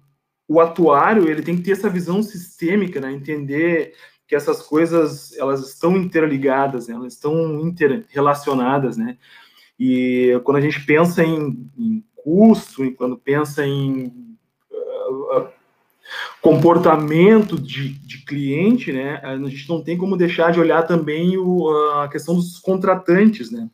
o, 0.46 0.60
atuário 0.60 1.28
ele 1.28 1.42
tem 1.42 1.56
que 1.56 1.62
ter 1.62 1.72
essa 1.72 1.88
visão 1.88 2.22
sistêmica, 2.22 3.00
né? 3.00 3.12
entender 3.12 3.94
que 4.26 4.34
essas 4.34 4.60
coisas 4.60 5.36
elas 5.38 5.66
estão 5.66 5.96
interligadas, 5.96 6.88
né? 6.88 6.94
elas 6.94 7.14
estão 7.14 7.60
interrelacionadas, 7.60 8.96
né? 8.96 9.16
E 9.78 10.38
quando 10.44 10.56
a 10.56 10.60
gente 10.60 10.84
pensa 10.84 11.24
em, 11.24 11.70
em 11.78 12.04
custo, 12.16 12.92
quando 12.96 13.16
pensa 13.16 13.64
em 13.64 14.36
uh, 14.70 15.48
comportamento 16.40 17.60
de, 17.60 17.90
de 17.90 18.24
cliente, 18.24 18.92
né, 18.92 19.20
a 19.22 19.36
gente 19.36 19.68
não 19.68 19.82
tem 19.82 19.96
como 19.96 20.16
deixar 20.16 20.52
de 20.52 20.60
olhar 20.60 20.82
também 20.84 21.36
o, 21.36 21.68
a 22.00 22.08
questão 22.08 22.34
dos 22.34 22.58
contratantes, 22.58 23.50
né? 23.50 23.68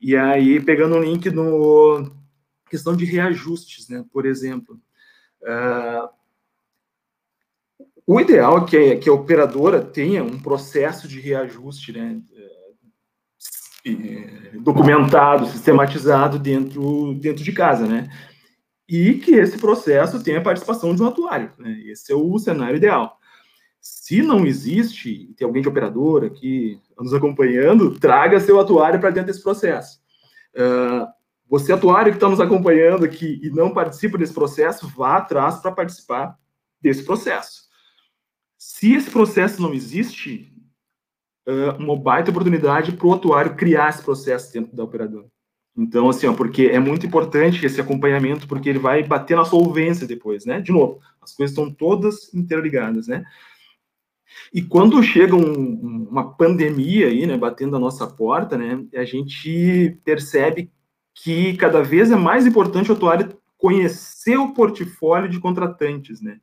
E 0.00 0.16
aí, 0.16 0.58
pegando 0.60 0.96
um 0.96 1.02
link 1.02 1.28
no 1.30 2.10
questão 2.70 2.96
de 2.96 3.04
reajustes, 3.04 3.88
né, 3.88 4.04
por 4.12 4.24
exemplo. 4.24 4.80
Uh, 5.42 6.08
o 8.06 8.20
ideal 8.20 8.58
é 8.58 8.64
que, 8.64 8.76
a, 8.76 8.98
que 8.98 9.08
a 9.08 9.12
operadora 9.12 9.80
tenha 9.82 10.24
um 10.24 10.38
processo 10.38 11.06
de 11.06 11.20
reajuste, 11.20 11.92
né, 11.92 12.20
eh, 13.84 14.58
documentado, 14.60 15.46
sistematizado 15.46 16.38
dentro, 16.38 17.14
dentro 17.14 17.42
de 17.42 17.52
casa, 17.52 17.86
né? 17.86 18.10
E 18.90 19.14
que 19.14 19.36
esse 19.36 19.56
processo 19.56 20.20
tenha 20.20 20.40
a 20.40 20.42
participação 20.42 20.92
de 20.92 21.00
um 21.00 21.06
atuário. 21.06 21.52
Né? 21.56 21.80
Esse 21.86 22.12
é 22.12 22.16
o 22.16 22.36
cenário 22.40 22.76
ideal. 22.76 23.20
Se 23.80 24.20
não 24.20 24.44
existe, 24.44 25.32
tem 25.36 25.46
alguém 25.46 25.62
de 25.62 25.68
operadora 25.68 26.26
aqui 26.26 26.80
nos 26.98 27.14
acompanhando, 27.14 27.96
traga 28.00 28.40
seu 28.40 28.58
atuário 28.58 28.98
para 28.98 29.10
dentro 29.10 29.28
desse 29.28 29.44
processo. 29.44 30.00
Uh, 30.56 31.06
você, 31.48 31.72
atuário 31.72 32.10
que 32.10 32.16
está 32.16 32.28
nos 32.28 32.40
acompanhando 32.40 33.04
aqui 33.04 33.40
e 33.40 33.48
não 33.50 33.72
participa 33.72 34.18
desse 34.18 34.34
processo, 34.34 34.88
vá 34.88 35.18
atrás 35.18 35.60
para 35.60 35.70
participar 35.70 36.36
desse 36.80 37.04
processo. 37.04 37.62
Se 38.58 38.92
esse 38.92 39.08
processo 39.08 39.62
não 39.62 39.72
existe, 39.72 40.52
uh, 41.48 41.76
uma 41.78 41.96
baita 41.96 42.32
oportunidade 42.32 42.90
para 42.92 43.06
o 43.06 43.14
atuário 43.14 43.54
criar 43.54 43.90
esse 43.90 44.02
processo 44.02 44.52
dentro 44.52 44.74
da 44.74 44.82
operadora. 44.82 45.28
Então, 45.80 46.10
assim, 46.10 46.26
ó, 46.26 46.34
porque 46.34 46.66
é 46.66 46.78
muito 46.78 47.06
importante 47.06 47.64
esse 47.64 47.80
acompanhamento, 47.80 48.46
porque 48.46 48.68
ele 48.68 48.78
vai 48.78 49.02
bater 49.02 49.34
na 49.34 49.46
solvência 49.46 50.06
depois, 50.06 50.44
né? 50.44 50.60
De 50.60 50.70
novo, 50.70 51.00
as 51.22 51.32
coisas 51.32 51.56
estão 51.56 51.72
todas 51.72 52.32
interligadas, 52.34 53.08
né? 53.08 53.24
E 54.52 54.60
quando 54.60 55.02
chega 55.02 55.34
um, 55.34 56.06
uma 56.10 56.36
pandemia 56.36 57.06
aí, 57.06 57.26
né, 57.26 57.36
batendo 57.36 57.76
a 57.76 57.80
nossa 57.80 58.06
porta, 58.06 58.58
né, 58.58 58.84
a 58.94 59.04
gente 59.04 59.98
percebe 60.04 60.70
que 61.14 61.56
cada 61.56 61.82
vez 61.82 62.10
é 62.10 62.16
mais 62.16 62.46
importante 62.46 62.90
o 62.90 62.94
atuário 62.94 63.36
conhecer 63.56 64.36
o 64.36 64.52
portfólio 64.52 65.30
de 65.30 65.40
contratantes, 65.40 66.20
né? 66.20 66.38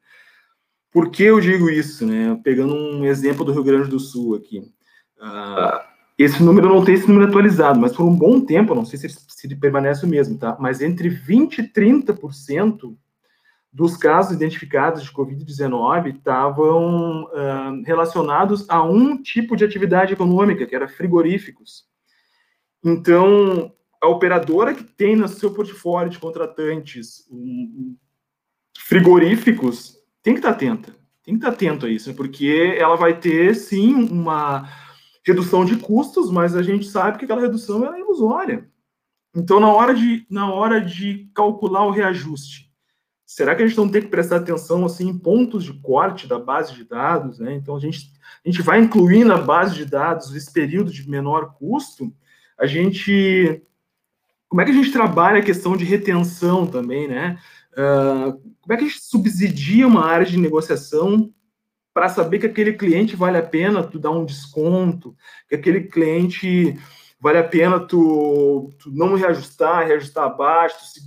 Por 0.92 1.12
que 1.12 1.24
eu 1.24 1.40
digo 1.40 1.70
isso, 1.70 2.08
né? 2.08 2.40
Pegando 2.44 2.74
um 2.74 3.06
exemplo 3.06 3.46
do 3.46 3.52
Rio 3.52 3.64
Grande 3.64 3.90
do 3.90 4.00
Sul 4.00 4.36
aqui. 4.36 4.60
Uh, 5.20 5.97
esse 6.18 6.42
número 6.42 6.68
não 6.68 6.84
tem 6.84 6.96
esse 6.96 7.08
número 7.08 7.28
atualizado, 7.28 7.80
mas 7.80 7.96
por 7.96 8.04
um 8.04 8.16
bom 8.16 8.42
tempo, 8.42 8.74
não 8.74 8.86
sei 8.86 8.98
se, 8.98 9.08
se 9.10 9.56
permanece 9.56 10.04
o 10.04 10.10
mesmo, 10.10 10.38
tá? 10.38 10.58
Mas 10.60 10.82
entre 10.82 11.10
20% 11.10 11.60
e 11.60 11.64
30% 11.72 12.96
dos 13.72 13.96
casos 13.96 14.36
identificados 14.36 15.04
de 15.04 15.12
Covid-19 15.12 16.16
estavam 16.16 17.26
uh, 17.26 17.84
relacionados 17.86 18.68
a 18.68 18.82
um 18.82 19.22
tipo 19.22 19.56
de 19.56 19.64
atividade 19.64 20.14
econômica, 20.14 20.66
que 20.66 20.76
era 20.76 20.88
frigoríficos. 20.88 21.86
Então, 22.84 23.72
a 24.02 24.08
operadora 24.08 24.74
que 24.74 24.84
tem 24.84 25.16
no 25.16 25.28
seu 25.28 25.54
portfólio 25.54 26.10
de 26.10 26.18
contratantes 26.18 27.28
um, 27.30 27.96
frigoríficos 28.80 29.98
tem 30.24 30.34
que 30.34 30.40
estar 30.40 30.52
atenta, 30.52 30.96
tem 31.24 31.36
que 31.36 31.40
estar 31.40 31.50
atento 31.50 31.86
a 31.86 31.90
isso, 31.90 32.14
porque 32.16 32.76
ela 32.80 32.96
vai 32.96 33.20
ter, 33.20 33.54
sim, 33.54 33.94
uma 34.10 34.68
redução 35.28 35.66
de 35.66 35.76
custos, 35.76 36.32
mas 36.32 36.56
a 36.56 36.64
gente 36.64 36.88
sabe 36.88 37.18
que 37.18 37.26
aquela 37.26 37.42
redução 37.42 37.94
é 37.94 38.00
ilusória. 38.00 38.70
Então, 39.36 39.60
na 39.60 39.72
hora 39.72 39.94
de, 39.94 40.26
na 40.30 40.52
hora 40.52 40.80
de 40.80 41.30
calcular 41.36 41.86
o 41.86 41.92
reajuste, 41.92 42.72
será 43.26 43.54
que 43.54 43.62
a 43.62 43.68
gente 43.68 43.78
não 43.78 43.90
tem 43.90 44.02
que 44.02 44.08
prestar 44.08 44.38
atenção 44.38 44.86
assim, 44.86 45.10
em 45.10 45.18
pontos 45.18 45.66
de 45.66 45.74
corte 45.74 46.28
da 46.28 46.40
base 46.40 46.74
de 46.74 46.86
dados? 46.86 47.40
Né? 47.40 47.54
Então, 47.54 47.76
a 47.76 47.80
gente, 47.80 48.10
a 48.44 48.50
gente 48.50 48.62
vai 48.62 48.80
incluir 48.80 49.26
na 49.26 49.38
base 49.38 49.76
de 49.76 49.86
dados 49.86 50.34
esse 50.34 50.52
período 50.52 50.92
de 50.92 51.08
menor 51.10 51.54
custo. 51.56 52.12
A 52.58 52.66
gente. 52.66 53.62
Como 54.48 54.62
é 54.62 54.66
que 54.66 54.72
a 54.72 54.74
gente 54.74 54.94
trabalha 54.94 55.40
a 55.40 55.44
questão 55.44 55.76
de 55.76 55.84
retenção 55.84 56.66
também, 56.66 57.06
né? 57.06 57.38
Uh, 57.74 58.32
como 58.62 58.74
é 58.74 58.78
que 58.78 58.86
a 58.86 58.88
gente 58.88 59.02
subsidia 59.02 59.86
uma 59.86 60.06
área 60.06 60.26
de 60.26 60.38
negociação 60.38 61.32
para 61.98 62.10
saber 62.10 62.38
que 62.38 62.46
aquele 62.46 62.74
cliente 62.74 63.16
vale 63.16 63.40
a 63.40 63.42
pena 63.42 63.84
tu 63.84 63.98
dar 63.98 64.12
um 64.12 64.24
desconto, 64.24 65.16
que 65.50 65.56
aquele 65.56 65.82
cliente 65.86 66.78
vale 67.20 67.40
a 67.40 67.44
pena 67.44 67.80
tu, 67.80 68.70
tu 68.78 68.92
não 68.92 69.16
reajustar, 69.16 69.88
reajustar 69.88 70.26
abaixo, 70.26 70.78
se, 70.86 71.02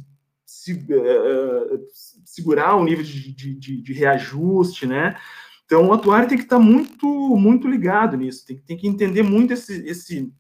se, 0.45 0.73
uh, 0.73 1.87
segurar 2.25 2.75
o 2.75 2.83
nível 2.83 3.05
de, 3.05 3.33
de, 3.33 3.55
de, 3.55 3.81
de, 3.81 3.93
reajuste, 3.93 4.85
né? 4.85 5.17
Então, 5.65 5.87
o 5.87 5.93
atuário 5.93 6.29
tem 6.29 6.37
que 6.37 6.43
estar 6.43 6.59
muito, 6.59 7.07
muito 7.37 7.69
ligado 7.69 8.17
nisso, 8.17 8.45
tem, 8.45 8.57
tem 8.59 8.77
que 8.77 8.89
entender 8.89 9.23
muito 9.23 9.53
esse, 9.53 9.89
esse, 9.89 10.33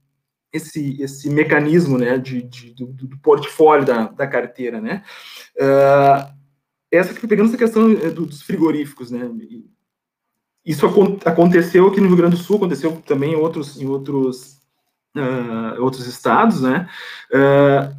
esse, 0.53 1.01
esse 1.01 1.30
mecanismo, 1.30 1.96
né, 1.96 2.18
de, 2.18 2.42
de 2.42 2.74
do, 2.74 2.86
do, 2.86 3.16
portfólio 3.18 3.86
da, 3.86 4.09
da 4.09 4.26
carteira, 4.26 4.80
né? 4.80 5.05
Uh, 5.55 6.40
essa 6.90 7.14
pegando 7.28 7.51
essa 7.51 7.57
questão 7.57 7.92
eh, 7.92 8.11
dos 8.11 8.42
frigoríficos, 8.42 9.12
né? 9.12 9.30
Isso 10.64 10.86
aconteceu 11.24 11.88
aqui 11.88 12.00
no 12.00 12.08
Rio 12.08 12.16
Grande 12.16 12.36
do 12.36 12.42
Sul, 12.42 12.56
aconteceu 12.56 13.00
também 13.06 13.32
em 13.32 13.36
outros, 13.36 13.80
em 13.80 13.86
outros, 13.86 14.61
uh, 15.16 15.80
outros 15.80 16.06
estados, 16.06 16.61
né? 16.61 16.88
Uh, 17.32 17.96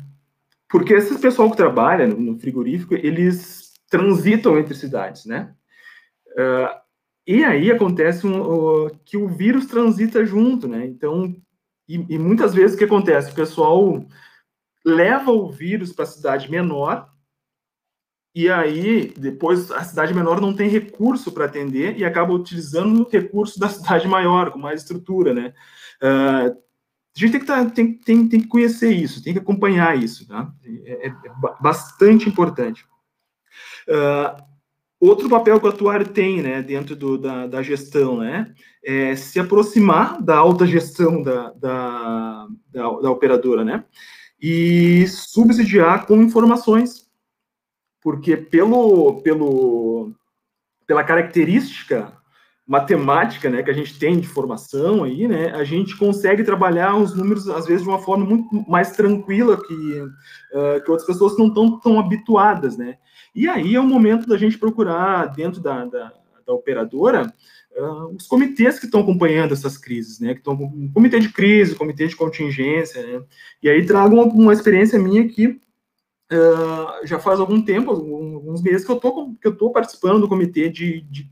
porque 0.70 0.94
esse 0.94 1.18
pessoal 1.20 1.50
que 1.50 1.58
trabalha 1.58 2.08
no 2.08 2.38
frigorífico, 2.40 2.94
eles 2.94 3.74
transitam 3.90 4.58
entre 4.58 4.76
cidades, 4.76 5.26
né? 5.26 5.54
Uh, 6.34 6.82
e 7.28 7.44
aí 7.44 7.72
acontece 7.72 8.26
um, 8.26 8.90
que 9.06 9.18
o 9.18 9.28
vírus 9.28 9.66
transita 9.66 10.26
junto, 10.26 10.68
né? 10.68 10.86
Então, 10.86 11.36
e, 11.88 12.06
e 12.10 12.18
muitas 12.18 12.54
vezes 12.54 12.76
o 12.76 12.78
que 12.78 12.86
acontece? 12.86 13.32
O 13.32 13.36
pessoal 13.36 14.06
leva 14.86 15.32
o 15.32 15.52
vírus 15.52 15.92
para 15.92 16.04
a 16.04 16.08
cidade 16.08 16.50
menor, 16.50 17.11
e 18.34 18.50
aí, 18.50 19.14
depois, 19.18 19.70
a 19.72 19.84
cidade 19.84 20.14
menor 20.14 20.40
não 20.40 20.54
tem 20.54 20.70
recurso 20.70 21.32
para 21.32 21.46
atender 21.46 21.98
e 21.98 22.06
acaba 22.06 22.34
utilizando 22.34 23.02
o 23.02 23.10
recurso 23.10 23.60
da 23.60 23.68
cidade 23.70 24.08
maior, 24.08 24.52
com 24.52 24.60
mais 24.60 24.82
estrutura, 24.82 25.34
né? 25.34 25.54
Uh, 26.02 26.58
a 27.16 27.20
gente 27.20 27.32
tem 27.32 27.40
que, 27.42 27.46
tá, 27.46 27.66
tem, 27.66 27.94
tem, 27.94 28.28
tem 28.28 28.40
que 28.40 28.48
conhecer 28.48 28.92
isso, 28.92 29.22
tem 29.22 29.34
que 29.34 29.40
acompanhar 29.40 30.02
isso, 30.02 30.26
tá? 30.28 30.50
É, 30.86 31.08
é, 31.08 31.10
é 31.10 31.14
bastante 31.62 32.30
importante. 32.30 32.86
Uh, 33.88 34.42
outro 34.98 35.28
papel 35.28 35.60
que 35.60 35.66
o 35.66 35.70
atuário 35.70 36.08
tem, 36.08 36.42
né, 36.42 36.62
dentro 36.62 36.96
do, 36.96 37.18
da, 37.18 37.48
da 37.48 37.62
gestão, 37.62 38.20
né, 38.20 38.54
é 38.82 39.14
se 39.14 39.42
aproximar 39.42 40.22
da 40.22 40.38
alta 40.38 40.66
gestão 40.66 41.22
da, 41.22 41.52
da, 41.52 42.48
da, 42.72 42.90
da 43.02 43.12
operadora, 43.12 43.66
né, 43.66 43.84
e 44.42 45.06
subsidiar 45.08 46.06
com 46.06 46.22
informações 46.22 47.11
porque 48.02 48.36
pelo, 48.36 49.22
pelo, 49.22 50.12
pela 50.88 51.04
característica 51.04 52.14
matemática, 52.68 53.50
né, 53.50 53.62
que 53.62 53.70
a 53.70 53.74
gente 53.74 54.00
tem 54.00 54.20
de 54.20 54.28
formação 54.28 55.04
aí, 55.04 55.28
né, 55.28 55.52
a 55.52 55.64
gente 55.64 55.98
consegue 55.98 56.44
trabalhar 56.44 56.96
os 56.96 57.14
números 57.14 57.50
às 57.50 57.66
vezes 57.66 57.84
de 57.84 57.90
uma 57.90 58.00
forma 58.00 58.24
muito 58.26 58.48
mais 58.70 58.92
tranquila 58.92 59.62
que, 59.62 59.74
uh, 59.74 60.82
que 60.84 60.90
outras 60.90 61.06
pessoas 61.06 61.38
não 61.38 61.48
estão 61.48 61.80
tão 61.80 62.00
habituadas, 62.00 62.78
né. 62.78 62.98
E 63.36 63.48
aí 63.50 63.76
é 63.76 63.80
o 63.80 63.86
momento 63.86 64.28
da 64.28 64.38
gente 64.38 64.58
procurar 64.58 65.26
dentro 65.28 65.60
da, 65.62 65.86
da, 65.86 66.14
da 66.48 66.54
operadora 66.54 67.34
uh, 67.76 68.16
os 68.16 68.26
comitês 68.28 68.80
que 68.80 68.86
estão 68.86 69.02
acompanhando 69.02 69.54
essas 69.54 69.78
crises, 69.78 70.20
né, 70.20 70.34
que 70.34 70.40
estão 70.40 70.58
comitê 70.94 71.20
de 71.20 71.30
crise, 71.30 71.76
comitê 71.76 72.08
de 72.08 72.16
contingência, 72.16 73.06
né, 73.06 73.22
e 73.62 73.70
aí 73.70 73.86
trago 73.86 74.16
uma, 74.16 74.24
uma 74.24 74.54
experiência 74.54 74.98
minha 74.98 75.28
que 75.28 75.60
Uh, 76.32 77.06
já 77.06 77.20
faz 77.20 77.42
algum 77.42 77.62
tempo, 77.62 77.92
alguns 77.92 78.62
meses 78.62 78.86
que 78.86 78.92
eu 78.92 78.96
tô, 78.96 79.34
que 79.34 79.48
eu 79.48 79.54
tô 79.54 79.70
participando 79.70 80.22
do 80.22 80.30
comitê 80.30 80.70
de, 80.70 81.02
de, 81.02 81.30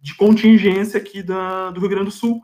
de 0.00 0.16
contingência 0.16 0.98
aqui 0.98 1.22
da, 1.22 1.70
do 1.70 1.78
Rio 1.78 1.90
Grande 1.90 2.06
do 2.06 2.10
Sul. 2.10 2.40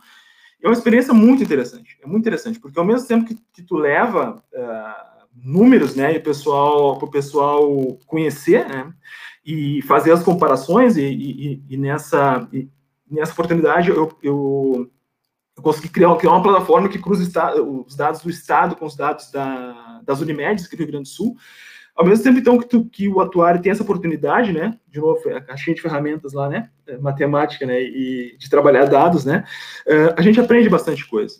É 0.63 0.69
uma 0.69 0.75
experiência 0.75 1.15
muito 1.15 1.43
interessante, 1.43 1.99
é 2.03 2.07
muito 2.07 2.21
interessante, 2.21 2.61
porque 2.61 2.79
ao 2.79 2.85
mesmo 2.85 3.09
tempo 3.09 3.25
que, 3.25 3.39
que 3.51 3.63
tu 3.63 3.77
leva 3.77 4.43
uh, 4.53 5.27
números, 5.35 5.95
né, 5.95 6.15
e 6.15 6.21
pessoal, 6.21 6.99
para 6.99 7.09
o 7.09 7.11
pessoal 7.11 7.99
conhecer, 8.07 8.69
né, 8.69 8.93
e 9.45 9.81
fazer 9.83 10.13
as 10.13 10.23
comparações, 10.23 10.97
e, 10.97 11.03
e, 11.03 11.63
e 11.69 11.77
nessa, 11.77 12.47
e 12.53 12.69
nessa 13.11 13.33
oportunidade 13.33 13.89
eu, 13.89 14.13
eu, 14.23 14.91
eu 15.57 15.63
consegui 15.63 15.89
criar, 15.89 16.15
criar 16.17 16.33
uma 16.33 16.43
plataforma 16.43 16.89
que 16.89 16.99
cruza 16.99 17.23
os 17.87 17.97
dados 17.97 18.21
do 18.21 18.29
Estado 18.29 18.77
com 18.77 18.85
os 18.85 18.97
dados 18.97 19.31
da, 19.31 20.03
das 20.05 20.21
Unimedes 20.21 20.67
aqui 20.67 20.77
do 20.77 20.81
Rio 20.81 20.93
Grande 20.93 21.09
do 21.09 21.15
Sul, 21.15 21.37
ao 21.97 22.05
mesmo 22.05 22.23
tempo, 22.23 22.39
então, 22.39 22.59
que, 22.59 22.69
tu, 22.69 22.85
que 22.85 23.09
o 23.09 23.21
atuário 23.21 23.63
tem 23.63 23.73
essa 23.73 23.83
oportunidade, 23.83 24.53
né? 24.53 24.79
De 24.87 25.01
novo, 25.01 25.19
a 25.31 25.41
caixinha 25.41 25.75
de 25.75 25.81
ferramentas 25.81 26.35
lá, 26.35 26.47
né? 26.47 26.69
É, 26.87 26.99
matemática, 26.99 27.65
né? 27.65 27.83
E 27.83 28.37
de 28.39 28.51
trabalhar 28.51 28.85
dados, 28.85 29.25
né? 29.25 29.45
Uh, 29.87 30.13
a 30.15 30.21
gente 30.21 30.39
aprende 30.39 30.69
bastante 30.69 31.09
coisa. 31.09 31.37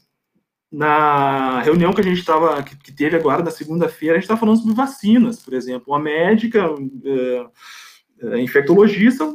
Na 0.73 1.61
reunião 1.61 1.93
que 1.93 2.01
a 2.01 2.05
gente 2.05 2.19
estava, 2.21 2.63
que, 2.63 2.75
que, 2.75 2.91
teve 2.91 3.17
agora 3.17 3.43
na 3.43 3.51
segunda-feira, 3.51 4.15
a 4.15 4.17
gente 4.17 4.25
estava 4.25 4.41
falando 4.41 4.59
sobre 4.59 4.75
vacinas, 4.75 5.41
por 5.43 5.53
exemplo. 5.53 5.93
Uma 5.93 6.01
médica, 6.01 6.73
uh, 6.73 8.37
infectologista, 8.39 9.31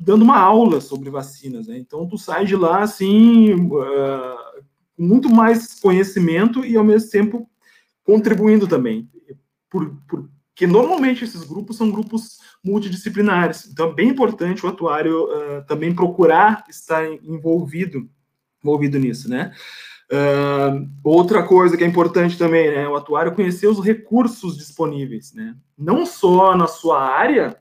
dando 0.00 0.22
uma 0.22 0.38
aula 0.38 0.80
sobre 0.80 1.10
vacinas, 1.10 1.68
né? 1.68 1.76
Então, 1.76 2.08
tu 2.08 2.16
sai 2.16 2.46
de 2.46 2.56
lá, 2.56 2.82
assim, 2.82 3.52
uh, 3.52 4.64
com 4.96 5.02
muito 5.02 5.28
mais 5.28 5.78
conhecimento 5.78 6.64
e, 6.64 6.74
ao 6.74 6.84
mesmo 6.84 7.10
tempo, 7.10 7.50
contribuindo 8.02 8.66
também. 8.66 9.06
Por, 9.68 9.94
por, 10.08 10.26
que 10.58 10.66
normalmente 10.66 11.22
esses 11.22 11.44
grupos 11.44 11.76
são 11.76 11.88
grupos 11.88 12.40
multidisciplinares. 12.64 13.68
Então 13.70 13.90
é 13.90 13.94
bem 13.94 14.08
importante 14.08 14.66
o 14.66 14.68
atuário 14.68 15.26
uh, 15.26 15.64
também 15.68 15.94
procurar 15.94 16.64
estar 16.68 17.06
envolvido, 17.22 18.10
envolvido 18.60 18.98
nisso, 18.98 19.30
né? 19.30 19.54
Uh, 20.10 20.90
outra 21.04 21.44
coisa 21.44 21.76
que 21.76 21.84
é 21.84 21.86
importante 21.86 22.36
também, 22.36 22.72
né? 22.72 22.88
O 22.88 22.96
atuário 22.96 23.36
conhecer 23.36 23.68
os 23.68 23.78
recursos 23.78 24.58
disponíveis, 24.58 25.32
né? 25.32 25.54
Não 25.78 26.04
só 26.04 26.56
na 26.56 26.66
sua 26.66 27.06
área, 27.06 27.56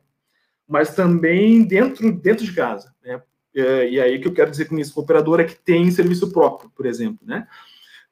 mas 0.68 0.96
também 0.96 1.64
dentro, 1.68 2.12
dentro 2.12 2.44
de 2.44 2.54
casa, 2.54 2.96
né? 3.06 3.18
Uh, 3.56 3.88
e 3.92 4.02
aí 4.02 4.18
que 4.18 4.28
eu 4.28 4.34
quero 4.34 4.50
dizer 4.50 4.66
com 4.66 4.80
isso, 4.80 5.00
operadora 5.00 5.46
que 5.46 5.54
tem 5.54 5.92
serviço 5.92 6.32
próprio, 6.32 6.72
por 6.76 6.88
exemplo, 6.88 7.20
né? 7.28 7.48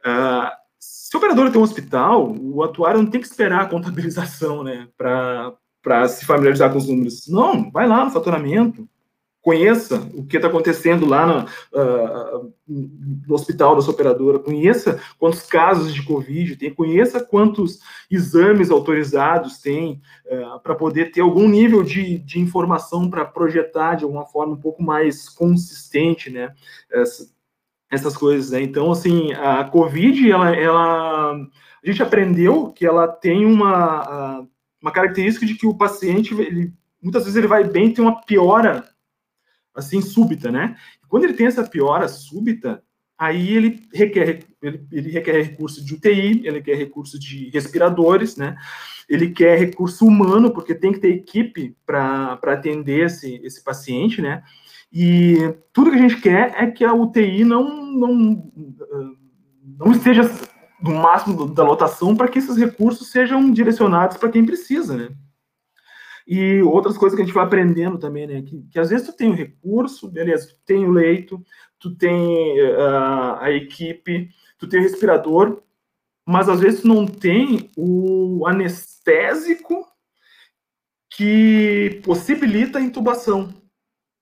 Uh, 0.06 0.65
se 0.86 1.16
o 1.16 1.18
operador 1.18 1.52
tem 1.52 1.60
um 1.62 1.64
hospital, 1.64 2.36
o 2.36 2.64
atuário 2.64 3.02
não 3.02 3.10
tem 3.10 3.22
que 3.22 3.28
esperar 3.28 3.62
a 3.62 3.70
contabilização, 3.70 4.64
né, 4.64 4.88
para 4.98 6.08
se 6.08 6.26
familiarizar 6.26 6.72
com 6.72 6.78
os 6.78 6.88
números. 6.88 7.28
Não, 7.28 7.72
vai 7.72 7.88
lá 7.88 8.06
no 8.06 8.12
faturamento, 8.12 8.88
conheça 9.46 9.98
o 10.16 10.26
que 10.26 10.38
está 10.38 10.48
acontecendo 10.48 11.06
lá 11.06 11.28
no, 11.28 11.46
uh, 11.46 12.54
no, 12.68 13.36
hospital 13.36 13.76
da 13.76 13.84
sua 13.84 13.94
operadora, 13.94 14.40
conheça 14.40 15.00
quantos 15.20 15.44
casos 15.44 15.94
de 15.94 16.02
Covid 16.02 16.56
tem, 16.56 16.74
conheça 16.74 17.24
quantos 17.24 17.80
exames 18.10 18.72
autorizados 18.72 19.60
tem, 19.60 20.02
uh, 20.26 20.60
para 20.64 20.74
poder 20.74 21.12
ter 21.12 21.22
algum 21.22 21.48
nível 21.48 21.84
de, 21.84 22.18
de 22.18 22.40
informação 22.40 23.08
para 23.08 23.24
projetar 23.24 23.94
de 23.94 24.04
alguma 24.04 24.26
forma 24.26 24.54
um 24.54 24.60
pouco 24.60 24.82
mais 24.82 25.30
consistente, 25.30 26.32
né, 26.32 26.52
essa, 26.92 27.35
essas 27.96 28.16
coisas, 28.16 28.52
né? 28.52 28.62
Então, 28.62 28.92
assim, 28.92 29.34
a 29.34 29.64
COVID, 29.64 30.32
ela, 30.32 30.56
ela, 30.56 31.32
a 31.34 31.88
gente 31.88 32.04
aprendeu 32.04 32.72
que 32.72 32.86
ela 32.86 33.08
tem 33.08 33.46
uma, 33.46 34.48
uma 34.82 34.92
característica 34.92 35.46
de 35.46 35.56
que 35.56 35.66
o 35.66 35.78
paciente, 35.78 36.34
ele, 36.34 36.74
muitas 37.02 37.24
vezes 37.24 37.38
ele 37.38 37.48
vai 37.48 37.64
bem, 37.64 37.94
tem 37.94 38.04
uma 38.04 38.22
piora, 38.22 38.88
assim, 39.74 40.02
súbita, 40.02 40.52
né? 40.52 40.76
Quando 41.08 41.24
ele 41.24 41.34
tem 41.34 41.48
essa 41.48 41.64
piora 41.64 42.08
súbita, 42.08 42.84
aí 43.18 43.56
ele 43.56 43.88
requer, 43.94 44.44
ele, 44.62 44.86
ele 44.92 45.12
requer 45.12 45.42
recurso 45.42 45.84
de 45.84 45.94
UTI, 45.94 46.46
ele 46.46 46.62
quer 46.62 46.76
recurso 46.76 47.18
de 47.20 47.50
respiradores, 47.50 48.36
né? 48.36 48.56
Ele 49.08 49.30
quer 49.30 49.58
recurso 49.58 50.06
humano, 50.06 50.52
porque 50.52 50.74
tem 50.74 50.92
que 50.92 51.00
ter 51.00 51.14
equipe 51.14 51.76
para 51.86 52.40
atender 52.44 53.06
esse, 53.06 53.40
esse 53.44 53.64
paciente, 53.64 54.22
né? 54.22 54.44
E 54.98 55.54
tudo 55.74 55.92
que 55.92 55.98
a 55.98 56.02
gente 56.02 56.22
quer 56.22 56.54
é 56.56 56.72
que 56.72 56.86
a 56.86 56.94
UTI 56.94 57.44
não, 57.44 57.86
não, 57.92 58.52
não 59.78 59.92
esteja 59.92 60.22
no 60.82 60.96
máximo 60.96 61.54
da 61.54 61.64
lotação 61.64 62.16
para 62.16 62.30
que 62.30 62.40
esses 62.40 62.56
recursos 62.56 63.12
sejam 63.12 63.52
direcionados 63.52 64.16
para 64.16 64.32
quem 64.32 64.46
precisa, 64.46 64.96
né? 64.96 65.10
E 66.26 66.62
outras 66.62 66.98
coisas 66.98 67.14
que 67.14 67.22
a 67.22 67.26
gente 67.26 67.34
vai 67.34 67.44
aprendendo 67.44 67.98
também, 67.98 68.26
né? 68.26 68.42
Que, 68.42 68.64
que 68.72 68.80
às 68.80 68.90
vezes 68.90 69.06
tu 69.06 69.14
tem 69.14 69.30
o 69.30 69.36
recurso, 69.36 70.10
beleza, 70.10 70.48
tu 70.48 70.56
tem 70.66 70.86
o 70.86 70.92
leito, 70.92 71.44
tu 71.78 71.94
tem 71.94 72.58
uh, 72.62 73.36
a 73.42 73.52
equipe, 73.52 74.30
tu 74.58 74.66
tem 74.66 74.80
o 74.80 74.84
respirador, 74.84 75.62
mas 76.26 76.48
às 76.48 76.62
vezes 76.62 76.84
tu 76.84 76.88
não 76.88 77.06
tem 77.06 77.70
o 77.76 78.48
anestésico 78.48 79.86
que 81.10 82.00
possibilita 82.02 82.80
a 82.80 82.82
intubação 82.82 83.65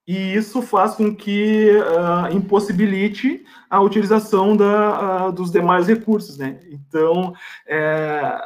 e 0.06 0.34
isso 0.36 0.62
faz 0.62 0.96
com 0.96 1.16
que 1.16 1.70
uh, 1.78 2.36
impossibilite 2.36 3.46
a 3.70 3.80
utilização 3.80 4.56
da, 4.56 5.28
uh, 5.28 5.32
dos 5.32 5.50
demais 5.50 5.88
recursos, 5.88 6.38
né? 6.38 6.60
Então, 6.70 7.34
é, 7.66 8.38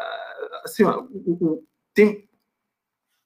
assim, 0.64 0.84
ó, 0.84 1.04
o, 1.12 1.32
o, 1.32 1.64
tem 1.96 2.30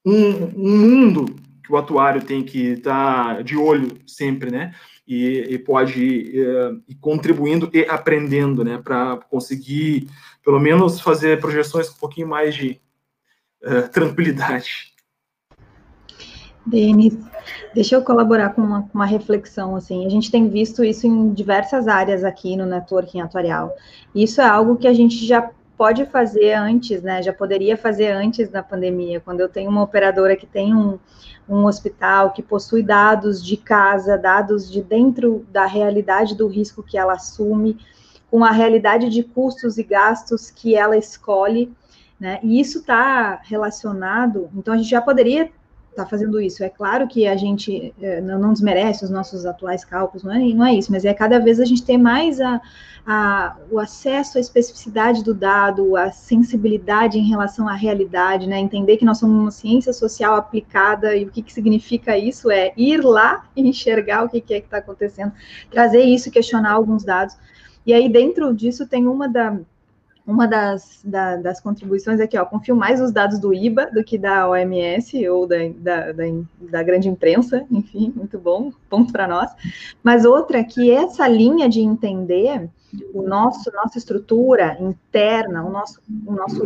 um, 0.05 0.45
um, 0.55 0.77
mundo 0.77 1.25
que 1.63 1.73
o 1.73 1.77
atuário 1.77 2.23
tem 2.23 2.41
que 2.41 2.67
estar 2.67 3.35
tá 3.35 3.41
de 3.41 3.57
olho 3.57 3.97
sempre, 4.07 4.49
né? 4.49 4.73
E, 5.05 5.47
e 5.49 5.59
pode 5.59 6.01
ir, 6.01 6.83
ir 6.87 6.95
contribuindo 7.01 7.69
e 7.73 7.81
aprendendo, 7.81 8.63
né? 8.63 8.77
Para 8.81 9.17
conseguir, 9.29 10.07
pelo 10.41 10.59
menos, 10.59 11.01
fazer 11.01 11.41
projeções 11.41 11.89
com 11.89 11.95
um 11.95 11.99
pouquinho 11.99 12.29
mais 12.29 12.55
de 12.55 12.79
uh, 13.61 13.89
tranquilidade. 13.91 14.90
Denis, 16.65 17.17
deixa 17.73 17.95
eu 17.95 18.03
colaborar 18.03 18.49
com 18.49 18.61
uma, 18.61 18.87
uma, 18.93 19.05
reflexão, 19.05 19.75
assim, 19.75 20.05
a 20.05 20.09
gente 20.09 20.29
tem 20.29 20.47
visto 20.47 20.83
isso 20.83 21.07
em 21.07 21.33
diversas 21.33 21.87
áreas 21.87 22.23
aqui 22.23 22.55
no 22.55 22.65
networking 22.65 23.19
atuarial, 23.19 23.75
isso 24.13 24.41
é 24.41 24.47
algo 24.47 24.77
que 24.77 24.87
a 24.87 24.93
gente 24.93 25.25
já 25.25 25.49
pode 25.75 26.05
fazer 26.05 26.53
antes, 26.53 27.01
né, 27.01 27.23
já 27.23 27.33
poderia 27.33 27.75
fazer 27.75 28.11
antes 28.11 28.49
da 28.49 28.61
pandemia, 28.61 29.19
quando 29.19 29.39
eu 29.39 29.49
tenho 29.49 29.71
uma 29.71 29.81
operadora 29.81 30.35
que 30.35 30.45
tem 30.45 30.75
um, 30.75 30.99
um 31.49 31.65
hospital, 31.65 32.29
que 32.31 32.43
possui 32.43 32.83
dados 32.83 33.43
de 33.43 33.57
casa, 33.57 34.15
dados 34.15 34.71
de 34.71 34.83
dentro 34.83 35.43
da 35.51 35.65
realidade 35.65 36.35
do 36.35 36.47
risco 36.47 36.83
que 36.83 36.95
ela 36.95 37.13
assume, 37.13 37.79
com 38.29 38.45
a 38.45 38.51
realidade 38.51 39.09
de 39.09 39.23
custos 39.23 39.79
e 39.79 39.83
gastos 39.83 40.51
que 40.51 40.75
ela 40.75 40.95
escolhe, 40.95 41.73
né, 42.19 42.39
e 42.43 42.59
isso 42.59 42.77
está 42.77 43.41
relacionado, 43.41 44.47
então 44.55 44.75
a 44.75 44.77
gente 44.77 44.91
já 44.91 45.01
poderia 45.01 45.49
está 45.91 46.05
fazendo 46.05 46.41
isso. 46.41 46.63
É 46.63 46.69
claro 46.69 47.07
que 47.07 47.27
a 47.27 47.35
gente 47.35 47.93
é, 48.01 48.19
não, 48.21 48.51
desmerece 48.51 49.03
os 49.03 49.09
nossos 49.09 49.45
atuais 49.45 49.85
cálculos, 49.85 50.23
não 50.23 50.33
é, 50.33 50.39
não 50.39 50.65
é 50.65 50.73
isso, 50.73 50.91
mas 50.91 51.05
é 51.05 51.13
cada 51.13 51.39
vez 51.39 51.59
a 51.59 51.65
gente 51.65 51.83
ter 51.83 51.97
mais 51.97 52.39
a, 52.41 52.61
a, 53.05 53.57
o 53.69 53.79
acesso 53.79 54.37
à 54.37 54.41
especificidade 54.41 55.23
do 55.23 55.33
dado, 55.33 55.95
a 55.95 56.11
sensibilidade 56.11 57.17
em 57.17 57.27
relação 57.27 57.67
à 57.67 57.73
realidade, 57.73 58.47
né? 58.47 58.59
Entender 58.59 58.97
que 58.97 59.05
nós 59.05 59.19
somos 59.19 59.39
uma 59.39 59.51
ciência 59.51 59.93
social 59.93 60.35
aplicada 60.35 61.15
e 61.15 61.25
o 61.25 61.29
que, 61.29 61.41
que 61.41 61.53
significa 61.53 62.17
isso 62.17 62.49
é 62.49 62.73
ir 62.77 63.03
lá 63.03 63.45
e 63.55 63.61
enxergar 63.61 64.23
o 64.23 64.29
que, 64.29 64.41
que 64.41 64.53
é 64.53 64.59
que 64.59 64.67
está 64.67 64.77
acontecendo, 64.77 65.31
trazer 65.69 66.03
isso, 66.03 66.31
questionar 66.31 66.71
alguns 66.71 67.03
dados. 67.03 67.35
E 67.85 67.93
aí, 67.93 68.07
dentro 68.07 68.53
disso, 68.53 68.87
tem 68.87 69.07
uma 69.07 69.27
da, 69.27 69.59
uma 70.25 70.47
das, 70.47 71.01
da, 71.03 71.35
das 71.37 71.59
contribuições 71.59 72.19
aqui, 72.19 72.37
ó, 72.37 72.45
confio 72.45 72.75
mais 72.75 72.99
nos 72.99 73.11
dados 73.11 73.39
do 73.39 73.53
IBA 73.53 73.87
do 73.91 74.03
que 74.03 74.17
da 74.17 74.47
OMS 74.49 75.27
ou 75.29 75.47
da, 75.47 75.57
da, 75.75 76.11
da, 76.11 76.23
da 76.59 76.83
grande 76.83 77.09
imprensa, 77.09 77.65
enfim, 77.71 78.13
muito 78.15 78.37
bom, 78.37 78.71
ponto 78.89 79.11
para 79.11 79.27
nós. 79.27 79.51
Mas 80.03 80.25
outra 80.25 80.63
que 80.63 80.91
essa 80.91 81.27
linha 81.27 81.67
de 81.67 81.81
entender 81.81 82.69
o 83.13 83.21
nosso 83.21 83.71
nossa 83.71 83.97
estrutura 83.97 84.77
interna, 84.79 85.63
o 85.63 85.71
nosso, 85.71 86.01
o 86.25 86.31
nosso 86.33 86.61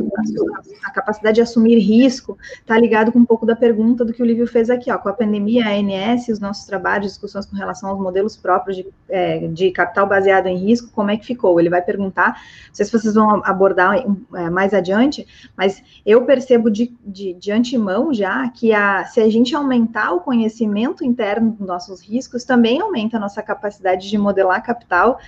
a, 0.84 0.92
capacidade 0.92 1.36
de 1.36 1.42
assumir 1.42 1.78
risco 1.78 2.38
está 2.60 2.78
ligado 2.78 3.12
com 3.12 3.20
um 3.20 3.26
pouco 3.26 3.46
da 3.46 3.56
pergunta 3.56 4.04
do 4.04 4.14
que 4.14 4.22
o 4.22 4.26
Lívio 4.26 4.48
fez 4.48 4.70
aqui, 4.70 4.92
ó, 4.92 4.98
com 4.98 5.10
a 5.10 5.14
pandemia, 5.14 5.66
a 5.66 5.70
ANS, 5.70 6.28
os 6.30 6.40
nossos 6.40 6.66
trabalhos, 6.66 7.12
discussões 7.12 7.46
com 7.46 7.56
relação 7.56 7.90
aos 7.90 8.00
modelos 8.00 8.36
próprios 8.36 8.78
de, 8.78 8.88
é, 9.10 9.48
de 9.48 9.72
capital 9.72 10.08
baseado 10.08 10.48
em 10.48 10.58
risco, 10.58 10.90
como 10.92 11.12
é 11.12 11.18
que 11.18 11.26
ficou? 11.26 11.60
Ele 11.60 11.70
vai 11.70 11.82
perguntar, 11.82 12.30
não 12.68 12.76
sei 12.76 12.86
se 12.86 12.92
vocês 12.92 13.14
vão 13.14 13.42
abordar 13.46 14.04
é, 14.36 14.50
mais 14.50 14.74
adiante, 14.74 15.26
mas 15.56 15.84
eu 16.06 16.26
percebo 16.26 16.70
de, 16.70 16.96
de, 17.06 17.34
de 17.34 17.52
antemão 17.52 18.14
já 18.14 18.50
que 18.50 18.74
a, 18.74 19.06
se 19.06 19.20
a 19.20 19.30
gente 19.30 19.56
aumentar 19.56 20.14
o 20.14 20.22
conhecimento 20.22 21.04
interno 21.04 21.52
dos 21.52 21.68
nossos 21.68 22.02
riscos, 22.02 22.44
também 22.44 22.82
aumenta 22.82 23.18
a 23.18 23.20
nossa 23.20 23.42
capacidade 23.42 24.10
de 24.10 24.18
modelar 24.18 24.64
capital 24.64 25.20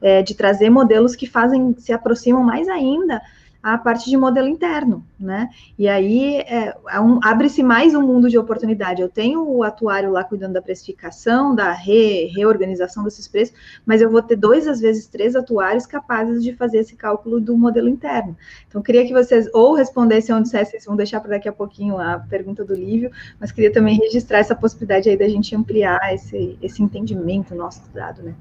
é, 0.00 0.22
de 0.22 0.34
trazer 0.34 0.70
modelos 0.70 1.14
que 1.14 1.26
fazem, 1.26 1.74
se 1.78 1.92
aproximam 1.92 2.42
mais 2.42 2.68
ainda 2.68 3.20
a 3.62 3.76
parte 3.76 4.08
de 4.08 4.16
modelo 4.16 4.48
interno, 4.48 5.04
né? 5.18 5.50
E 5.78 5.86
aí 5.86 6.36
é, 6.36 6.74
é 6.88 7.00
um, 7.00 7.20
abre-se 7.22 7.62
mais 7.62 7.94
um 7.94 8.00
mundo 8.00 8.30
de 8.30 8.38
oportunidade. 8.38 9.02
Eu 9.02 9.08
tenho 9.08 9.46
o 9.46 9.62
atuário 9.62 10.10
lá 10.10 10.24
cuidando 10.24 10.54
da 10.54 10.62
precificação, 10.62 11.54
da 11.54 11.70
re, 11.72 12.26
reorganização 12.34 13.04
desses 13.04 13.28
preços, 13.28 13.54
mas 13.84 14.00
eu 14.00 14.10
vou 14.10 14.22
ter 14.22 14.36
dois, 14.36 14.66
às 14.66 14.80
vezes 14.80 15.06
três 15.06 15.36
atuários 15.36 15.84
capazes 15.84 16.42
de 16.42 16.54
fazer 16.54 16.78
esse 16.78 16.96
cálculo 16.96 17.38
do 17.38 17.56
modelo 17.56 17.88
interno. 17.88 18.34
Então, 18.66 18.80
queria 18.80 19.06
que 19.06 19.12
vocês 19.12 19.46
ou 19.52 19.74
respondessem 19.74 20.34
ou 20.34 20.40
dissessem, 20.40 20.80
vão 20.86 20.96
deixar 20.96 21.20
para 21.20 21.32
daqui 21.32 21.48
a 21.48 21.52
pouquinho 21.52 21.98
a 21.98 22.18
pergunta 22.18 22.64
do 22.64 22.74
Lívio, 22.74 23.10
mas 23.38 23.52
queria 23.52 23.72
também 23.72 23.98
registrar 23.98 24.38
essa 24.38 24.54
possibilidade 24.54 25.10
aí 25.10 25.18
da 25.18 25.28
gente 25.28 25.54
ampliar 25.54 26.14
esse, 26.14 26.56
esse 26.62 26.82
entendimento 26.82 27.54
nosso 27.54 27.82
do 27.82 27.92
dado, 27.92 28.22
né? 28.22 28.34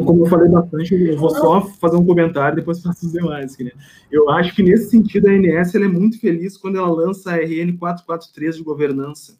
Como 0.00 0.24
eu 0.24 0.28
falei 0.28 0.48
bastante, 0.48 0.94
eu 0.94 1.16
vou 1.18 1.30
só 1.30 1.60
fazer 1.60 1.96
um 1.96 2.06
comentário, 2.06 2.56
depois 2.56 2.82
faço 2.82 3.06
os 3.06 3.12
demais. 3.12 3.56
Né? 3.58 3.70
Eu 4.10 4.30
acho 4.30 4.54
que, 4.54 4.62
nesse 4.62 4.90
sentido, 4.90 5.28
a 5.28 5.32
ANS 5.32 5.74
é 5.74 5.78
muito 5.80 6.18
feliz 6.18 6.56
quando 6.56 6.78
ela 6.78 6.88
lança 6.88 7.32
a 7.32 7.36
RN 7.36 7.76
443 7.78 8.56
de 8.56 8.62
governança, 8.62 9.38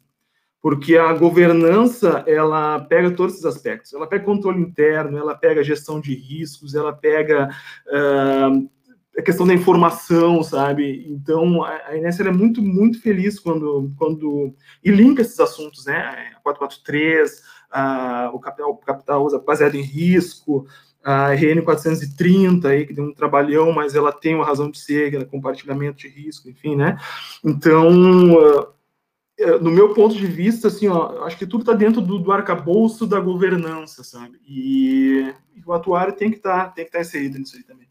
porque 0.61 0.95
a 0.95 1.11
governança, 1.13 2.23
ela 2.27 2.79
pega 2.79 3.11
todos 3.11 3.33
esses 3.33 3.45
aspectos. 3.45 3.93
Ela 3.93 4.07
pega 4.07 4.23
controle 4.23 4.61
interno, 4.61 5.17
ela 5.17 5.35
pega 5.35 5.63
gestão 5.63 5.99
de 5.99 6.13
riscos, 6.13 6.75
ela 6.75 6.93
pega 6.93 7.49
uh, 7.87 8.69
a 9.17 9.21
questão 9.21 9.45
da 9.45 9.53
informação, 9.53 10.41
sabe? 10.41 11.05
Então, 11.09 11.63
a 11.63 11.91
ANS 11.91 12.19
é 12.19 12.31
muito, 12.31 12.61
muito 12.61 13.01
feliz 13.01 13.39
quando, 13.39 13.91
quando... 13.97 14.53
E 14.83 14.89
linka 14.89 15.21
esses 15.21 15.39
assuntos, 15.39 15.85
né? 15.85 16.31
443 16.43 17.52
a, 17.73 18.29
o 18.31 18.39
capital, 18.39 18.77
capital 18.77 19.43
baseado 19.43 19.75
em 19.75 19.81
risco, 19.81 20.67
a 21.03 21.33
RN 21.33 21.61
430 21.63 22.69
aí, 22.69 22.85
que 22.85 22.93
deu 22.93 23.03
um 23.03 23.13
trabalhão, 23.13 23.71
mas 23.73 23.95
ela 23.95 24.11
tem 24.11 24.35
uma 24.35 24.45
razão 24.45 24.69
de 24.71 24.77
ser, 24.77 25.13
é 25.15 25.25
compartilhamento 25.25 25.97
de 25.97 26.07
risco, 26.07 26.49
enfim, 26.49 26.75
né? 26.75 26.97
Então, 27.43 27.89
uh, 28.35 28.67
no 29.61 29.71
meu 29.71 29.93
ponto 29.93 30.15
de 30.15 30.27
vista, 30.27 30.67
assim, 30.67 30.87
ó, 30.87 31.25
acho 31.25 31.37
que 31.37 31.47
tudo 31.47 31.61
está 31.61 31.73
dentro 31.73 31.99
do, 31.99 32.19
do 32.19 32.31
arcabouço 32.31 33.05
da 33.05 33.19
governança, 33.19 34.03
sabe? 34.03 34.39
E, 34.47 35.33
e 35.55 35.61
o 35.65 35.73
atuário 35.73 36.13
tem 36.15 36.31
que 36.31 36.37
tá, 36.37 36.71
estar 36.77 36.91
tá 36.91 37.01
inserido 37.01 37.37
nisso 37.37 37.57
aí 37.57 37.63
também. 37.63 37.87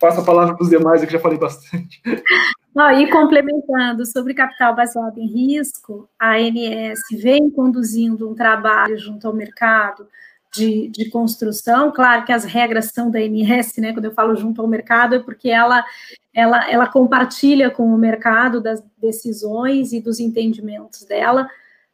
Passo 0.00 0.20
a 0.20 0.24
palavra 0.24 0.54
para 0.54 0.64
os 0.64 0.70
demais, 0.70 1.02
eu 1.02 1.10
já 1.10 1.20
falei 1.20 1.38
bastante. 1.38 2.00
E 2.92 3.10
complementando 3.10 4.06
sobre 4.06 4.34
capital 4.34 4.74
baseado 4.74 5.18
em 5.18 5.26
risco, 5.26 6.08
a 6.16 6.36
ANS 6.36 7.00
vem 7.20 7.50
conduzindo 7.50 8.30
um 8.30 8.34
trabalho 8.36 8.96
junto 8.96 9.26
ao 9.26 9.34
mercado 9.34 10.06
de, 10.52 10.88
de, 10.88 11.10
construção. 11.10 11.90
Claro 11.90 12.24
que 12.24 12.32
as 12.32 12.44
regras 12.44 12.92
são 12.92 13.10
da 13.10 13.18
ANS, 13.18 13.76
né? 13.78 13.92
Quando 13.92 14.04
eu 14.04 14.14
falo 14.14 14.36
junto 14.36 14.62
ao 14.62 14.68
mercado, 14.68 15.16
é 15.16 15.18
porque 15.18 15.50
ela, 15.50 15.84
ela, 16.32 16.70
ela 16.70 16.86
compartilha 16.86 17.68
com 17.68 17.92
o 17.92 17.98
mercado 17.98 18.60
das 18.60 18.80
decisões 18.96 19.92
e 19.92 20.00
dos 20.00 20.20
entendimentos 20.20 21.04
dela. 21.04 21.48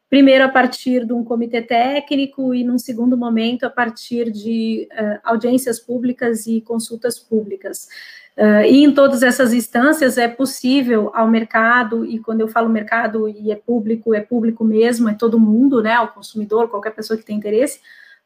Primeiro, 0.09 0.45
a 0.45 0.49
partir 0.49 1.05
de 1.05 1.13
um 1.13 1.25
comitê 1.25 1.61
técnico, 1.63 2.55
e 2.55 2.63
num 2.63 2.79
segundo 2.79 3.17
momento, 3.17 3.65
a 3.65 3.71
partir 3.71 4.31
de 4.31 4.89
uh, 4.93 5.19
audiências 5.25 5.81
públicas 5.81 6.47
e 6.47 6.61
consultas 6.61 7.19
públicas. 7.19 7.89
Uh, 8.37 8.67
e 8.67 8.85
em 8.85 8.93
todas 8.93 9.23
essas 9.23 9.53
instâncias 9.53 10.19
é 10.19 10.29
possível 10.29 11.11
ao 11.15 11.29
mercado, 11.29 12.05
e 12.05 12.19
quando 12.19 12.41
eu 12.41 12.49
falo 12.49 12.69
mercado 12.69 13.29
e 13.29 13.51
é 13.51 13.57
público, 13.57 14.15
é 14.15 14.21
público 14.21 14.65
mesmo, 14.65 15.09
é 15.09 15.15
todo 15.15 15.39
mundo, 15.39 15.83
né, 15.83 15.99
o 16.01 16.09
consumidor, 16.09 16.69
qualquer 16.69 16.95
pessoa 16.95 17.17
que 17.17 17.25
tem 17.25 17.37
interesse, 17.37 17.81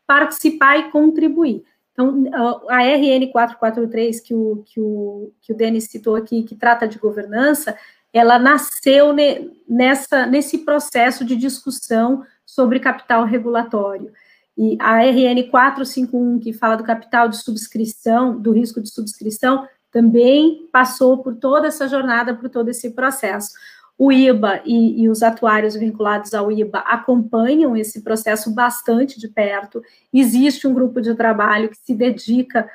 participar 0.07 0.79
e 0.79 0.91
contribuir. 0.91 1.62
Então, 1.93 2.24
a 2.68 2.83
RN 2.83 3.26
443, 3.33 4.20
que 4.20 4.33
o, 4.33 4.62
que 4.64 4.81
o, 4.81 5.33
que 5.41 5.53
o 5.53 5.57
Denis 5.57 5.85
citou 5.85 6.14
aqui, 6.14 6.45
que 6.45 6.55
trata 6.55 6.87
de 6.87 6.97
governança, 6.97 7.76
ela 8.12 8.38
nasceu 8.38 9.12
ne, 9.12 9.50
nessa, 9.68 10.26
nesse 10.26 10.59
processo 10.59 11.24
de 11.24 11.36
discussão 11.36 12.24
sobre 12.44 12.80
capital 12.80 13.24
regulatório. 13.24 14.12
E 14.56 14.76
a 14.80 15.04
RN 15.04 15.48
451, 15.50 16.40
que 16.40 16.52
fala 16.52 16.76
do 16.76 16.82
capital 16.82 17.28
de 17.28 17.36
subscrição, 17.36 18.36
do 18.40 18.52
risco 18.52 18.80
de 18.80 18.90
subscrição, 18.90 19.68
também 19.92 20.68
passou 20.72 21.18
por 21.18 21.36
toda 21.36 21.68
essa 21.68 21.86
jornada, 21.86 22.34
por 22.34 22.48
todo 22.48 22.68
esse 22.68 22.90
processo. 22.90 23.50
O 23.96 24.12
IBA 24.12 24.62
e, 24.64 25.02
e, 25.02 25.09
os 25.09 25.22
atuários 25.22 25.74
vinculados 25.74 26.32
ao 26.34 26.52
IBA 26.52 26.78
acompanham 26.80 27.76
esse 27.76 28.02
processo 28.02 28.52
bastante 28.52 29.18
de 29.18 29.28
perto. 29.28 29.82
Existe 30.12 30.66
um 30.66 30.74
grupo 30.74 31.00
de 31.00 31.14
trabalho 31.14 31.68
que 31.68 31.78
se 31.78 31.94
dedica 31.94 32.68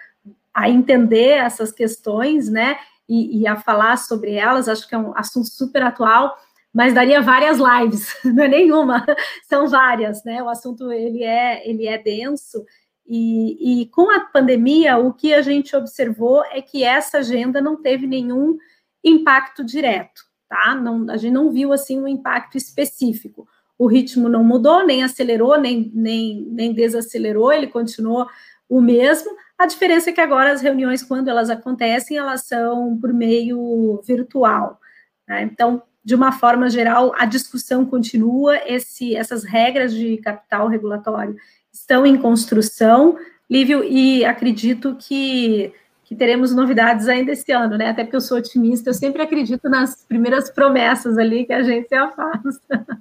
a 0.53 0.69
entender 0.69 1.29
essas 1.29 1.71
questões, 1.71 2.49
né, 2.49 2.77
e, 3.07 3.41
e 3.41 3.47
a 3.47 3.55
falar 3.55 3.97
sobre 3.97 4.33
elas. 4.33 4.67
Acho 4.67 4.87
que 4.87 4.95
é 4.95 4.97
um 4.97 5.17
assunto 5.17 5.47
super 5.49 5.83
atual, 5.83 6.35
mas 6.73 6.93
daria 6.93 7.21
várias 7.21 7.57
lives, 7.59 8.15
não 8.25 8.43
é 8.43 8.47
nenhuma, 8.47 9.05
são 9.47 9.67
várias, 9.67 10.23
né? 10.23 10.41
O 10.41 10.49
assunto 10.49 10.91
ele 10.91 11.23
é 11.23 11.67
ele 11.69 11.87
é 11.87 11.97
denso 11.97 12.63
e, 13.05 13.81
e, 13.81 13.85
com 13.87 14.09
a 14.09 14.21
pandemia, 14.21 14.97
o 14.97 15.13
que 15.13 15.33
a 15.33 15.41
gente 15.41 15.75
observou 15.75 16.43
é 16.45 16.61
que 16.61 16.83
essa 16.83 17.17
agenda 17.17 17.61
não 17.61 17.81
teve 17.81 18.07
nenhum 18.07 18.57
impacto 19.03 19.63
direto, 19.63 20.21
tá? 20.47 20.73
Não, 20.75 21.09
a 21.09 21.17
gente 21.17 21.33
não 21.33 21.51
viu 21.51 21.73
assim 21.73 21.99
um 21.99 22.07
impacto 22.07 22.57
específico. 22.57 23.47
O 23.77 23.87
ritmo 23.87 24.29
não 24.29 24.43
mudou, 24.43 24.85
nem 24.85 25.03
acelerou, 25.03 25.59
nem, 25.59 25.91
nem, 25.93 26.45
nem 26.49 26.73
desacelerou, 26.73 27.51
ele 27.51 27.67
continuou 27.67 28.27
o 28.69 28.79
mesmo. 28.79 29.31
A 29.63 29.65
diferença 29.65 30.09
é 30.09 30.13
que 30.13 30.19
agora 30.19 30.51
as 30.51 30.61
reuniões, 30.61 31.01
quando 31.01 31.29
elas 31.29 31.49
acontecem, 31.49 32.17
elas 32.17 32.41
são 32.41 32.97
por 32.99 33.13
meio 33.13 34.01
virtual. 34.05 34.77
Né? 35.25 35.43
Então, 35.43 35.81
de 36.03 36.13
uma 36.13 36.33
forma 36.33 36.69
geral, 36.69 37.15
a 37.17 37.25
discussão 37.25 37.85
continua, 37.85 38.57
esse, 38.67 39.15
essas 39.15 39.45
regras 39.45 39.93
de 39.93 40.17
capital 40.17 40.67
regulatório 40.67 41.37
estão 41.71 42.05
em 42.05 42.17
construção, 42.17 43.17
Lívio, 43.49 43.85
e 43.85 44.25
acredito 44.25 44.97
que, 44.99 45.73
que 46.03 46.13
teremos 46.13 46.53
novidades 46.53 47.07
ainda 47.07 47.31
esse 47.31 47.49
ano, 47.53 47.77
né? 47.77 47.87
Até 47.87 48.03
porque 48.03 48.17
eu 48.17 48.21
sou 48.21 48.39
otimista, 48.39 48.89
eu 48.89 48.93
sempre 48.93 49.21
acredito 49.21 49.69
nas 49.69 50.03
primeiras 50.03 50.49
promessas 50.49 51.17
ali 51.17 51.45
que 51.45 51.53
a 51.53 51.63
gente 51.63 51.87
faz. 51.87 52.59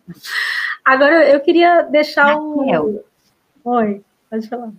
Agora, 0.85 1.29
eu 1.29 1.41
queria 1.41 1.83
deixar 1.83 2.39
o. 2.39 3.03
Oi, 3.65 4.01
pode 4.31 4.49
falar. 4.49 4.71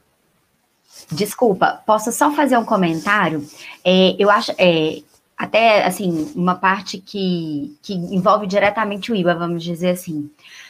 Desculpa, 1.11 1.81
posso 1.85 2.11
só 2.11 2.31
fazer 2.31 2.57
um 2.57 2.65
comentário? 2.65 3.47
É, 3.83 4.15
eu 4.17 4.29
acho, 4.29 4.51
é, 4.57 5.01
até, 5.37 5.85
assim, 5.85 6.31
uma 6.35 6.55
parte 6.55 6.97
que, 6.97 7.77
que 7.81 7.93
envolve 7.93 8.47
diretamente 8.47 9.11
o 9.11 9.15
IVA, 9.15 9.35
vamos 9.35 9.63
dizer 9.63 9.89
assim. 9.89 10.29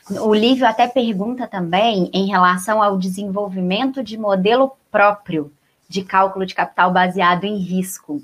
O 0.09 0.33
Lívio 0.33 0.65
até 0.65 0.87
pergunta 0.87 1.47
também 1.47 2.09
em 2.13 2.27
relação 2.27 2.81
ao 2.81 2.97
desenvolvimento 2.97 4.03
de 4.03 4.17
modelo 4.17 4.71
próprio 4.91 5.51
de 5.87 6.03
cálculo 6.03 6.45
de 6.45 6.55
capital 6.55 6.91
baseado 6.91 7.43
em 7.43 7.57
risco. 7.57 8.21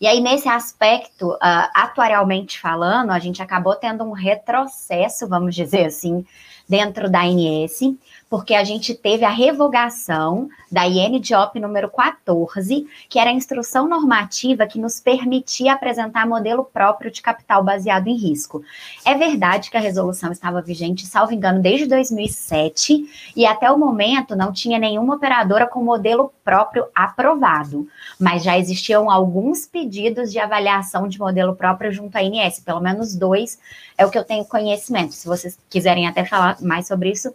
E 0.00 0.06
aí, 0.06 0.20
nesse 0.20 0.48
aspecto, 0.48 1.30
uh, 1.32 1.68
atuarialmente 1.74 2.60
falando, 2.60 3.10
a 3.10 3.18
gente 3.18 3.42
acabou 3.42 3.74
tendo 3.74 4.04
um 4.04 4.12
retrocesso, 4.12 5.26
vamos 5.26 5.56
dizer 5.56 5.86
assim, 5.86 6.24
dentro 6.68 7.10
da 7.10 7.22
ANS, 7.22 7.80
porque 8.28 8.54
a 8.54 8.62
gente 8.62 8.94
teve 8.94 9.24
a 9.24 9.30
revogação 9.30 10.48
da 10.70 10.86
INDOP 10.86 11.58
número 11.58 11.88
14, 11.88 12.86
que 13.08 13.18
era 13.18 13.30
a 13.30 13.32
instrução 13.32 13.88
normativa 13.88 14.66
que 14.66 14.78
nos 14.78 15.00
permitia 15.00 15.72
apresentar 15.72 16.26
modelo 16.26 16.64
próprio 16.64 17.10
de 17.10 17.22
capital 17.22 17.64
baseado 17.64 18.08
em 18.08 18.16
risco. 18.16 18.62
É 19.04 19.14
verdade 19.14 19.70
que 19.70 19.76
a 19.76 19.80
resolução 19.80 20.30
estava 20.30 20.60
vigente, 20.60 21.06
salvo 21.06 21.32
engano, 21.32 21.60
desde 21.60 21.86
2007, 21.86 23.32
e 23.34 23.46
até 23.46 23.70
o 23.70 23.78
momento 23.78 24.36
não 24.36 24.52
tinha 24.52 24.78
nenhuma 24.78 25.14
operadora 25.14 25.66
com 25.66 25.82
modelo 25.82 26.32
próprio 26.44 26.86
aprovado, 26.94 27.88
mas 28.20 28.42
já 28.42 28.58
existiam 28.58 29.10
alguns 29.10 29.66
pedidos 29.66 30.30
de 30.30 30.38
avaliação 30.38 31.08
de 31.08 31.18
modelo 31.18 31.56
próprio 31.56 31.92
junto 31.92 32.16
à 32.16 32.22
INS, 32.22 32.60
pelo 32.60 32.80
menos 32.80 33.14
dois 33.14 33.58
é 33.96 34.06
o 34.06 34.10
que 34.10 34.18
eu 34.18 34.24
tenho 34.24 34.44
conhecimento. 34.44 35.12
Se 35.12 35.26
vocês 35.26 35.58
quiserem 35.68 36.06
até 36.06 36.24
falar 36.24 36.56
mais 36.60 36.86
sobre 36.86 37.10
isso, 37.10 37.34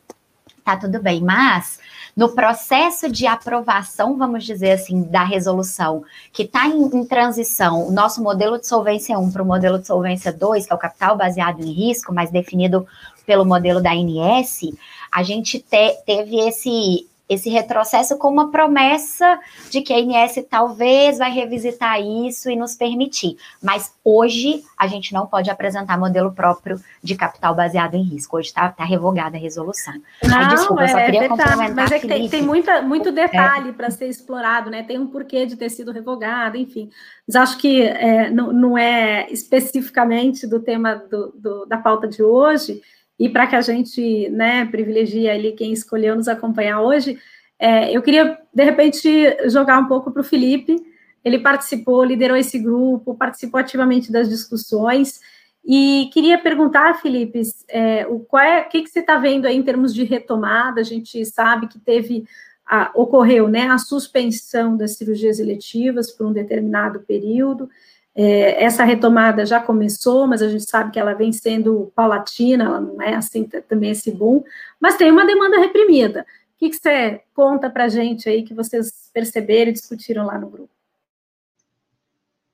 tá 0.64 0.78
tudo 0.78 1.02
bem. 1.02 1.22
Mas 1.22 1.80
no 2.16 2.30
processo 2.30 3.12
de 3.12 3.26
aprovação, 3.26 4.18
vamos 4.18 4.46
dizer 4.46 4.72
assim, 4.72 5.04
da 5.04 5.24
resolução, 5.24 6.04
que 6.32 6.44
está 6.44 6.68
em, 6.68 6.84
em, 6.84 7.06
transição, 7.06 7.88
o 7.88 7.92
nosso 7.92 8.22
modelo 8.22 8.60
de 8.60 8.68
solvência 8.68 9.18
1 9.18 9.32
para 9.32 9.42
o 9.42 9.46
modelo 9.46 9.80
de 9.80 9.88
solvência 9.88 10.32
2, 10.32 10.66
que 10.66 10.72
é 10.72 10.76
o 10.76 10.80
capital 10.80 11.18
baseado 11.18 11.62
em 11.62 11.72
risco, 11.72 12.14
mas 12.14 12.30
definido 12.30 12.88
pelo 13.26 13.46
modelo 13.46 13.82
da 13.82 13.92
ANS, 13.92 14.62
a 15.12 15.24
gente 15.24 15.60
te, 15.60 15.98
teve 16.06 16.38
esse 16.40 17.08
esse 17.34 17.50
retrocesso 17.50 18.18
com 18.18 18.30
uma 18.30 18.52
promessa 18.52 19.40
de 19.70 19.82
que 19.82 19.94
a 19.94 20.00
INS 20.00 20.46
talvez 20.50 21.18
vai 21.18 21.32
revisitar 21.32 22.02
isso 22.02 22.50
e 22.50 22.56
nos 22.56 22.76
permitir. 22.76 23.38
Mas 23.62 23.94
hoje 24.04 24.64
a 24.78 24.88
gente 24.88 25.14
não 25.14 25.26
pode 25.26 25.50
apresentar 25.50 25.98
modelo 25.98 26.32
próprio 26.32 26.80
de 27.02 27.16
capital 27.16 27.56
baseado 27.56 27.96
em 27.96 28.04
risco. 28.04 28.38
Hoje 28.38 28.50
está 28.50 28.70
tá 28.70 28.84
revogada 28.84 29.38
a 29.38 29.40
resolução. 29.40 29.94
Não, 30.24 30.38
Ai, 30.38 30.56
desculpa, 30.56 30.84
é, 30.84 30.86
eu 30.86 30.90
só 30.90 31.00
é 31.00 31.06
queria 31.06 31.30
complementar. 31.30 31.76
Mas 31.76 31.92
é 31.92 32.00
que 32.00 32.08
tem, 32.08 32.30
tem, 32.30 32.42
muita, 32.42 32.82
muito 32.82 33.12
detalhe 33.12 33.70
é. 33.70 33.74
para 33.74 33.90
ser 33.90 34.08
explorado, 34.08 34.70
né? 34.70 34.84
Tem 34.84 35.00
um 35.00 35.08
porquê 35.08 35.46
de 35.46 35.56
ter 35.56 35.70
sido 35.70 35.92
revogada, 35.92 36.58
enfim. 36.58 36.90
Mas 37.28 37.36
acho 37.36 37.58
que 37.58 37.82
é, 37.82 38.30
não, 38.30 38.52
não, 38.52 38.78
é 38.78 39.28
especificamente 39.32 40.46
do 40.48 40.60
tema 40.60 40.96
do, 40.96 41.34
do, 41.36 41.66
da 41.66 41.78
pauta 41.78 42.08
de 42.08 42.22
hoje, 42.22 42.82
e 43.24 43.30
para 43.30 43.48
que 43.48 43.56
a 43.56 43.62
gente 43.62 44.28
né, 44.32 44.66
privilegie 44.66 45.30
ali 45.30 45.54
quem 45.54 45.72
escolheu 45.72 46.14
nos 46.14 46.28
acompanhar 46.28 46.82
hoje, 46.82 47.18
é, 47.58 47.90
eu 47.96 48.02
queria, 48.02 48.38
de 48.54 48.64
repente, 48.66 49.10
jogar 49.50 49.80
um 49.80 49.88
pouco 49.88 50.12
para 50.12 50.20
o 50.20 50.26
Felipe. 50.26 50.76
Ele 51.24 51.40
participou, 51.40 52.04
liderou 52.04 52.36
esse 52.36 52.60
grupo, 52.60 53.16
participou 53.16 53.62
ativamente 53.62 54.12
das 54.12 54.28
discussões. 54.28 55.22
E 55.64 56.10
queria 56.12 56.38
perguntar, 56.38 57.02
Felipe, 57.02 57.42
é, 57.70 58.06
o, 58.08 58.20
qual 58.20 58.44
é, 58.44 58.62
que, 58.64 58.82
que 58.82 58.90
você 58.90 59.00
está 59.00 59.18
vendo 59.18 59.46
aí 59.46 59.56
em 59.56 59.64
termos 59.64 59.94
de 59.94 60.04
retomada? 60.04 60.82
A 60.82 60.84
gente 60.84 61.26
sabe 61.26 61.68
que 61.68 61.80
teve, 61.80 62.26
a, 62.66 62.92
ocorreu 62.94 63.48
né, 63.48 63.70
a 63.70 63.78
suspensão 63.78 64.76
das 64.76 64.98
cirurgias 64.98 65.40
eletivas 65.40 66.12
por 66.12 66.28
um 66.28 66.34
determinado 66.34 67.00
período. 67.00 67.70
É, 68.16 68.64
essa 68.64 68.84
retomada 68.84 69.44
já 69.46 69.60
começou, 69.60 70.28
mas 70.28 70.42
a 70.42 70.48
gente 70.48 70.70
sabe 70.70 70.92
que 70.92 71.00
ela 71.00 71.14
vem 71.14 71.32
sendo 71.32 71.92
paulatina, 71.96 72.66
ela 72.66 72.80
não 72.80 73.02
é 73.02 73.16
assim 73.16 73.44
também 73.68 73.90
esse 73.90 74.12
boom, 74.12 74.44
mas 74.80 74.98
tem 74.98 75.12
uma 75.12 75.26
demanda 75.26 75.60
reprimida. 75.60 76.22
O 76.56 76.60
que, 76.60 76.72
você 76.72 77.22
conta 77.34 77.70
para 77.70 77.86
a 77.86 77.90
gente 77.90 78.30
aí 78.30 78.44
que 78.44 78.54
vocês 78.54 79.10
perceberam 79.12 79.72
e 79.72 79.74
discutiram 79.74 80.26
lá 80.26 80.38
no 80.38 80.50
grupo? 80.50 80.70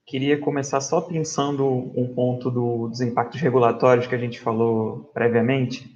Queria 0.06 0.40
começar 0.40 0.82
só 0.82 1.02
pensando 1.02 1.66
um 1.68 2.12
ponto 2.16 2.50
do, 2.50 2.88
dos 2.88 3.02
impactos 3.02 3.40
regulatórios 3.42 4.08
que 4.08 4.16
a 4.16 4.18
gente 4.18 4.40
falou 4.40 5.12
previamente. 5.14 5.94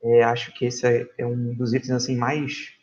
É, 0.00 0.22
acho 0.22 0.52
que 0.52 0.66
esse 0.66 0.86
é, 0.86 1.08
é 1.18 1.26
um 1.26 1.54
dos 1.54 1.72
itens 1.74 1.90
assim 1.90 2.14
mais 2.14 2.74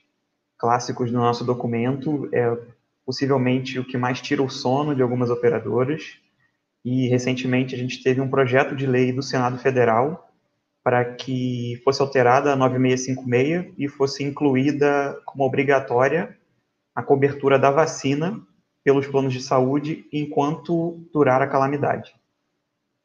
clássicos 0.57 1.09
do 1.09 1.17
nosso 1.17 1.45
documento. 1.45 2.27
É 2.33 2.57
possivelmente 3.05 3.79
o 3.79 3.85
que 3.85 3.97
mais 3.97 4.19
tira 4.19 4.43
o 4.43 4.49
sono 4.49 4.93
de 4.93 5.01
algumas 5.01 5.29
operadoras 5.29 6.19
e 6.83 7.07
recentemente 7.07 7.75
a 7.75 7.77
gente 7.77 8.03
teve 8.03 8.19
um 8.19 8.29
projeto 8.29 8.75
de 8.75 8.85
lei 8.85 9.11
do 9.13 9.23
Senado 9.23 9.57
Federal 9.57 10.29
para 10.83 11.05
que 11.15 11.81
fosse 11.83 12.01
alterada 12.01 12.51
a 12.51 12.55
9656 12.55 13.73
e 13.77 13.87
fosse 13.87 14.23
incluída 14.23 15.17
como 15.25 15.45
obrigatória 15.45 16.37
a 16.93 17.01
cobertura 17.01 17.57
da 17.57 17.71
vacina 17.71 18.39
pelos 18.83 19.07
planos 19.07 19.33
de 19.33 19.41
saúde 19.41 20.05
enquanto 20.11 21.07
durar 21.13 21.41
a 21.41 21.47
calamidade. 21.47 22.13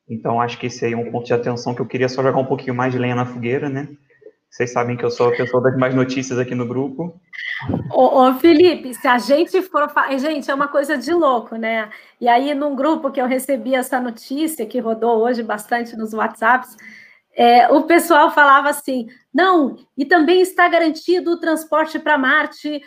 Então, 0.08 0.40
acho 0.40 0.58
que 0.58 0.66
esse 0.66 0.84
aí 0.84 0.92
é 0.92 0.96
um 0.96 1.10
ponto 1.10 1.26
de 1.26 1.34
atenção 1.34 1.74
que 1.74 1.80
eu 1.80 1.86
queria 1.86 2.08
só 2.08 2.22
jogar 2.22 2.38
um 2.38 2.46
pouquinho 2.46 2.74
mais 2.74 2.92
de 2.92 2.98
lenha 2.98 3.14
na 3.14 3.26
fogueira, 3.26 3.68
né? 3.68 3.88
Vocês 4.50 4.72
sabem 4.72 4.96
que 4.96 5.04
eu 5.04 5.10
sou 5.10 5.28
a 5.28 5.36
pessoa 5.36 5.62
das 5.62 5.76
mais 5.76 5.94
notícias 5.94 6.38
aqui 6.38 6.54
no 6.54 6.66
grupo. 6.66 7.20
Ô, 7.92 8.22
ô, 8.22 8.34
Felipe, 8.34 8.94
se 8.94 9.06
a 9.06 9.18
gente 9.18 9.60
for. 9.62 9.86
Gente, 10.18 10.50
é 10.50 10.54
uma 10.54 10.68
coisa 10.68 10.96
de 10.96 11.12
louco, 11.12 11.56
né? 11.56 11.90
E 12.20 12.26
aí, 12.26 12.54
num 12.54 12.74
grupo 12.74 13.10
que 13.10 13.20
eu 13.20 13.26
recebi 13.26 13.74
essa 13.74 14.00
notícia, 14.00 14.66
que 14.66 14.80
rodou 14.80 15.18
hoje 15.22 15.42
bastante 15.42 15.96
nos 15.96 16.14
WhatsApps, 16.14 16.76
é, 17.36 17.68
o 17.68 17.82
pessoal 17.82 18.30
falava 18.30 18.68
assim: 18.70 19.06
não, 19.32 19.76
e 19.96 20.04
também 20.04 20.40
está 20.40 20.66
garantido 20.66 21.32
o 21.32 21.38
transporte 21.38 21.98
para 21.98 22.18
Marte, 22.18 22.80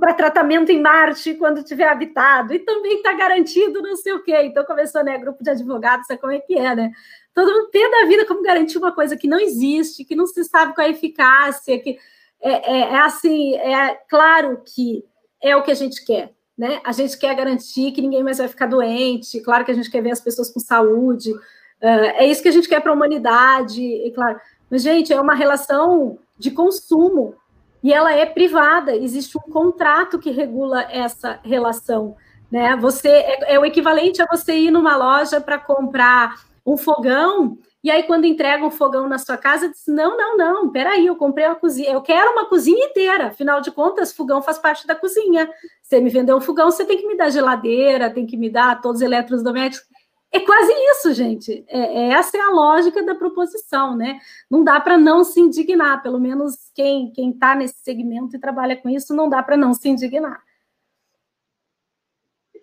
para 0.00 0.14
tratamento 0.14 0.72
em 0.72 0.80
Marte 0.80 1.34
quando 1.34 1.62
tiver 1.62 1.88
habitado, 1.88 2.52
e 2.52 2.58
também 2.58 2.96
está 2.96 3.12
garantido 3.12 3.80
não 3.80 3.96
sei 3.96 4.12
o 4.12 4.22
quê. 4.22 4.36
Então 4.42 4.64
começou, 4.64 5.04
né? 5.04 5.18
Grupo 5.18 5.44
de 5.44 5.50
advogados, 5.50 6.06
sabe 6.06 6.20
como 6.20 6.32
é 6.32 6.40
que 6.40 6.58
é, 6.58 6.74
né? 6.74 6.90
Todo 7.34 7.52
mundo 7.52 7.70
pé 7.70 7.90
da 7.90 8.06
vida 8.06 8.24
como 8.24 8.42
garantir 8.42 8.78
uma 8.78 8.92
coisa 8.92 9.16
que 9.16 9.26
não 9.26 9.40
existe, 9.40 10.04
que 10.04 10.14
não 10.14 10.26
se 10.26 10.44
sabe 10.44 10.74
qual 10.74 10.86
é 10.86 10.90
a 10.90 10.92
eficácia, 10.92 11.78
que 11.78 11.98
é, 12.40 12.72
é, 12.72 12.80
é, 12.80 12.98
assim, 13.00 13.54
é 13.56 13.98
claro 14.08 14.62
que 14.64 15.04
é 15.42 15.56
o 15.56 15.62
que 15.62 15.70
a 15.70 15.74
gente 15.74 16.04
quer, 16.04 16.32
né? 16.56 16.80
A 16.84 16.92
gente 16.92 17.18
quer 17.18 17.34
garantir 17.34 17.92
que 17.92 18.00
ninguém 18.00 18.22
mais 18.22 18.38
vai 18.38 18.48
ficar 18.48 18.66
doente, 18.66 19.40
claro 19.40 19.64
que 19.64 19.70
a 19.70 19.74
gente 19.74 19.90
quer 19.90 20.02
ver 20.02 20.12
as 20.12 20.20
pessoas 20.20 20.50
com 20.50 20.60
saúde, 20.60 21.32
uh, 21.32 22.14
é 22.16 22.26
isso 22.26 22.42
que 22.42 22.48
a 22.48 22.52
gente 22.52 22.68
quer 22.68 22.80
para 22.80 22.92
a 22.92 22.94
humanidade, 22.94 23.82
e 23.82 24.10
claro. 24.12 24.38
Mas, 24.70 24.82
gente, 24.82 25.12
é 25.12 25.20
uma 25.20 25.34
relação 25.34 26.18
de 26.38 26.50
consumo 26.50 27.34
e 27.82 27.92
ela 27.92 28.12
é 28.12 28.24
privada, 28.24 28.96
existe 28.96 29.36
um 29.36 29.52
contrato 29.52 30.18
que 30.18 30.30
regula 30.30 30.82
essa 30.90 31.38
relação. 31.42 32.16
Né? 32.50 32.76
Você 32.76 33.08
é, 33.08 33.54
é 33.54 33.58
o 33.58 33.64
equivalente 33.64 34.22
a 34.22 34.26
você 34.26 34.54
ir 34.56 34.70
numa 34.70 34.96
loja 34.96 35.40
para 35.40 35.58
comprar 35.58 36.34
um 36.66 36.76
fogão, 36.76 37.58
e 37.82 37.90
aí 37.90 38.04
quando 38.04 38.24
entrega 38.24 38.64
um 38.64 38.70
fogão 38.70 39.08
na 39.08 39.18
sua 39.18 39.36
casa, 39.36 39.68
diz, 39.68 39.82
não, 39.86 40.16
não, 40.16 40.36
não, 40.36 40.70
peraí, 40.70 41.06
eu 41.06 41.16
comprei 41.16 41.46
uma 41.46 41.54
cozinha, 41.54 41.90
eu 41.90 42.00
quero 42.00 42.32
uma 42.32 42.46
cozinha 42.46 42.86
inteira, 42.86 43.26
afinal 43.26 43.60
de 43.60 43.70
contas, 43.70 44.12
fogão 44.12 44.40
faz 44.40 44.58
parte 44.58 44.86
da 44.86 44.94
cozinha, 44.94 45.48
você 45.82 46.00
me 46.00 46.08
vendeu 46.08 46.36
um 46.36 46.40
fogão, 46.40 46.70
você 46.70 46.84
tem 46.84 46.96
que 46.96 47.06
me 47.06 47.16
dar 47.16 47.30
geladeira, 47.30 48.10
tem 48.10 48.24
que 48.26 48.36
me 48.36 48.48
dar 48.48 48.80
todos 48.80 49.02
os 49.02 49.06
eletrodomésticos, 49.06 49.86
é 50.34 50.40
quase 50.40 50.72
isso, 50.72 51.14
gente. 51.14 51.64
É, 51.68 51.78
é, 51.78 52.08
essa 52.08 52.36
é 52.36 52.40
a 52.40 52.50
lógica 52.50 53.04
da 53.04 53.14
proposição, 53.14 53.96
né? 53.96 54.18
Não 54.50 54.64
dá 54.64 54.80
para 54.80 54.98
não 54.98 55.22
se 55.22 55.38
indignar, 55.38 56.02
pelo 56.02 56.18
menos 56.18 56.56
quem 56.74 57.12
quem 57.12 57.30
está 57.30 57.54
nesse 57.54 57.76
segmento 57.84 58.34
e 58.34 58.40
trabalha 58.40 58.76
com 58.76 58.88
isso, 58.88 59.14
não 59.14 59.28
dá 59.28 59.40
para 59.44 59.56
não 59.56 59.72
se 59.72 59.88
indignar. 59.88 60.42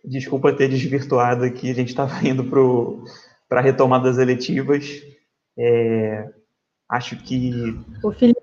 Desculpa 0.03 0.51
ter 0.51 0.67
desvirtuado 0.67 1.45
aqui, 1.45 1.71
a 1.71 1.73
gente 1.73 1.89
estava 1.89 2.27
indo 2.27 2.43
para 2.43 2.59
para 3.51 3.59
a 3.59 3.63
retomada 3.63 4.05
das 4.05 4.17
eletivas. 4.17 5.03
É, 5.57 6.25
acho 6.87 7.17
que. 7.17 7.77
Ô, 8.01 8.09
Felipe, 8.13 8.39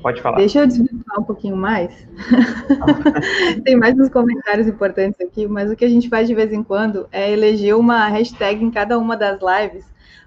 Pode 0.00 0.22
falar. 0.22 0.38
Deixa 0.38 0.60
eu 0.60 0.66
desvirtuar 0.66 1.20
um 1.20 1.24
pouquinho 1.24 1.54
mais. 1.54 2.08
Tem 3.62 3.76
mais 3.76 3.94
uns 3.98 4.08
comentários 4.08 4.66
importantes 4.66 5.20
aqui, 5.20 5.46
mas 5.46 5.70
o 5.70 5.76
que 5.76 5.84
a 5.84 5.88
gente 5.88 6.08
faz 6.08 6.26
de 6.26 6.34
vez 6.34 6.50
em 6.50 6.62
quando 6.62 7.06
é 7.12 7.30
eleger 7.30 7.76
uma 7.76 8.08
hashtag 8.08 8.64
em 8.64 8.70
cada 8.70 8.98
uma 8.98 9.18
das 9.18 9.38
lives 9.38 9.84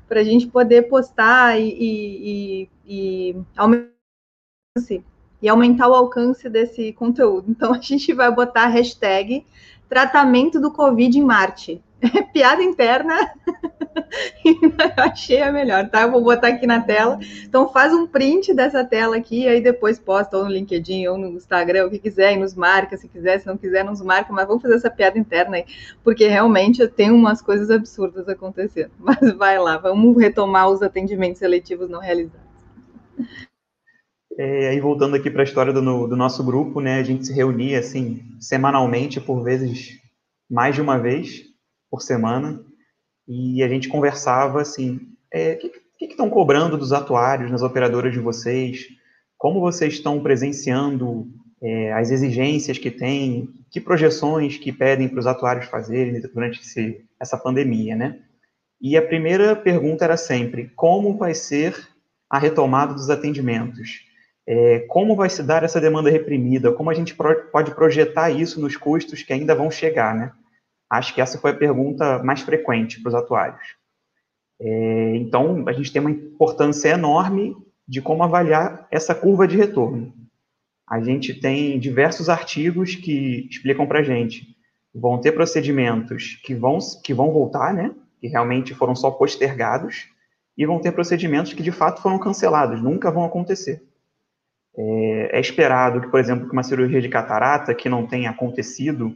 para 0.08 0.20
a 0.20 0.24
gente 0.24 0.45
poder 0.45 0.84
postar 0.84 1.60
e, 1.60 1.68
e, 1.68 2.70
e, 2.86 3.32
e 3.34 3.36
aumentar 3.58 3.89
e 5.41 5.49
aumentar 5.49 5.88
o 5.88 5.95
alcance 5.95 6.47
desse 6.47 6.93
conteúdo. 6.93 7.49
Então 7.49 7.74
a 7.74 7.82
gente 7.82 8.14
vai 8.14 8.32
botar 8.32 8.66
a 8.66 8.68
hashtag 8.68 9.43
tratamento 9.89 10.62
do 10.62 10.72
Covid 10.72 11.18
em 11.18 11.24
Marte. 11.24 11.84
Piada 12.33 12.63
interna. 12.63 13.15
Eu 14.43 15.03
achei 15.03 15.41
a 15.41 15.51
melhor, 15.51 15.89
tá? 15.89 16.03
Eu 16.03 16.11
vou 16.11 16.23
botar 16.23 16.49
aqui 16.49 16.67
na 16.67 16.81
tela. 16.81 17.19
Então 17.43 17.71
faz 17.71 17.93
um 17.93 18.05
print 18.05 18.53
dessa 18.53 18.83
tela 18.83 19.17
aqui, 19.17 19.47
aí 19.47 19.61
depois 19.61 19.99
posta 19.99 20.37
ou 20.37 20.45
no 20.45 20.51
LinkedIn 20.51 21.07
ou 21.07 21.17
no 21.17 21.29
Instagram, 21.29 21.87
o 21.87 21.89
que 21.89 21.99
quiser, 21.99 22.33
e 22.33 22.37
nos 22.37 22.53
marca, 22.53 22.97
se 22.97 23.07
quiser, 23.07 23.39
se 23.39 23.47
não 23.47 23.57
quiser, 23.57 23.83
nos 23.83 24.01
marca, 24.01 24.31
mas 24.31 24.47
vamos 24.47 24.61
fazer 24.61 24.75
essa 24.75 24.89
piada 24.89 25.17
interna 25.17 25.57
aí, 25.57 25.65
porque 26.03 26.27
realmente 26.27 26.87
tem 26.87 27.11
umas 27.11 27.41
coisas 27.41 27.69
absurdas 27.71 28.27
acontecendo. 28.27 28.91
Mas 28.99 29.31
vai 29.33 29.57
lá, 29.59 29.77
vamos 29.77 30.17
retomar 30.17 30.69
os 30.69 30.81
atendimentos 30.81 31.39
seletivos 31.39 31.89
não 31.89 31.99
realizados. 31.99 32.45
É, 34.37 34.69
aí 34.69 34.79
voltando 34.81 35.15
aqui 35.15 35.29
para 35.29 35.41
a 35.41 35.45
história 35.45 35.71
do, 35.71 35.81
do, 35.81 36.15
nosso 36.15 36.43
grupo, 36.43 36.81
né, 36.81 36.99
a 36.99 37.03
gente 37.03 37.25
se 37.25 37.33
reunia 37.33 37.79
assim 37.79 38.21
semanalmente, 38.39 39.21
por 39.21 39.41
vezes 39.41 39.97
mais 40.49 40.75
de 40.75 40.81
uma 40.81 40.97
vez 40.97 41.55
por 41.95 42.01
semana, 42.01 42.61
e 43.25 43.63
a 43.63 43.69
gente 43.69 43.87
conversava 43.87 44.61
assim, 44.61 44.99
é, 45.31 45.53
o 45.53 45.57
que, 45.57 45.69
que 45.97 46.05
estão 46.05 46.29
cobrando 46.29 46.77
dos 46.77 46.91
atuários 46.91 47.49
nas 47.49 47.61
operadoras 47.61 48.11
de 48.11 48.19
vocês? 48.19 48.87
Como 49.37 49.61
vocês 49.61 49.93
estão 49.93 50.21
presenciando 50.21 51.25
é, 51.63 51.93
as 51.93 52.11
exigências 52.11 52.77
que 52.77 52.91
têm? 52.91 53.49
Que 53.71 53.79
projeções 53.79 54.57
que 54.57 54.73
pedem 54.73 55.07
para 55.07 55.19
os 55.19 55.25
atuários 55.25 55.67
fazerem 55.67 56.21
durante 56.21 56.59
esse, 56.59 57.01
essa 57.17 57.37
pandemia, 57.37 57.95
né? 57.95 58.19
E 58.81 58.97
a 58.97 59.01
primeira 59.01 59.55
pergunta 59.55 60.03
era 60.03 60.17
sempre, 60.17 60.69
como 60.75 61.17
vai 61.17 61.33
ser 61.33 61.87
a 62.29 62.37
retomada 62.37 62.93
dos 62.93 63.09
atendimentos? 63.09 64.01
É, 64.45 64.79
como 64.89 65.15
vai 65.15 65.29
se 65.29 65.41
dar 65.41 65.63
essa 65.63 65.79
demanda 65.79 66.09
reprimida? 66.09 66.73
Como 66.73 66.89
a 66.89 66.93
gente 66.93 67.15
pro, 67.15 67.49
pode 67.51 67.73
projetar 67.73 68.29
isso 68.29 68.59
nos 68.59 68.75
custos 68.75 69.23
que 69.23 69.31
ainda 69.31 69.55
vão 69.55 69.71
chegar, 69.71 70.13
né? 70.13 70.33
Acho 70.89 71.13
que 71.13 71.21
essa 71.21 71.38
foi 71.38 71.51
a 71.51 71.55
pergunta 71.55 72.21
mais 72.23 72.41
frequente 72.41 73.01
para 73.01 73.09
os 73.09 73.15
atuários. 73.15 73.75
É, 74.59 75.15
então, 75.17 75.65
a 75.67 75.73
gente 75.73 75.91
tem 75.91 75.99
uma 75.99 76.11
importância 76.11 76.89
enorme 76.89 77.55
de 77.88 78.01
como 78.01 78.23
avaliar 78.23 78.88
essa 78.91 79.13
curva 79.13 79.47
de 79.47 79.57
retorno. 79.57 80.13
A 80.88 81.01
gente 81.01 81.33
tem 81.33 81.79
diversos 81.79 82.29
artigos 82.29 82.95
que 82.95 83.47
explicam 83.49 83.88
para 83.88 83.99
a 83.99 84.03
gente. 84.03 84.55
Vão 84.93 85.19
ter 85.19 85.31
procedimentos 85.31 86.39
que 86.43 86.53
vão, 86.53 86.77
que 87.03 87.13
vão 87.13 87.31
voltar, 87.31 87.73
né? 87.73 87.93
Que 88.21 88.27
realmente 88.27 88.73
foram 88.73 88.95
só 88.95 89.11
postergados, 89.11 90.07
e 90.57 90.65
vão 90.65 90.79
ter 90.79 90.91
procedimentos 90.91 91.53
que 91.53 91.63
de 91.63 91.71
fato 91.71 92.01
foram 92.01 92.17
cancelados, 92.17 92.81
nunca 92.81 93.11
vão 93.11 93.25
acontecer. 93.25 93.83
É, 94.77 95.38
é, 95.38 95.39
esperado 95.39 96.01
que, 96.01 96.07
por 96.07 96.19
exemplo, 96.19 96.47
que 96.47 96.53
uma 96.53 96.63
cirurgia 96.63 97.01
de 97.01 97.09
catarata 97.09 97.73
que 97.73 97.89
não 97.89 98.05
tenha 98.05 98.29
acontecido 98.29 99.15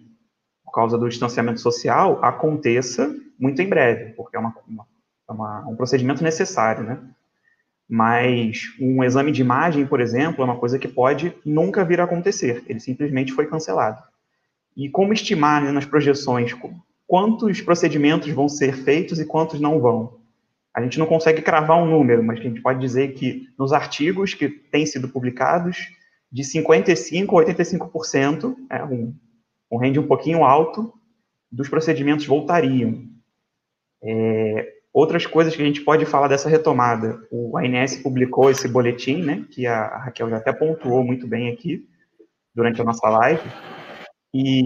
causa 0.80 0.98
do 0.98 1.10
distanciamento 1.10 1.60
social 1.60 2.20
aconteça 2.24 3.16
muito 3.38 3.62
em 3.62 3.68
breve, 3.68 4.14
porque 4.14 4.36
é 4.36 4.40
uma, 4.40 4.56
uma, 4.68 4.86
é 5.30 5.32
uma, 5.32 5.68
um 5.68 5.76
procedimento 5.76 6.24
necessário, 6.24 6.84
né? 6.84 7.00
Mas 7.88 8.76
um 8.80 9.04
exame 9.04 9.32
de 9.32 9.42
imagem, 9.42 9.86
por 9.86 10.00
exemplo, 10.00 10.42
é 10.42 10.46
uma 10.46 10.58
coisa 10.58 10.78
que 10.78 10.88
pode 10.88 11.34
nunca 11.44 11.84
vir 11.84 12.00
a 12.00 12.04
acontecer, 12.04 12.64
ele 12.68 12.80
simplesmente 12.80 13.34
foi 13.34 13.48
cancelado. 13.48 14.02
E 14.78 14.90
como 14.90 15.14
estimar 15.14 15.64
né, 15.64 15.72
nas 15.72 15.86
projeções 15.86 16.56
quantos 17.08 17.62
procedimentos 17.62 18.30
vão 18.32 18.48
ser 18.48 18.74
feitos 18.74 19.20
e 19.20 19.26
quantos 19.26 19.60
não 19.60 19.80
vão? 19.80 20.20
a 20.74 20.82
gente 20.82 21.00
não 21.00 21.06
consegue 21.06 21.42
cravar 21.42 21.78
um 21.78 21.86
número, 21.86 22.24
mas 22.24 22.40
a 22.40 22.44
gente 22.44 22.62
pode 22.62 22.80
dizer 22.80 23.14
que 23.14 23.48
nos 23.58 23.74
artigos 23.74 24.34
que 24.34 24.48
têm 24.48 24.86
sido 24.86 25.10
publicados, 25.10 25.90
de 26.32 26.44
55% 26.44 27.28
a 27.30 27.54
85%, 27.54 28.56
é 28.70 28.84
um, 28.84 29.14
um 29.72 29.78
range 29.78 30.00
um 30.00 30.08
pouquinho 30.08 30.44
alto, 30.44 30.94
dos 31.52 31.70
procedimentos 31.70 32.26
voltariam. 32.26 33.04
É, 34.04 34.74
outras 34.94 35.26
coisas 35.26 35.56
que 35.56 35.62
a 35.62 35.66
gente 35.66 35.82
pode 35.82 36.06
falar 36.06 36.28
dessa 36.28 36.50
retomada, 36.50 37.20
o 37.32 37.58
ANS 37.58 37.98
publicou 37.98 38.50
esse 38.50 38.68
boletim, 38.68 39.22
né, 39.22 39.46
que 39.50 39.68
a 39.68 39.98
Raquel 39.98 40.30
já 40.30 40.38
até 40.38 40.54
pontuou 40.54 41.04
muito 41.04 41.28
bem 41.28 41.50
aqui, 41.50 41.88
durante 42.54 42.82
a 42.82 42.84
nossa 42.84 43.08
live, 43.10 43.42
e 44.34 44.64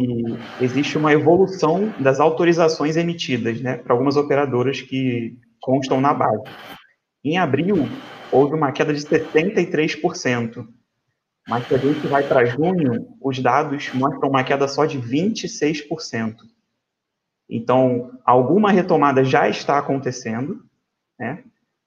existe 0.60 0.97
uma 0.97 1.14
evolução 1.14 1.93
das 1.99 2.20
autorizações 2.20 2.97
emitidas, 2.97 3.62
né, 3.62 3.78
para 3.78 3.93
algumas 3.93 4.18
operadoras 4.18 4.82
que 4.82 5.38
constam 5.62 6.01
na 6.01 6.14
base. 6.14 6.43
Em 7.24 7.38
abril, 7.38 7.88
houve 8.32 8.54
uma 8.54 8.72
queda 8.72 8.93
de 8.93 8.99
73%, 8.99 10.68
mas 11.48 11.68
se 11.68 11.76
a 11.76 11.78
gente 11.78 12.08
vai 12.08 12.24
para 12.24 12.46
junho, 12.46 13.16
os 13.22 13.39
dados 13.39 13.94
mostram 13.94 14.30
uma 14.30 14.44
queda 14.44 14.68
só 14.68 14.86
de 14.86 15.00
26%. 15.00 16.36
Então, 17.50 18.12
alguma 18.26 18.72
retomada 18.72 19.24
já 19.24 19.50
está 19.50 19.78
acontecendo, 19.78 20.64
né? 21.20 21.44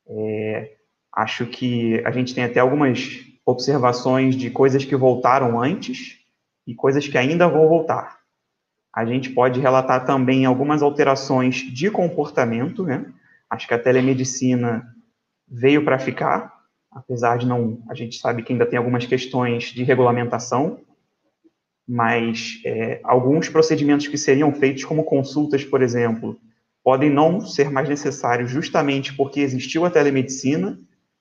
É, 0.08 0.76
acho 1.12 1.46
que 1.46 2.00
a 2.04 2.10
gente 2.10 2.34
tem 2.34 2.44
até 2.44 2.60
algumas 2.60 3.24
observações 3.44 4.36
de 4.36 4.50
coisas 4.50 4.84
que 4.84 4.94
voltaram 4.94 5.60
antes 5.60 6.18
e 6.66 6.74
coisas 6.74 7.08
que 7.08 7.16
ainda 7.16 7.48
vão 7.48 7.68
voltar. 7.68 8.18
A 8.92 9.04
gente 9.04 9.30
pode 9.30 9.60
relatar 9.60 10.04
também 10.04 10.44
algumas 10.44 10.82
alterações 10.82 11.56
de 11.56 11.90
comportamento, 11.90 12.84
né? 12.84 13.06
Acho 13.48 13.66
que 13.66 13.74
a 13.74 13.78
telemedicina 13.78 14.94
veio 15.48 15.84
para 15.84 15.98
ficar, 15.98 16.55
apesar 16.96 17.36
de 17.36 17.46
não, 17.46 17.82
a 17.90 17.94
gente 17.94 18.18
sabe 18.18 18.42
que 18.42 18.52
ainda 18.52 18.64
tem 18.64 18.78
algumas 18.78 19.04
questões 19.04 19.64
de 19.64 19.84
regulamentação, 19.84 20.80
mas 21.86 22.60
é, 22.64 23.00
alguns 23.04 23.50
procedimentos 23.50 24.08
que 24.08 24.16
seriam 24.16 24.52
feitos 24.52 24.84
como 24.84 25.04
consultas, 25.04 25.62
por 25.62 25.82
exemplo, 25.82 26.38
podem 26.82 27.10
não 27.10 27.40
ser 27.40 27.70
mais 27.70 27.88
necessários 27.88 28.50
justamente 28.50 29.14
porque 29.14 29.40
existiu 29.40 29.84
a 29.84 29.90
telemedicina 29.90 30.80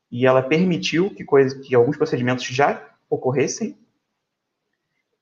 e 0.09 0.25
ela 0.25 0.41
permitiu 0.41 1.09
que, 1.09 1.25
coisa, 1.25 1.59
que 1.59 1.75
alguns 1.75 1.97
procedimentos 1.97 2.45
já 2.45 2.81
ocorressem. 3.09 3.77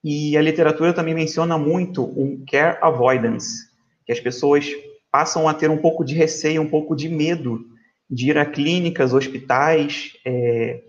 E 0.03 0.37
a 0.37 0.41
literatura 0.41 0.93
também 0.93 1.15
menciona 1.15 1.57
muito 1.57 2.03
um 2.03 2.45
care 2.45 2.77
avoidance, 2.81 3.69
que 4.05 4.11
as 4.11 4.19
pessoas 4.19 4.69
passam 5.11 5.47
a 5.47 5.53
ter 5.53 5.69
um 5.69 5.77
pouco 5.77 6.05
de 6.05 6.13
receio, 6.13 6.61
um 6.61 6.69
pouco 6.69 6.95
de 6.95 7.09
medo 7.09 7.72
de 8.13 8.29
ir 8.29 8.37
a 8.37 8.45
clínicas, 8.45 9.11
hospitais, 9.11 10.13
é, 10.23 10.83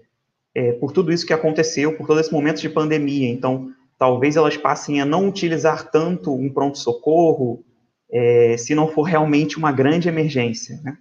é, 0.55 0.73
por 0.73 0.93
tudo 0.93 1.11
isso 1.11 1.27
que 1.27 1.33
aconteceu, 1.33 1.97
por 1.97 2.07
todo 2.07 2.21
esse 2.21 2.31
momento 2.31 2.61
de 2.61 2.69
pandemia. 2.69 3.31
Então, 3.31 3.73
talvez 3.99 4.37
elas 4.37 4.59
passem 4.59 5.01
a 5.01 5.07
não 5.07 5.27
utilizar 5.27 5.91
tanto 5.91 6.35
um 6.35 6.53
pronto-socorro, 6.53 7.65
é, 8.13 8.57
se 8.59 8.75
não 8.75 8.89
for 8.89 9.05
realmente 9.05 9.57
uma 9.57 9.73
grande 9.73 10.07
emergência. 10.07 10.79
Né? 10.85 10.99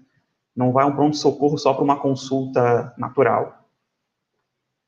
Não 0.56 0.72
vai 0.72 0.86
um 0.86 0.96
pronto-socorro 0.96 1.58
só 1.58 1.74
para 1.74 1.84
uma 1.84 2.00
consulta 2.00 2.94
natural. 2.98 3.60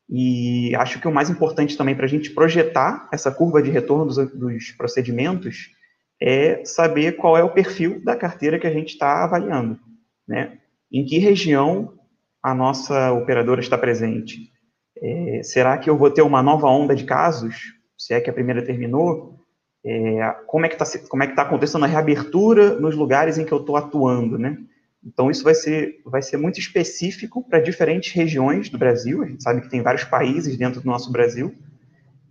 E 0.10 0.74
acho 0.76 1.02
que 1.02 1.08
o 1.08 1.14
mais 1.14 1.30
importante 1.30 1.76
também 1.76 1.96
para 1.96 2.06
a 2.06 2.10
gente 2.10 2.30
projetar 2.30 3.10
essa 3.12 3.30
curva 3.30 3.62
de 3.62 3.72
retorno 3.72 4.06
dos, 4.06 4.32
dos 4.32 4.72
procedimentos 4.72 5.72
é 6.22 6.64
saber 6.64 7.18
qual 7.18 7.36
é 7.36 7.44
o 7.44 7.50
perfil 7.50 8.02
da 8.06 8.16
carteira 8.16 8.58
que 8.58 8.68
a 8.68 8.72
gente 8.72 8.90
está 8.90 9.26
avaliando, 9.26 9.78
né? 10.26 10.60
Em 10.96 11.04
que 11.04 11.18
região 11.18 11.92
a 12.42 12.56
nossa 12.56 13.12
operadora 13.12 13.60
está 13.60 13.78
presente? 13.78 14.50
É, 14.98 15.42
será 15.44 15.78
que 15.78 15.90
eu 15.90 15.98
vou 15.98 16.10
ter 16.10 16.22
uma 16.22 16.42
nova 16.42 16.68
onda 16.68 16.96
de 16.96 17.04
casos? 17.04 17.74
Se 17.98 18.14
é 18.14 18.22
que 18.22 18.30
a 18.30 18.34
primeira 18.34 18.64
terminou? 18.64 19.38
É, 19.86 20.34
como 20.48 20.66
é 20.66 20.70
que 20.70 20.82
está 20.82 20.86
é 21.22 21.28
tá 21.28 21.42
acontecendo 21.42 21.84
a 21.84 21.88
reabertura 21.88 22.80
nos 22.80 22.96
lugares 22.96 23.38
em 23.38 23.44
que 23.44 23.52
eu 23.52 23.58
estou 23.58 23.76
atuando, 23.76 24.40
né? 24.40 24.58
Então 25.04 25.30
isso 25.30 25.44
vai 25.44 25.54
ser 25.54 26.00
vai 26.06 26.22
ser 26.22 26.38
muito 26.38 26.62
específico 26.62 27.46
para 27.46 27.60
diferentes 27.60 28.14
regiões 28.14 28.70
do 28.70 28.78
Brasil. 28.78 29.22
A 29.22 29.28
gente 29.28 29.44
sabe 29.44 29.60
que 29.60 29.70
tem 29.70 29.82
vários 29.82 30.06
países 30.06 30.56
dentro 30.56 30.80
do 30.80 30.88
nosso 30.88 31.12
Brasil 31.12 31.54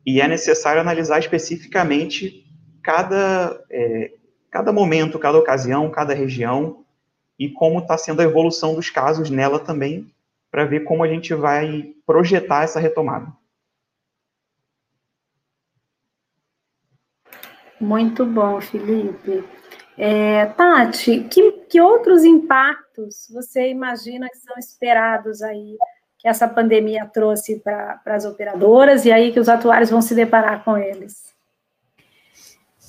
e 0.06 0.22
é 0.22 0.26
necessário 0.26 0.80
analisar 0.80 1.18
especificamente 1.18 2.46
cada, 2.82 3.62
é, 3.70 4.12
cada 4.50 4.72
momento, 4.72 5.18
cada 5.18 5.38
ocasião, 5.38 5.90
cada 5.90 6.14
região 6.14 6.84
e 7.39 7.49
como 7.49 7.80
está 7.80 7.99
sendo 7.99 8.20
a 8.20 8.24
evolução 8.24 8.74
dos 8.74 8.91
casos 8.91 9.30
nela 9.30 9.59
também, 9.59 10.11
para 10.51 10.64
ver 10.64 10.85
como 10.85 11.03
a 11.03 11.09
gente 11.09 11.35
vai 11.35 11.93
projetar 12.07 12.62
essa 12.62 12.78
retomada. 12.78 13.26
Muito 17.80 18.24
bom, 18.24 18.61
Felipe. 18.61 19.45
É, 19.99 20.47
Tati, 20.47 21.24
que, 21.24 21.53
que 21.68 21.80
outros 21.80 22.24
impactos 22.24 23.28
você 23.32 23.68
imagina 23.68 24.28
que 24.28 24.39
são 24.39 24.57
esperados 24.59 25.43
aí 25.43 25.76
que 26.18 26.26
essa 26.26 26.49
pandemia 26.49 27.05
trouxe 27.07 27.61
para 27.61 28.01
as 28.07 28.24
operadoras 28.24 29.05
e 29.05 29.12
aí 29.12 29.32
que 29.32 29.39
os 29.39 29.49
atuários 29.49 29.91
vão 29.91 30.01
se 30.01 30.14
deparar 30.14 30.64
com 30.64 30.78
eles? 30.78 31.34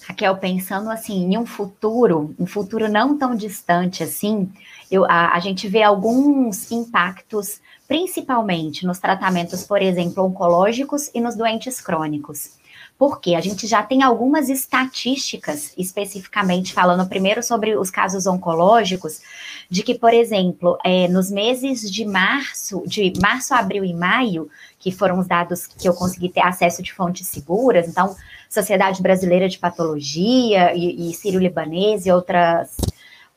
Raquel, 0.08 0.38
pensando 0.38 0.92
assim 0.92 1.24
em 1.24 1.38
um 1.38 1.48
futuro, 1.48 2.36
um 2.38 2.46
futuro 2.46 2.88
não 2.88 3.18
tão 3.18 3.36
distante 3.36 4.04
assim, 4.04 4.52
eu, 4.92 5.04
a, 5.06 5.34
a 5.34 5.40
gente 5.40 5.68
vê 5.68 5.82
alguns 5.82 6.72
impactos, 6.72 7.60
principalmente 7.88 8.86
nos 8.86 9.00
tratamentos, 9.00 9.64
por 9.64 9.82
exemplo, 9.82 10.24
oncológicos 10.24 11.10
e 11.12 11.20
nos 11.20 11.36
doentes 11.36 11.82
crônicos. 11.82 12.52
Porque 13.00 13.34
a 13.34 13.42
gente 13.42 13.66
já 13.66 13.82
tem 13.82 14.04
algumas 14.04 14.48
estatísticas, 14.48 15.74
especificamente 15.76 16.72
falando 16.72 17.10
primeiro 17.10 17.42
sobre 17.42 17.76
os 17.76 17.90
casos 17.90 18.28
oncológicos, 18.28 19.22
de 19.70 19.82
que, 19.82 19.96
por 19.96 20.14
exemplo, 20.14 20.78
é, 20.86 21.08
nos 21.08 21.32
meses 21.32 21.92
de 21.92 22.06
março, 22.06 22.84
de 22.86 23.12
março, 23.20 23.54
abril 23.54 23.84
e 23.84 23.94
maio, 23.94 24.50
que 24.80 24.92
foram 24.92 25.20
os 25.20 25.28
dados 25.28 25.66
que 25.66 25.90
eu 25.90 25.94
consegui 25.94 26.30
ter 26.30 26.42
acesso 26.42 26.84
de 26.84 26.94
fontes 26.94 27.28
seguras, 27.28 27.88
então, 27.88 28.16
Sociedade 28.50 29.02
Brasileira 29.02 29.48
de 29.50 29.58
Patologia 29.58 30.74
e, 30.76 31.10
e 31.10 31.14
Sírio-Libanês 31.14 32.06
e 32.06 32.12
outras 32.12 32.76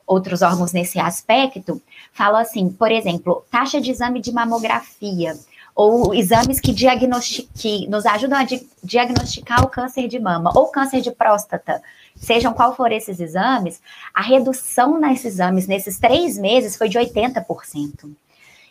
outros 0.05 0.41
órgãos 0.41 0.73
nesse 0.73 0.99
aspecto, 0.99 1.79
falam 2.11 2.41
assim, 2.41 2.67
por 2.67 2.91
exemplo, 2.91 3.45
taxa 3.51 3.79
de 3.79 3.91
exame 3.91 4.19
de 4.19 4.31
mamografia, 4.31 5.37
ou 5.75 6.13
exames 6.13 6.59
que, 6.59 6.73
que 6.73 7.87
nos 7.87 8.05
ajudam 8.05 8.37
a 8.37 8.43
di 8.43 8.67
diagnosticar 8.83 9.63
o 9.63 9.69
câncer 9.69 10.09
de 10.09 10.19
mama 10.19 10.51
ou 10.53 10.67
câncer 10.67 10.99
de 10.99 11.09
próstata, 11.11 11.81
sejam 12.17 12.53
qual 12.53 12.75
for 12.75 12.91
esses 12.91 13.19
exames, 13.19 13.79
a 14.13 14.21
redução 14.21 14.99
nesses 14.99 15.35
exames 15.35 15.67
nesses 15.67 15.97
três 15.97 16.37
meses 16.37 16.75
foi 16.75 16.89
de 16.89 16.99
80%. 16.99 18.11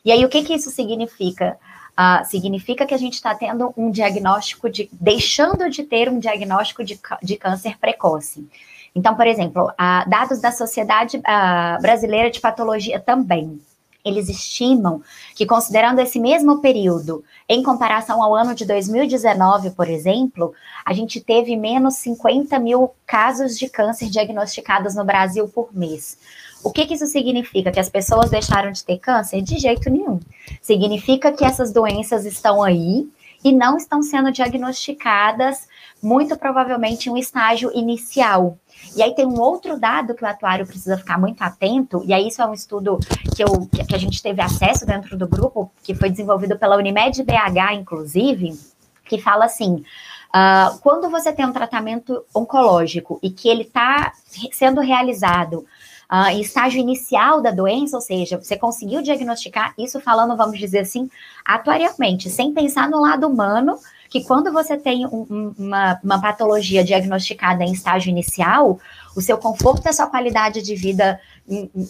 E 0.05 0.13
aí, 0.13 0.25
o 0.25 0.29
que, 0.29 0.43
que 0.43 0.55
isso 0.55 0.71
significa? 0.71 1.57
Uh, 1.99 2.25
significa 2.25 2.87
que 2.87 2.95
a 2.95 2.99
gente 2.99 3.15
está 3.15 3.35
tendo 3.35 3.75
um 3.77 3.91
diagnóstico 3.91 4.71
de. 4.71 4.89
deixando 4.93 5.69
de 5.69 5.83
ter 5.83 6.09
um 6.09 6.21
diagnóstico 6.21 6.85
de, 6.85 6.99
de 7.23 7.37
câncer 7.37 7.77
precoce. 7.77 8.49
Então, 8.95 9.17
por 9.17 9.27
exemplo, 9.27 9.65
uh, 9.69 10.09
dados 10.09 10.41
da 10.41 10.53
Sociedade 10.53 11.17
uh, 11.17 11.83
Brasileira 11.83 12.31
de 12.31 12.41
Patologia 12.41 13.01
também 13.01 13.61
eles 14.05 14.29
estimam 14.29 15.03
que, 15.35 15.47
considerando 15.47 16.01
esse 16.01 16.19
mesmo 16.19 16.61
período, 16.61 17.25
em 17.49 17.63
comparação 17.63 18.23
ao 18.23 18.35
ano 18.35 18.55
de 18.55 18.65
2019, 18.65 19.71
por 19.71 19.89
exemplo, 19.89 20.55
a 20.85 20.93
gente 20.93 21.21
teve 21.21 21.57
menos 21.57 21.97
50 21.97 22.59
mil 22.59 22.91
casos 23.07 23.59
de 23.59 23.69
câncer 23.69 24.09
diagnosticados 24.09 24.95
no 24.95 25.05
Brasil 25.05 25.49
por 25.49 25.69
mês. 25.75 26.17
O 26.63 26.71
que, 26.71 26.87
que 26.87 26.95
isso 26.95 27.07
significa? 27.07 27.71
Que 27.71 27.81
as 27.81 27.89
pessoas 27.89 28.31
deixaram 28.31 28.73
de 28.73 28.85
ter 28.85 28.99
câncer? 28.99 29.41
De 29.43 29.59
jeito 29.59 29.89
nenhum. 29.91 30.21
Significa 30.61 31.33
que 31.33 31.45
essas 31.45 31.73
doenças 31.73 32.25
estão 32.25 32.63
aí 32.63 33.09
e 33.45 33.53
não 33.53 33.77
estão 33.77 34.03
sendo 34.03 34.33
diagnosticadas, 34.33 35.69
muito 36.03 36.37
provavelmente 36.37 37.09
em 37.09 37.13
um 37.13 37.17
estágio 37.17 37.71
inicial. 37.75 38.59
E 38.97 39.03
aí 39.03 39.15
tem 39.15 39.27
um 39.27 39.41
outro 39.41 39.79
dado 39.79 40.15
que 40.15 40.25
o 40.25 40.27
atuário 40.27 40.67
precisa 40.67 40.97
ficar 40.97 41.19
muito 41.19 41.43
atento, 41.43 42.03
e 42.05 42.13
aí 42.13 42.29
isso 42.29 42.43
é 42.43 42.47
um 42.47 42.55
estudo 42.55 42.99
que, 43.35 43.43
eu, 43.43 43.69
que 43.87 43.95
a 43.95 43.99
gente 43.99 44.23
teve 44.23 44.41
acesso 44.41 44.87
dentro 44.87 45.17
do 45.17 45.29
grupo, 45.29 45.71
que 45.83 45.95
foi 45.95 46.11
desenvolvido 46.11 46.59
pela 46.59 46.77
Unimed 46.77 47.23
BH, 47.23 47.75
inclusive, 47.75 48.59
que 49.05 49.19
fala 49.19 49.47
assim: 49.47 49.85
uh, 50.29 50.79
quando 50.81 51.11
você 51.11 51.33
tem 51.33 51.47
um 51.47 51.53
tratamento 51.53 52.25
oncológico 52.35 53.19
e 53.23 53.31
que 53.31 53.49
ele 53.49 53.63
está 53.63 54.13
sendo 54.53 54.81
realizado 54.81 55.65
uh, 56.11 56.39
estágio 56.41 56.81
inicial 56.81 57.41
da 57.41 57.51
doença, 57.51 57.97
ou 57.97 58.01
seja, 58.01 58.37
você 58.37 58.57
conseguiu 58.57 59.03
diagnosticar 59.03 59.75
isso 59.79 60.01
falando, 60.01 60.37
vamos 60.37 60.59
dizer 60.59 60.81
assim, 60.81 61.11
atuariamente, 61.45 62.31
sem 62.31 62.53
pensar 62.53 62.89
no 62.89 63.01
lado 63.01 63.27
humano 63.27 63.79
que 64.09 64.25
quando 64.25 64.51
você 64.53 64.77
tem 64.77 65.07
um, 65.07 65.55
uma, 65.59 66.01
uma 66.03 66.21
patologia 66.21 66.83
diagnosticada 66.83 67.63
em 67.63 67.73
estágio 67.73 68.09
inicial, 68.11 68.81
o 69.15 69.21
seu 69.21 69.37
conforto 69.37 69.85
e 69.85 69.89
a 69.91 69.93
sua 69.93 70.07
qualidade 70.07 70.63
de 70.63 70.75
vida 70.75 71.21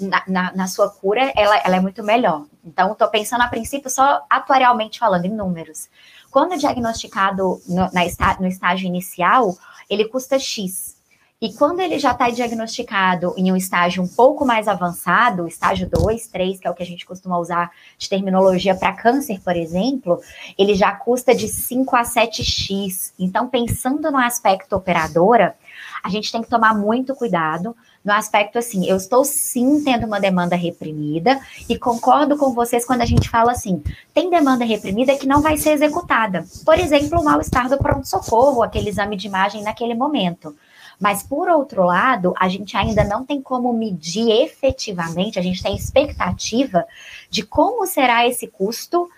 na, 0.01 0.23
na, 0.27 0.53
na 0.53 0.67
sua 0.67 0.91
cura, 0.91 1.33
ela, 1.37 1.57
ela, 1.59 1.77
é 1.77 1.81
muito 1.81 2.03
melhor. 2.03 2.45
Então, 2.65 2.93
estou 2.93 3.09
pensando 3.09 3.43
a 3.43 3.49
princípio 3.49 3.89
só 3.89 4.25
atuarialmente 4.29 4.99
falando 4.99 5.27
em 5.27 5.35
números. 5.35 5.89
Quando 6.31 6.59
diagnosticado 6.59 7.61
no, 7.69 7.89
na, 7.93 8.41
no 8.41 8.47
estágio 8.47 8.87
inicial, 8.87 9.57
ele 9.89 10.09
custa 10.09 10.39
X. 10.39 10.98
E 11.41 11.53
quando 11.53 11.79
ele 11.79 12.01
já 12.01 12.11
está 12.11 12.29
diagnosticado 12.31 13.33
em 13.37 13.53
um 13.53 13.57
estágio 13.57 14.03
um 14.03 14.09
pouco 14.09 14.45
mais 14.45 14.67
avançado, 14.67 15.47
estágio 15.47 15.89
2, 15.89 16.27
3, 16.27 16.59
que 16.59 16.67
é 16.67 16.71
o 16.71 16.75
que 16.75 16.83
a 16.83 16.87
gente 16.87 17.07
costuma 17.07 17.39
usar 17.39 17.71
de 17.97 18.09
terminologia 18.09 18.75
para 18.75 18.93
câncer, 18.93 19.41
por 19.41 19.55
exemplo, 19.55 20.21
ele 20.59 20.75
já 20.75 20.91
custa 20.91 21.33
de 21.33 21.47
5 21.47 21.95
a 21.95 22.03
7x. 22.03 23.13
Então, 23.17 23.49
pensando 23.49 24.11
no 24.11 24.19
aspecto 24.19 24.75
operadora, 24.75 25.55
a 26.03 26.09
gente 26.09 26.33
tem 26.33 26.43
que 26.43 26.49
tomar 26.49 26.75
muito 26.75 27.15
cuidado 27.15 27.77
no 28.05 28.13
aspecto 28.13 28.59
assim, 28.59 28.87
eu 28.87 28.97
estou 28.97 29.25
sim 29.25 29.83
tendo 29.85 30.07
uma 30.07 30.19
demanda 30.19 30.57
reprimida 30.57 31.41
e 31.69 31.79
concordo 31.79 32.37
com 32.37 32.53
vocês 32.53 32.85
quando 32.85 33.03
a 33.03 33.07
gente 33.07 33.29
fala 33.29 33.53
assim, 33.53 33.83
tem 34.15 34.31
demanda 34.31 34.65
reprimida 34.65 35.17
que 35.17 35.27
não 35.27 35.41
vai 35.41 35.57
ser 35.57 35.71
executada. 35.71 36.45
Por 36.65 36.79
exemplo, 36.79 37.21
o 37.21 37.25
mal-estar 37.25 37.69
do 37.69 37.79
pronto-socorro, 37.79 38.63
aquele 38.63 38.89
exame 38.89 39.15
de 39.17 39.27
imagem 39.27 39.63
naquele 39.63 39.95
momento. 39.95 40.57
Mas, 40.99 41.23
por 41.23 41.49
outro 41.49 41.85
lado, 41.85 42.35
a 42.39 42.49
gente 42.49 42.77
ainda 42.77 43.05
não 43.05 43.25
tem 43.25 43.41
como 43.41 43.73
medir 43.73 44.31
efetivamente, 44.43 45.39
a 45.39 45.43
gente 45.43 45.63
tem 45.63 45.77
expectativa 45.77 46.85
de 47.31 47.43
como 47.45 47.87
será 47.87 48.27
esse 48.27 48.49
custo 48.49 49.09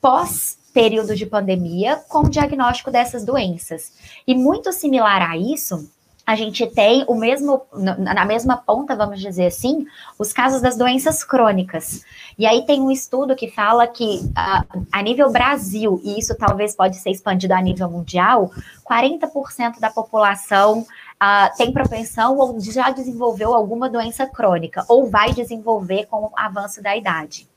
pós 0.00 0.58
período 0.72 1.14
de 1.14 1.26
pandemia 1.26 1.96
com 2.08 2.20
o 2.20 2.30
diagnóstico 2.30 2.90
dessas 2.90 3.24
doenças. 3.24 3.92
E 4.26 4.34
muito 4.34 4.72
similar 4.72 5.22
a 5.22 5.36
isso, 5.36 5.88
a 6.26 6.36
gente 6.36 6.64
tem 6.64 7.04
o 7.08 7.14
mesmo, 7.16 7.62
na 7.98 8.24
mesma 8.24 8.56
ponta, 8.56 8.94
vamos 8.94 9.20
dizer 9.20 9.46
assim, 9.46 9.84
os 10.16 10.32
casos 10.32 10.60
das 10.60 10.76
doenças 10.76 11.24
crônicas. 11.24 12.04
E 12.38 12.46
aí 12.46 12.64
tem 12.64 12.80
um 12.80 12.90
estudo 12.90 13.34
que 13.34 13.50
fala 13.50 13.84
que 13.88 14.20
a, 14.36 14.64
a 14.92 15.02
nível 15.02 15.30
Brasil, 15.32 16.00
e 16.04 16.20
isso 16.20 16.36
talvez 16.36 16.76
pode 16.76 16.96
ser 16.98 17.10
expandido 17.10 17.52
a 17.52 17.60
nível 17.60 17.90
mundial, 17.90 18.52
40% 18.88 19.80
da 19.80 19.90
população 19.90 20.86
uh, 21.22 21.56
tem 21.56 21.72
propensão 21.72 22.36
ou 22.36 22.58
já 22.60 22.90
desenvolveu 22.90 23.54
alguma 23.54 23.88
doença 23.88 24.26
crônica, 24.26 24.84
ou 24.88 25.08
vai 25.08 25.32
desenvolver 25.32 26.06
com 26.06 26.24
o 26.24 26.32
avanço 26.36 26.82
da 26.82 26.96
idade. 26.96 27.48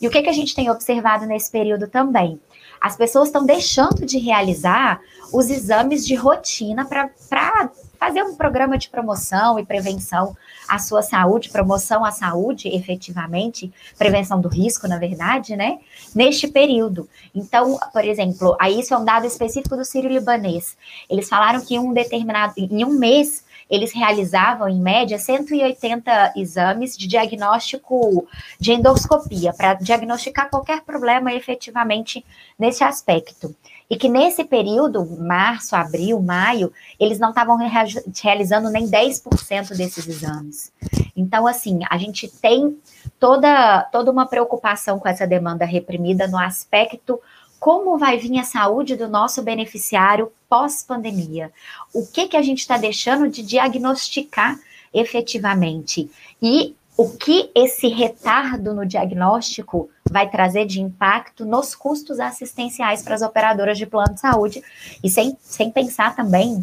E 0.00 0.06
o 0.06 0.10
que, 0.10 0.22
que 0.22 0.30
a 0.30 0.32
gente 0.32 0.54
tem 0.54 0.70
observado 0.70 1.26
nesse 1.26 1.50
período 1.50 1.88
também? 1.88 2.40
As 2.80 2.96
pessoas 2.96 3.28
estão 3.28 3.44
deixando 3.44 4.06
de 4.06 4.18
realizar 4.18 5.00
os 5.32 5.50
exames 5.50 6.06
de 6.06 6.14
rotina 6.14 6.84
para 6.84 7.10
fazer 7.98 8.22
um 8.22 8.36
programa 8.36 8.78
de 8.78 8.88
promoção 8.88 9.58
e 9.58 9.66
prevenção 9.66 10.36
à 10.68 10.78
sua 10.78 11.02
saúde, 11.02 11.50
promoção 11.50 12.04
à 12.04 12.10
saúde, 12.10 12.68
efetivamente, 12.68 13.72
prevenção 13.98 14.40
do 14.40 14.48
risco, 14.48 14.86
na 14.86 14.98
verdade, 14.98 15.56
né? 15.56 15.78
Neste 16.14 16.46
período. 16.46 17.08
Então, 17.34 17.78
por 17.92 18.04
exemplo, 18.04 18.56
aí 18.60 18.80
isso 18.80 18.94
é 18.94 18.98
um 18.98 19.04
dado 19.04 19.26
específico 19.26 19.76
do 19.76 19.84
Sírio 19.84 20.10
Libanês. 20.10 20.76
Eles 21.10 21.28
falaram 21.28 21.60
que 21.60 21.74
em 21.74 21.78
um 21.78 21.92
determinado, 21.92 22.54
em 22.56 22.84
um 22.84 22.98
mês, 22.98 23.44
eles 23.70 23.92
realizavam, 23.92 24.68
em 24.68 24.80
média, 24.80 25.18
180 25.18 26.32
exames 26.36 26.96
de 26.96 27.06
diagnóstico 27.06 28.26
de 28.58 28.72
endoscopia, 28.72 29.52
para 29.52 29.74
diagnosticar 29.74 30.48
qualquer 30.48 30.82
problema 30.82 31.32
efetivamente 31.34 32.24
nesse 32.58 32.82
aspecto. 32.82 33.54
E 33.90 33.96
que 33.96 34.08
nesse 34.08 34.44
período, 34.44 35.04
março, 35.18 35.74
abril, 35.74 36.20
maio, 36.20 36.72
eles 37.00 37.18
não 37.18 37.30
estavam 37.30 37.56
realizando 38.22 38.68
nem 38.70 38.86
10% 38.86 39.74
desses 39.76 40.06
exames. 40.06 40.70
Então, 41.16 41.46
assim, 41.46 41.80
a 41.88 41.96
gente 41.96 42.28
tem 42.28 42.78
toda, 43.18 43.82
toda 43.84 44.10
uma 44.10 44.26
preocupação 44.26 44.98
com 44.98 45.08
essa 45.08 45.26
demanda 45.26 45.64
reprimida 45.64 46.28
no 46.28 46.38
aspecto 46.38 47.18
como 47.58 47.98
vai 47.98 48.18
vir 48.18 48.38
a 48.38 48.44
saúde 48.44 48.94
do 48.94 49.08
nosso 49.08 49.42
beneficiário 49.42 50.30
pós-pandemia. 50.48 51.50
O 51.92 52.06
que, 52.06 52.28
que 52.28 52.36
a 52.36 52.42
gente 52.42 52.60
está 52.60 52.76
deixando 52.76 53.28
de 53.28 53.42
diagnosticar 53.42 54.58
efetivamente? 54.94 56.10
E 56.40 56.76
o 56.98 57.10
que 57.10 57.48
esse 57.54 57.86
retardo 57.86 58.74
no 58.74 58.84
diagnóstico 58.84 59.88
vai 60.10 60.28
trazer 60.28 60.66
de 60.66 60.82
impacto 60.82 61.46
nos 61.46 61.72
custos 61.72 62.18
assistenciais 62.18 63.02
para 63.02 63.14
as 63.14 63.22
operadoras 63.22 63.78
de 63.78 63.86
plano 63.86 64.14
de 64.14 64.20
saúde, 64.20 64.64
e 65.02 65.08
sem, 65.08 65.38
sem 65.40 65.70
pensar 65.70 66.16
também, 66.16 66.60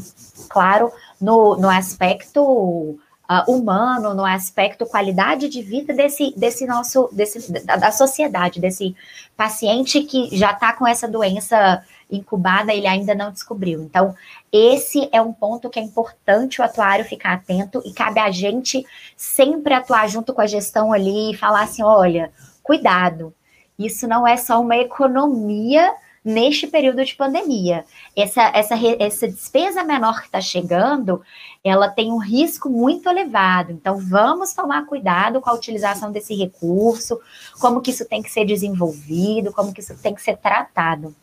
claro, 0.49 0.91
no, 1.21 1.55
no 1.55 1.69
aspecto 1.69 2.41
uh, 2.41 2.99
humano, 3.47 4.13
no 4.13 4.25
aspecto 4.25 4.85
qualidade 4.85 5.47
de 5.47 5.61
vida 5.61 5.93
desse, 5.93 6.33
desse 6.35 6.65
nosso, 6.65 7.07
desse, 7.13 7.49
da, 7.63 7.77
da 7.77 7.91
sociedade, 7.93 8.59
desse 8.59 8.93
paciente 9.37 10.03
que 10.03 10.35
já 10.35 10.51
está 10.51 10.73
com 10.73 10.85
essa 10.85 11.07
doença 11.07 11.81
incubada, 12.09 12.73
ele 12.73 12.87
ainda 12.87 13.15
não 13.15 13.31
descobriu. 13.31 13.81
Então, 13.81 14.15
esse 14.51 15.09
é 15.11 15.21
um 15.21 15.33
ponto 15.33 15.69
que 15.69 15.79
é 15.79 15.81
importante 15.81 16.61
o 16.61 16.63
atuário 16.63 17.05
ficar 17.05 17.33
atento 17.33 17.81
e 17.85 17.93
cabe 17.93 18.19
a 18.19 18.31
gente 18.31 18.85
sempre 19.15 19.73
atuar 19.73 20.07
junto 20.07 20.33
com 20.33 20.41
a 20.41 20.47
gestão 20.47 20.93
ali 20.93 21.31
e 21.31 21.37
falar 21.37 21.63
assim: 21.63 21.83
olha, 21.83 22.31
cuidado, 22.63 23.33
isso 23.77 24.07
não 24.07 24.27
é 24.27 24.37
só 24.37 24.61
uma 24.61 24.77
economia 24.77 25.93
neste 26.25 26.65
período 26.65 27.05
de 27.05 27.13
pandemia. 27.15 27.85
Essa, 28.15 28.51
essa, 28.55 28.75
essa 28.99 29.27
despesa 29.27 29.83
menor 29.83 30.21
que 30.21 30.25
está 30.25 30.41
chegando, 30.41 31.21
ela 31.63 31.87
tem 31.87 32.11
um 32.11 32.17
risco 32.17 32.67
muito 32.67 33.07
elevado. 33.07 33.71
Então, 33.71 33.99
vamos 33.99 34.51
tomar 34.51 34.87
cuidado 34.87 35.39
com 35.39 35.51
a 35.51 35.53
utilização 35.53 36.11
desse 36.11 36.33
recurso, 36.33 37.19
como 37.59 37.79
que 37.79 37.91
isso 37.91 38.05
tem 38.05 38.23
que 38.23 38.31
ser 38.31 38.43
desenvolvido, 38.43 39.53
como 39.53 39.71
que 39.71 39.81
isso 39.81 39.95
tem 40.01 40.15
que 40.15 40.21
ser 40.21 40.37
tratado. 40.37 41.15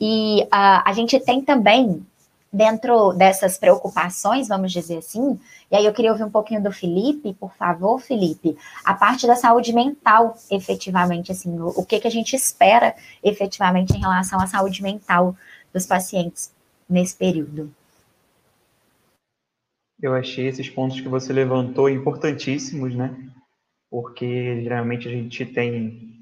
E 0.00 0.42
uh, 0.44 0.82
a 0.84 0.92
gente 0.92 1.18
tem 1.20 1.42
também 1.42 2.04
dentro 2.54 3.12
dessas 3.12 3.58
preocupações, 3.58 4.46
vamos 4.46 4.70
dizer 4.70 4.98
assim, 4.98 5.38
e 5.70 5.74
aí 5.74 5.84
eu 5.84 5.92
queria 5.92 6.12
ouvir 6.12 6.22
um 6.22 6.30
pouquinho 6.30 6.62
do 6.62 6.70
Felipe, 6.70 7.34
por 7.34 7.52
favor, 7.56 8.00
Felipe, 8.00 8.56
a 8.84 8.94
parte 8.94 9.26
da 9.26 9.34
saúde 9.34 9.72
mental, 9.72 10.38
efetivamente, 10.48 11.32
assim, 11.32 11.58
o, 11.58 11.68
o 11.70 11.84
que, 11.84 11.98
que 11.98 12.06
a 12.06 12.10
gente 12.10 12.36
espera 12.36 12.94
efetivamente 13.24 13.92
em 13.96 14.00
relação 14.00 14.40
à 14.40 14.46
saúde 14.46 14.82
mental 14.82 15.36
dos 15.72 15.84
pacientes 15.84 16.52
nesse 16.88 17.16
período. 17.16 17.74
Eu 20.00 20.14
achei 20.14 20.46
esses 20.46 20.68
pontos 20.68 21.00
que 21.00 21.08
você 21.08 21.32
levantou 21.32 21.88
importantíssimos, 21.90 22.94
né? 22.94 23.16
Porque 23.90 24.62
geralmente 24.62 25.08
a 25.08 25.10
gente 25.10 25.44
tem 25.46 26.13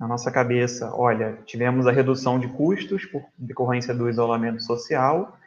na 0.00 0.08
nossa 0.08 0.32
cabeça, 0.32 0.90
olha, 0.94 1.38
tivemos 1.44 1.86
a 1.86 1.92
redução 1.92 2.40
de 2.40 2.48
custos 2.48 3.04
por 3.04 3.22
decorrência 3.38 3.94
do 3.94 4.08
isolamento 4.08 4.62
social, 4.62 5.38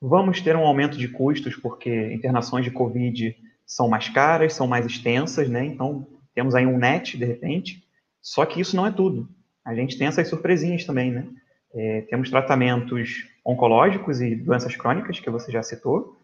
Vamos 0.00 0.40
ter 0.40 0.54
um 0.54 0.64
aumento 0.64 0.96
de 0.96 1.08
custos 1.08 1.56
porque 1.56 2.12
internações 2.12 2.64
de 2.64 2.70
Covid 2.70 3.36
são 3.66 3.88
mais 3.88 4.08
caras, 4.08 4.54
são 4.54 4.66
mais 4.66 4.86
extensas, 4.86 5.48
né? 5.48 5.64
Então, 5.64 6.06
temos 6.34 6.54
aí 6.54 6.64
um 6.64 6.78
net, 6.78 7.18
de 7.18 7.24
repente. 7.24 7.82
Só 8.22 8.46
que 8.46 8.60
isso 8.60 8.76
não 8.76 8.86
é 8.86 8.92
tudo. 8.92 9.28
A 9.64 9.74
gente 9.74 9.98
tem 9.98 10.06
essas 10.06 10.28
surpresinhas 10.28 10.84
também, 10.84 11.10
né? 11.10 11.26
É, 11.74 12.02
temos 12.02 12.30
tratamentos 12.30 13.26
oncológicos 13.44 14.20
e 14.20 14.36
doenças 14.36 14.76
crônicas, 14.76 15.18
que 15.18 15.28
você 15.30 15.50
já 15.50 15.64
citou. 15.64 16.16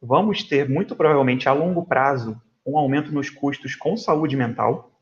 Vamos 0.00 0.42
ter, 0.42 0.68
muito 0.68 0.94
provavelmente, 0.94 1.48
a 1.48 1.52
longo 1.52 1.86
prazo, 1.86 2.40
um 2.64 2.76
aumento 2.76 3.10
nos 3.10 3.30
custos 3.30 3.74
com 3.74 3.96
saúde 3.96 4.36
mental. 4.36 4.92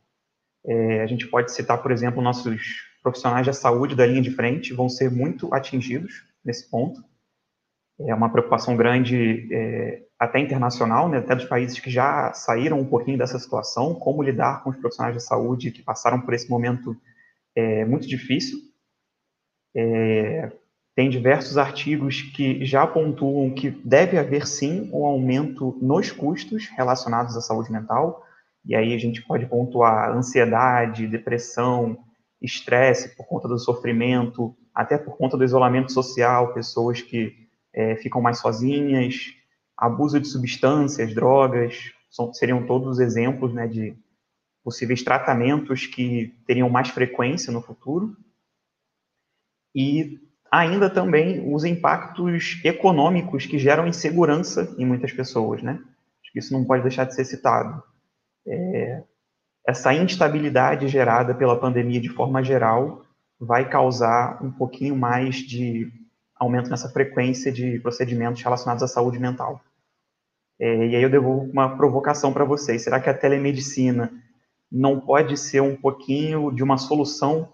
É, 0.66 1.02
a 1.02 1.06
gente 1.06 1.26
pode 1.26 1.52
citar, 1.52 1.82
por 1.82 1.90
exemplo, 1.90 2.22
nossos 2.22 2.60
profissionais 3.02 3.46
da 3.46 3.52
saúde 3.52 3.96
da 3.96 4.06
linha 4.06 4.22
de 4.22 4.30
frente 4.30 4.72
vão 4.72 4.88
ser 4.88 5.10
muito 5.10 5.52
atingidos 5.52 6.24
nesse 6.44 6.70
ponto 6.70 7.02
é 8.00 8.14
uma 8.14 8.30
preocupação 8.30 8.76
grande 8.76 9.48
é, 9.52 10.02
até 10.18 10.38
internacional, 10.40 11.08
né, 11.08 11.18
até 11.18 11.34
dos 11.34 11.44
países 11.44 11.78
que 11.78 11.90
já 11.90 12.32
saíram 12.32 12.80
um 12.80 12.84
pouquinho 12.84 13.18
dessa 13.18 13.38
situação, 13.38 13.94
como 13.94 14.22
lidar 14.22 14.62
com 14.62 14.70
os 14.70 14.76
profissionais 14.76 15.14
de 15.14 15.22
saúde 15.22 15.70
que 15.70 15.82
passaram 15.82 16.20
por 16.20 16.34
esse 16.34 16.48
momento 16.48 16.96
é, 17.54 17.84
muito 17.84 18.06
difícil. 18.06 18.58
É, 19.74 20.50
tem 20.94 21.08
diversos 21.08 21.56
artigos 21.56 22.22
que 22.22 22.64
já 22.64 22.86
pontuam 22.86 23.54
que 23.54 23.70
deve 23.70 24.18
haver 24.18 24.46
sim 24.46 24.90
um 24.92 25.06
aumento 25.06 25.78
nos 25.80 26.10
custos 26.10 26.68
relacionados 26.68 27.36
à 27.36 27.40
saúde 27.40 27.72
mental, 27.72 28.24
e 28.64 28.74
aí 28.74 28.94
a 28.94 28.98
gente 28.98 29.22
pode 29.22 29.46
pontuar 29.46 30.10
ansiedade, 30.16 31.06
depressão, 31.06 31.98
estresse 32.40 33.16
por 33.16 33.26
conta 33.26 33.48
do 33.48 33.58
sofrimento, 33.58 34.56
até 34.74 34.96
por 34.96 35.16
conta 35.16 35.36
do 35.36 35.44
isolamento 35.44 35.92
social, 35.92 36.54
pessoas 36.54 37.00
que 37.00 37.48
é, 37.72 37.96
ficam 37.96 38.20
mais 38.20 38.38
sozinhas, 38.38 39.34
abuso 39.76 40.20
de 40.20 40.28
substâncias, 40.28 41.14
drogas, 41.14 41.92
são, 42.10 42.32
seriam 42.32 42.66
todos 42.66 43.00
exemplos 43.00 43.52
né, 43.52 43.66
de 43.66 43.96
possíveis 44.62 45.02
tratamentos 45.02 45.86
que 45.86 46.34
teriam 46.46 46.70
mais 46.70 46.88
frequência 46.88 47.52
no 47.52 47.62
futuro. 47.62 48.16
E 49.74 50.20
ainda 50.50 50.88
também 50.90 51.52
os 51.52 51.64
impactos 51.64 52.60
econômicos 52.62 53.46
que 53.46 53.58
geram 53.58 53.86
insegurança 53.86 54.74
em 54.78 54.84
muitas 54.84 55.12
pessoas, 55.12 55.62
né? 55.62 55.80
Acho 56.22 56.32
que 56.32 56.38
isso 56.38 56.52
não 56.52 56.64
pode 56.64 56.82
deixar 56.82 57.04
de 57.04 57.14
ser 57.14 57.24
citado. 57.24 57.82
É, 58.46 59.02
essa 59.66 59.94
instabilidade 59.94 60.88
gerada 60.88 61.34
pela 61.34 61.58
pandemia 61.58 62.00
de 62.00 62.08
forma 62.08 62.42
geral 62.42 63.04
vai 63.38 63.68
causar 63.68 64.42
um 64.42 64.50
pouquinho 64.50 64.96
mais 64.96 65.36
de 65.36 65.90
aumento 66.36 66.70
nessa 66.70 66.88
frequência 66.88 67.52
de 67.52 67.78
procedimentos 67.80 68.42
relacionados 68.42 68.82
à 68.82 68.88
saúde 68.88 69.18
mental. 69.18 69.60
É, 70.60 70.86
e 70.86 70.96
aí 70.96 71.02
eu 71.02 71.10
devolvo 71.10 71.50
uma 71.50 71.76
provocação 71.76 72.32
para 72.32 72.44
vocês. 72.44 72.82
Será 72.82 73.00
que 73.00 73.10
a 73.10 73.14
telemedicina 73.14 74.12
não 74.70 75.00
pode 75.00 75.36
ser 75.36 75.60
um 75.60 75.76
pouquinho 75.76 76.50
de 76.50 76.62
uma 76.62 76.78
solução 76.78 77.52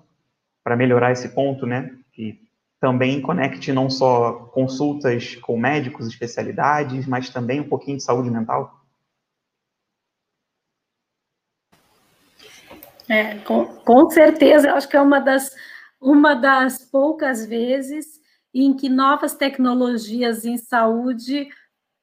para 0.63 0.77
melhorar 0.77 1.13
esse 1.13 1.29
ponto, 1.31 1.67
né? 1.67 1.91
Que 2.13 2.39
também 2.81 3.21
conecte 3.21 3.73
não 3.73 3.91
só 3.91 4.33
consultas 4.53 5.35
com 5.37 5.59
médicos, 5.59 6.07
especialidades, 6.07 7.07
mas 7.07 7.31
também 7.31 7.61
um 7.61 7.69
pouquinho 7.69 7.97
de 7.97 8.05
saúde 8.05 8.31
mental? 8.31 8.78
É, 13.09 13.37
com, 13.39 13.65
com 13.65 14.11
certeza, 14.11 14.69
eu 14.69 14.75
acho 14.75 14.89
que 14.89 14.97
é 14.97 15.01
uma 15.01 15.19
das, 15.19 15.55
uma 16.01 16.35
das 16.35 16.85
poucas 16.85 17.47
vezes 17.47 18.19
em 18.55 18.75
que 18.75 18.89
novas 18.89 19.35
tecnologias 19.35 20.45
em 20.45 20.57
saúde 20.57 21.49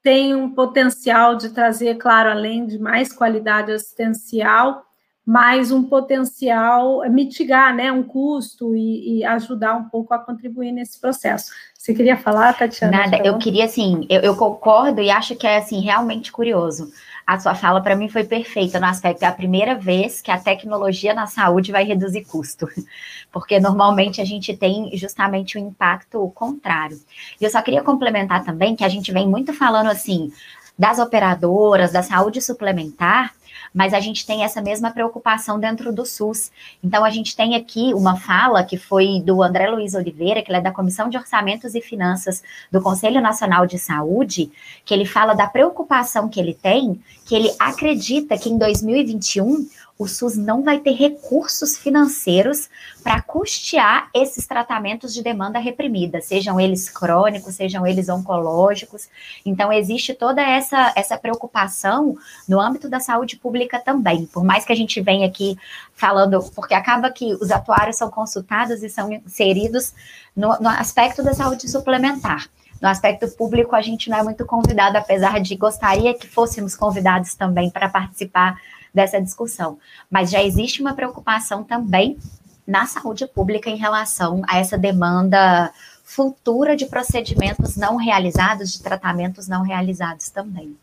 têm 0.01 0.35
um 0.35 0.53
potencial 0.53 1.35
de 1.35 1.49
trazer, 1.49 1.95
claro, 1.95 2.29
além 2.29 2.65
de 2.65 2.77
mais 2.77 3.11
qualidade 3.11 3.71
assistencial, 3.71 4.83
mais 5.25 5.71
um 5.71 5.83
potencial 5.83 7.01
mitigar, 7.09 7.75
né, 7.75 7.91
um 7.91 8.03
custo 8.03 8.75
e, 8.75 9.17
e, 9.17 9.25
ajudar 9.25 9.75
um 9.75 9.89
pouco 9.89 10.13
a 10.13 10.19
contribuir 10.19 10.71
nesse 10.71 11.01
processo. 11.01 11.51
Você 11.73 11.95
queria 11.95 12.15
falar, 12.15 12.53
Tatiana? 12.53 12.97
Nada, 12.97 13.17
eu 13.17 13.37
queria, 13.39 13.65
assim, 13.65 14.05
eu, 14.07 14.21
eu 14.21 14.35
concordo 14.35 15.01
e 15.01 15.09
acho 15.09 15.35
que 15.35 15.47
é, 15.47 15.57
assim, 15.57 15.81
realmente 15.81 16.31
curioso 16.31 16.91
a 17.25 17.39
sua 17.39 17.55
fala 17.55 17.81
para 17.81 17.95
mim 17.95 18.07
foi 18.07 18.23
perfeita 18.23 18.79
no 18.79 18.85
aspecto 18.85 19.23
é 19.23 19.25
a 19.25 19.31
primeira 19.31 19.75
vez 19.75 20.21
que 20.21 20.29
a 20.29 20.39
tecnologia 20.39 21.13
na 21.13 21.25
saúde 21.25 21.71
vai 21.71 21.83
reduzir 21.83 22.23
custo, 22.25 22.67
porque 23.31 23.59
normalmente 23.59 24.21
a 24.21 24.25
gente 24.25 24.55
tem 24.55 24.95
justamente 24.95 25.57
o 25.57 25.61
um 25.61 25.67
impacto 25.67 26.29
contrário. 26.35 26.99
E 27.41 27.43
eu 27.43 27.49
só 27.49 27.61
queria 27.61 27.81
complementar 27.81 28.43
também 28.43 28.75
que 28.75 28.83
a 28.83 28.89
gente 28.89 29.11
vem 29.11 29.27
muito 29.27 29.53
falando 29.53 29.89
assim 29.89 30.31
das 30.77 30.99
operadoras, 30.99 31.91
da 31.91 32.03
saúde 32.03 32.41
suplementar, 32.41 33.33
mas 33.73 33.93
a 33.93 33.99
gente 33.99 34.25
tem 34.25 34.43
essa 34.43 34.61
mesma 34.61 34.91
preocupação 34.91 35.59
dentro 35.59 35.91
do 35.91 36.05
SUS. 36.05 36.51
Então, 36.83 37.03
a 37.03 37.09
gente 37.09 37.35
tem 37.35 37.55
aqui 37.55 37.93
uma 37.93 38.15
fala 38.15 38.63
que 38.63 38.77
foi 38.77 39.21
do 39.21 39.43
André 39.43 39.69
Luiz 39.69 39.93
Oliveira, 39.93 40.41
que 40.41 40.49
ele 40.49 40.59
é 40.59 40.61
da 40.61 40.71
Comissão 40.71 41.09
de 41.09 41.17
Orçamentos 41.17 41.75
e 41.75 41.81
Finanças 41.81 42.41
do 42.71 42.81
Conselho 42.81 43.19
Nacional 43.21 43.65
de 43.65 43.77
Saúde, 43.77 44.51
que 44.85 44.93
ele 44.93 45.05
fala 45.05 45.33
da 45.33 45.47
preocupação 45.47 46.29
que 46.29 46.39
ele 46.39 46.53
tem, 46.53 47.01
que 47.25 47.35
ele 47.35 47.53
acredita 47.59 48.37
que 48.37 48.49
em 48.49 48.57
2021 48.57 49.67
o 49.97 50.07
SUS 50.07 50.35
não 50.35 50.61
vai 50.61 50.79
ter 50.79 50.91
recursos 50.91 51.77
financeiros 51.77 52.69
para 53.01 53.21
custear 53.21 54.09
esses 54.13 54.45
tratamentos 54.45 55.13
de 55.13 55.23
demanda 55.23 55.57
reprimida, 55.57 56.19
sejam 56.19 56.59
eles 56.59 56.89
crônicos, 56.89 57.55
sejam 57.55 57.87
eles 57.87 58.09
oncológicos. 58.09 59.07
Então, 59.45 59.71
existe 59.71 60.13
toda 60.13 60.41
essa, 60.41 60.91
essa 60.97 61.17
preocupação 61.17 62.17
no 62.47 62.59
âmbito 62.59 62.89
da 62.89 62.99
saúde 62.99 63.37
pública 63.37 63.79
também. 63.79 64.25
Por 64.25 64.43
mais 64.43 64.65
que 64.65 64.73
a 64.73 64.75
gente 64.75 64.99
venha 64.99 65.27
aqui 65.27 65.57
falando, 65.93 66.43
porque 66.53 66.73
acaba 66.73 67.09
que 67.09 67.33
os 67.35 67.49
atuários 67.49 67.95
são 67.95 68.09
consultados 68.09 68.83
e 68.83 68.89
são 68.89 69.11
inseridos 69.11 69.93
no, 70.35 70.49
no 70.59 70.67
aspecto 70.69 71.23
da 71.23 71.33
saúde 71.33 71.69
suplementar. 71.69 72.49
No 72.81 72.89
aspecto 72.89 73.29
público, 73.29 73.73
a 73.73 73.81
gente 73.81 74.09
não 74.09 74.17
é 74.17 74.23
muito 74.23 74.45
convidado, 74.45 74.97
apesar 74.97 75.39
de 75.39 75.55
gostaria 75.55 76.13
que 76.13 76.27
fôssemos 76.27 76.75
convidados 76.75 77.33
também 77.33 77.69
para 77.69 77.87
participar 77.87 78.59
dessa 78.95 79.21
discussão. 79.21 79.77
Mas 80.09 80.31
já 80.31 80.41
existe 80.41 80.81
uma 80.81 80.93
preocupação 80.93 81.63
também 81.63 82.17
na 82.65 82.85
saúde 82.85 83.27
pública 83.27 83.69
em 83.69 83.75
relação 83.75 84.41
a 84.47 84.57
essa 84.57 84.77
demanda 84.77 85.71
futura 86.03 86.75
de 86.75 86.85
procedimentos 86.85 87.75
não 87.75 87.97
realizados, 87.97 88.71
de 88.71 88.81
tratamentos 88.81 89.47
não 89.47 89.63
realizados 89.63 90.29
também. 90.29 90.75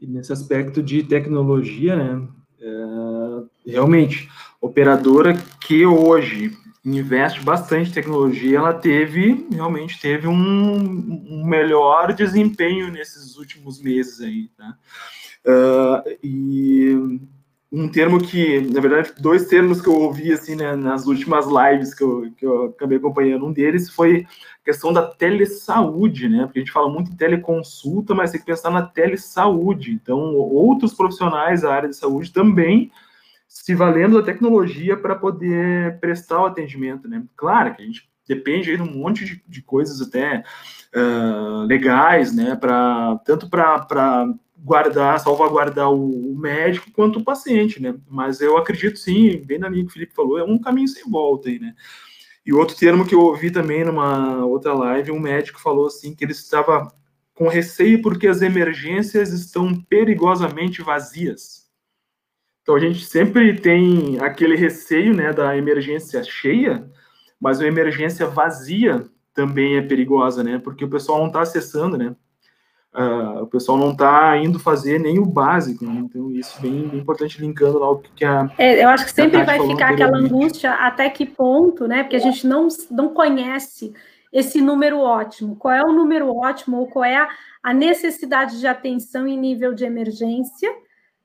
E 0.00 0.06
nesse 0.06 0.32
aspecto 0.32 0.82
de 0.82 1.04
tecnologia, 1.04 1.94
né, 1.94 2.26
é, 2.60 3.70
realmente, 3.70 4.28
operadora 4.60 5.34
que 5.60 5.86
hoje 5.86 6.56
investe 6.84 7.40
bastante 7.40 7.90
em 7.90 7.92
tecnologia, 7.92 8.58
ela 8.58 8.74
teve, 8.74 9.46
realmente 9.50 10.00
teve 10.00 10.26
um, 10.26 10.34
um 10.34 11.44
melhor 11.44 12.12
desempenho 12.12 12.90
nesses 12.90 13.36
últimos 13.36 13.80
meses 13.80 14.20
aí, 14.20 14.48
tá? 14.56 14.76
Uh, 15.44 16.18
e 16.22 17.20
um 17.72 17.88
termo 17.88 18.20
que, 18.20 18.60
na 18.60 18.80
verdade, 18.80 19.14
dois 19.18 19.46
termos 19.46 19.80
que 19.80 19.88
eu 19.88 19.94
ouvi 19.94 20.30
assim 20.30 20.54
né, 20.54 20.76
nas 20.76 21.06
últimas 21.06 21.46
lives 21.46 21.94
que 21.94 22.04
eu, 22.04 22.30
que 22.36 22.44
eu 22.44 22.66
acabei 22.66 22.98
acompanhando, 22.98 23.46
um 23.46 23.52
deles 23.52 23.88
foi 23.88 24.26
a 24.60 24.64
questão 24.64 24.92
da 24.92 25.02
telesaúde, 25.02 26.28
né? 26.28 26.44
Porque 26.44 26.58
a 26.58 26.62
gente 26.62 26.72
fala 26.72 26.90
muito 26.90 27.10
em 27.10 27.16
teleconsulta, 27.16 28.14
mas 28.14 28.30
tem 28.30 28.40
que 28.40 28.46
pensar 28.46 28.70
na 28.70 28.82
telesaúde. 28.82 29.90
Então, 29.90 30.18
outros 30.34 30.92
profissionais 30.92 31.62
da 31.62 31.72
área 31.72 31.88
de 31.88 31.96
saúde 31.96 32.30
também 32.30 32.92
se 33.48 33.74
valendo 33.74 34.18
da 34.18 34.24
tecnologia 34.24 34.96
para 34.96 35.14
poder 35.14 35.98
prestar 35.98 36.42
o 36.42 36.46
atendimento, 36.46 37.08
né? 37.08 37.24
Claro 37.34 37.74
que 37.74 37.82
a 37.82 37.86
gente 37.86 38.06
depende 38.28 38.70
aí 38.70 38.76
de 38.76 38.82
um 38.82 38.92
monte 38.92 39.24
de, 39.24 39.42
de 39.48 39.62
coisas 39.62 40.06
até 40.06 40.44
uh, 40.94 41.66
legais, 41.66 42.34
né? 42.34 42.54
Para 42.54 43.16
tanto 43.24 43.48
para 43.48 44.28
guardar, 44.62 45.18
salvaguardar 45.18 45.90
o, 45.90 46.32
o, 46.32 46.38
médico 46.38 46.90
quanto 46.92 47.18
o 47.18 47.24
paciente, 47.24 47.82
né? 47.82 47.94
Mas 48.08 48.40
eu 48.40 48.56
acredito 48.56 48.98
sim, 48.98 49.38
bem 49.44 49.58
na 49.58 49.68
linha 49.68 49.84
que 49.84 49.90
o 49.90 49.92
Felipe 49.92 50.14
falou, 50.14 50.38
é 50.38 50.44
um 50.44 50.58
caminho 50.58 50.88
sem 50.88 51.02
volta 51.10 51.48
aí, 51.48 51.58
né? 51.58 51.74
E 52.46 52.52
outro 52.52 52.76
termo 52.76 53.06
que 53.06 53.14
eu 53.14 53.20
ouvi 53.20 53.50
também 53.50 53.84
numa 53.84 54.44
outra 54.44 54.72
live, 54.72 55.10
um 55.10 55.20
médico 55.20 55.60
falou 55.60 55.86
assim 55.86 56.14
que 56.14 56.24
ele 56.24 56.32
estava 56.32 56.88
com 57.34 57.48
receio 57.48 58.02
porque 58.02 58.26
as 58.26 58.42
emergências 58.42 59.32
estão 59.32 59.74
perigosamente 59.74 60.82
vazias. 60.82 61.62
Então 62.62 62.76
a 62.76 62.80
gente 62.80 63.04
sempre 63.04 63.58
tem 63.58 64.18
aquele 64.20 64.54
receio, 64.54 65.14
né, 65.14 65.32
da 65.32 65.56
emergência 65.56 66.22
cheia, 66.22 66.88
mas 67.40 67.60
a 67.60 67.66
emergência 67.66 68.26
vazia 68.26 69.04
também 69.34 69.76
é 69.76 69.82
perigosa, 69.82 70.44
né? 70.44 70.58
Porque 70.58 70.84
o 70.84 70.90
pessoal 70.90 71.18
não 71.18 71.28
está 71.28 71.40
acessando, 71.40 71.96
né? 71.96 72.14
Uh, 72.94 73.42
o 73.42 73.46
pessoal 73.46 73.78
não 73.78 73.92
está 73.92 74.36
indo 74.36 74.58
fazer 74.58 75.00
nem 75.00 75.18
o 75.18 75.24
básico, 75.24 75.82
né? 75.82 76.02
então 76.04 76.30
isso 76.30 76.60
bem, 76.60 76.86
bem 76.88 77.00
importante 77.00 77.40
linkando 77.40 77.78
lá 77.78 77.90
o 77.90 77.98
que 77.98 78.22
a 78.22 78.50
é, 78.58 78.84
eu 78.84 78.88
acho 78.90 79.06
que 79.06 79.12
sempre 79.12 79.42
vai 79.44 79.66
ficar 79.66 79.92
aquela 79.92 80.18
angústia 80.18 80.74
até 80.74 81.08
que 81.08 81.24
ponto, 81.24 81.88
né? 81.88 82.02
Porque 82.02 82.16
a 82.16 82.20
gente 82.20 82.46
não 82.46 82.68
não 82.90 83.14
conhece 83.14 83.94
esse 84.30 84.60
número 84.60 84.98
ótimo. 84.98 85.56
Qual 85.56 85.72
é 85.72 85.82
o 85.82 85.92
número 85.92 86.36
ótimo 86.36 86.80
ou 86.80 86.86
qual 86.86 87.04
é 87.04 87.16
a, 87.16 87.28
a 87.62 87.72
necessidade 87.72 88.60
de 88.60 88.66
atenção 88.66 89.26
em 89.26 89.38
nível 89.38 89.72
de 89.72 89.86
emergência? 89.86 90.70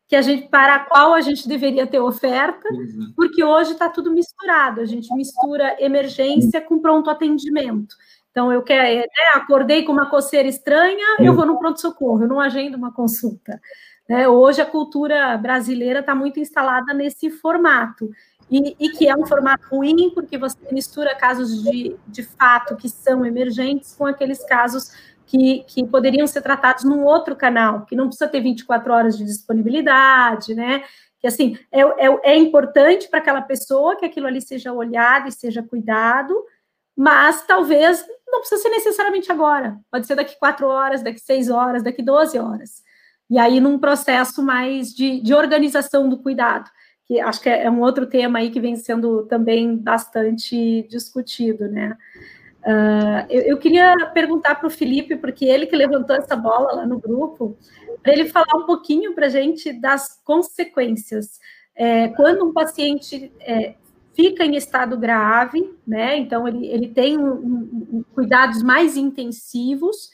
que 0.07 0.15
a 0.15 0.22
gente 0.22 0.48
para 0.48 0.76
a 0.76 0.80
qual 0.80 1.14
a 1.14 1.19
gente 1.19 1.48
deveria 1.48 1.85
ter 1.85 1.99
oferta, 1.99 2.69
porque 3.15 3.44
hoje 3.44 3.73
está 3.73 3.89
tudo 3.89 4.14
misturado. 4.14 4.80
A 4.80 4.85
gente 4.85 5.14
mistura 5.14 5.76
emergência 5.80 6.61
com 6.61 6.80
pronto 6.80 7.10
atendimento. 7.10 7.94
Então, 8.38 8.53
eu 8.53 8.61
quero, 8.61 8.99
né, 8.99 9.03
acordei 9.34 9.81
com 9.81 9.91
uma 9.91 10.11
coceira 10.11 10.47
estranha, 10.47 11.18
eu 11.19 11.34
vou 11.34 11.43
no 11.43 11.57
pronto-socorro, 11.57 12.22
eu 12.22 12.27
não 12.27 12.39
agendo 12.39 12.77
uma 12.77 12.93
consulta. 12.93 13.59
Né? 14.07 14.27
Hoje 14.27 14.61
a 14.61 14.65
cultura 14.65 15.35
brasileira 15.39 16.01
está 16.01 16.14
muito 16.14 16.39
instalada 16.39 16.93
nesse 16.93 17.31
formato. 17.31 18.11
E, 18.47 18.76
e, 18.80 18.89
que 18.91 19.07
é 19.09 19.15
um 19.15 19.26
formato 19.26 19.68
ruim, 19.72 20.11
porque 20.14 20.38
você 20.38 20.55
mistura 20.72 21.15
casos 21.15 21.64
de, 21.64 21.95
de 22.07 22.22
fato 22.22 22.76
que 22.76 22.88
são 22.88 23.26
emergentes 23.26 23.95
com 23.95 24.05
aqueles 24.05 24.45
casos 24.45 24.91
que, 25.26 25.64
que 25.65 25.84
poderiam 25.84 26.27
ser 26.27 26.43
tratados 26.43 26.84
num 26.84 27.03
outro 27.05 27.35
canal, 27.35 27.88
que 27.88 27.95
não 27.95 28.05
precisa 28.05 28.30
ter 28.30 28.41
24 28.41 28.93
horas 28.93 29.18
de 29.18 29.26
disponibilidade, 29.26 30.53
né? 30.53 30.84
Que 31.19 31.26
assim 31.26 31.57
é, 31.72 31.81
é, 31.81 32.19
é 32.34 32.38
importante 32.38 33.09
para 33.09 33.18
aquela 33.18 33.41
pessoa 33.41 33.95
que 33.95 34.05
aquilo 34.05 34.27
ali 34.27 34.41
seja 34.41 34.72
olhado 34.72 35.27
e 35.27 35.31
seja 35.31 35.64
cuidado, 35.64 36.35
mas 36.98 37.45
talvez 37.45 38.03
não 38.28 38.40
precisa 38.40 38.64
ser 38.64 38.69
necessariamente 38.69 39.32
agora, 39.32 39.80
pode 39.91 40.07
ser 40.07 40.15
daqui 40.15 40.38
quatro 40.40 40.68
horas, 40.68 41.03
daqui 41.03 41.19
seis 41.19 41.49
horas, 41.49 41.84
daqui 41.84 42.02
12 42.02 42.40
horas. 42.40 42.84
E 43.30 43.38
aí, 43.38 43.60
num 43.60 43.78
processo 43.78 44.41
mais 44.41 44.94
de, 44.94 45.22
de 45.22 45.34
organização 45.34 46.10
do 46.10 46.18
cuidado, 46.18 46.69
que 47.06 47.19
acho 47.19 47.41
que 47.41 47.49
é 47.49 47.69
um 47.69 47.82
outro 47.82 48.07
tema 48.07 48.40
aí 48.40 48.49
que 48.49 48.60
vem 48.60 48.76
sendo 48.76 49.26
também 49.28 49.78
bastante 49.78 50.88
discutido, 50.90 51.68
né? 51.69 51.95
Uh, 52.65 53.24
eu, 53.30 53.41
eu, 53.44 53.57
queria 53.57 53.94
perguntar 54.14 54.56
para 54.56 54.68
o 54.68 54.72
Felipe, 54.72 55.15
porque 55.15 55.45
ele 55.45 55.68
que 55.68 55.76
levantou 55.76 56.15
essa 56.15 56.36
bola 56.36 56.74
lá 56.74 56.86
no 56.86 56.99
grupo, 56.99 57.57
para 58.03 58.11
ele 58.11 58.26
falar 58.26 58.57
um 58.57 58.65
pouquinho 58.65 59.14
para 59.14 59.28
a 59.28 59.30
gente 59.30 59.72
das 59.72 60.19
consequências. 60.24 61.40
É, 61.74 62.10
quando 62.10 62.45
um 62.45 62.52
paciente 62.52 63.32
é, 63.40 63.76
fica 64.18 64.44
em 64.44 64.56
estado 64.56 64.98
grave, 64.98 65.72
né? 65.85 66.18
Então 66.18 66.48
ele, 66.48 66.65
ele 66.65 66.88
tem 66.88 67.19
um, 67.19 67.34
um, 67.94 68.03
cuidados 68.15 68.64
mais 68.64 68.98
intensivos. 68.98 70.10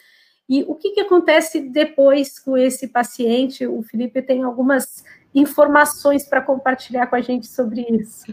E 0.48 0.62
o 0.64 0.76
que, 0.76 0.92
que 0.92 1.00
acontece 1.00 1.62
depois 1.62 2.38
com 2.38 2.58
esse 2.58 2.90
paciente? 2.90 3.66
O 3.66 3.82
Felipe 3.82 4.22
tem 4.22 4.44
algumas 4.44 5.06
informações 5.34 6.26
para 6.26 6.42
compartilhar 6.42 7.08
com 7.08 7.16
a 7.16 7.22
gente 7.22 7.48
sobre 7.48 7.82
isso. 7.92 8.26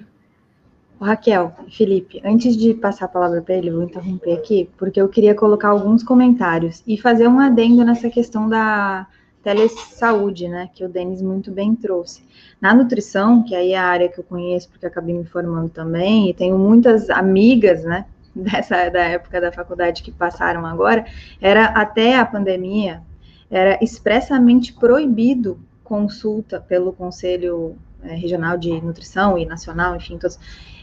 Raquel, 1.01 1.55
Felipe, 1.71 2.21
antes 2.25 2.57
de 2.57 2.75
passar 2.75 3.05
a 3.05 3.09
palavra 3.09 3.41
para 3.41 3.55
ele, 3.55 3.71
vou 3.71 3.85
interromper 3.85 4.35
aqui, 4.35 4.69
porque 4.77 5.01
eu 5.01 5.09
queria 5.09 5.37
colocar 5.37 5.69
alguns 5.69 6.03
comentários 6.03 6.83
e 6.85 7.01
fazer 7.01 7.29
um 7.29 7.39
adendo 7.39 7.85
nessa 7.85 8.11
questão 8.11 8.49
da, 8.49 9.07
telesaúde, 9.43 10.49
né, 10.49 10.69
que 10.75 10.85
o 10.85 10.89
Denis 10.89 11.23
muito 11.23 11.51
bem 11.51 11.75
trouxe. 11.75 12.23
Na 12.61 12.75
nutrição, 12.75 13.43
que 13.43 13.55
aí 13.55 13.73
é 13.73 13.79
a 13.79 13.85
área 13.85 14.09
que 14.09 14.21
eu 14.21 14.25
conheço, 14.25 14.69
porque 14.69 14.87
acabei 14.87 15.15
me 15.15 15.25
formando 15.25 15.71
também, 15.71 16.29
e 16.29 16.35
tenho 16.35 16.59
muitas 16.59 17.09
amigas, 17.09 17.85
né, 17.85 18.07
dessa 18.35 18.89
da 18.91 19.01
época 19.01 19.41
da 19.41 19.51
faculdade 19.51 20.03
que 20.03 20.13
passaram 20.13 20.67
agora, 20.67 21.05
era 21.41 21.67
até 21.67 22.17
a 22.17 22.25
pandemia, 22.25 23.03
era 23.51 23.79
expressamente 23.83 24.73
proibido 24.73 25.59
consulta 25.83 26.61
pelo 26.61 26.93
Conselho 26.93 27.77
é, 28.03 28.15
Regional 28.15 28.57
de 28.57 28.81
Nutrição 28.81 29.37
e 29.37 29.45
Nacional, 29.45 29.97
enfim, 29.97 30.19
todos, 30.19 30.39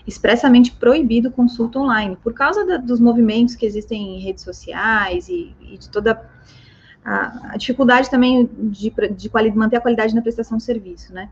expressamente 0.05 0.71
proibido 0.71 1.31
consulta 1.31 1.79
online, 1.79 2.17
por 2.21 2.34
causa 2.34 2.65
da, 2.65 2.77
dos 2.77 2.99
movimentos 2.99 3.55
que 3.55 3.65
existem 3.65 4.17
em 4.17 4.19
redes 4.19 4.43
sociais 4.43 5.29
e, 5.29 5.55
e 5.61 5.77
de 5.77 5.89
toda 5.89 6.21
a, 7.07 7.53
a 7.53 7.57
dificuldade 7.57 8.09
também 8.09 8.49
de, 8.53 8.93
de 9.15 9.31
manter 9.55 9.77
a 9.77 9.81
qualidade 9.81 10.13
na 10.13 10.21
prestação 10.21 10.57
de 10.57 10.63
serviço, 10.63 11.13
né? 11.13 11.29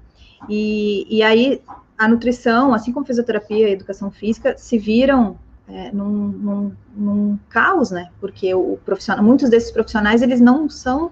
E, 0.48 1.06
e 1.10 1.22
aí 1.22 1.62
a 1.98 2.08
nutrição, 2.08 2.74
assim 2.74 2.94
como 2.94 3.06
fisioterapia 3.06 3.68
e 3.68 3.74
educação 3.74 4.10
física, 4.10 4.56
se 4.58 4.78
viram 4.78 5.38
é, 5.68 5.92
num, 5.92 6.28
num, 6.30 6.72
num, 6.96 7.40
caos, 7.50 7.92
né? 7.92 8.10
Porque 8.22 8.54
o 8.56 8.80
profissional, 8.86 9.22
muitos 9.22 9.50
desses 9.50 9.70
profissionais 9.70 10.22
eles 10.22 10.40
não 10.40 10.70
são, 10.70 11.12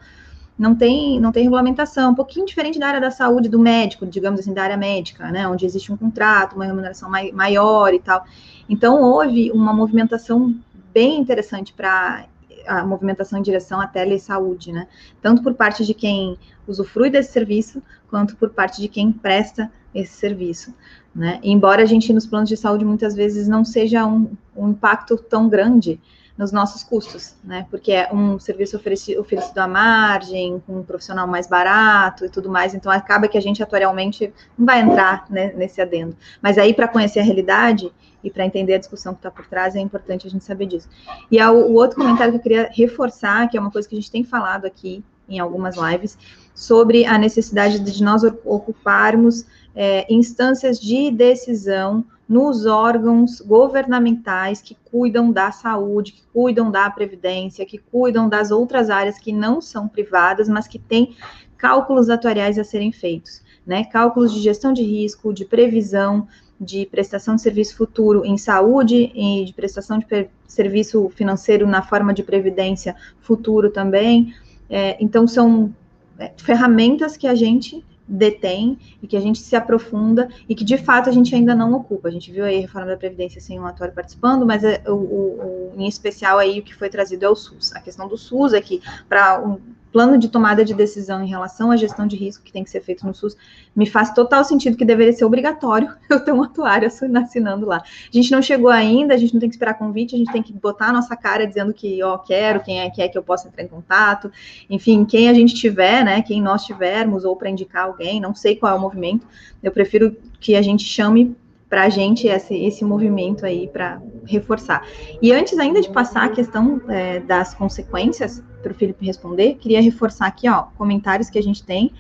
não 0.58 0.74
tem, 0.74 1.20
não 1.20 1.34
tem 1.34 1.44
regulamentação, 1.44 2.12
um 2.12 2.16
pouquinho 2.16 2.46
diferente 2.46 2.80
da 2.80 2.88
área 2.88 3.02
da 3.02 3.12
saúde 3.12 3.50
do 3.50 3.60
médico, 3.60 4.06
digamos 4.06 4.40
assim, 4.40 4.54
da 4.54 4.64
área 4.64 4.78
médica, 4.78 5.30
né? 5.30 5.46
Onde 5.46 5.66
existe 5.66 5.92
um 5.92 5.98
contrato, 5.98 6.56
uma 6.56 6.66
remuneração 6.66 7.10
mai, 7.10 7.34
maior 7.34 7.94
e 7.94 8.00
tal. 8.00 8.24
Então 8.70 9.02
houve 9.02 9.52
uma 9.52 9.74
movimentação 9.74 10.56
bem 10.94 11.20
interessante 11.20 11.74
para 11.74 12.28
a 12.68 12.86
movimentação 12.86 13.40
em 13.40 13.42
direção 13.42 13.80
à 13.80 13.88
telesaúde, 13.88 14.72
né? 14.72 14.88
Tanto 15.22 15.44
por 15.44 15.54
parte 15.54 15.86
de 15.86 15.94
quem 15.94 16.38
usufrui 16.68 17.10
desse 17.10 17.32
serviço, 17.32 17.82
quanto 18.10 18.36
por 18.36 18.50
parte 18.50 18.82
de 18.82 18.88
quem 18.88 19.12
presta 19.12 19.72
esse 19.94 20.14
serviço, 20.14 20.74
né? 21.14 21.40
Embora 21.44 21.84
a 21.84 21.86
gente 21.86 22.14
nos 22.14 22.26
planos 22.26 22.50
de 22.50 22.58
saúde 22.58 22.86
muitas 22.86 23.16
vezes 23.16 23.48
não 23.48 23.64
seja 23.64 24.06
um, 24.06 24.32
um 24.56 24.70
impacto 24.70 25.18
tão 25.18 25.48
grande 25.50 26.00
nos 26.38 26.52
nossos 26.52 26.84
custos, 26.84 27.36
né? 27.44 27.68
Porque 27.70 27.92
é 27.92 28.12
um 28.12 28.40
serviço 28.40 28.76
oferecido, 28.76 29.22
oferecido 29.22 29.60
à 29.60 29.68
margem, 29.68 30.62
com 30.66 30.80
um 30.80 30.84
profissional 30.84 31.28
mais 31.28 31.48
barato 31.48 32.26
e 32.26 32.30
tudo 32.30 32.50
mais, 32.50 32.74
então 32.74 32.92
acaba 32.92 33.28
que 33.28 33.38
a 33.38 33.42
gente 33.42 33.62
atuarialmente 33.62 34.34
não 34.58 34.66
vai 34.66 34.82
entrar 34.82 35.26
né, 35.30 35.54
nesse 35.56 35.80
adendo. 35.80 36.16
Mas 36.42 36.58
aí, 36.58 36.74
para 36.74 36.88
conhecer 36.88 37.20
a 37.20 37.24
realidade, 37.24 37.92
e 38.24 38.32
para 38.32 38.46
entender 38.46 38.76
a 38.76 38.78
discussão 38.78 39.14
que 39.14 39.20
está 39.20 39.30
por 39.30 39.46
trás, 39.46 39.76
é 39.76 39.80
importante 39.80 40.26
a 40.26 40.30
gente 40.30 40.46
saber 40.46 40.66
disso. 40.66 40.88
E 41.30 41.44
o 41.44 41.74
outro 41.74 41.98
comentário 41.98 42.32
que 42.32 42.40
eu 42.40 42.42
queria 42.42 42.70
reforçar, 42.72 43.50
que 43.50 43.58
é 43.58 43.60
uma 43.60 43.70
coisa 43.70 43.88
que 43.88 43.96
a 43.96 44.00
gente 44.00 44.10
tem 44.10 44.24
falado 44.24 44.66
aqui 44.66 45.04
em 45.28 45.40
algumas 45.40 45.76
lives, 45.76 46.18
sobre 46.56 47.06
a 47.06 47.18
necessidade 47.18 47.80
de 47.80 48.04
nós 48.04 48.24
ocuparmos 48.46 49.46
é, 49.76 50.06
instâncias 50.14 50.80
de 50.80 51.12
decisão 51.12 52.06
nos 52.28 52.66
órgãos 52.66 53.42
governamentais 53.42 54.62
que 54.62 54.78
cuidam 54.86 55.32
da 55.32 55.52
saúde, 55.52 56.14
que 56.14 56.24
cuidam 56.34 56.72
da 56.72 56.90
previdência, 56.90 57.66
que 57.66 57.78
cuidam 57.78 58.30
das 58.30 58.50
outras 58.52 58.90
áreas 58.90 59.20
que 59.20 59.34
não 59.34 59.62
são 59.62 59.88
privadas, 59.88 60.48
mas 60.48 60.68
que 60.68 60.80
têm 60.80 61.16
cálculos 61.58 62.10
atuariais 62.10 62.58
a 62.58 62.64
serem 62.64 62.92
feitos, 62.92 63.42
né? 63.66 63.86
Cálculos 63.86 64.34
de 64.34 64.42
gestão 64.42 64.74
de 64.74 64.84
risco, 64.84 65.34
de 65.34 65.46
previsão, 65.46 66.28
de 66.60 66.86
prestação 66.86 67.36
de 67.36 67.42
serviço 67.42 67.76
futuro 67.76 68.26
em 68.26 68.38
saúde 68.38 69.12
e 69.14 69.46
de 69.46 69.54
prestação 69.54 70.00
de 70.00 70.30
serviço 70.48 71.10
financeiro 71.10 71.68
na 71.68 71.82
forma 71.82 72.14
de 72.14 72.24
previdência 72.24 72.96
futuro 73.20 73.70
também. 73.70 74.34
É, 74.70 74.98
então, 75.00 75.28
são 75.28 75.74
é, 76.18 76.32
ferramentas 76.38 77.18
que 77.18 77.28
a 77.28 77.36
gente 77.36 77.84
detém 78.08 78.78
e 79.02 79.08
que 79.08 79.16
a 79.16 79.20
gente 79.20 79.40
se 79.40 79.56
aprofunda 79.56 80.30
e 80.48 80.56
que 80.56 80.64
de 80.64 80.78
fato 80.78 81.10
a 81.10 81.12
gente 81.14 81.34
ainda 81.34 81.56
não 81.56 81.74
ocupa. 81.74 82.08
A 82.08 82.12
gente 82.12 82.32
viu 82.32 82.44
aí 82.44 82.58
a 82.58 82.62
reforma 82.62 82.88
da 82.88 82.98
Previdência 82.98 83.40
sem 83.40 83.60
um 83.60 83.66
ator 83.66 83.92
participando, 83.92 84.46
mas 84.46 84.64
é, 84.64 84.82
o, 84.88 84.94
o, 84.94 85.74
em 85.78 85.88
especial 85.88 86.38
aí 86.38 86.60
o 86.60 86.64
que 86.64 86.76
foi 86.76 86.90
trazido 86.90 87.26
é 87.26 87.30
o 87.30 87.36
SUS. 87.36 87.74
A 87.74 87.80
questão 87.80 88.08
do 88.08 88.18
SUS 88.18 88.54
é 88.54 88.62
que 88.62 88.82
para 89.08 89.42
um, 89.42 89.60
plano 89.94 90.18
de 90.18 90.28
tomada 90.28 90.66
de 90.66 90.74
decisão 90.74 91.24
em 91.24 91.28
relação 91.28 91.70
à 91.70 91.78
gestão 91.78 92.08
de 92.08 92.16
risco 92.16 92.44
que 92.44 92.52
tem 92.52 92.64
que 92.64 92.70
ser 92.72 92.82
feito 92.82 93.06
no 93.06 93.14
SUS, 93.14 93.38
me 93.76 93.86
faz 93.86 94.12
total 94.12 94.44
sentido 94.44 94.76
que 94.76 94.84
deveria 94.84 95.14
ser 95.14 95.24
obrigatório 95.24 95.94
eu 96.10 96.20
ter 96.20 96.34
um 96.34 96.42
atuário 96.42 96.88
assinando 96.88 97.68
lá. 97.68 97.78
A 97.78 98.10
gente 98.12 98.32
não 98.32 98.42
chegou 98.42 98.72
ainda, 98.72 99.14
a 99.14 99.18
gente 99.18 99.34
não 99.34 99.40
tem 99.40 99.48
que 99.48 99.56
esperar 99.56 99.76
convite, 99.76 100.16
a 100.16 100.18
gente 100.18 100.32
tem 100.32 100.42
que 100.42 100.52
botar 100.52 100.88
a 100.88 100.94
nossa 100.94 101.16
cara 101.16 101.46
dizendo 101.46 101.72
que, 101.74 102.02
ó, 102.02 102.18
quero, 102.18 102.62
quem 102.62 102.82
é 102.82 102.90
que 102.90 103.02
é 103.04 103.08
que 103.08 103.18
eu 103.18 103.24
posso 103.24 103.48
entrar 103.48 103.64
em 103.64 103.68
contato, 103.68 104.32
enfim, 104.68 105.06
quem 105.06 105.30
a 105.30 105.34
gente 105.34 105.54
tiver, 105.54 106.04
né, 106.04 106.24
quem 106.24 106.42
nós 106.42 106.66
tivermos, 106.66 107.24
ou 107.24 107.36
para 107.36 107.50
indicar 107.50 107.86
alguém, 107.86 108.20
não 108.20 108.34
sei 108.34 108.56
qual 108.56 108.74
é 108.74 108.76
o 108.76 108.82
movimento, 108.82 109.28
eu 109.62 109.72
prefiro 109.72 110.18
que 110.40 110.56
a 110.56 110.62
gente 110.62 110.84
chame 110.84 111.36
para 111.74 111.86
a 111.86 111.90
gente 111.90 112.28
esse, 112.28 112.54
esse 112.54 112.86
movimento 112.86 113.48
aí 113.48 113.68
para 113.68 114.00
reforçar. 114.28 114.88
E 115.20 115.32
antes 115.32 115.58
ainda 115.58 115.82
de 115.82 115.90
passar 115.90 116.26
a 116.26 116.30
questão 116.30 116.80
é, 116.88 117.20
das 117.20 117.56
consequências 117.56 118.44
para 118.62 118.72
o 118.72 118.76
Felipe 118.76 119.04
responder, 119.04 119.56
queria 119.56 119.82
reforçar 119.82 120.28
aqui, 120.28 120.48
ó, 120.48 120.66
comentários 120.78 121.32
que 121.32 121.40
a 121.40 121.42
gente 121.42 121.64
tem. 121.64 121.92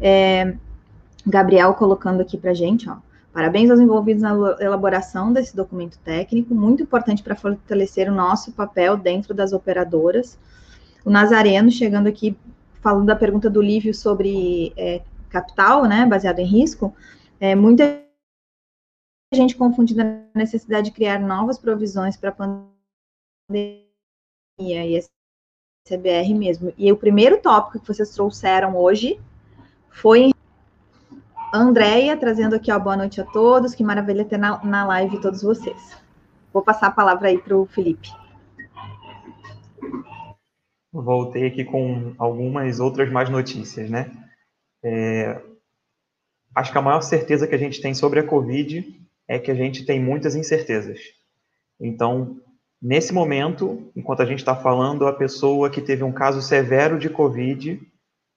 É, 0.00 0.54
Gabriel 1.26 1.74
colocando 1.74 2.20
aqui 2.20 2.38
para 2.38 2.54
gente, 2.54 2.88
ó. 2.88 2.98
Parabéns 3.32 3.68
aos 3.68 3.80
envolvidos 3.80 4.22
na 4.22 4.30
elaboração 4.60 5.32
desse 5.32 5.56
documento 5.56 5.98
técnico, 6.04 6.54
muito 6.54 6.84
importante 6.84 7.20
para 7.20 7.34
fortalecer 7.34 8.08
o 8.08 8.14
nosso 8.14 8.52
papel 8.52 8.96
dentro 8.96 9.34
das 9.34 9.52
operadoras. 9.52 10.38
O 11.04 11.10
Nazareno 11.10 11.68
chegando 11.68 12.06
aqui, 12.06 12.36
falando 12.80 13.06
da 13.06 13.16
pergunta 13.16 13.50
do 13.50 13.60
Lívio 13.60 13.92
sobre 13.92 14.72
é, 14.76 15.02
capital, 15.28 15.84
né, 15.84 16.06
baseado 16.06 16.38
em 16.38 16.46
risco. 16.46 16.94
É, 17.40 17.56
muita 17.56 18.05
gente 19.34 19.56
confundindo 19.56 20.02
a 20.02 20.38
necessidade 20.38 20.90
de 20.90 20.94
criar 20.94 21.18
novas 21.18 21.58
provisões 21.58 22.16
para 22.16 22.30
a 22.30 22.32
pandemia 22.32 23.82
e 24.60 24.94
esse 24.94 25.10
CBR 25.88 26.34
mesmo. 26.34 26.72
E 26.76 26.92
o 26.92 26.96
primeiro 26.96 27.40
tópico 27.40 27.80
que 27.80 27.86
vocês 27.86 28.10
trouxeram 28.10 28.76
hoje 28.76 29.20
foi 29.90 30.32
a 31.52 31.58
Andrea, 31.58 32.16
trazendo 32.16 32.54
aqui, 32.54 32.70
ó, 32.70 32.78
boa 32.78 32.96
noite 32.96 33.20
a 33.20 33.24
todos, 33.24 33.74
que 33.74 33.82
maravilha 33.82 34.24
ter 34.24 34.38
na, 34.38 34.62
na 34.64 34.86
live 34.86 35.20
todos 35.20 35.42
vocês. 35.42 35.96
Vou 36.52 36.62
passar 36.62 36.88
a 36.88 36.92
palavra 36.92 37.28
aí 37.28 37.38
para 37.38 37.56
o 37.56 37.66
Felipe. 37.66 38.08
Voltei 40.92 41.46
aqui 41.46 41.64
com 41.64 42.14
algumas 42.16 42.80
outras 42.80 43.10
mais 43.12 43.28
notícias, 43.28 43.90
né? 43.90 44.10
É, 44.82 45.42
acho 46.54 46.72
que 46.72 46.78
a 46.78 46.82
maior 46.82 47.02
certeza 47.02 47.46
que 47.46 47.54
a 47.54 47.58
gente 47.58 47.82
tem 47.82 47.92
sobre 47.92 48.20
a 48.20 48.26
Covid 48.26 49.05
é 49.28 49.38
que 49.38 49.50
a 49.50 49.54
gente 49.54 49.84
tem 49.84 50.00
muitas 50.00 50.34
incertezas. 50.34 51.00
Então, 51.80 52.40
nesse 52.80 53.12
momento, 53.12 53.90
enquanto 53.96 54.22
a 54.22 54.26
gente 54.26 54.38
está 54.38 54.54
falando, 54.54 55.06
a 55.06 55.12
pessoa 55.12 55.70
que 55.70 55.80
teve 55.80 56.02
um 56.02 56.12
caso 56.12 56.40
severo 56.40 56.98
de 56.98 57.10
Covid 57.10 57.80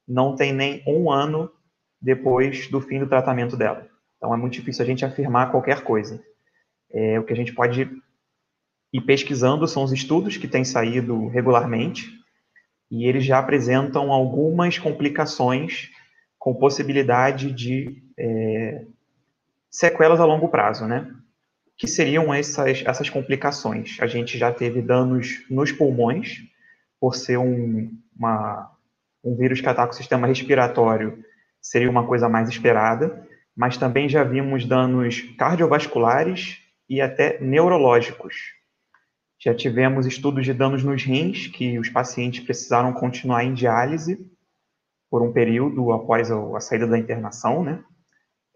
não 0.07 0.35
tem 0.35 0.53
nem 0.53 0.83
um 0.87 1.11
ano 1.11 1.51
depois 2.01 2.67
do 2.67 2.81
fim 2.81 2.99
do 2.99 3.07
tratamento 3.07 3.55
dela. 3.55 3.87
Então, 4.17 4.33
é 4.33 4.37
muito 4.37 4.53
difícil 4.53 4.83
a 4.83 4.87
gente 4.87 5.05
afirmar 5.05 5.51
qualquer 5.51 5.81
coisa. 5.83 6.21
É, 6.91 7.19
o 7.19 7.23
que 7.23 7.33
a 7.33 7.35
gente 7.35 7.53
pode 7.53 7.89
ir 8.91 9.01
pesquisando 9.01 9.67
são 9.67 9.83
os 9.83 9.91
estudos 9.91 10.37
que 10.37 10.47
têm 10.47 10.65
saído 10.65 11.27
regularmente 11.27 12.19
e 12.89 13.05
eles 13.05 13.23
já 13.23 13.37
apresentam 13.37 14.11
algumas 14.11 14.79
complicações 14.79 15.89
com 16.39 16.55
possibilidade 16.55 17.51
de 17.51 18.03
é, 18.17 18.85
sequelas 19.69 20.19
a 20.19 20.25
longo 20.25 20.49
prazo, 20.49 20.85
né? 20.85 21.13
Que 21.77 21.87
seriam 21.87 22.33
essas, 22.33 22.83
essas 22.85 23.09
complicações? 23.09 23.97
A 24.01 24.07
gente 24.07 24.37
já 24.37 24.51
teve 24.51 24.81
danos 24.81 25.45
nos 25.49 25.71
pulmões, 25.71 26.41
por 26.99 27.15
ser 27.15 27.37
um, 27.37 27.91
uma, 28.15 28.71
um 29.23 29.35
vírus 29.35 29.61
que 29.61 29.69
ataca 29.69 29.93
o 29.93 29.95
sistema 29.95 30.27
respiratório, 30.27 31.23
seria 31.61 31.89
uma 31.89 32.05
coisa 32.05 32.27
mais 32.27 32.49
esperada, 32.49 33.25
mas 33.55 33.77
também 33.77 34.07
já 34.07 34.23
vimos 34.23 34.65
danos 34.65 35.21
cardiovasculares 35.37 36.57
e 36.89 37.01
até 37.01 37.39
neurológicos. 37.39 38.35
Já 39.41 39.53
tivemos 39.53 40.05
estudos 40.05 40.43
de 40.45 40.53
danos 40.53 40.83
nos 40.83 41.03
rins, 41.03 41.47
que 41.47 41.79
os 41.79 41.89
pacientes 41.89 42.43
precisaram 42.43 42.91
continuar 42.91 43.45
em 43.45 43.53
diálise 43.53 44.29
por 45.09 45.21
um 45.21 45.31
período 45.31 45.91
após 45.91 46.29
a 46.29 46.59
saída 46.59 46.85
da 46.85 46.97
internação, 46.97 47.63
né? 47.63 47.83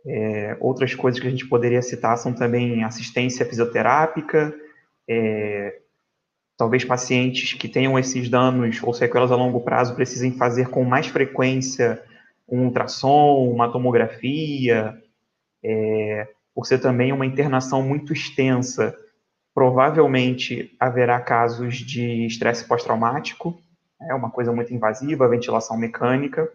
É, 0.06 0.58
outras 0.60 0.94
coisas 0.94 1.20
que 1.20 1.28
a 1.28 1.30
gente 1.30 1.48
poderia 1.48 1.82
citar 1.82 2.18
são 2.18 2.34
também 2.34 2.84
assistência 2.84 3.46
fisioterápica, 3.46 4.54
é, 5.08 5.80
talvez 6.58 6.84
pacientes 6.84 7.54
que 7.54 7.70
tenham 7.70 7.98
esses 7.98 8.30
danos 8.30 8.82
ou 8.84 8.94
sequelas 8.94 9.32
a 9.32 9.36
longo 9.36 9.62
prazo 9.62 9.96
precisem 9.96 10.34
fazer 10.34 10.70
com 10.70 10.84
mais 10.84 11.08
frequência 11.08 12.04
um 12.48 12.66
ultrassom, 12.66 13.50
uma 13.50 13.72
tomografia, 13.72 15.02
é, 15.64 16.28
por 16.54 16.66
ser 16.66 16.80
também 16.80 17.12
uma 17.12 17.26
internação 17.26 17.82
muito 17.82 18.14
extensa, 18.14 18.96
provavelmente 19.54 20.76
haverá 20.80 21.20
casos 21.20 21.78
de 21.78 22.26
estresse 22.26 22.68
pós-traumático, 22.68 23.60
é 24.02 24.14
uma 24.14 24.30
coisa 24.30 24.52
muito 24.52 24.74
invasiva, 24.74 25.30
ventilação 25.30 25.78
mecânica, 25.78 26.52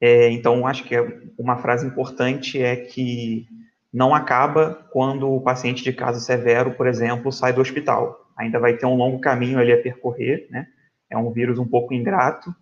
é, 0.00 0.30
então, 0.30 0.66
acho 0.66 0.84
que 0.84 0.94
é 0.94 1.20
uma 1.38 1.58
frase 1.58 1.86
importante 1.86 2.60
é 2.60 2.74
que 2.74 3.46
não 3.92 4.14
acaba 4.14 4.86
quando 4.90 5.30
o 5.30 5.40
paciente 5.42 5.82
de 5.82 5.92
caso 5.92 6.20
severo, 6.20 6.72
por 6.72 6.86
exemplo, 6.86 7.30
sai 7.30 7.52
do 7.52 7.60
hospital. 7.60 8.30
Ainda 8.36 8.58
vai 8.58 8.76
ter 8.76 8.86
um 8.86 8.96
longo 8.96 9.20
caminho 9.20 9.58
ali 9.58 9.72
a 9.72 9.82
percorrer, 9.82 10.46
né? 10.50 10.66
É 11.10 11.18
um 11.18 11.30
vírus 11.30 11.58
um 11.58 11.66
pouco 11.66 11.92
ingrato 11.92 12.54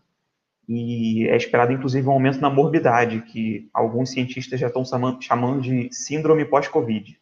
e 0.69 1.29
é 1.29 1.37
esperado, 1.37 1.73
inclusive, 1.73 2.07
um 2.09 2.13
aumento 2.13 2.41
na 2.41 2.51
morbidade, 2.51 3.23
que 3.23 3.71
alguns 3.73 4.11
cientistas 4.11 4.59
já 4.59 4.67
estão 4.67 4.83
chamando 5.21 5.61
de 5.61 5.89
síndrome 5.93 6.45
pós-Covid. 6.45 7.19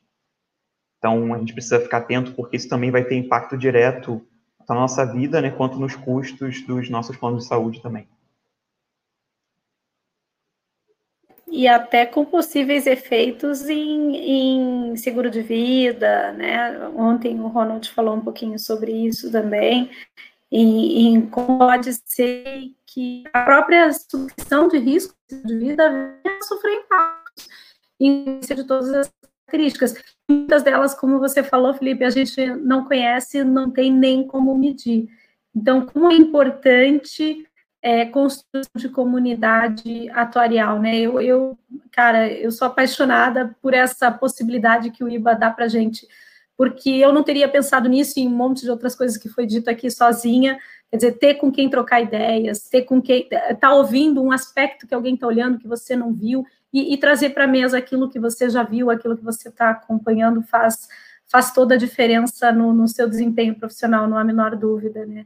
Então, 0.98 1.34
a 1.34 1.38
gente 1.38 1.52
precisa 1.52 1.78
ficar 1.78 1.98
atento, 1.98 2.32
porque 2.32 2.56
isso 2.56 2.68
também 2.68 2.90
vai 2.90 3.04
ter 3.04 3.16
impacto 3.16 3.56
direto 3.56 4.24
na 4.68 4.74
nossa 4.74 5.04
vida, 5.04 5.40
né, 5.40 5.50
quanto 5.50 5.78
nos 5.78 5.94
custos 5.94 6.62
dos 6.66 6.88
nossos 6.90 7.16
planos 7.16 7.42
de 7.42 7.48
saúde 7.48 7.82
também. 7.82 8.08
E 11.56 11.66
até 11.66 12.04
com 12.04 12.22
possíveis 12.22 12.86
efeitos 12.86 13.66
em, 13.66 14.90
em, 14.90 14.96
seguro 14.96 15.30
de 15.30 15.40
vida, 15.40 16.30
né? 16.32 16.86
Ontem 16.94 17.40
o 17.40 17.46
Ronald 17.46 17.90
falou 17.90 18.14
um 18.14 18.20
pouquinho 18.20 18.58
sobre 18.58 18.92
isso 18.92 19.32
também, 19.32 19.90
em, 20.52 21.22
como 21.28 21.58
pode 21.58 21.94
ser 22.04 22.72
que 22.86 23.24
a 23.32 23.42
própria 23.42 23.90
subscrição 23.90 24.68
de 24.68 24.76
risco 24.76 25.14
de 25.30 25.58
vida 25.58 25.88
venha 25.88 26.38
a 26.38 26.44
sofrer 26.44 26.74
impactos 26.74 27.48
em 27.98 28.38
de 28.40 28.64
todas 28.64 28.92
as 28.92 29.10
características. 29.46 29.94
Muitas 30.28 30.62
delas, 30.62 30.94
como 30.94 31.18
você 31.18 31.42
falou, 31.42 31.72
Felipe, 31.72 32.04
a 32.04 32.10
gente 32.10 32.46
não 32.56 32.84
conhece, 32.84 33.42
não 33.42 33.70
tem 33.70 33.90
nem 33.90 34.26
como 34.26 34.54
medir. 34.58 35.08
Então, 35.54 35.86
como 35.86 36.12
é 36.12 36.16
importante 36.16 37.46
é, 37.86 38.04
construção 38.04 38.72
de 38.74 38.88
comunidade 38.88 40.10
atuarial, 40.10 40.80
né? 40.80 40.98
Eu, 40.98 41.20
eu, 41.20 41.56
cara, 41.92 42.28
eu 42.28 42.50
sou 42.50 42.66
apaixonada 42.66 43.56
por 43.62 43.72
essa 43.72 44.10
possibilidade 44.10 44.90
que 44.90 45.04
o 45.04 45.08
IBA 45.08 45.36
dá 45.36 45.52
para 45.52 45.68
gente, 45.68 46.04
porque 46.56 46.90
eu 46.90 47.12
não 47.12 47.22
teria 47.22 47.48
pensado 47.48 47.88
nisso 47.88 48.18
e 48.18 48.22
em 48.22 48.26
um 48.26 48.34
monte 48.34 48.62
de 48.62 48.70
outras 48.72 48.96
coisas 48.96 49.16
que 49.16 49.28
foi 49.28 49.46
dito 49.46 49.70
aqui 49.70 49.88
sozinha. 49.88 50.58
Quer 50.90 50.96
dizer, 50.96 51.12
ter 51.12 51.34
com 51.34 51.52
quem 51.52 51.70
trocar 51.70 52.00
ideias, 52.00 52.68
ter 52.68 52.82
com 52.82 53.00
quem 53.00 53.28
tá 53.60 53.72
ouvindo 53.72 54.20
um 54.20 54.32
aspecto 54.32 54.84
que 54.84 54.94
alguém 54.94 55.14
está 55.14 55.28
olhando 55.28 55.60
que 55.60 55.68
você 55.68 55.94
não 55.94 56.12
viu 56.12 56.44
e, 56.72 56.92
e 56.92 56.96
trazer 56.96 57.30
para 57.30 57.44
a 57.44 57.48
mesa 57.48 57.78
aquilo 57.78 58.10
que 58.10 58.18
você 58.18 58.50
já 58.50 58.64
viu, 58.64 58.90
aquilo 58.90 59.16
que 59.16 59.22
você 59.22 59.48
está 59.48 59.70
acompanhando 59.70 60.42
faz 60.42 60.88
faz 61.28 61.52
toda 61.52 61.74
a 61.74 61.78
diferença 61.78 62.50
no, 62.50 62.72
no 62.72 62.86
seu 62.86 63.08
desempenho 63.08 63.54
profissional, 63.54 64.08
não 64.08 64.16
há 64.16 64.20
a 64.20 64.24
menor 64.24 64.56
dúvida, 64.56 65.04
né? 65.06 65.24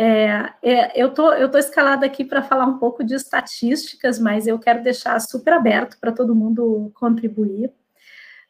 É, 0.00 0.52
é, 0.62 1.02
eu 1.02 1.12
tô, 1.12 1.32
eu 1.32 1.50
tô 1.50 1.58
escalada 1.58 2.06
aqui 2.06 2.24
para 2.24 2.40
falar 2.40 2.66
um 2.66 2.78
pouco 2.78 3.02
de 3.02 3.14
estatísticas, 3.14 4.20
mas 4.20 4.46
eu 4.46 4.56
quero 4.56 4.80
deixar 4.80 5.18
super 5.20 5.52
aberto 5.54 5.98
para 6.00 6.12
todo 6.12 6.36
mundo 6.36 6.92
contribuir. 6.94 7.72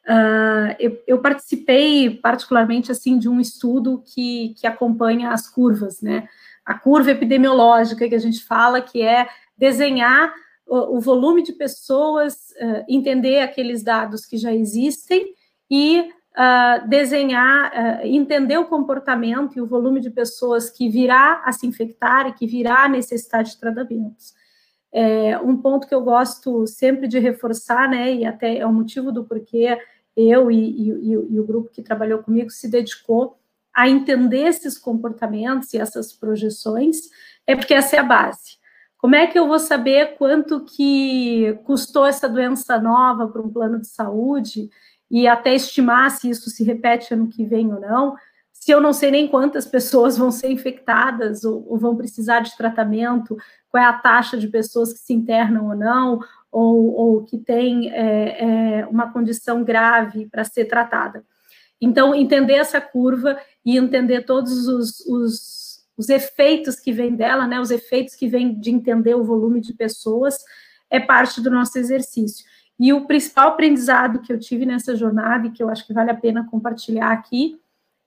Uh, 0.07 0.75
eu, 0.79 1.03
eu, 1.07 1.21
participei 1.21 2.11
particularmente 2.11 2.91
assim 2.91 3.17
de 3.17 3.27
um 3.27 3.39
estudo 3.39 4.03
que, 4.05 4.53
que 4.59 4.67
acompanha 4.67 5.31
as 5.31 5.49
curvas, 5.49 6.01
né? 6.01 6.27
A 6.63 6.75
curva 6.75 7.11
epidemiológica 7.11 8.07
que 8.07 8.15
a 8.15 8.19
gente 8.19 8.43
fala, 8.45 8.79
que 8.79 9.01
é 9.01 9.27
desenhar 9.57 10.31
o, 10.67 10.97
o 10.97 10.99
volume 10.99 11.41
de 11.41 11.53
pessoas, 11.53 12.53
uh, 12.61 12.85
entender 12.87 13.39
aqueles 13.39 13.81
dados 13.81 14.23
que 14.23 14.37
já 14.37 14.53
existem 14.53 15.33
e 15.69 16.11
uh, 16.39 16.87
desenhar, 16.87 17.71
uh, 17.71 18.05
entender 18.07 18.57
o 18.57 18.65
comportamento 18.65 19.57
e 19.57 19.61
o 19.61 19.67
volume 19.67 19.99
de 19.99 20.09
pessoas 20.09 20.69
que 20.69 20.89
virá 20.89 21.41
a 21.43 21.51
se 21.51 21.67
infectar 21.67 22.27
e 22.27 22.33
que 22.33 22.47
virá 22.47 22.85
a 22.85 22.89
necessitar 22.89 23.43
de 23.43 23.57
tratamentos. 23.59 24.33
É, 24.91 25.37
um 25.39 25.55
ponto 25.57 25.87
que 25.87 25.93
eu 25.93 26.01
gosto 26.01 26.65
sempre 26.65 27.07
de 27.07 27.19
reforçar, 27.19 27.87
né, 27.87 28.11
e 28.11 28.25
até 28.25 28.57
é 28.57 28.65
o 28.65 28.73
motivo 28.73 29.11
do 29.11 29.23
porquê 29.23 29.77
eu 30.15 30.49
e, 30.49 30.57
e, 30.57 31.11
e 31.11 31.39
o 31.39 31.45
grupo 31.45 31.69
que 31.69 31.83
trabalhou 31.83 32.23
comigo 32.23 32.49
se 32.49 32.67
dedicou 32.67 33.37
a 33.71 33.87
entender 33.87 34.47
esses 34.47 34.79
comportamentos 34.79 35.73
e 35.73 35.77
essas 35.77 36.11
projeções, 36.11 36.97
é 37.45 37.55
porque 37.55 37.73
essa 37.73 37.97
é 37.97 37.99
a 37.99 38.03
base. 38.03 38.57
Como 38.97 39.15
é 39.15 39.27
que 39.27 39.37
eu 39.39 39.47
vou 39.47 39.59
saber 39.59 40.17
quanto 40.17 40.65
que 40.65 41.57
custou 41.63 42.05
essa 42.05 42.27
doença 42.27 42.79
nova 42.79 43.27
para 43.27 43.41
um 43.41 43.49
plano 43.49 43.79
de 43.79 43.87
saúde 43.87 44.69
e 45.09 45.27
até 45.27 45.55
estimar 45.55 46.11
se 46.11 46.29
isso 46.29 46.49
se 46.49 46.63
repete 46.63 47.13
ano 47.13 47.27
que 47.27 47.45
vem 47.45 47.73
ou 47.73 47.79
não? 47.79 48.15
Se 48.51 48.71
eu 48.71 48.81
não 48.81 48.91
sei 48.91 49.09
nem 49.09 49.27
quantas 49.27 49.65
pessoas 49.65 50.17
vão 50.17 50.31
ser 50.31 50.51
infectadas 50.51 51.43
ou, 51.43 51.65
ou 51.67 51.77
vão 51.77 51.95
precisar 51.95 52.41
de 52.41 52.55
tratamento, 52.57 53.37
qual 53.69 53.83
é 53.83 53.85
a 53.85 53.93
taxa 53.93 54.37
de 54.37 54.47
pessoas 54.47 54.91
que 54.91 54.99
se 54.99 55.13
internam 55.13 55.69
ou 55.69 55.75
não, 55.75 56.19
ou, 56.51 56.93
ou 56.93 57.23
que 57.23 57.37
tem 57.37 57.91
é, 57.91 58.79
é, 58.81 58.87
uma 58.87 59.11
condição 59.11 59.63
grave 59.63 60.27
para 60.27 60.43
ser 60.43 60.65
tratada. 60.65 61.23
Então, 61.81 62.13
entender 62.13 62.55
essa 62.55 62.81
curva 62.81 63.39
e 63.65 63.77
entender 63.77 64.23
todos 64.23 64.67
os, 64.67 64.99
os, 65.05 65.85
os, 65.97 66.09
efeitos 66.09 66.75
que 66.75 66.91
vêm 66.91 67.15
dela, 67.15 67.47
né, 67.47 67.59
os 67.59 67.71
efeitos 67.71 68.15
que 68.15 68.27
vêm 68.27 68.59
de 68.59 68.71
entender 68.71 69.15
o 69.15 69.23
volume 69.23 69.61
de 69.61 69.73
pessoas, 69.73 70.37
é 70.89 70.99
parte 70.99 71.39
do 71.39 71.49
nosso 71.49 71.77
exercício. 71.77 72.45
E 72.79 72.93
o 72.93 73.05
principal 73.05 73.49
aprendizado 73.49 74.21
que 74.21 74.31
eu 74.31 74.39
tive 74.39 74.65
nessa 74.65 74.95
jornada, 74.95 75.47
e 75.47 75.51
que 75.51 75.61
eu 75.61 75.69
acho 75.69 75.85
que 75.85 75.93
vale 75.93 76.11
a 76.11 76.15
pena 76.15 76.47
compartilhar 76.49 77.11
aqui, 77.11 77.59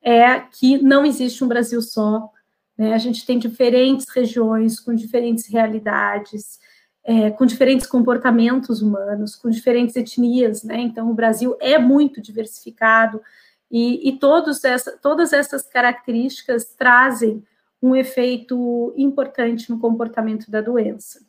é 0.03 0.41
que 0.41 0.83
não 0.83 1.05
existe 1.05 1.45
um 1.45 1.49
Brasil 1.49 1.83
só. 1.83 2.31
Né? 2.77 2.95
A 2.95 2.99
gente 2.99 3.27
tem 3.27 3.39
diferentes 3.39 4.09
regiões 4.09 4.81
com 4.81 4.95
diferentes 4.95 5.47
realidades, 5.47 6.59
é, 7.05 7.31
com 7.31 7.45
diferentes 7.45 7.87
comportamentos 7.87 8.81
humanos, 8.81 9.37
com 9.37 9.51
diferentes 9.51 9.97
etnias, 9.97 10.63
né? 10.63 10.81
Então, 10.81 11.11
o 11.11 11.15
Brasil 11.15 11.57
é 11.61 11.77
muito 11.77 12.23
diversificado 12.23 13.21
e, 13.71 14.09
e 14.09 14.19
essa, 14.65 14.97
todas 14.99 15.33
essas 15.33 15.63
características 15.63 16.75
trazem 16.77 17.43
um 17.83 17.97
efeito 17.97 18.95
importante 18.97 19.69
no 19.71 19.81
comportamento 19.81 20.51
da 20.51 20.61
doença. 20.61 21.21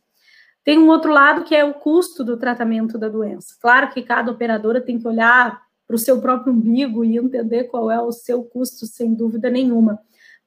Tem 0.64 0.80
um 0.80 0.88
outro 0.88 1.11
lado 1.11 1.44
que 1.44 1.56
é 1.56 1.64
o 1.64 1.73
custo 1.73 2.23
do 2.23 2.38
tratamento 2.38 2.98
da 2.98 3.10
doença. 3.10 3.56
Claro 3.61 3.90
que 3.90 4.02
cada 4.02 4.31
operadora 4.31 4.80
tem 4.80 4.98
que 4.98 5.07
olhar 5.07 5.61
para 5.85 5.95
o 5.95 5.99
seu 5.99 6.22
próprio 6.22 6.53
umbigo 6.53 7.03
e 7.03 7.18
entender 7.18 7.65
qual 7.65 7.91
é 7.91 8.02
o 8.02 8.11
seu 8.11 8.44
custo, 8.44 8.85
sem 8.85 9.14
dúvida 9.14 9.49
nenhuma. 9.49 9.99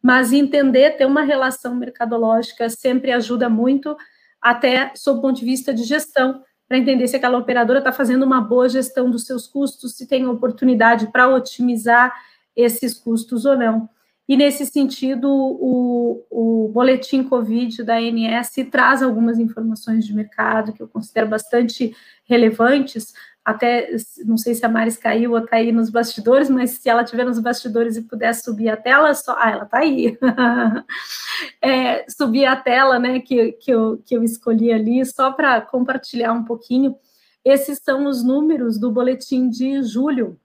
Mas 0.02 0.32
entender, 0.32 0.96
ter 0.96 1.06
uma 1.06 1.22
relação 1.22 1.74
mercadológica 1.74 2.68
sempre 2.70 3.12
ajuda 3.12 3.48
muito 3.48 3.96
até 4.40 4.92
sob 4.94 5.18
o 5.18 5.22
ponto 5.22 5.38
de 5.38 5.44
vista 5.44 5.74
de 5.74 5.82
gestão, 5.82 6.42
para 6.68 6.78
entender 6.78 7.06
se 7.06 7.16
aquela 7.16 7.38
operadora 7.38 7.78
está 7.78 7.92
fazendo 7.92 8.24
uma 8.24 8.40
boa 8.40 8.68
gestão 8.68 9.10
dos 9.10 9.24
seus 9.24 9.46
custos, 9.46 9.96
se 9.96 10.06
tem 10.06 10.26
oportunidade 10.26 11.06
para 11.08 11.28
otimizar 11.28 12.12
esses 12.54 12.94
custos 12.94 13.44
ou 13.44 13.56
não. 13.56 13.88
E 14.28 14.36
nesse 14.36 14.66
sentido, 14.66 15.28
o, 15.30 16.24
o 16.30 16.68
boletim 16.72 17.22
Covid 17.22 17.84
da 17.84 17.96
ANS 17.96 18.50
traz 18.70 19.02
algumas 19.02 19.38
informações 19.38 20.04
de 20.04 20.12
mercado 20.12 20.72
que 20.72 20.82
eu 20.82 20.88
considero 20.88 21.28
bastante 21.28 21.94
relevantes, 22.24 23.14
até, 23.46 23.88
não 24.24 24.36
sei 24.36 24.56
se 24.56 24.66
a 24.66 24.68
Maris 24.68 24.96
caiu 24.96 25.30
ou 25.30 25.38
está 25.38 25.54
aí 25.54 25.70
nos 25.70 25.88
bastidores, 25.88 26.50
mas 26.50 26.70
se 26.70 26.88
ela 26.88 27.02
estiver 27.02 27.24
nos 27.24 27.38
bastidores 27.38 27.96
e 27.96 28.02
puder 28.02 28.34
subir 28.34 28.68
a 28.68 28.76
tela, 28.76 29.14
só. 29.14 29.36
Ah, 29.38 29.50
ela 29.52 29.62
está 29.62 29.78
aí. 29.78 30.18
é, 31.62 32.04
subir 32.10 32.44
a 32.44 32.56
tela, 32.56 32.98
né, 32.98 33.20
que, 33.20 33.52
que, 33.52 33.70
eu, 33.70 34.02
que 34.04 34.16
eu 34.16 34.24
escolhi 34.24 34.72
ali, 34.72 35.06
só 35.06 35.30
para 35.30 35.60
compartilhar 35.60 36.32
um 36.32 36.42
pouquinho. 36.42 36.96
Esses 37.44 37.78
são 37.78 38.06
os 38.06 38.24
números 38.24 38.80
do 38.80 38.90
boletim 38.90 39.48
de 39.48 39.80
julho. 39.84 40.36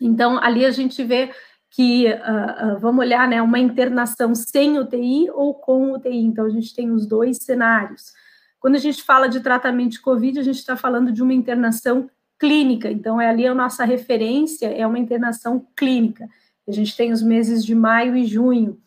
Então, 0.00 0.38
ali 0.40 0.64
a 0.64 0.70
gente 0.70 1.02
vê 1.02 1.32
que, 1.70 2.06
uh, 2.06 2.76
uh, 2.76 2.78
vamos 2.80 3.04
olhar, 3.04 3.28
né, 3.28 3.42
uma 3.42 3.58
internação 3.58 4.34
sem 4.34 4.78
UTI 4.78 5.30
ou 5.30 5.54
com 5.54 5.92
UTI. 5.92 6.24
Então, 6.24 6.46
a 6.46 6.50
gente 6.50 6.74
tem 6.74 6.90
os 6.90 7.06
dois 7.06 7.38
cenários. 7.38 8.12
Quando 8.58 8.74
a 8.74 8.78
gente 8.78 9.02
fala 9.02 9.28
de 9.28 9.40
tratamento 9.40 9.92
de 9.92 10.00
Covid, 10.00 10.38
a 10.38 10.42
gente 10.42 10.58
está 10.58 10.76
falando 10.76 11.12
de 11.12 11.22
uma 11.22 11.34
internação 11.34 12.10
clínica, 12.38 12.90
então 12.90 13.20
é 13.20 13.28
ali 13.28 13.46
a 13.46 13.54
nossa 13.54 13.84
referência, 13.84 14.68
é 14.68 14.86
uma 14.86 14.98
internação 14.98 15.66
clínica. 15.76 16.28
A 16.66 16.72
gente 16.72 16.96
tem 16.96 17.12
os 17.12 17.22
meses 17.22 17.64
de 17.64 17.74
maio 17.74 18.16
e 18.16 18.24
junho. 18.24 18.78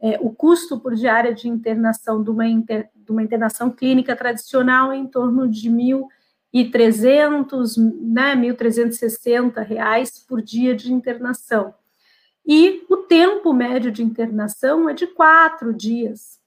É, 0.00 0.18
o 0.20 0.30
custo 0.30 0.78
por 0.78 0.94
diária 0.94 1.34
de 1.34 1.48
internação 1.48 2.22
de 2.22 2.30
uma, 2.30 2.46
inter, 2.46 2.88
de 2.94 3.10
uma 3.10 3.22
internação 3.22 3.70
clínica 3.70 4.14
tradicional 4.14 4.92
é 4.92 4.96
em 4.96 5.06
torno 5.06 5.48
de 5.48 5.68
R$ 5.68 6.04
1.300, 6.54 7.76
né, 8.00 8.36
1.360 8.36 9.64
reais 9.64 10.18
por 10.18 10.40
dia 10.42 10.74
de 10.74 10.92
internação. 10.92 11.74
E 12.48 12.86
o 12.88 12.96
tempo 12.96 13.52
médio 13.52 13.92
de 13.92 14.02
internação 14.02 14.88
é 14.88 14.94
de 14.94 15.06
quatro 15.06 15.74
dias. 15.74 16.38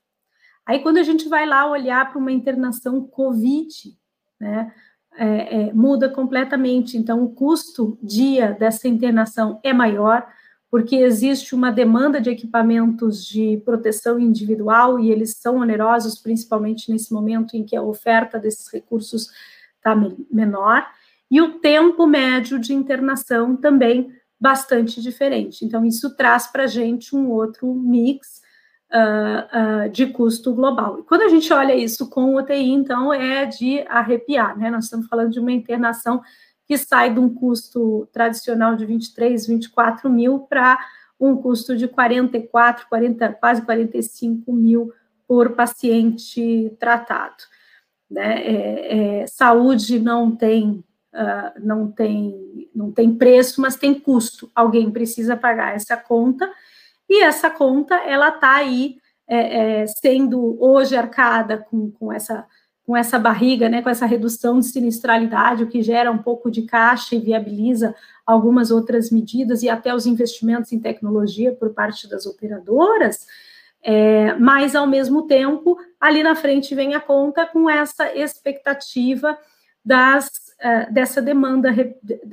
Aí, 0.66 0.80
quando 0.80 0.98
a 0.98 1.04
gente 1.04 1.30
vai 1.30 1.46
lá 1.46 1.70
olhar 1.70 2.10
para 2.10 2.18
uma 2.18 2.32
internação 2.32 3.04
COVID, 3.06 3.96
né, 4.40 4.74
é, 5.16 5.68
é, 5.68 5.74
muda 5.74 6.10
completamente. 6.10 6.98
Então, 6.98 7.24
o 7.24 7.30
custo 7.30 8.00
dia 8.02 8.52
dessa 8.52 8.88
internação 8.88 9.60
é 9.64 9.72
maior, 9.74 10.28
porque 10.72 10.96
existe 10.96 11.54
uma 11.54 11.72
demanda 11.72 12.20
de 12.20 12.32
equipamentos 12.32 13.24
de 13.24 13.62
proteção 13.64 14.20
individual 14.20 15.00
e 15.00 15.12
eles 15.12 15.36
são 15.38 15.58
onerosos, 15.58 16.18
principalmente 16.18 16.92
nesse 16.92 17.14
momento 17.14 17.56
em 17.56 17.64
que 17.64 17.76
a 17.76 17.84
oferta 17.84 18.40
desses 18.40 18.72
recursos 18.72 19.30
está 19.78 19.96
menor, 20.32 20.88
e 21.30 21.42
o 21.42 21.60
tempo 21.60 22.08
médio 22.08 22.58
de 22.58 22.74
internação 22.74 23.56
também 23.56 24.12
bastante 24.42 25.00
diferente. 25.00 25.64
Então, 25.64 25.86
isso 25.86 26.16
traz 26.16 26.48
para 26.48 26.64
a 26.64 26.68
gente 26.68 27.16
um 27.16 27.30
outro 27.30 27.72
mix 27.72 28.42
uh, 28.92 29.86
uh, 29.86 29.90
de 29.90 30.08
custo 30.08 30.52
global. 30.52 31.00
E 31.00 31.04
quando 31.04 31.22
a 31.22 31.30
gente 31.30 31.54
olha 31.54 31.76
isso 31.76 32.10
com 32.10 32.36
UTI, 32.36 32.72
então, 32.72 33.14
é 33.14 33.46
de 33.46 33.86
arrepiar, 33.88 34.58
né? 34.58 34.72
Nós 34.72 34.86
estamos 34.86 35.08
falando 35.08 35.32
de 35.32 35.40
uma 35.40 35.52
internação 35.52 36.22
que 36.66 36.76
sai 36.76 37.14
de 37.14 37.20
um 37.20 37.32
custo 37.32 38.08
tradicional 38.12 38.76
de 38.76 38.86
23, 38.86 39.46
24 39.46 40.10
mil 40.10 40.40
para 40.40 40.80
um 41.20 41.36
custo 41.38 41.78
de 41.78 41.88
44, 41.88 42.88
40, 42.90 43.34
quase 43.34 43.62
45 43.62 44.52
mil 44.52 44.92
por 45.28 45.52
paciente 45.52 46.76
tratado. 46.80 47.44
Né? 48.10 48.42
É, 48.44 49.20
é, 49.22 49.28
saúde 49.28 50.00
não 50.00 50.36
tem, 50.36 50.84
uh, 51.14 51.60
não 51.64 51.92
tem, 51.92 52.70
não 52.74 52.92
tem 52.92 53.14
preço, 53.14 53.62
mas 53.62 53.76
tem 53.76 53.94
custo. 53.94 54.52
Alguém 54.56 54.92
precisa 54.92 55.36
pagar 55.36 55.76
essa 55.76 55.96
conta 55.98 56.50
e 57.10 57.24
essa 57.24 57.50
conta, 57.50 57.96
ela 57.96 58.30
está 58.30 58.56
aí 58.56 58.96
é, 59.28 59.82
é, 59.82 59.88
sendo 59.88 60.58
hoje 60.64 60.96
arcada 60.96 61.58
com, 61.58 61.92
com, 61.92 62.12
essa, 62.12 62.46
com 62.86 62.96
essa 62.96 63.20
barriga, 63.20 63.68
né, 63.68 63.82
com 63.82 63.90
essa 63.90 64.06
redução 64.06 64.60
de 64.60 64.68
sinistralidade, 64.68 65.64
o 65.64 65.68
que 65.68 65.82
gera 65.82 66.12
um 66.12 66.18
pouco 66.18 66.50
de 66.50 66.62
caixa 66.62 67.16
e 67.16 67.20
viabiliza 67.20 67.94
algumas 68.26 68.72
outras 68.72 69.12
medidas 69.12 69.62
e 69.62 69.70
até 69.70 69.94
os 69.94 70.06
investimentos 70.06 70.72
em 70.72 70.80
tecnologia 70.80 71.54
por 71.54 71.74
parte 71.74 72.10
das 72.10 72.26
operadoras, 72.26 73.28
é, 73.84 74.34
mas, 74.36 74.76
ao 74.76 74.88
mesmo 74.88 75.28
tempo, 75.28 75.78
ali 76.00 76.24
na 76.24 76.36
frente 76.36 76.74
vem 76.76 76.94
a 76.94 77.00
conta 77.00 77.46
com 77.46 77.70
essa 77.70 78.14
expectativa 78.16 79.38
das, 79.84 80.51
uh, 80.62 80.94
dessa 80.94 81.22
demanda. 81.22 81.70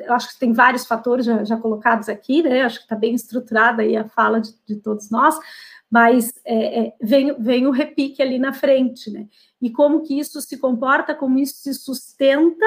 Acho 0.08 0.32
que 0.32 0.38
tem 0.38 0.52
vários 0.52 0.86
fatores 0.86 1.26
já, 1.26 1.44
já 1.44 1.56
colocados 1.56 2.08
aqui, 2.08 2.42
né? 2.42 2.62
Acho 2.62 2.78
que 2.78 2.84
está 2.84 2.96
bem 2.96 3.14
estruturada 3.14 3.82
aí 3.82 3.96
a 3.96 4.08
fala 4.08 4.40
de, 4.40 4.54
de 4.66 4.76
todos 4.76 5.10
nós, 5.10 5.38
mas 5.90 6.32
é, 6.44 6.80
é, 6.80 6.94
vem, 7.00 7.34
vem 7.40 7.66
o 7.66 7.70
repique 7.70 8.22
ali 8.22 8.38
na 8.38 8.52
frente, 8.52 9.10
né? 9.10 9.26
E 9.60 9.70
como 9.70 10.02
que 10.02 10.18
isso 10.18 10.40
se 10.40 10.58
comporta, 10.58 11.14
como 11.14 11.38
isso 11.38 11.56
se 11.62 11.74
sustenta 11.74 12.66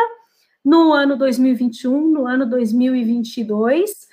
no 0.64 0.92
ano 0.92 1.18
2021, 1.18 2.10
no 2.10 2.28
ano 2.28 2.46
2022. 2.50 4.10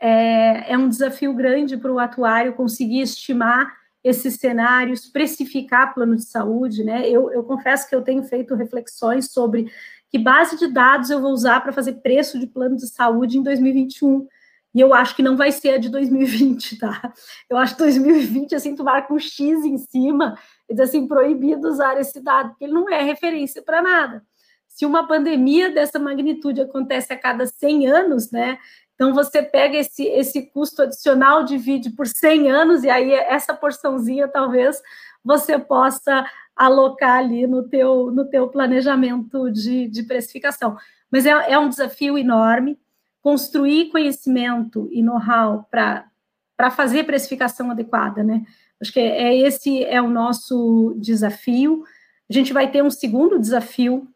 É, 0.00 0.72
é 0.72 0.78
um 0.78 0.88
desafio 0.88 1.32
grande 1.32 1.76
para 1.76 1.92
o 1.92 1.98
atuário 1.98 2.54
conseguir 2.54 3.02
estimar 3.02 3.82
esses 4.02 4.34
cenários, 4.34 5.06
precificar 5.06 5.94
plano 5.94 6.16
de 6.16 6.24
saúde, 6.24 6.82
né? 6.82 7.08
Eu, 7.08 7.30
eu 7.32 7.44
confesso 7.44 7.88
que 7.88 7.94
eu 7.94 8.02
tenho 8.02 8.22
feito 8.24 8.54
reflexões 8.54 9.30
sobre 9.30 9.70
que 10.12 10.18
base 10.18 10.58
de 10.58 10.66
dados 10.66 11.08
eu 11.08 11.22
vou 11.22 11.32
usar 11.32 11.60
para 11.62 11.72
fazer 11.72 11.94
preço 11.94 12.38
de 12.38 12.46
plano 12.46 12.76
de 12.76 12.86
saúde 12.86 13.38
em 13.38 13.42
2021. 13.42 14.28
E 14.74 14.80
eu 14.80 14.92
acho 14.92 15.16
que 15.16 15.22
não 15.22 15.38
vai 15.38 15.50
ser 15.50 15.70
a 15.70 15.78
de 15.78 15.88
2020, 15.88 16.78
tá? 16.78 17.12
Eu 17.48 17.56
acho 17.56 17.74
que 17.74 17.82
2020, 17.82 18.54
assim, 18.54 18.74
tu 18.74 18.84
marca 18.84 19.12
um 19.12 19.18
X 19.18 19.64
em 19.64 19.78
cima 19.78 20.38
e 20.68 20.74
diz 20.74 20.88
assim, 20.88 21.08
proibido 21.08 21.66
usar 21.66 21.98
esse 21.98 22.20
dado, 22.20 22.50
porque 22.50 22.64
ele 22.64 22.74
não 22.74 22.90
é 22.90 23.02
referência 23.02 23.62
para 23.62 23.80
nada. 23.80 24.22
Se 24.68 24.84
uma 24.84 25.06
pandemia 25.06 25.70
dessa 25.70 25.98
magnitude 25.98 26.60
acontece 26.60 27.12
a 27.12 27.18
cada 27.18 27.46
100 27.46 27.86
anos, 27.86 28.30
né? 28.30 28.58
Então 28.94 29.14
você 29.14 29.42
pega 29.42 29.78
esse, 29.78 30.04
esse 30.04 30.42
custo 30.50 30.82
adicional, 30.82 31.44
divide 31.44 31.90
por 31.90 32.06
100 32.06 32.50
anos, 32.50 32.84
e 32.84 32.90
aí 32.90 33.12
essa 33.12 33.54
porçãozinha 33.54 34.28
talvez 34.28 34.80
você 35.24 35.58
possa 35.58 36.24
alocar 36.56 37.18
ali 37.18 37.46
no 37.46 37.68
teu, 37.68 38.10
no 38.10 38.24
teu 38.24 38.48
planejamento 38.48 39.50
de, 39.50 39.88
de 39.88 40.02
precificação. 40.02 40.76
Mas 41.10 41.26
é, 41.26 41.30
é 41.30 41.58
um 41.58 41.68
desafio 41.68 42.16
enorme 42.16 42.78
construir 43.22 43.90
conhecimento 43.90 44.88
e 44.90 45.02
know-how 45.02 45.66
para 45.70 46.70
fazer 46.70 47.04
precificação 47.04 47.70
adequada, 47.70 48.22
né? 48.22 48.44
Acho 48.80 48.92
que 48.92 49.00
é, 49.00 49.22
é, 49.22 49.38
esse 49.38 49.84
é 49.84 50.02
o 50.02 50.10
nosso 50.10 50.94
desafio. 50.98 51.84
A 52.28 52.32
gente 52.32 52.52
vai 52.52 52.70
ter 52.70 52.82
um 52.82 52.90
segundo 52.90 53.38
desafio, 53.38 54.08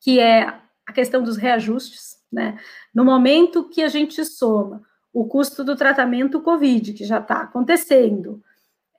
que 0.00 0.20
é 0.20 0.42
a 0.86 0.92
questão 0.92 1.22
dos 1.22 1.38
reajustes, 1.38 2.18
né? 2.30 2.58
No 2.94 3.04
momento 3.04 3.68
que 3.68 3.82
a 3.82 3.88
gente 3.88 4.22
soma 4.24 4.82
o 5.12 5.26
custo 5.26 5.64
do 5.64 5.74
tratamento 5.74 6.40
COVID, 6.42 6.92
que 6.92 7.04
já 7.04 7.18
está 7.18 7.42
acontecendo, 7.42 8.42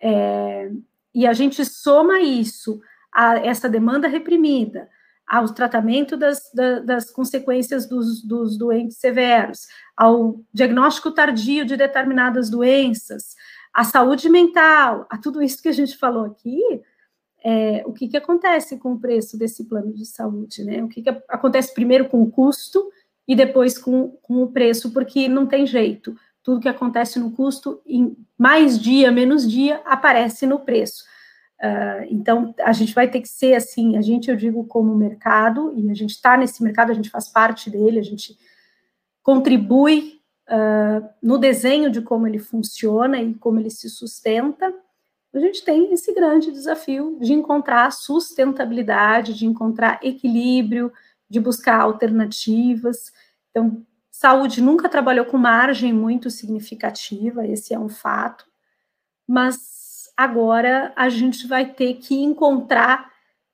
é, 0.02 0.72
e 1.14 1.26
a 1.26 1.34
gente 1.34 1.64
soma 1.66 2.20
isso 2.20 2.80
a 3.14 3.38
essa 3.40 3.68
demanda 3.68 4.08
reprimida, 4.08 4.90
ao 5.28 5.54
tratamento 5.54 6.18
das, 6.18 6.52
das, 6.54 6.86
das 6.86 7.12
consequências 7.12 7.88
dos, 7.88 8.24
dos, 8.24 8.58
doentes 8.58 8.98
severos, 8.98 9.68
ao 9.96 10.40
diagnóstico 10.52 11.12
tardio 11.12 11.66
de 11.66 11.78
determinadas 11.78 12.50
doenças, 12.50 13.36
à 13.74 13.84
saúde 13.84 14.28
mental, 14.30 15.06
a 15.10 15.18
tudo 15.18 15.42
isso 15.42 15.62
que 15.62 15.70
a 15.70 15.74
gente 15.74 15.98
falou 15.98 16.26
aqui, 16.26 16.60
é, 17.44 17.84
o 17.86 17.94
que, 17.94 18.08
que 18.08 18.18
acontece 18.18 18.78
com 18.78 18.94
o 18.94 19.00
preço 19.00 19.38
desse 19.38 19.66
plano 19.66 19.94
de 19.94 20.06
saúde, 20.06 20.64
né? 20.64 20.84
O 20.84 20.90
que, 20.90 21.02
que 21.02 21.10
acontece 21.30 21.74
primeiro 21.74 22.10
com 22.10 22.22
o 22.22 22.30
custo 22.30 22.90
e 23.28 23.36
depois 23.36 23.78
com, 23.78 24.10
com 24.24 24.44
o 24.44 24.52
preço, 24.52 24.92
porque 24.92 25.30
não 25.30 25.46
tem 25.46 25.66
jeito. 25.66 26.16
Tudo 26.44 26.62
que 26.62 26.70
acontece 26.70 27.20
no 27.20 27.32
custo, 27.32 27.82
em 27.86 28.16
mais 28.38 28.80
dia, 28.80 29.12
menos 29.12 29.50
dia, 29.50 29.82
aparece 29.86 30.46
no 30.46 30.60
preço. 30.60 31.04
Uh, 31.60 32.08
então, 32.10 32.56
a 32.60 32.72
gente 32.72 32.94
vai 32.96 33.10
ter 33.10 33.20
que 33.20 33.28
ser 33.28 33.54
assim, 33.54 33.98
a 33.98 34.02
gente, 34.02 34.30
eu 34.30 34.36
digo, 34.36 34.64
como 34.66 34.96
mercado, 34.96 35.74
e 35.76 35.90
a 35.90 35.94
gente 35.94 36.12
está 36.12 36.38
nesse 36.38 36.64
mercado, 36.64 36.92
a 36.92 36.96
gente 36.96 37.10
faz 37.10 37.28
parte 37.28 37.70
dele, 37.70 38.00
a 38.00 38.04
gente 38.04 38.38
contribui 39.22 40.22
uh, 40.48 41.08
no 41.22 41.38
desenho 41.38 41.92
de 41.92 42.02
como 42.02 42.26
ele 42.26 42.40
funciona 42.40 43.22
e 43.22 43.34
como 43.34 43.60
ele 43.60 43.70
se 43.70 43.90
sustenta. 43.90 44.74
A 45.34 45.40
gente 45.40 45.64
tem 45.64 45.94
esse 45.94 46.14
grande 46.14 46.52
desafio 46.52 47.18
de 47.22 47.34
encontrar 47.34 47.92
sustentabilidade, 47.92 49.38
de 49.38 49.46
encontrar 49.46 50.00
equilíbrio, 50.02 50.92
de 51.30 51.40
buscar 51.40 51.82
alternativas. 51.82 53.12
Então, 53.52 53.86
saúde 54.20 54.62
nunca 54.62 54.90
trabalhou 54.90 55.24
com 55.24 55.38
margem 55.38 55.94
muito 55.94 56.30
significativa, 56.30 57.48
esse 57.48 57.74
é 57.74 57.80
um 57.80 57.88
fato, 57.88 58.46
mas 59.26 60.12
agora 60.18 60.92
a 60.94 61.08
gente 61.08 61.48
vai 61.48 61.72
ter 61.72 61.94
que 61.94 62.16
encontrar, 62.16 63.10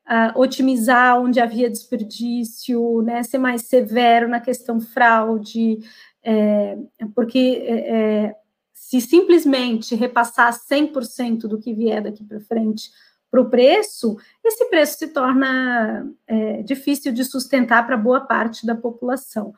uh, 0.07 0.39
otimizar 0.39 1.21
onde 1.21 1.39
havia 1.39 1.69
desperdício, 1.69 3.03
né, 3.03 3.21
ser 3.21 3.37
mais 3.37 3.61
severo 3.67 4.27
na 4.27 4.39
questão 4.39 4.81
fraude, 4.81 5.77
é, 6.23 6.75
porque 7.13 7.63
é, 7.67 7.75
é 7.75 8.35
se 8.73 8.99
simplesmente 9.01 9.93
repassar 9.93 10.51
100% 10.51 11.41
do 11.41 11.59
que 11.59 11.75
vier 11.75 12.01
daqui 12.01 12.23
para 12.23 12.39
frente 12.39 12.89
para 13.29 13.41
o 13.41 13.49
preço, 13.51 14.17
esse 14.43 14.65
preço 14.65 14.97
se 14.97 15.09
torna 15.09 16.11
é, 16.25 16.63
difícil 16.63 17.11
de 17.11 17.23
sustentar 17.23 17.85
para 17.85 17.95
boa 17.95 18.21
parte 18.21 18.65
da 18.65 18.73
população. 18.73 19.53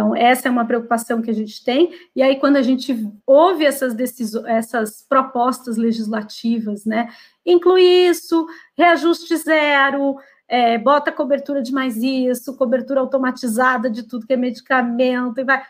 Então, 0.00 0.16
essa 0.16 0.48
é 0.48 0.50
uma 0.50 0.64
preocupação 0.64 1.20
que 1.20 1.30
a 1.30 1.34
gente 1.34 1.62
tem, 1.62 1.92
e 2.16 2.22
aí, 2.22 2.36
quando 2.36 2.56
a 2.56 2.62
gente 2.62 3.06
ouve 3.26 3.66
essas 3.66 3.92
decisões, 3.92 4.46
essas 4.46 5.02
propostas 5.06 5.76
legislativas, 5.76 6.86
né, 6.86 7.10
inclui 7.44 7.82
isso, 7.82 8.46
reajuste 8.74 9.36
zero, 9.36 10.16
é, 10.48 10.78
bota 10.78 11.12
cobertura 11.12 11.60
de 11.60 11.70
mais 11.70 11.98
isso, 11.98 12.56
cobertura 12.56 13.00
automatizada 13.00 13.90
de 13.90 14.04
tudo 14.04 14.26
que 14.26 14.32
é 14.32 14.38
medicamento, 14.38 15.38
e 15.38 15.44
vai. 15.44 15.62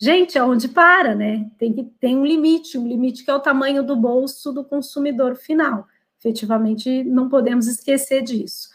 Gente, 0.00 0.36
aonde 0.36 0.66
para, 0.66 1.14
né? 1.14 1.48
Tem 1.56 1.72
que 1.72 1.84
tem 2.00 2.16
um 2.16 2.26
limite, 2.26 2.76
um 2.78 2.86
limite 2.86 3.24
que 3.24 3.30
é 3.30 3.34
o 3.34 3.40
tamanho 3.40 3.84
do 3.84 3.94
bolso 3.94 4.52
do 4.52 4.64
consumidor 4.64 5.36
final. 5.36 5.86
Efetivamente, 6.18 7.04
não 7.04 7.28
podemos 7.28 7.68
esquecer 7.68 8.22
disso. 8.22 8.70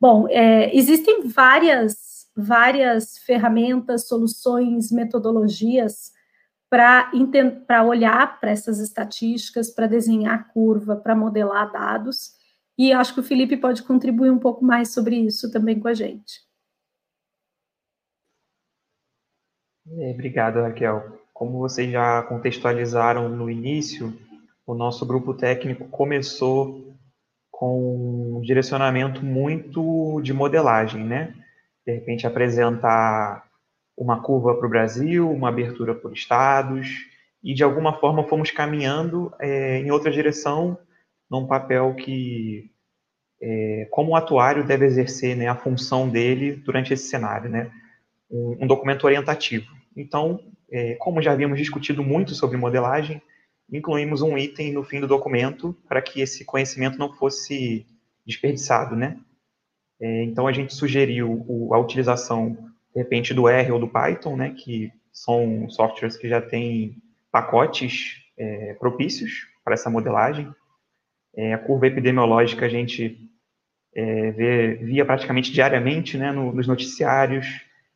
Bom, 0.00 0.26
é, 0.28 0.76
existem 0.76 1.28
várias 1.28 2.01
várias 2.36 3.18
ferramentas, 3.18 4.08
soluções, 4.08 4.90
metodologias 4.90 6.12
para 6.68 7.84
olhar 7.84 8.40
para 8.40 8.50
essas 8.50 8.78
estatísticas, 8.78 9.70
para 9.70 9.86
desenhar 9.86 10.50
curva, 10.52 10.96
para 10.96 11.14
modelar 11.14 11.70
dados. 11.70 12.32
E 12.78 12.92
acho 12.92 13.12
que 13.12 13.20
o 13.20 13.24
Felipe 13.24 13.56
pode 13.58 13.82
contribuir 13.82 14.30
um 14.30 14.38
pouco 14.38 14.64
mais 14.64 14.92
sobre 14.92 15.16
isso 15.16 15.50
também 15.50 15.78
com 15.78 15.88
a 15.88 15.94
gente. 15.94 16.40
É, 19.98 20.12
obrigado, 20.12 20.62
Raquel. 20.62 21.20
Como 21.34 21.58
vocês 21.58 21.90
já 21.90 22.22
contextualizaram 22.22 23.28
no 23.28 23.50
início, 23.50 24.16
o 24.66 24.74
nosso 24.74 25.04
grupo 25.04 25.34
técnico 25.34 25.86
começou 25.88 26.96
com 27.50 28.38
um 28.38 28.40
direcionamento 28.40 29.22
muito 29.22 30.20
de 30.22 30.32
modelagem, 30.32 31.04
né? 31.04 31.34
De 31.86 31.92
repente 31.92 32.26
apresentar 32.26 33.44
uma 33.96 34.22
curva 34.22 34.56
para 34.56 34.66
o 34.66 34.70
Brasil, 34.70 35.30
uma 35.30 35.48
abertura 35.48 35.94
por 35.94 36.12
estados, 36.12 36.88
e 37.42 37.54
de 37.54 37.62
alguma 37.62 37.98
forma 37.98 38.26
fomos 38.28 38.50
caminhando 38.50 39.32
é, 39.40 39.78
em 39.78 39.90
outra 39.90 40.10
direção, 40.10 40.78
num 41.30 41.46
papel 41.46 41.94
que, 41.94 42.70
é, 43.40 43.88
como 43.90 44.12
o 44.12 44.16
atuário 44.16 44.66
deve 44.66 44.86
exercer 44.86 45.36
né, 45.36 45.48
a 45.48 45.56
função 45.56 46.08
dele 46.08 46.52
durante 46.52 46.92
esse 46.92 47.08
cenário, 47.08 47.50
né, 47.50 47.70
um, 48.30 48.58
um 48.60 48.66
documento 48.66 49.04
orientativo. 49.04 49.66
Então, 49.96 50.40
é, 50.70 50.94
como 50.96 51.20
já 51.20 51.32
havíamos 51.32 51.58
discutido 51.58 52.02
muito 52.02 52.34
sobre 52.34 52.56
modelagem, 52.56 53.20
incluímos 53.70 54.22
um 54.22 54.36
item 54.36 54.72
no 54.72 54.84
fim 54.84 55.00
do 55.00 55.06
documento 55.06 55.76
para 55.88 56.02
que 56.02 56.20
esse 56.20 56.44
conhecimento 56.44 56.98
não 56.98 57.12
fosse 57.12 57.86
desperdiçado, 58.26 58.94
né? 58.94 59.18
É, 60.02 60.24
então, 60.24 60.48
a 60.48 60.52
gente 60.52 60.74
sugeriu 60.74 61.44
o, 61.46 61.72
a 61.72 61.78
utilização, 61.78 62.58
de 62.92 63.00
repente, 63.00 63.32
do 63.32 63.48
R 63.48 63.70
ou 63.70 63.78
do 63.78 63.86
Python, 63.86 64.36
né, 64.36 64.50
que 64.50 64.90
são 65.12 65.70
softwares 65.70 66.16
que 66.16 66.28
já 66.28 66.40
têm 66.40 67.00
pacotes 67.30 68.16
é, 68.36 68.74
propícios 68.74 69.46
para 69.64 69.74
essa 69.74 69.88
modelagem. 69.88 70.52
É, 71.36 71.54
a 71.54 71.58
curva 71.58 71.86
epidemiológica 71.86 72.66
a 72.66 72.68
gente 72.68 73.16
é, 73.94 74.32
vê, 74.32 74.74
via 74.74 75.04
praticamente 75.04 75.52
diariamente 75.52 76.18
né, 76.18 76.32
no, 76.32 76.52
nos 76.52 76.66
noticiários, 76.66 77.46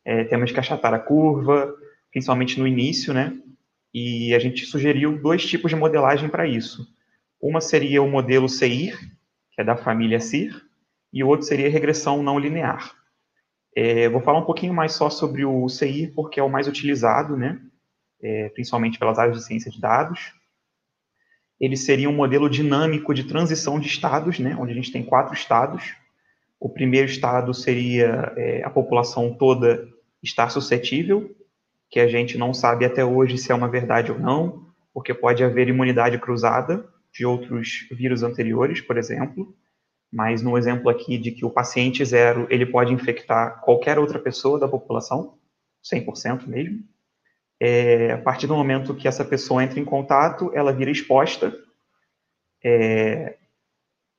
é, 0.05 0.23
temos 0.23 0.53
que 0.53 0.59
achatar 0.61 0.93
a 0.93 0.99
curva, 0.99 1.75
principalmente 2.09 2.57
no 2.57 2.65
início, 2.65 3.13
né, 3.13 3.37
e 3.93 4.33
a 4.33 4.39
gente 4.39 4.65
sugeriu 4.65 5.21
dois 5.21 5.45
tipos 5.45 5.71
de 5.71 5.75
modelagem 5.75 6.29
para 6.29 6.47
isso. 6.47 6.87
Uma 7.41 7.59
seria 7.59 8.01
o 8.01 8.09
modelo 8.09 8.47
CIR, 8.47 8.97
que 9.51 9.59
é 9.59 9.63
da 9.63 9.75
família 9.75 10.21
CIR, 10.21 10.66
e 11.11 11.23
o 11.23 11.27
outro 11.27 11.45
seria 11.45 11.69
regressão 11.69 12.21
não 12.21 12.39
linear. 12.39 12.93
É, 13.75 14.09
vou 14.09 14.21
falar 14.21 14.39
um 14.39 14.45
pouquinho 14.45 14.73
mais 14.73 14.93
só 14.93 15.09
sobre 15.09 15.45
o 15.45 15.69
CI, 15.69 16.11
porque 16.15 16.39
é 16.39 16.43
o 16.43 16.49
mais 16.49 16.67
utilizado, 16.67 17.37
né? 17.37 17.61
É, 18.21 18.49
principalmente 18.49 18.97
pelas 18.97 19.19
áreas 19.19 19.37
de 19.37 19.45
ciência 19.45 19.69
de 19.69 19.79
dados. 19.79 20.33
Ele 21.59 21.77
seria 21.77 22.09
um 22.09 22.15
modelo 22.15 22.49
dinâmico 22.49 23.13
de 23.13 23.23
transição 23.23 23.79
de 23.79 23.87
estados, 23.87 24.39
né? 24.39 24.55
onde 24.59 24.71
a 24.71 24.75
gente 24.75 24.91
tem 24.91 25.03
quatro 25.03 25.33
estados. 25.33 25.95
O 26.59 26.69
primeiro 26.69 27.07
estado 27.07 27.53
seria 27.53 28.33
é, 28.35 28.63
a 28.63 28.69
população 28.69 29.35
toda 29.35 29.87
estar 30.23 30.49
suscetível, 30.49 31.35
que 31.89 31.99
a 31.99 32.07
gente 32.07 32.35
não 32.37 32.53
sabe 32.53 32.83
até 32.83 33.05
hoje 33.05 33.37
se 33.37 33.51
é 33.51 33.55
uma 33.55 33.69
verdade 33.69 34.11
ou 34.11 34.19
não, 34.19 34.67
porque 34.91 35.13
pode 35.13 35.43
haver 35.43 35.67
imunidade 35.67 36.17
cruzada 36.17 36.87
de 37.13 37.25
outros 37.25 37.87
vírus 37.91 38.23
anteriores, 38.23 38.81
por 38.81 38.97
exemplo 38.97 39.55
mas 40.11 40.41
no 40.41 40.57
exemplo 40.57 40.89
aqui 40.89 41.17
de 41.17 41.31
que 41.31 41.45
o 41.45 41.49
paciente 41.49 42.03
zero, 42.05 42.47
ele 42.49 42.65
pode 42.65 42.93
infectar 42.93 43.61
qualquer 43.61 43.99
outra 43.99 44.19
pessoa 44.19 44.59
da 44.59 44.67
população, 44.67 45.37
100% 45.83 46.47
mesmo, 46.47 46.83
é, 47.59 48.11
a 48.11 48.17
partir 48.17 48.47
do 48.47 48.55
momento 48.55 48.95
que 48.95 49.07
essa 49.07 49.25
pessoa 49.25 49.63
entra 49.63 49.79
em 49.79 49.85
contato, 49.85 50.51
ela 50.53 50.71
vira 50.71 50.91
exposta, 50.91 51.53
é, 52.63 53.37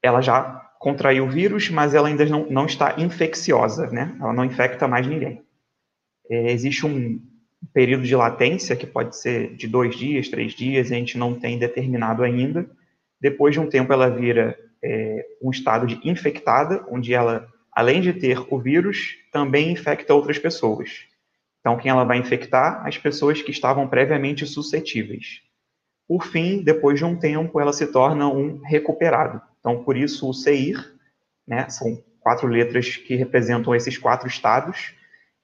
ela 0.02 0.20
já 0.20 0.42
contraiu 0.78 1.24
o 1.24 1.30
vírus, 1.30 1.70
mas 1.70 1.94
ela 1.94 2.08
ainda 2.08 2.24
não, 2.26 2.46
não 2.48 2.66
está 2.66 2.94
infecciosa, 2.98 3.88
né? 3.88 4.16
Ela 4.20 4.32
não 4.32 4.44
infecta 4.44 4.86
mais 4.86 5.06
ninguém. 5.06 5.42
É, 6.30 6.52
existe 6.52 6.86
um 6.86 7.20
período 7.72 8.04
de 8.04 8.14
latência, 8.14 8.76
que 8.76 8.86
pode 8.86 9.16
ser 9.16 9.54
de 9.56 9.66
dois 9.66 9.96
dias, 9.96 10.28
três 10.28 10.52
dias, 10.52 10.90
a 10.90 10.94
gente 10.94 11.18
não 11.18 11.38
tem 11.38 11.58
determinado 11.58 12.22
ainda. 12.22 12.68
Depois 13.20 13.52
de 13.52 13.60
um 13.60 13.68
tempo, 13.68 13.92
ela 13.92 14.08
vira 14.08 14.58
é, 14.82 15.26
um 15.42 15.50
estado 15.50 15.86
de 15.86 16.00
infectada, 16.08 16.84
onde 16.90 17.14
ela, 17.14 17.48
além 17.72 18.00
de 18.00 18.12
ter 18.12 18.38
o 18.52 18.58
vírus, 18.58 19.16
também 19.32 19.72
infecta 19.72 20.14
outras 20.14 20.38
pessoas. 20.38 21.06
Então, 21.60 21.76
quem 21.76 21.90
ela 21.90 22.04
vai 22.04 22.18
infectar? 22.18 22.86
As 22.86 22.96
pessoas 22.96 23.42
que 23.42 23.50
estavam 23.50 23.88
previamente 23.88 24.46
suscetíveis. 24.46 25.42
Por 26.06 26.24
fim, 26.24 26.62
depois 26.62 26.98
de 26.98 27.04
um 27.04 27.16
tempo, 27.16 27.60
ela 27.60 27.72
se 27.72 27.86
torna 27.88 28.28
um 28.28 28.60
recuperado. 28.62 29.42
Então, 29.60 29.84
por 29.84 29.96
isso 29.96 30.28
o 30.28 30.32
CIR, 30.32 30.94
né, 31.46 31.68
são 31.68 32.02
quatro 32.20 32.46
letras 32.46 32.96
que 32.96 33.14
representam 33.14 33.74
esses 33.74 33.98
quatro 33.98 34.26
estados, 34.26 34.94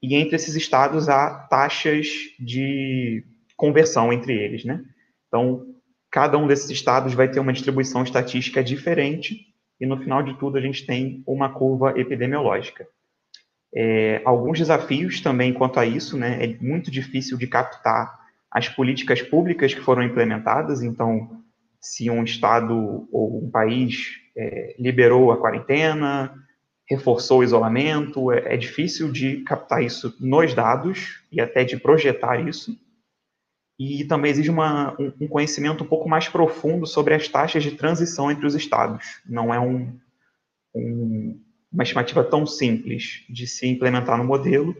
e 0.02 0.14
entre 0.14 0.36
esses 0.36 0.54
estados 0.54 1.08
há 1.08 1.30
taxas 1.50 2.08
de 2.38 3.24
conversão 3.56 4.12
entre 4.12 4.34
eles, 4.34 4.64
né? 4.64 4.84
Então, 5.28 5.73
cada 6.14 6.38
um 6.38 6.46
desses 6.46 6.70
estados 6.70 7.12
vai 7.12 7.26
ter 7.26 7.40
uma 7.40 7.52
distribuição 7.52 8.04
estatística 8.04 8.62
diferente, 8.62 9.48
e 9.80 9.84
no 9.84 9.98
final 9.98 10.22
de 10.22 10.38
tudo 10.38 10.56
a 10.56 10.60
gente 10.60 10.86
tem 10.86 11.24
uma 11.26 11.48
curva 11.48 11.92
epidemiológica. 11.98 12.86
É, 13.74 14.22
alguns 14.24 14.60
desafios 14.60 15.20
também 15.20 15.52
quanto 15.52 15.80
a 15.80 15.84
isso, 15.84 16.16
né? 16.16 16.38
É 16.40 16.56
muito 16.62 16.88
difícil 16.88 17.36
de 17.36 17.48
captar 17.48 18.16
as 18.48 18.68
políticas 18.68 19.22
públicas 19.22 19.74
que 19.74 19.80
foram 19.80 20.04
implementadas, 20.04 20.84
então, 20.84 21.42
se 21.80 22.08
um 22.08 22.22
estado 22.22 23.08
ou 23.10 23.44
um 23.44 23.50
país 23.50 24.12
é, 24.36 24.76
liberou 24.78 25.32
a 25.32 25.36
quarentena, 25.36 26.32
reforçou 26.88 27.40
o 27.40 27.44
isolamento, 27.44 28.30
é, 28.30 28.54
é 28.54 28.56
difícil 28.56 29.10
de 29.10 29.38
captar 29.38 29.82
isso 29.82 30.14
nos 30.20 30.54
dados 30.54 31.24
e 31.32 31.40
até 31.40 31.64
de 31.64 31.76
projetar 31.76 32.36
isso. 32.46 32.78
E 33.78 34.04
também 34.04 34.30
exige 34.30 34.50
uma, 34.50 34.94
um, 35.20 35.26
conhecimento 35.26 35.82
um 35.82 35.86
pouco 35.86 36.08
mais 36.08 36.28
profundo 36.28 36.86
sobre 36.86 37.14
as 37.14 37.26
taxas 37.26 37.62
de 37.62 37.72
transição 37.72 38.30
entre 38.30 38.46
os 38.46 38.54
estados. 38.54 39.20
Não 39.26 39.52
é 39.52 39.58
um, 39.58 39.98
um 40.74 41.40
uma 41.74 41.82
estimativa 41.82 42.22
tão 42.22 42.46
simples 42.46 43.24
de 43.28 43.48
se 43.48 43.66
implementar 43.66 44.16
no 44.16 44.22
modelo, 44.22 44.76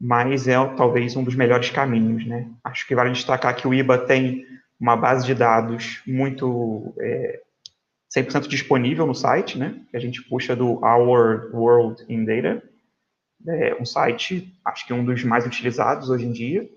mas 0.00 0.48
é 0.48 0.54
talvez 0.74 1.14
um 1.14 1.22
dos 1.22 1.34
melhores 1.34 1.68
caminhos, 1.68 2.26
né? 2.26 2.50
Acho 2.64 2.86
que 2.86 2.94
vale 2.94 3.10
destacar 3.10 3.54
que 3.54 3.68
o 3.68 3.74
IBA 3.74 3.98
tem 4.06 4.46
uma 4.80 4.96
base 4.96 5.26
de 5.26 5.34
dados 5.34 6.00
muito 6.06 6.94
é, 6.98 7.42
100% 8.16 8.48
disponível 8.48 9.06
no 9.06 9.14
site, 9.14 9.58
né? 9.58 9.82
Que 9.90 9.98
a 9.98 10.00
gente 10.00 10.22
puxa 10.22 10.56
do 10.56 10.82
Our 10.82 11.50
World 11.52 12.04
in 12.08 12.24
Data, 12.24 12.62
é 13.46 13.76
um 13.80 13.84
site, 13.84 14.52
acho 14.64 14.86
que 14.86 14.92
um 14.92 15.04
dos 15.04 15.22
mais 15.22 15.46
utilizados 15.46 16.08
hoje 16.08 16.24
em 16.24 16.32
dia, 16.32 16.68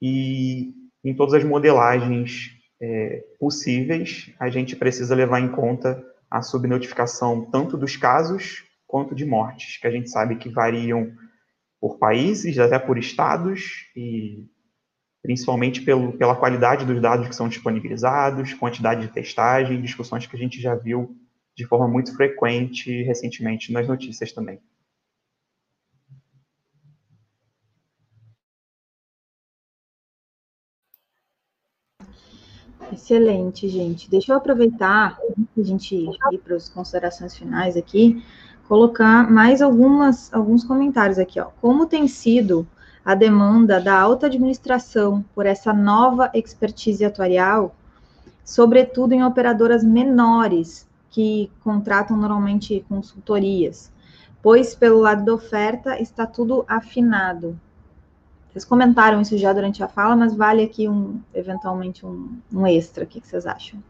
e 0.00 0.74
em 1.04 1.14
todas 1.14 1.34
as 1.34 1.44
modelagens 1.44 2.50
é, 2.80 3.24
possíveis, 3.38 4.30
a 4.38 4.48
gente 4.48 4.76
precisa 4.76 5.14
levar 5.14 5.40
em 5.40 5.48
conta 5.48 6.02
a 6.30 6.42
subnotificação 6.42 7.48
tanto 7.50 7.76
dos 7.76 7.96
casos 7.96 8.64
quanto 8.86 9.14
de 9.14 9.24
mortes, 9.24 9.78
que 9.78 9.86
a 9.86 9.90
gente 9.90 10.10
sabe 10.10 10.36
que 10.36 10.48
variam 10.48 11.12
por 11.80 11.98
países, 11.98 12.58
até 12.58 12.78
por 12.78 12.98
estados, 12.98 13.86
e 13.94 14.44
principalmente 15.22 15.82
pelo, 15.82 16.12
pela 16.12 16.36
qualidade 16.36 16.84
dos 16.84 17.00
dados 17.00 17.28
que 17.28 17.34
são 17.34 17.48
disponibilizados, 17.48 18.54
quantidade 18.54 19.02
de 19.02 19.12
testagem, 19.12 19.80
discussões 19.80 20.26
que 20.26 20.36
a 20.36 20.38
gente 20.38 20.60
já 20.60 20.74
viu 20.74 21.16
de 21.56 21.66
forma 21.66 21.88
muito 21.88 22.14
frequente 22.14 23.02
recentemente 23.02 23.72
nas 23.72 23.88
notícias 23.88 24.32
também. 24.32 24.60
Excelente, 32.92 33.68
gente. 33.68 34.08
Deixa 34.08 34.32
eu 34.32 34.36
aproveitar, 34.36 35.18
a 35.56 35.62
gente 35.62 35.94
ir 35.94 36.38
para 36.38 36.56
as 36.56 36.68
considerações 36.68 37.36
finais 37.36 37.76
aqui, 37.76 38.22
colocar 38.68 39.30
mais 39.30 39.60
algumas, 39.60 40.32
alguns 40.32 40.64
comentários 40.64 41.18
aqui. 41.18 41.40
Ó. 41.40 41.46
Como 41.60 41.86
tem 41.86 42.06
sido 42.06 42.66
a 43.04 43.14
demanda 43.14 43.80
da 43.80 43.98
alta 43.98 44.26
administração 44.26 45.24
por 45.34 45.46
essa 45.46 45.72
nova 45.72 46.30
expertise 46.34 47.04
atuarial, 47.04 47.74
sobretudo 48.44 49.12
em 49.12 49.24
operadoras 49.24 49.82
menores, 49.84 50.86
que 51.10 51.50
contratam 51.60 52.16
normalmente 52.16 52.84
consultorias, 52.88 53.90
pois 54.42 54.74
pelo 54.74 55.00
lado 55.00 55.24
da 55.24 55.32
oferta 55.32 56.00
está 56.00 56.26
tudo 56.26 56.64
afinado. 56.68 57.58
Vocês 58.56 58.64
comentaram 58.64 59.20
isso 59.20 59.36
já 59.36 59.52
durante 59.52 59.84
a 59.84 59.88
fala, 59.88 60.16
mas 60.16 60.34
vale 60.34 60.64
aqui 60.64 60.88
um, 60.88 61.20
eventualmente, 61.34 62.06
um, 62.06 62.40
um 62.50 62.66
extra. 62.66 63.04
O 63.04 63.06
que, 63.06 63.20
vocês 63.20 63.46
acham? 63.46 63.84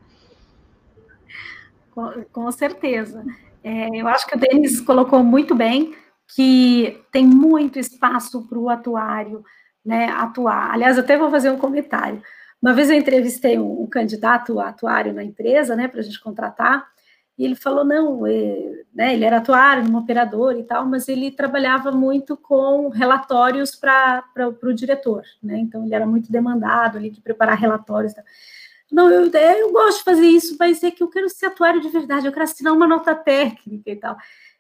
Com, 1.94 2.24
com 2.32 2.51
certeza. 2.51 3.24
É, 3.62 3.88
eu 3.94 4.09
acho 4.09 4.26
que 4.26 4.34
o 4.34 4.40
Denis 4.40 4.80
colocou 4.80 5.22
muito 5.22 5.55
bem 5.55 5.94
que 6.34 7.01
tem 7.12 7.24
muito 7.24 7.78
espaço 7.78 8.43
para 8.48 8.59
o 8.59 8.68
atuário 8.68 9.44
né, 9.84 10.09
atuar. 10.09 10.72
Aliás, 10.72 10.98
até 10.98 11.16
vou 11.16 11.30
fazer 11.30 11.48
um 11.52 11.59
comentário. 11.59 12.20
Uma 12.60 12.74
vez 12.74 12.90
eu 12.90 12.97
entrevistei 12.97 13.60
um, 13.60 13.82
um 13.82 13.86
candidato 13.86 14.59
atuário 14.59 15.14
na 15.14 15.22
empresa, 15.22 15.76
né, 15.76 15.86
para 15.86 16.01
a 16.01 16.02
gente 16.02 16.20
contratar, 16.20 16.88
e 17.39 17.45
ele 17.45 17.55
falou, 17.55 17.85
não, 17.85 18.27
é, 18.27 18.85
né, 18.95 19.13
ele 19.15 19.25
era 19.25 19.39
atuário 19.39 19.85
numa 19.85 20.01
operadora 20.01 20.59
e 20.59 20.65
tal, 20.65 20.87
mas 20.87 21.09
ele 21.09 21.31
trabalhava 21.31 21.93
muito 21.93 22.37
com 22.37 22.89
relatórios 22.89 23.75
para 23.75 24.25
o 24.63 24.73
diretor, 24.73 25.23
né, 25.43 25.59
então 25.59 25.85
ele 25.85 25.95
era 25.95 26.07
muito 26.07 26.33
demandado 26.33 26.97
ali 26.97 27.11
de 27.11 27.21
preparar 27.21 27.59
relatórios. 27.59 28.15
Tal. 28.15 28.25
Não, 28.91 29.11
eu, 29.11 29.31
eu 29.31 29.73
gosto 29.73 29.99
de 29.99 30.05
fazer 30.05 30.27
isso, 30.27 30.57
mas 30.59 30.83
é 30.83 30.91
que 30.91 31.03
eu 31.03 31.09
quero 31.09 31.29
ser 31.29 31.47
atuário 31.47 31.81
de 31.81 31.89
verdade, 31.89 32.27
eu 32.27 32.33
quero 32.33 32.45
assinar 32.45 32.73
uma 32.73 32.87
nota 32.87 33.15
técnica 33.15 33.91
e 33.91 33.97
tal. 33.97 34.17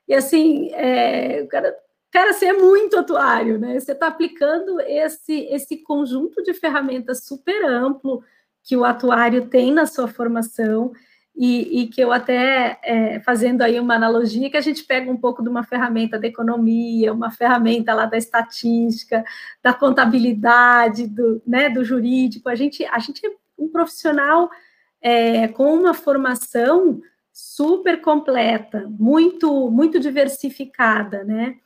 E 0.08 0.14
assim, 0.14 0.70
é, 0.72 1.42
o 1.42 1.48
cara, 1.48 1.74
cara, 2.10 2.32
você 2.32 2.46
é 2.46 2.52
muito 2.52 2.98
atuário, 2.98 3.58
né? 3.58 3.78
Você 3.78 3.92
está 3.92 4.08
aplicando 4.08 4.80
esse, 4.80 5.46
esse 5.50 5.78
conjunto 5.78 6.42
de 6.42 6.54
ferramentas 6.54 7.24
super 7.24 7.64
amplo 7.64 8.22
que 8.62 8.76
o 8.76 8.84
atuário 8.84 9.48
tem 9.48 9.72
na 9.72 9.86
sua 9.86 10.08
formação 10.08 10.92
e, 11.36 11.82
e 11.82 11.86
que 11.88 12.00
eu 12.00 12.10
até, 12.12 12.80
é, 12.82 13.20
fazendo 13.20 13.60
aí 13.60 13.78
uma 13.78 13.94
analogia, 13.94 14.48
que 14.48 14.56
a 14.56 14.62
gente 14.62 14.82
pega 14.84 15.10
um 15.10 15.16
pouco 15.16 15.42
de 15.42 15.48
uma 15.50 15.62
ferramenta 15.62 16.18
da 16.18 16.26
economia, 16.26 17.12
uma 17.12 17.30
ferramenta 17.30 17.92
lá 17.92 18.06
da 18.06 18.16
estatística, 18.16 19.22
da 19.62 19.74
contabilidade, 19.74 21.06
do, 21.06 21.42
né, 21.46 21.68
do 21.68 21.84
jurídico, 21.84 22.48
a 22.48 22.54
gente, 22.54 22.84
a 22.86 22.98
gente 22.98 23.24
é 23.26 23.30
um 23.58 23.68
profissional 23.68 24.50
é, 25.02 25.46
com 25.48 25.74
uma 25.74 25.92
formação 25.92 27.02
super 27.32 28.00
completa, 28.00 28.86
muito, 28.98 29.70
muito 29.70 30.00
diversificada, 30.00 31.22
né? 31.22 31.56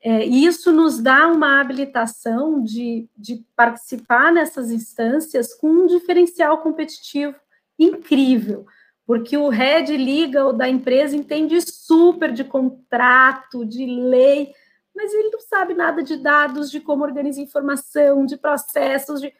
É, 0.00 0.26
e 0.26 0.46
isso 0.46 0.72
nos 0.72 1.00
dá 1.00 1.26
uma 1.26 1.60
habilitação 1.60 2.62
de, 2.62 3.08
de 3.16 3.44
participar 3.54 4.32
nessas 4.32 4.70
instâncias 4.70 5.52
com 5.52 5.68
um 5.68 5.86
diferencial 5.86 6.58
competitivo 6.58 7.34
incrível 7.78 8.64
porque 9.08 9.38
o 9.38 9.48
head 9.48 9.96
legal 9.96 10.52
da 10.52 10.68
empresa 10.68 11.16
entende 11.16 11.58
super 11.62 12.30
de 12.30 12.44
contrato, 12.44 13.64
de 13.64 13.86
lei, 13.86 14.52
mas 14.94 15.14
ele 15.14 15.30
não 15.30 15.40
sabe 15.40 15.72
nada 15.72 16.02
de 16.02 16.18
dados, 16.18 16.70
de 16.70 16.78
como 16.78 17.04
organizar 17.04 17.40
informação, 17.40 18.26
de 18.26 18.36
processos, 18.36 19.18
de... 19.18 19.32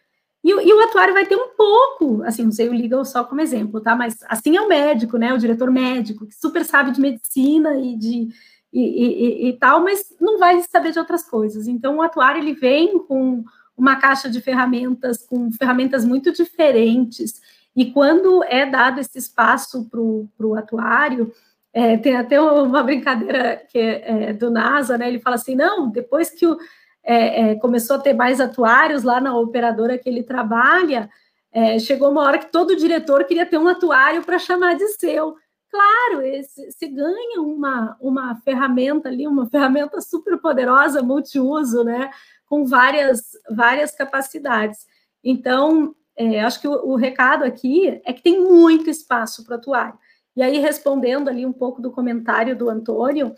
E, 0.43 0.49
e, 0.49 0.73
o 0.73 0.81
atuário 0.81 1.13
vai 1.13 1.27
ter 1.27 1.37
um 1.37 1.51
pouco, 1.55 2.23
assim, 2.23 2.45
não 2.45 2.53
sei 2.53 2.71
o 2.71 2.73
legal 2.73 3.05
só 3.05 3.23
como 3.25 3.43
exemplo, 3.43 3.79
tá? 3.79 3.95
Mas 3.95 4.17
assim 4.27 4.57
é 4.57 4.61
o 4.63 4.69
médico, 4.69 5.19
né? 5.19 5.35
O 5.35 5.39
diretor 5.39 5.71
médico, 5.71 6.27
que 6.27 6.35
super 6.35 6.65
sabe 6.65 6.91
de 6.91 7.01
medicina 7.03 7.79
e 7.79 7.95
de 7.95 8.29
e, 8.73 8.81
e, 8.81 9.49
e, 9.49 9.53
tal, 9.59 9.83
mas 9.83 10.15
não 10.19 10.39
vai 10.39 10.63
saber 10.63 10.93
de 10.93 10.99
outras 10.99 11.29
coisas. 11.29 11.69
Então, 11.69 11.97
o 11.97 12.03
atuário 12.03 12.41
ele 12.41 12.55
vem 12.55 12.99
com 13.01 13.45
uma 13.77 13.97
caixa 13.97 14.31
de 14.31 14.41
ferramentas, 14.41 15.27
com 15.27 15.53
ferramentas 15.53 16.07
muito 16.07 16.33
diferentes, 16.33 17.43
e 17.75 17.93
quando 17.93 18.43
é 18.45 18.67
dado 18.67 19.01
esse 19.01 19.19
espaço 19.19 19.89
para 19.89 20.01
o 20.01 20.55
atuário, 20.57 21.33
é, 21.73 21.97
tem 21.97 22.17
até 22.17 22.41
uma 22.41 22.83
brincadeira 22.83 23.63
que 23.69 23.79
é, 23.79 24.31
é, 24.31 24.33
do 24.33 24.51
NASA, 24.51 24.99
né? 24.99 25.09
Ele 25.09 25.21
fala 25.21 25.37
assim: 25.37 25.55
não, 25.55 25.89
depois 25.89 26.31
que 26.31 26.47
o, 26.47 26.59
é, 27.05 27.51
é 27.51 27.55
começou 27.57 27.97
a 27.97 28.01
ter 28.01 28.15
mais 28.15 28.41
atuários 28.41 29.03
lá 29.03 29.21
na 29.21 29.37
operadora 29.37 29.99
que 29.99 30.09
ele 30.09 30.23
trabalha, 30.23 31.09
é, 31.53 31.79
chegou 31.79 32.11
uma 32.11 32.23
hora 32.23 32.39
que 32.39 32.51
todo 32.51 32.77
diretor 32.77 33.25
queria 33.25 33.47
ter 33.47 33.59
um 33.59 33.69
atuário 33.69 34.23
para 34.23 34.39
chamar 34.39 34.75
de 34.75 34.89
seu. 34.89 35.37
Claro, 35.71 36.23
você 36.43 36.89
ganha 36.89 37.43
uma, 37.43 37.97
uma 38.01 38.35
ferramenta 38.37 39.09
ali, 39.09 39.27
uma 39.27 39.47
ferramenta 39.47 40.01
super 40.01 40.39
poderosa, 40.39 41.03
multiuso, 41.03 41.85
né? 41.85 42.11
Com 42.47 42.65
várias, 42.65 43.37
várias 43.51 43.95
capacidades. 43.95 44.87
Então, 45.23 45.95
é, 46.19 46.41
acho 46.41 46.61
que 46.61 46.67
o, 46.67 46.73
o, 46.73 46.97
recado 46.97 47.45
aqui 47.45 48.01
é 48.05 48.13
que 48.13 48.23
tem 48.23 48.43
muito 48.43 48.91
espaço 48.91 49.45
para 49.45 49.55
atuar. 49.55 49.97
E 50.37 50.43
aí, 50.43 50.59
respondendo 50.59 51.29
ali 51.29 51.47
um 51.47 51.53
pouco 51.53 51.81
do 51.81 51.93
comentário 51.93 52.57
do 52.57 52.69
Antônio, 52.69 53.33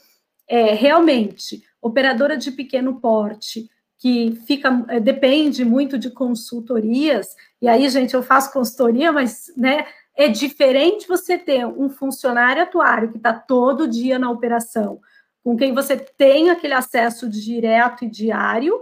é, 0.49 0.73
realmente, 0.73 1.63
operadora 1.81 2.37
de 2.37 2.51
pequeno 2.51 2.99
porte, 2.99 3.69
que 3.99 4.33
fica 4.47 4.85
é, 4.89 4.99
depende 4.99 5.63
muito 5.63 5.99
de 5.99 6.11
consultorias, 6.11 7.37
e 7.61 7.69
aí, 7.69 7.87
gente, 7.91 8.15
eu 8.15 8.23
faço 8.23 8.53
consultoria, 8.53 9.13
mas 9.13 9.53
né, 9.55 9.87
é 10.17 10.27
diferente 10.29 11.07
você 11.07 11.37
ter 11.37 11.67
um 11.67 11.91
funcionário 11.91 12.63
atuário 12.63 13.11
que 13.11 13.19
está 13.19 13.35
todo 13.35 13.87
dia 13.87 14.19
na 14.19 14.31
operação, 14.31 15.01
com 15.45 15.55
quem 15.55 15.75
você 15.75 15.97
tem 15.97 16.49
aquele 16.49 16.75
acesso 16.75 17.29
direto 17.29 18.07
e 18.07 18.11
diário, 18.11 18.75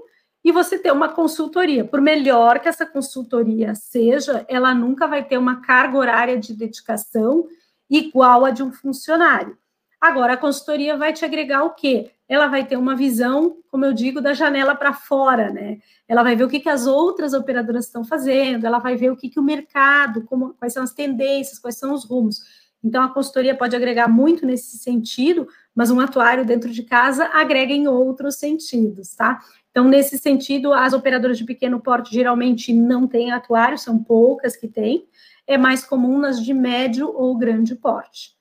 e 0.49 0.53
você 0.53 0.79
ter 0.79 0.91
uma 0.91 1.11
consultoria. 1.11 1.85
Por 1.85 2.01
melhor 2.01 2.59
que 2.59 2.69
essa 2.69 2.87
consultoria 2.87 3.75
seja, 3.75 4.47
ela 4.49 4.75
nunca 4.75 5.07
vai 5.07 5.23
ter 5.23 5.37
uma 5.37 5.61
carga 5.61 5.99
horária 5.99 6.39
de 6.39 6.55
dedicação 6.55 7.47
igual 7.91 8.45
a 8.45 8.51
de 8.51 8.63
um 8.63 8.73
funcionário. 8.73 9.59
Agora, 10.01 10.33
a 10.33 10.37
consultoria 10.37 10.97
vai 10.97 11.13
te 11.13 11.25
agregar 11.25 11.65
o 11.65 11.71
quê? 11.71 12.13
ela 12.29 12.47
vai 12.47 12.65
ter 12.67 12.77
uma 12.77 12.95
visão, 12.95 13.57
como 13.71 13.87
eu 13.87 13.95
digo, 13.95 14.21
da 14.21 14.35
janela 14.35 14.75
para 14.75 14.93
fora, 14.93 15.51
né? 15.51 15.79
Ela 16.07 16.23
vai 16.23 16.37
ver 16.37 16.45
o 16.45 16.49
que, 16.49 16.61
que 16.61 16.69
as 16.69 16.87
outras 16.87 17.33
operadoras 17.33 17.87
estão 17.87 18.05
fazendo, 18.05 18.67
ela 18.67 18.79
vai 18.79 18.97
ver 18.97 19.11
o 19.11 19.17
que, 19.17 19.31
que 19.31 19.41
o 19.41 19.43
mercado, 19.43 20.23
como, 20.25 20.53
quais 20.55 20.75
são 20.75 20.83
as 20.83 20.93
tendências, 20.93 21.59
quais 21.59 21.79
são 21.79 21.95
os 21.95 22.05
rumos. 22.05 22.69
Então, 22.85 23.03
a 23.03 23.09
consultoria 23.09 23.57
pode 23.57 23.75
agregar 23.75 24.09
muito 24.09 24.45
nesse 24.45 24.77
sentido, 24.77 25.49
mas 25.79 25.93
um 25.93 26.01
atuário 26.01 26.45
dentro 26.45 26.73
de 26.73 26.83
casa 26.83 27.27
agrega 27.33 27.73
em 27.73 27.87
outros 27.87 28.35
sentidos, 28.35 29.15
tá? 29.15 29.39
Então, 29.71 29.85
nesse 29.85 30.19
sentido, 30.19 30.73
as 30.73 30.93
operadoras 30.93 31.39
de 31.39 31.45
pequeno 31.45 31.79
porte 31.79 32.13
geralmente 32.13 32.73
não 32.73 33.07
têm 33.07 33.31
atuário, 33.31 33.79
são 33.79 34.03
poucas 34.03 34.57
que 34.57 34.67
têm, 34.67 35.07
é 35.47 35.57
mais 35.57 35.85
comum 35.85 36.19
nas 36.19 36.43
de 36.43 36.53
médio 36.53 37.15
ou 37.15 37.39
grande 37.39 37.77
porte. 37.77 38.37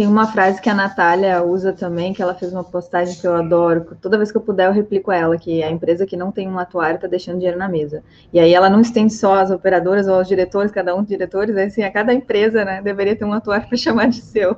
Tem 0.00 0.06
uma 0.06 0.26
frase 0.26 0.62
que 0.62 0.70
a 0.70 0.74
Natália 0.74 1.44
usa 1.44 1.74
também, 1.74 2.14
que 2.14 2.22
ela 2.22 2.34
fez 2.34 2.50
uma 2.54 2.64
postagem 2.64 3.20
que 3.20 3.26
eu 3.26 3.36
adoro. 3.36 3.98
Toda 4.00 4.16
vez 4.16 4.32
que 4.32 4.38
eu 4.38 4.40
puder, 4.40 4.66
eu 4.66 4.72
replico 4.72 5.12
ela, 5.12 5.36
que 5.36 5.62
a 5.62 5.70
empresa 5.70 6.06
que 6.06 6.16
não 6.16 6.32
tem 6.32 6.48
um 6.48 6.58
atuário 6.58 6.94
está 6.94 7.06
deixando 7.06 7.36
dinheiro 7.36 7.58
na 7.58 7.68
mesa. 7.68 8.02
E 8.32 8.40
aí 8.40 8.54
ela 8.54 8.70
não 8.70 8.80
estende 8.80 9.12
só 9.12 9.34
as 9.34 9.50
operadoras 9.50 10.08
ou 10.08 10.14
aos 10.14 10.26
diretores, 10.26 10.72
cada 10.72 10.96
um 10.96 11.00
dos 11.00 11.08
diretores, 11.08 11.54
é 11.54 11.64
assim, 11.64 11.82
a 11.82 11.92
cada 11.92 12.14
empresa, 12.14 12.64
né, 12.64 12.80
deveria 12.80 13.14
ter 13.14 13.26
um 13.26 13.34
atuário 13.34 13.68
para 13.68 13.76
chamar 13.76 14.08
de 14.08 14.22
seu. 14.22 14.56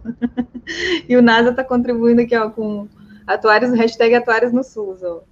e 1.09 1.16
o 1.16 1.20
NASA 1.20 1.51
está 1.51 1.64
contribuindo 1.64 2.20
aqui, 2.20 2.36
ó, 2.36 2.48
com 2.48 2.86
atuários, 3.27 3.73
hashtag 3.73 4.14
atuários 4.14 4.52
no 4.52 4.62
SUS, 4.62 5.02
ó. 5.02 5.23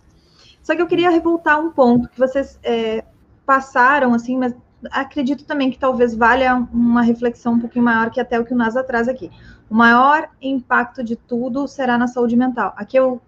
Só 0.60 0.74
que 0.74 0.82
eu 0.82 0.88
queria 0.88 1.10
revoltar 1.10 1.60
um 1.60 1.70
ponto 1.70 2.08
que 2.08 2.18
vocês 2.18 2.58
é, 2.64 3.04
passaram, 3.46 4.12
assim, 4.12 4.36
mas 4.36 4.56
acredito 4.90 5.44
também 5.44 5.70
que 5.70 5.78
talvez 5.78 6.16
valha 6.16 6.66
uma 6.72 7.02
reflexão 7.02 7.54
um 7.54 7.60
pouquinho 7.60 7.84
maior 7.84 8.10
que 8.10 8.20
até 8.20 8.40
o 8.40 8.44
que 8.44 8.54
o 8.54 8.56
NASA 8.56 8.82
traz 8.82 9.06
aqui. 9.06 9.30
O 9.70 9.74
maior 9.74 10.28
impacto 10.42 11.04
de 11.04 11.14
tudo 11.14 11.68
será 11.68 11.96
na 11.96 12.08
saúde 12.08 12.34
mental. 12.34 12.74
Aqui 12.76 12.96
eu, 12.96 13.20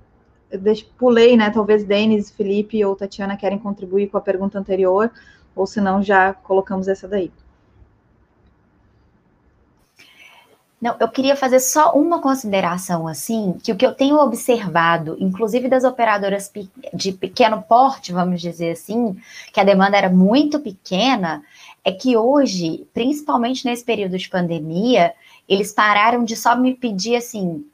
pulei, 0.99 1.37
né? 1.37 1.51
Talvez 1.51 1.85
Denis, 1.85 2.33
Felipe 2.33 2.85
ou 2.85 2.97
Tatiana 2.97 3.37
querem 3.37 3.59
contribuir 3.59 4.09
com 4.09 4.19
a 4.19 4.21
pergunta 4.21 4.59
anterior, 4.59 5.11
ou 5.55 5.67
se 5.67 5.81
não, 5.81 6.03
já 6.03 6.33
colocamos 6.35 6.89
essa 6.89 7.07
daí. 7.07 7.31
Não, 10.81 10.97
eu 10.99 11.07
queria 11.07 11.37
fazer 11.37 11.61
só 11.61 11.93
uma 11.93 12.21
consideração, 12.21 13.07
assim, 13.07 13.57
que 13.63 13.71
o 13.71 13.77
que 13.77 13.87
eu 13.87 13.95
tenho 13.95 14.17
observado, 14.19 15.17
inclusive 15.21 15.69
das 15.69 15.85
operadoras 15.85 16.51
de 16.93 17.13
pequeno 17.13 17.63
porte, 17.63 18.13
vamos 18.13 18.41
dizer 18.41 18.73
assim, 18.73 19.17
que 19.53 19.61
a 19.61 19.65
demanda 19.65 19.97
era 19.97 20.11
muito 20.11 20.59
pequena, 20.59 21.41
é 21.85 21.93
que 21.93 22.17
hoje, 22.17 22.85
principalmente 22.93 23.65
nesse 23.65 23.85
período 23.85 24.19
de 24.19 24.29
pandemia, 24.29 25.15
eles 25.49 25.73
pararam 25.73 26.25
de 26.25 26.37
só 26.37 26.57
me 26.57 26.75
pedir 26.75 27.17
assim, 27.17 27.65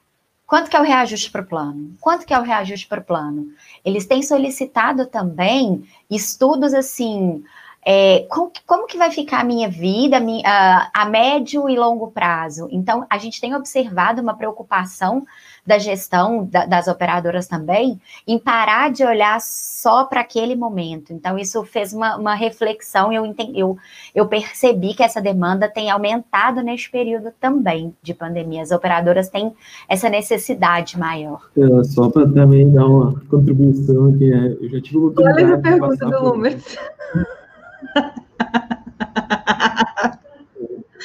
quanto 0.45 0.69
que 0.69 0.75
é 0.75 0.79
o 0.79 0.83
reajuste 0.83 1.31
para 1.31 1.41
o 1.41 1.45
plano? 1.45 1.95
Quanto 2.01 2.25
que 2.25 2.33
é 2.33 2.39
o 2.39 2.43
reajuste 2.43 2.87
para 2.87 2.99
o 2.99 3.03
plano? 3.03 3.47
Eles 3.85 4.05
têm 4.05 4.21
solicitado 4.21 5.05
também 5.05 5.83
estudos 6.09 6.73
assim, 6.73 7.43
é, 7.85 8.27
como, 8.29 8.51
como, 8.65 8.87
que 8.87 8.97
vai 8.97 9.09
ficar 9.11 9.39
a 9.39 9.43
minha 9.43 9.69
vida 9.69 10.17
a, 10.17 10.19
minha, 10.19 10.91
a, 10.93 11.05
médio 11.05 11.69
e 11.69 11.77
longo 11.77 12.11
prazo? 12.11 12.67
Então, 12.71 13.05
a 13.09 13.17
gente 13.17 13.39
tem 13.39 13.55
observado 13.55 14.21
uma 14.21 14.35
preocupação 14.35 15.25
da 15.69 15.77
gestão 15.77 16.45
da, 16.45 16.65
das 16.65 16.87
operadoras 16.87 17.47
também 17.47 18.01
em 18.27 18.39
parar 18.39 18.91
de 18.91 19.05
olhar 19.05 19.39
só 19.39 20.03
para 20.03 20.21
aquele 20.21 20.55
momento. 20.55 21.13
Então, 21.13 21.37
isso 21.37 21.63
fez 21.63 21.93
uma, 21.93 22.17
uma 22.17 22.33
reflexão 22.33 23.13
e 23.13 23.15
eu, 23.15 23.35
eu, 23.53 23.77
eu 24.15 24.25
percebi 24.25 24.95
que 24.95 25.03
essa 25.03 25.21
demanda 25.21 25.69
tem 25.69 25.91
aumentado 25.91 26.63
neste 26.63 26.89
período 26.89 27.31
também 27.39 27.95
de 28.01 28.15
pandemia. 28.15 28.63
As 28.63 28.71
operadoras 28.71 29.29
têm 29.29 29.53
essa 29.87 30.09
necessidade 30.09 30.97
maior. 30.97 31.47
É, 31.55 31.83
só 31.83 32.09
para 32.09 32.27
também 32.27 32.71
dar 32.71 32.87
uma 32.87 33.21
contribuição 33.29 34.07
aqui, 34.07 34.27
né? 34.27 34.57
eu 34.59 34.69
já 34.71 34.81
tive 34.81 34.97
uma 34.97 35.13
Olha 35.19 35.53
a 35.53 35.57
pergunta 35.59 36.03
do 36.03 36.23
Lumers. 36.23 36.79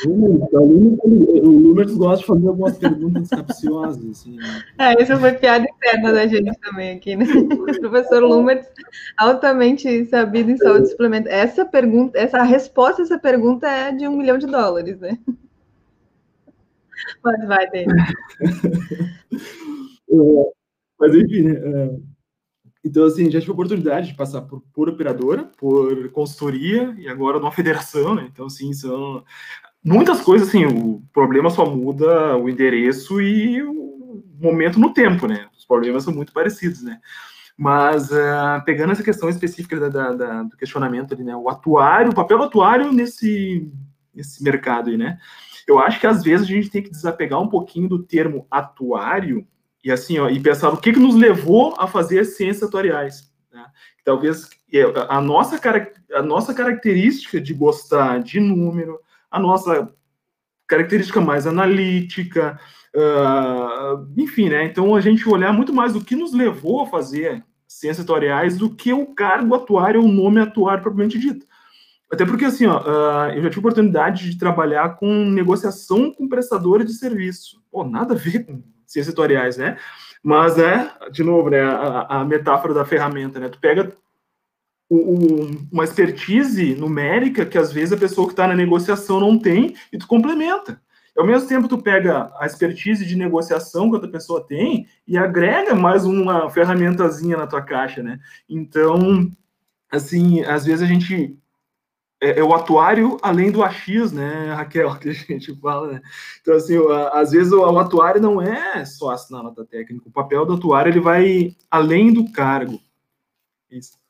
o 0.07 1.47
Lumers 1.47 1.95
gosta 1.95 2.21
de 2.21 2.27
fazer 2.27 2.49
algumas 2.49 2.79
perguntas 2.79 3.29
capciosas. 3.29 4.11
Assim, 4.11 4.37
né? 4.37 4.63
É, 4.79 5.03
isso 5.03 5.17
foi 5.19 5.33
piada 5.33 5.67
interna 5.69 6.13
da 6.13 6.27
gente 6.27 6.59
também 6.61 6.97
aqui, 6.97 7.15
né? 7.17 7.25
O 7.25 7.81
professor 7.81 8.23
Lumers, 8.23 8.67
altamente 9.17 10.05
sabido 10.07 10.51
em 10.51 10.57
saúde 10.57 10.89
suplementar. 10.89 11.33
Essa 11.33 11.65
pergunta, 11.65 12.19
essa 12.19 12.39
a 12.39 12.43
resposta 12.43 13.03
a 13.03 13.05
essa 13.05 13.19
pergunta 13.19 13.69
é 13.69 13.93
de 13.93 14.09
um 14.09 14.17
milhão 14.17 14.39
de 14.39 14.47
dólares, 14.47 14.99
né? 14.99 15.19
Mas 17.23 17.47
vai, 17.47 17.71
dele. 17.71 17.93
É, 20.07 20.17
mas 21.01 21.15
enfim? 21.15 21.49
É, 21.49 21.97
então, 22.85 23.05
assim, 23.05 23.31
já 23.31 23.41
tive 23.41 23.51
a 23.51 23.55
oportunidade 23.55 24.09
de 24.09 24.15
passar 24.15 24.43
por, 24.43 24.63
por 24.73 24.91
operadora, 24.91 25.45
por 25.57 26.11
consultoria 26.11 26.95
e 26.99 27.09
agora 27.09 27.39
numa 27.39 27.51
federação, 27.51 28.15
né? 28.15 28.29
Então, 28.31 28.47
assim, 28.47 28.75
são 28.75 29.25
muitas 29.85 30.21
coisas, 30.21 30.49
assim, 30.49 30.65
o 30.65 31.03
problema 31.13 31.51
só 31.51 31.69
muda 31.69 32.37
o 32.37 32.49
endereço 32.49 33.21
e 33.21 33.63
o 33.63 34.23
momento 34.41 34.81
no 34.81 34.93
tempo, 34.93 35.27
né? 35.27 35.47
Os 35.57 35.65
problemas 35.65 36.05
são 36.05 36.15
muito 36.15 36.33
parecidos, 36.33 36.83
né? 36.83 36.99
Mas, 37.57 38.11
uh, 38.11 38.65
pegando 38.65 38.93
essa 38.93 39.03
questão 39.03 39.29
específica 39.29 39.79
da, 39.79 39.89
da, 39.89 40.13
da, 40.13 40.43
do 40.43 40.57
questionamento 40.57 41.15
ali, 41.15 41.23
né? 41.23 41.37
O 41.37 41.49
atuário, 41.49 42.11
o 42.11 42.15
papel 42.15 42.39
do 42.39 42.45
atuário 42.45 42.93
nesse, 42.93 43.71
nesse 44.13 44.43
mercado 44.43 44.91
aí, 44.91 44.97
né? 44.97 45.19
Eu 45.67 45.79
acho 45.79 46.01
que 46.01 46.07
às 46.07 46.23
vezes 46.23 46.47
a 46.47 46.51
gente 46.51 46.71
tem 46.71 46.83
que 46.83 46.91
desapegar 46.91 47.41
um 47.41 47.49
pouquinho 47.49 47.89
do 47.89 48.03
termo 48.03 48.47
atuário 48.51 49.47
e 49.85 49.91
assim, 49.93 50.19
ó, 50.19 50.29
e 50.31 50.41
pensar 50.41 50.71
o 50.71 50.79
que, 50.79 50.93
que 50.93 50.99
nos 50.99 51.15
levou 51.15 51.75
a 51.79 51.87
fazer 51.87 52.25
ciências 52.25 52.63
atuariais. 52.63 53.31
Né? 53.53 53.65
Talvez 54.03 54.49
é, 54.73 54.83
a 55.09 55.21
nossa, 55.21 55.61
a 56.15 56.23
nossa 56.23 56.55
característica 56.55 57.41
de 57.41 57.53
gostar 57.53 58.23
de 58.23 58.41
número, 58.41 58.99
a 59.35 59.41
nossa 59.41 59.93
característica 60.69 61.21
mais 61.21 61.47
analítica, 61.47 62.59
uh, 62.95 64.07
enfim, 64.17 64.49
né? 64.49 64.65
Então 64.65 64.95
a 64.95 65.01
gente 65.01 65.29
olhar 65.29 65.53
muito 65.53 65.73
mais 65.73 65.97
o 65.97 66.05
que 66.05 66.15
nos 66.15 66.33
levou 66.33 66.83
a 66.83 66.87
fazer 66.87 67.45
ciências 67.67 68.05
atuariais 68.05 68.57
do 68.57 68.71
que 68.71 68.93
o 68.93 69.07
cargo 69.07 69.55
atuário 69.55 70.01
o 70.01 70.09
nome 70.09 70.41
atuário 70.41 70.83
propriamente 70.83 71.19
dito. 71.19 71.45
Até 72.13 72.25
porque, 72.25 72.45
assim, 72.45 72.67
ó, 72.67 72.79
uh, 72.79 73.33
eu 73.35 73.43
já 73.43 73.49
tive 73.49 73.59
oportunidade 73.59 74.31
de 74.31 74.39
trabalhar 74.39 74.97
com 74.97 75.25
negociação 75.25 76.13
com 76.13 76.29
prestadores 76.29 76.87
de 76.87 76.95
serviço. 76.95 77.61
Pô, 77.73 77.83
nada 77.83 78.15
a 78.15 78.17
ver 78.17 78.45
com 78.45 78.63
ciências 78.87 79.13
tutoriais, 79.13 79.57
né? 79.57 79.77
Mas, 80.23 80.57
né, 80.57 80.93
de 81.11 81.25
novo, 81.25 81.51
né, 81.51 81.61
a, 81.61 82.21
a 82.21 82.25
metáfora 82.25 82.73
da 82.73 82.85
ferramenta, 82.85 83.41
né? 83.41 83.49
Tu 83.49 83.59
pega 83.59 83.93
uma 84.91 85.85
expertise 85.85 86.75
numérica 86.75 87.47
que 87.47 87.59
às 87.59 87.73
vezes 87.73 87.93
a 87.93 87.97
pessoa 87.97 88.27
que 88.27 88.33
está 88.33 88.47
na 88.47 88.55
negociação 88.55 89.19
não 89.19 89.39
tem 89.39 89.75
e 89.93 89.99
tu 89.99 90.07
complementa. 90.07 90.81
Ao 91.17 91.25
mesmo 91.25 91.49
tempo, 91.49 91.69
tu 91.69 91.79
pega 91.79 92.33
a 92.41 92.45
expertise 92.45 93.07
de 93.07 93.17
negociação 93.17 93.89
que 93.89 93.95
outra 93.95 94.11
pessoa 94.11 94.45
tem 94.45 94.89
e 95.07 95.17
agrega 95.17 95.75
mais 95.75 96.05
uma 96.05 96.51
ferramentazinha 96.51 97.37
na 97.37 97.47
tua 97.47 97.63
caixa, 97.63 98.03
né? 98.03 98.19
Então, 98.49 99.31
assim, 99.91 100.43
às 100.43 100.67
vezes 100.67 100.83
a 100.83 100.87
gente 100.87 101.39
é, 102.21 102.41
é, 102.41 102.43
o 102.43 102.53
atuário 102.53 103.17
além 103.23 103.53
do 103.53 103.63
AX, 103.63 104.11
né, 104.11 104.53
Raquel, 104.55 104.95
que 104.99 105.11
a 105.11 105.13
gente 105.13 105.55
fala, 105.61 105.93
né? 105.93 106.03
Então, 106.41 106.55
assim, 106.57 106.75
às 107.13 107.31
vezes 107.31 107.53
o, 107.53 107.61
o, 107.61 107.79
atuário 107.79 108.21
não 108.21 108.43
é 108.43 108.85
só 108.85 109.11
assinar 109.11 109.43
nota 109.43 109.65
técnica, 109.65 110.09
o 110.09 110.13
papel 110.13 110.45
do 110.45 110.55
atuário 110.55 110.91
ele 110.91 111.01
vai 111.01 111.55
além 111.71 112.13
do 112.13 112.31
cargo. 112.33 112.81
Isso. 113.71 114.04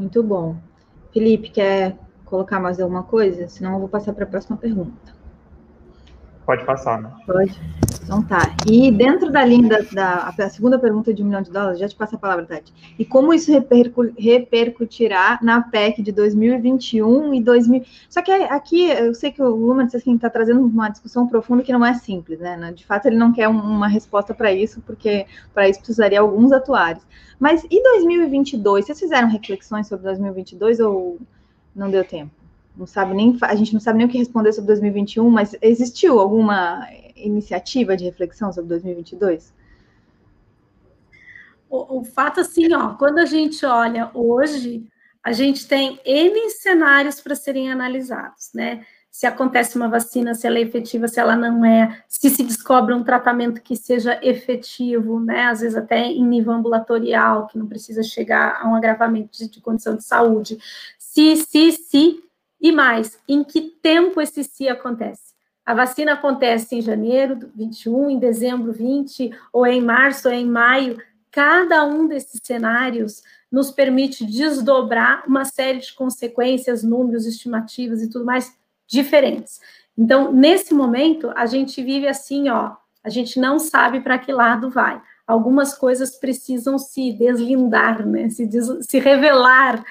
Muito 0.00 0.22
bom. 0.22 0.56
Felipe, 1.12 1.50
quer 1.50 1.94
colocar 2.24 2.58
mais 2.58 2.80
alguma 2.80 3.02
coisa? 3.02 3.46
Senão 3.50 3.74
eu 3.74 3.80
vou 3.80 3.88
passar 3.88 4.14
para 4.14 4.24
a 4.24 4.26
próxima 4.26 4.56
pergunta. 4.56 5.09
Pode 6.50 6.64
passar, 6.64 7.00
né? 7.00 7.12
Pode. 7.24 7.56
Então 8.02 8.24
tá. 8.24 8.56
E 8.68 8.90
dentro 8.90 9.30
da 9.30 9.44
linha 9.44 9.68
da, 9.92 10.32
da 10.32 10.48
segunda 10.48 10.80
pergunta 10.80 11.14
de 11.14 11.22
um 11.22 11.26
milhão 11.26 11.42
de 11.42 11.48
dólares, 11.52 11.78
já 11.78 11.88
te 11.88 11.94
passo 11.94 12.16
a 12.16 12.18
palavra, 12.18 12.44
Tati. 12.44 12.72
E 12.98 13.04
como 13.04 13.32
isso 13.32 13.52
repercu, 13.52 14.12
repercutirá 14.18 15.38
na 15.44 15.60
PEC 15.62 16.02
de 16.02 16.10
2021 16.10 17.34
e 17.34 17.40
2000? 17.40 17.84
Só 18.08 18.20
que 18.20 18.32
aqui 18.32 18.90
eu 18.90 19.14
sei 19.14 19.30
que 19.30 19.40
o 19.40 19.54
Lumen 19.54 19.86
assim, 19.86 20.16
está 20.16 20.28
trazendo 20.28 20.60
uma 20.60 20.88
discussão 20.88 21.28
profunda 21.28 21.62
que 21.62 21.72
não 21.72 21.86
é 21.86 21.94
simples, 21.94 22.40
né? 22.40 22.72
De 22.74 22.84
fato, 22.84 23.06
ele 23.06 23.16
não 23.16 23.32
quer 23.32 23.46
uma 23.46 23.86
resposta 23.86 24.34
para 24.34 24.52
isso, 24.52 24.80
porque 24.80 25.26
para 25.54 25.68
isso 25.68 25.78
precisaria 25.78 26.18
alguns 26.18 26.50
atuários. 26.50 27.06
Mas 27.38 27.64
e 27.70 27.80
2022? 27.80 28.86
Vocês 28.86 28.98
fizeram 28.98 29.28
reflexões 29.28 29.86
sobre 29.86 30.06
2022 30.06 30.80
ou 30.80 31.16
não 31.76 31.88
deu 31.88 32.02
tempo? 32.02 32.39
Não 32.76 32.86
sabe 32.86 33.14
nem 33.14 33.36
a 33.42 33.54
gente 33.54 33.72
não 33.72 33.80
sabe 33.80 33.98
nem 33.98 34.06
o 34.06 34.10
que 34.10 34.18
responder 34.18 34.52
sobre 34.52 34.68
2021, 34.68 35.28
mas 35.28 35.56
existiu 35.60 36.18
alguma 36.18 36.86
iniciativa 37.16 37.96
de 37.96 38.04
reflexão 38.04 38.52
sobre 38.52 38.68
2022? 38.70 39.52
O, 41.68 41.98
o 41.98 42.04
fato 42.04 42.40
assim, 42.40 42.72
ó, 42.72 42.94
quando 42.94 43.18
a 43.18 43.26
gente 43.26 43.64
olha 43.66 44.10
hoje, 44.14 44.86
a 45.22 45.32
gente 45.32 45.68
tem 45.68 46.00
N 46.04 46.50
cenários 46.50 47.20
para 47.20 47.34
serem 47.34 47.70
analisados, 47.70 48.50
né? 48.54 48.84
se 49.10 49.26
acontece 49.26 49.76
uma 49.76 49.88
vacina, 49.88 50.34
se 50.34 50.46
ela 50.46 50.58
é 50.58 50.62
efetiva, 50.62 51.08
se 51.08 51.18
ela 51.18 51.34
não 51.34 51.64
é, 51.64 52.02
se 52.08 52.30
se 52.30 52.44
descobre 52.44 52.94
um 52.94 53.02
tratamento 53.02 53.60
que 53.60 53.74
seja 53.74 54.18
efetivo, 54.22 55.18
né, 55.18 55.46
às 55.46 55.60
vezes 55.60 55.76
até 55.76 56.06
em 56.06 56.24
nível 56.24 56.52
ambulatorial, 56.52 57.48
que 57.48 57.58
não 57.58 57.66
precisa 57.66 58.02
chegar 58.02 58.60
a 58.62 58.68
um 58.68 58.74
agravamento 58.74 59.36
de, 59.36 59.50
de 59.50 59.60
condição 59.60 59.96
de 59.96 60.04
saúde. 60.04 60.58
Se, 60.96 61.36
se, 61.36 61.72
se, 61.72 62.22
e 62.60 62.70
mais, 62.72 63.18
em 63.28 63.42
que 63.42 63.60
tempo 63.60 64.20
esse 64.20 64.44
se 64.44 64.68
acontece? 64.68 65.30
A 65.64 65.74
vacina 65.74 66.14
acontece 66.14 66.74
em 66.74 66.82
janeiro 66.82 67.50
21, 67.54 68.10
em 68.10 68.18
dezembro 68.18 68.72
20, 68.72 69.30
ou 69.52 69.64
é 69.64 69.72
em 69.72 69.80
março, 69.80 70.28
ou 70.28 70.34
é 70.34 70.38
em 70.38 70.46
maio. 70.46 70.98
Cada 71.30 71.84
um 71.84 72.08
desses 72.08 72.40
cenários 72.42 73.22
nos 73.50 73.70
permite 73.70 74.24
desdobrar 74.24 75.24
uma 75.26 75.44
série 75.44 75.78
de 75.78 75.92
consequências, 75.94 76.82
números, 76.82 77.26
estimativas 77.26 78.02
e 78.02 78.10
tudo 78.10 78.24
mais 78.24 78.54
diferentes. 78.86 79.60
Então, 79.96 80.32
nesse 80.32 80.74
momento, 80.74 81.30
a 81.36 81.46
gente 81.46 81.82
vive 81.82 82.08
assim, 82.08 82.48
ó, 82.48 82.76
a 83.02 83.08
gente 83.08 83.38
não 83.38 83.58
sabe 83.58 84.00
para 84.00 84.18
que 84.18 84.32
lado 84.32 84.70
vai. 84.70 85.00
Algumas 85.26 85.74
coisas 85.74 86.16
precisam 86.18 86.78
se 86.78 87.12
deslindar, 87.12 88.06
né, 88.06 88.28
se, 88.28 88.46
des 88.46 88.66
se 88.86 88.98
revelar, 88.98 89.84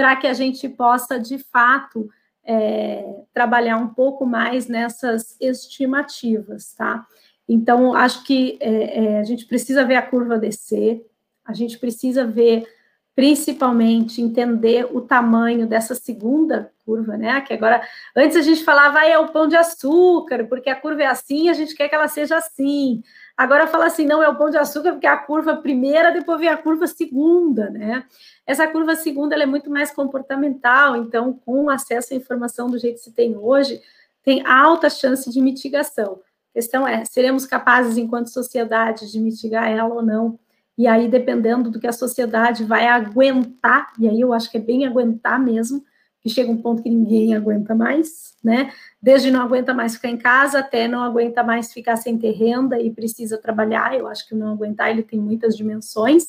para 0.00 0.16
que 0.16 0.26
a 0.26 0.32
gente 0.32 0.66
possa, 0.66 1.20
de 1.20 1.36
fato, 1.36 2.08
é, 2.42 3.04
trabalhar 3.34 3.76
um 3.76 3.88
pouco 3.88 4.24
mais 4.24 4.66
nessas 4.66 5.36
estimativas, 5.38 6.72
tá? 6.72 7.06
Então, 7.46 7.92
acho 7.92 8.24
que 8.24 8.56
é, 8.62 9.04
é, 9.04 9.20
a 9.20 9.24
gente 9.24 9.44
precisa 9.44 9.84
ver 9.84 9.96
a 9.96 10.02
curva 10.02 10.38
descer, 10.38 11.04
a 11.44 11.52
gente 11.52 11.78
precisa 11.78 12.24
ver 12.26 12.66
principalmente 13.14 14.22
entender 14.22 14.88
o 14.90 15.02
tamanho 15.02 15.66
dessa 15.66 15.94
segunda 15.94 16.72
curva, 16.86 17.18
né? 17.18 17.42
Que 17.42 17.52
agora, 17.52 17.86
antes 18.16 18.38
a 18.38 18.40
gente 18.40 18.64
falava, 18.64 19.00
ah, 19.00 19.06
é 19.06 19.18
o 19.18 19.28
pão 19.28 19.46
de 19.46 19.56
açúcar, 19.56 20.46
porque 20.46 20.70
a 20.70 20.80
curva 20.80 21.02
é 21.02 21.06
assim, 21.06 21.50
a 21.50 21.52
gente 21.52 21.74
quer 21.74 21.90
que 21.90 21.94
ela 21.94 22.08
seja 22.08 22.38
assim. 22.38 23.02
Agora 23.40 23.66
fala 23.66 23.86
assim, 23.86 24.04
não, 24.04 24.22
é 24.22 24.28
o 24.28 24.36
pão 24.36 24.50
de 24.50 24.58
açúcar, 24.58 24.92
porque 24.92 25.06
é 25.06 25.10
a 25.10 25.16
curva 25.16 25.56
primeira, 25.56 26.12
depois 26.12 26.38
vem 26.38 26.50
a 26.50 26.58
curva 26.58 26.86
segunda, 26.86 27.70
né? 27.70 28.04
Essa 28.46 28.68
curva 28.68 28.94
segunda 28.94 29.34
é 29.34 29.46
muito 29.46 29.70
mais 29.70 29.90
comportamental, 29.90 30.94
então, 30.94 31.32
com 31.32 31.70
acesso 31.70 32.12
à 32.12 32.16
informação 32.18 32.68
do 32.68 32.78
jeito 32.78 32.96
que 32.96 33.04
se 33.04 33.12
tem 33.12 33.34
hoje, 33.34 33.80
tem 34.22 34.46
alta 34.46 34.90
chance 34.90 35.30
de 35.30 35.40
mitigação. 35.40 36.20
A 36.50 36.52
questão 36.52 36.86
é, 36.86 37.02
seremos 37.06 37.46
capazes, 37.46 37.96
enquanto 37.96 38.26
sociedade, 38.26 39.10
de 39.10 39.18
mitigar 39.18 39.70
ela 39.70 39.94
ou 39.94 40.02
não? 40.02 40.38
E 40.76 40.86
aí, 40.86 41.08
dependendo 41.08 41.70
do 41.70 41.80
que 41.80 41.86
a 41.86 41.92
sociedade 41.92 42.62
vai 42.62 42.88
aguentar, 42.88 43.90
e 43.98 44.06
aí 44.06 44.20
eu 44.20 44.34
acho 44.34 44.50
que 44.50 44.58
é 44.58 44.60
bem 44.60 44.84
aguentar 44.84 45.40
mesmo, 45.40 45.82
que 46.20 46.28
chega 46.28 46.50
um 46.50 46.60
ponto 46.60 46.82
que 46.82 46.90
ninguém 46.90 47.34
aguenta 47.34 47.74
mais, 47.74 48.34
né? 48.44 48.72
Desde 49.00 49.30
não 49.30 49.40
aguenta 49.40 49.72
mais 49.72 49.94
ficar 49.94 50.08
em 50.08 50.18
casa 50.18 50.58
até 50.58 50.86
não 50.86 51.02
aguenta 51.02 51.42
mais 51.42 51.72
ficar 51.72 51.96
sem 51.96 52.18
ter 52.18 52.32
renda 52.32 52.78
e 52.78 52.90
precisa 52.90 53.38
trabalhar. 53.38 53.96
Eu 53.96 54.06
acho 54.06 54.28
que 54.28 54.34
não 54.34 54.52
aguentar 54.52 54.90
ele 54.90 55.02
tem 55.02 55.18
muitas 55.18 55.56
dimensões. 55.56 56.24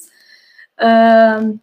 Uh, 0.79 1.59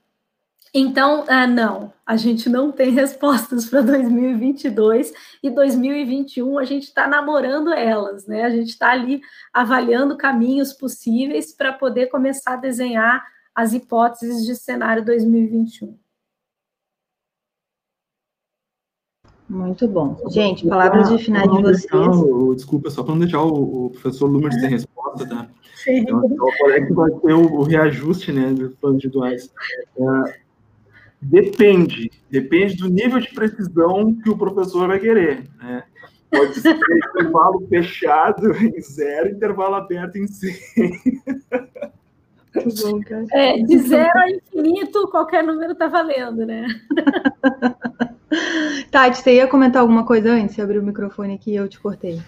então, 0.74 1.22
uh, 1.22 1.46
não, 1.48 1.92
a 2.04 2.16
gente 2.16 2.50
não 2.50 2.70
tem 2.70 2.90
respostas 2.94 3.66
para 3.66 3.80
2022 3.80 5.12
e 5.42 5.50
2021 5.50 6.58
a 6.58 6.64
gente 6.64 6.84
está 6.84 7.08
namorando 7.08 7.72
elas, 7.72 8.26
né? 8.26 8.44
A 8.44 8.50
gente 8.50 8.68
está 8.68 8.92
ali 8.92 9.22
avaliando 9.52 10.18
caminhos 10.18 10.74
possíveis 10.74 11.54
para 11.54 11.72
poder 11.72 12.08
começar 12.08 12.54
a 12.54 12.56
desenhar 12.56 13.24
as 13.54 13.72
hipóteses 13.72 14.44
de 14.44 14.54
cenário 14.54 15.04
2021. 15.04 15.98
Muito 19.48 19.88
bom. 19.88 20.16
Gente, 20.30 20.66
palavras 20.68 21.08
de 21.08 21.18
finais 21.24 21.50
de 21.50 21.62
vocês. 21.62 21.86
Deixar, 21.90 22.54
desculpa, 22.54 22.90
só 22.90 23.02
para 23.02 23.14
não 23.14 23.20
deixar 23.20 23.42
o, 23.42 23.86
o 23.86 23.90
professor 23.90 24.26
Lumer 24.26 24.52
sem 24.52 24.68
resposta, 24.68 25.26
tá? 25.26 25.48
Sim. 25.74 26.00
Então, 26.00 26.22
é 26.70 26.84
que 26.84 26.92
vai 26.92 27.10
ter 27.10 27.32
o, 27.32 27.54
o 27.54 27.62
reajuste, 27.62 28.32
né, 28.32 28.52
dos 28.52 28.74
planos 28.76 28.98
individuais. 28.98 29.50
É, 29.98 30.38
Depende, 31.20 32.10
depende 32.30 32.76
do 32.76 32.88
nível 32.88 33.18
de 33.18 33.34
precisão 33.34 34.14
que 34.14 34.30
o 34.30 34.38
professor 34.38 34.86
vai 34.86 35.00
querer. 35.00 35.48
Né? 35.60 35.82
Pode 36.30 36.54
ser 36.60 36.76
intervalo 36.76 37.66
fechado 37.68 38.52
em 38.56 38.80
zero, 38.80 39.30
intervalo 39.30 39.74
aberto 39.74 40.16
em 40.16 40.28
100. 40.28 40.54
É, 43.32 43.58
de 43.58 43.78
zero 43.78 44.18
a 44.18 44.30
infinito, 44.30 45.08
qualquer 45.08 45.42
número 45.44 45.72
está 45.72 45.88
valendo, 45.88 46.46
né? 46.46 46.66
Tati, 48.90 49.18
você 49.18 49.36
ia 49.36 49.46
comentar 49.46 49.82
alguma 49.82 50.04
coisa 50.04 50.32
antes? 50.32 50.54
Você 50.54 50.62
abriu 50.62 50.82
o 50.82 50.84
microfone 50.84 51.34
aqui 51.34 51.52
e 51.52 51.56
eu 51.56 51.68
te 51.68 51.78
cortei. 51.78 52.20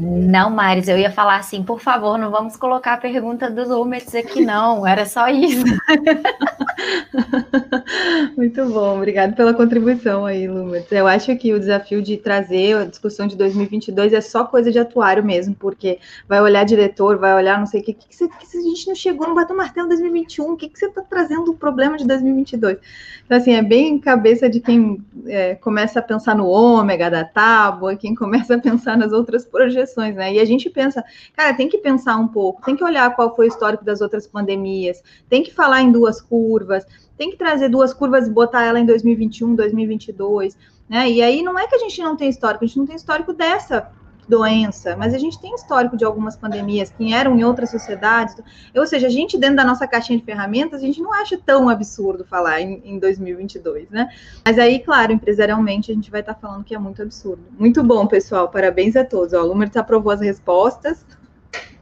Não, 0.00 0.48
Maris, 0.48 0.86
eu 0.86 0.96
ia 0.96 1.10
falar 1.10 1.38
assim, 1.38 1.64
por 1.64 1.80
favor, 1.80 2.16
não 2.16 2.30
vamos 2.30 2.56
colocar 2.56 2.92
a 2.92 2.96
pergunta 2.96 3.50
dos 3.50 3.68
Lumets 3.68 4.14
aqui, 4.14 4.46
não. 4.46 4.86
Era 4.86 5.04
só 5.04 5.28
isso. 5.28 5.64
Muito 8.36 8.64
bom, 8.66 8.96
obrigado 8.96 9.34
pela 9.34 9.52
contribuição 9.52 10.24
aí, 10.24 10.46
Lumets. 10.46 10.92
Eu 10.92 11.08
acho 11.08 11.34
que 11.36 11.52
o 11.52 11.58
desafio 11.58 12.00
de 12.00 12.16
trazer 12.16 12.76
a 12.76 12.84
discussão 12.84 13.26
de 13.26 13.36
2022 13.36 14.12
é 14.12 14.20
só 14.20 14.44
coisa 14.44 14.70
de 14.70 14.78
atuário 14.78 15.24
mesmo, 15.24 15.56
porque 15.56 15.98
vai 16.28 16.40
olhar 16.40 16.62
diretor, 16.62 17.18
vai 17.18 17.34
olhar 17.34 17.58
não 17.58 17.66
sei 17.66 17.80
o 17.80 17.84
que, 17.84 17.92
que, 17.92 18.06
que, 18.06 18.28
que 18.28 18.56
a 18.56 18.60
gente 18.60 18.86
não 18.86 18.94
chegou 18.94 19.26
no 19.26 19.34
batom 19.34 19.56
martelo 19.56 19.88
2021, 19.88 20.52
o 20.52 20.56
que, 20.56 20.68
que 20.68 20.78
você 20.78 20.86
está 20.86 21.02
trazendo 21.02 21.50
o 21.50 21.56
problema 21.56 21.96
de 21.96 22.06
2022? 22.06 22.78
Então, 23.26 23.36
assim, 23.36 23.52
é 23.52 23.62
bem 23.62 23.98
cabeça 23.98 24.48
de 24.48 24.60
quem 24.60 25.04
é, 25.26 25.56
começa 25.56 25.98
a 25.98 26.02
pensar 26.02 26.36
no 26.36 26.46
ômega 26.46 27.10
da 27.10 27.24
tábua, 27.24 27.96
quem 27.96 28.14
começa 28.14 28.54
a 28.54 28.58
pensar 28.58 28.96
nas 28.96 29.12
outras 29.12 29.44
projeções, 29.44 29.87
né? 29.96 30.34
E 30.34 30.40
a 30.40 30.44
gente 30.44 30.68
pensa, 30.70 31.04
cara, 31.36 31.54
tem 31.54 31.68
que 31.68 31.78
pensar 31.78 32.16
um 32.16 32.28
pouco, 32.28 32.62
tem 32.64 32.76
que 32.76 32.84
olhar 32.84 33.14
qual 33.14 33.34
foi 33.34 33.46
o 33.46 33.48
histórico 33.48 33.84
das 33.84 34.00
outras 34.00 34.26
pandemias, 34.26 35.02
tem 35.28 35.42
que 35.42 35.52
falar 35.52 35.82
em 35.82 35.92
duas 35.92 36.20
curvas, 36.20 36.84
tem 37.16 37.30
que 37.30 37.36
trazer 37.36 37.68
duas 37.68 37.92
curvas 37.92 38.26
e 38.26 38.30
botar 38.30 38.64
ela 38.64 38.78
em 38.78 38.86
2021, 38.86 39.54
2022, 39.54 40.56
né? 40.88 41.10
E 41.10 41.22
aí 41.22 41.42
não 41.42 41.58
é 41.58 41.66
que 41.66 41.74
a 41.74 41.78
gente 41.78 42.00
não 42.00 42.16
tem 42.16 42.28
histórico, 42.28 42.64
a 42.64 42.66
gente 42.66 42.78
não 42.78 42.86
tem 42.86 42.96
histórico 42.96 43.32
dessa 43.32 43.90
doença, 44.28 44.96
mas 44.96 45.14
a 45.14 45.18
gente 45.18 45.40
tem 45.40 45.54
histórico 45.54 45.96
de 45.96 46.04
algumas 46.04 46.36
pandemias 46.36 46.90
que 46.90 47.12
eram 47.12 47.38
em 47.38 47.44
outras 47.44 47.70
sociedades. 47.70 48.36
Ou 48.76 48.86
seja, 48.86 49.06
a 49.06 49.10
gente, 49.10 49.38
dentro 49.38 49.56
da 49.56 49.64
nossa 49.64 49.86
caixinha 49.86 50.18
de 50.18 50.24
ferramentas, 50.24 50.82
a 50.82 50.86
gente 50.86 51.00
não 51.00 51.12
acha 51.12 51.38
tão 51.38 51.68
absurdo 51.68 52.24
falar 52.24 52.60
em, 52.60 52.82
em 52.84 52.98
2022, 52.98 53.90
né? 53.90 54.08
Mas 54.44 54.58
aí, 54.58 54.80
claro, 54.80 55.12
empresarialmente, 55.12 55.90
a 55.90 55.94
gente 55.94 56.10
vai 56.10 56.20
estar 56.20 56.34
tá 56.34 56.40
falando 56.40 56.64
que 56.64 56.74
é 56.74 56.78
muito 56.78 57.02
absurdo. 57.02 57.42
Muito 57.58 57.82
bom, 57.82 58.06
pessoal. 58.06 58.48
Parabéns 58.48 58.96
a 58.96 59.04
todos. 59.04 59.32
Ó, 59.32 59.42
o 59.42 59.46
Lumer 59.46 59.70
aprovou 59.74 60.12
as 60.12 60.20
respostas. 60.20 61.04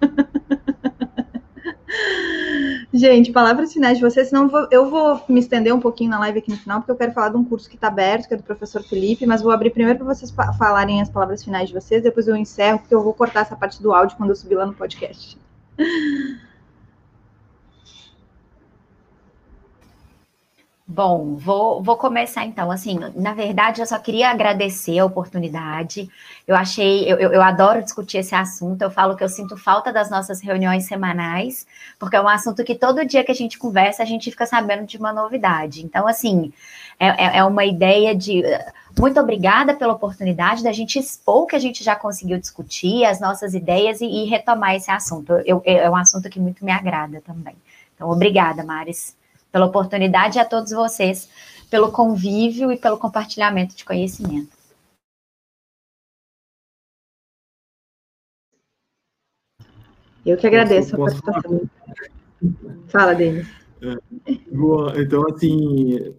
Gente, 2.92 3.32
palavras 3.32 3.72
finais 3.72 3.98
de 3.98 4.04
vocês, 4.04 4.28
senão 4.28 4.50
eu 4.70 4.88
vou 4.88 5.20
me 5.28 5.40
estender 5.40 5.74
um 5.74 5.80
pouquinho 5.80 6.10
na 6.10 6.18
live 6.20 6.38
aqui 6.38 6.50
no 6.50 6.56
final, 6.56 6.80
porque 6.80 6.92
eu 6.92 6.96
quero 6.96 7.12
falar 7.12 7.28
de 7.28 7.36
um 7.36 7.44
curso 7.44 7.68
que 7.68 7.74
está 7.74 7.88
aberto, 7.88 8.28
que 8.28 8.34
é 8.34 8.36
do 8.36 8.42
professor 8.42 8.82
Felipe, 8.82 9.26
mas 9.26 9.42
vou 9.42 9.52
abrir 9.52 9.70
primeiro 9.70 9.98
para 9.98 10.14
vocês 10.14 10.32
falarem 10.58 11.02
as 11.02 11.10
palavras 11.10 11.44
finais 11.44 11.68
de 11.68 11.74
vocês, 11.74 12.02
depois 12.02 12.26
eu 12.26 12.36
encerro, 12.36 12.78
porque 12.78 12.94
eu 12.94 13.02
vou 13.02 13.12
cortar 13.12 13.40
essa 13.40 13.56
parte 13.56 13.82
do 13.82 13.92
áudio 13.92 14.16
quando 14.16 14.30
eu 14.30 14.36
subir 14.36 14.54
lá 14.54 14.64
no 14.64 14.74
podcast. 14.74 15.36
Bom, 20.88 21.34
vou, 21.34 21.82
vou 21.82 21.96
começar 21.96 22.44
então. 22.44 22.70
Assim, 22.70 22.96
na 23.16 23.34
verdade, 23.34 23.80
eu 23.80 23.86
só 23.86 23.98
queria 23.98 24.30
agradecer 24.30 24.96
a 25.00 25.04
oportunidade. 25.04 26.08
Eu 26.46 26.54
achei, 26.54 27.10
eu, 27.10 27.18
eu 27.18 27.42
adoro 27.42 27.82
discutir 27.82 28.18
esse 28.18 28.36
assunto. 28.36 28.82
Eu 28.82 28.90
falo 28.90 29.16
que 29.16 29.24
eu 29.24 29.28
sinto 29.28 29.56
falta 29.56 29.92
das 29.92 30.08
nossas 30.08 30.40
reuniões 30.40 30.84
semanais, 30.86 31.66
porque 31.98 32.14
é 32.14 32.20
um 32.20 32.28
assunto 32.28 32.62
que 32.62 32.76
todo 32.76 33.04
dia 33.04 33.24
que 33.24 33.32
a 33.32 33.34
gente 33.34 33.58
conversa, 33.58 34.04
a 34.04 34.06
gente 34.06 34.30
fica 34.30 34.46
sabendo 34.46 34.86
de 34.86 34.96
uma 34.96 35.12
novidade. 35.12 35.84
Então, 35.84 36.06
assim, 36.06 36.52
é, 37.00 37.08
é, 37.08 37.38
é 37.38 37.44
uma 37.44 37.64
ideia 37.64 38.14
de. 38.14 38.44
Muito 38.96 39.18
obrigada 39.18 39.74
pela 39.74 39.92
oportunidade 39.92 40.62
da 40.62 40.72
gente 40.72 41.00
expor 41.00 41.42
o 41.42 41.46
que 41.46 41.56
a 41.56 41.58
gente 41.58 41.82
já 41.82 41.96
conseguiu 41.96 42.38
discutir, 42.38 43.04
as 43.04 43.20
nossas 43.20 43.54
ideias 43.54 44.00
e, 44.00 44.06
e 44.06 44.24
retomar 44.26 44.76
esse 44.76 44.90
assunto. 44.90 45.32
Eu, 45.44 45.60
é 45.64 45.90
um 45.90 45.96
assunto 45.96 46.30
que 46.30 46.38
muito 46.38 46.64
me 46.64 46.70
agrada 46.70 47.20
também. 47.22 47.56
Então, 47.96 48.08
obrigada, 48.08 48.62
Maris 48.62 49.16
pela 49.56 49.64
oportunidade 49.64 50.36
e 50.36 50.40
a 50.40 50.44
todos 50.44 50.70
vocês 50.70 51.30
pelo 51.70 51.90
convívio 51.90 52.70
e 52.70 52.76
pelo 52.76 52.98
compartilhamento 52.98 53.74
de 53.74 53.86
conhecimento. 53.86 54.54
Eu 60.26 60.36
que 60.36 60.46
agradeço 60.46 60.94
a 60.94 60.98
participação. 60.98 61.70
Fala, 62.88 63.14
Denis. 63.14 63.48
É, 63.80 65.00
então, 65.00 65.24
assim, 65.26 66.14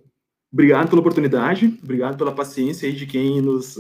obrigado 0.52 0.90
pela 0.90 1.02
oportunidade, 1.02 1.80
obrigado 1.84 2.18
pela 2.18 2.32
paciência 2.32 2.90
aí 2.90 2.96
de 2.96 3.06
quem 3.06 3.40
nos, 3.40 3.78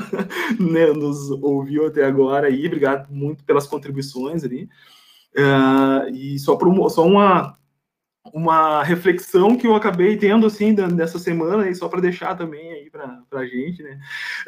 né, 0.58 0.86
nos 0.94 1.30
ouviu 1.42 1.86
até 1.86 2.06
agora 2.06 2.46
aí, 2.46 2.66
obrigado 2.66 3.10
muito 3.10 3.44
pelas 3.44 3.66
contribuições 3.66 4.42
ali. 4.42 4.70
Uh, 5.36 6.08
e 6.14 6.38
só, 6.38 6.58
só 6.88 7.06
uma 7.06 7.58
uma 8.32 8.82
reflexão 8.82 9.54
que 9.56 9.66
eu 9.66 9.74
acabei 9.74 10.16
tendo 10.16 10.46
assim 10.46 10.74
dessa 10.74 11.18
semana, 11.18 11.68
e 11.68 11.74
só 11.74 11.88
para 11.88 12.00
deixar 12.00 12.34
também 12.34 12.72
aí 12.72 12.90
para 12.90 13.22
a 13.32 13.46
gente, 13.46 13.82
né? 13.82 13.98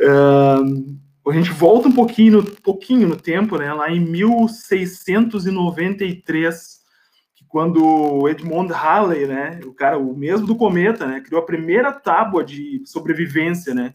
Uh, 0.00 1.30
a 1.30 1.34
gente 1.34 1.50
volta 1.50 1.88
um 1.88 1.92
pouquinho, 1.92 2.42
pouquinho 2.62 3.09
no 3.09 3.16
tempo, 3.16 3.59
né? 3.59 3.72
Lá 3.72 3.90
em 3.90 4.00
1693, 4.00 6.78
quando 7.48 8.28
Edmond 8.28 8.72
Halley, 8.72 9.26
né? 9.26 9.59
O 9.64 9.74
cara, 9.74 9.98
o 9.98 10.16
mesmo 10.16 10.46
do 10.46 10.56
cometa, 10.56 11.06
né? 11.06 11.20
Criou 11.20 11.42
a 11.42 11.46
primeira 11.46 11.92
tábua 11.92 12.44
de 12.44 12.82
sobrevivência, 12.86 13.74
né? 13.74 13.94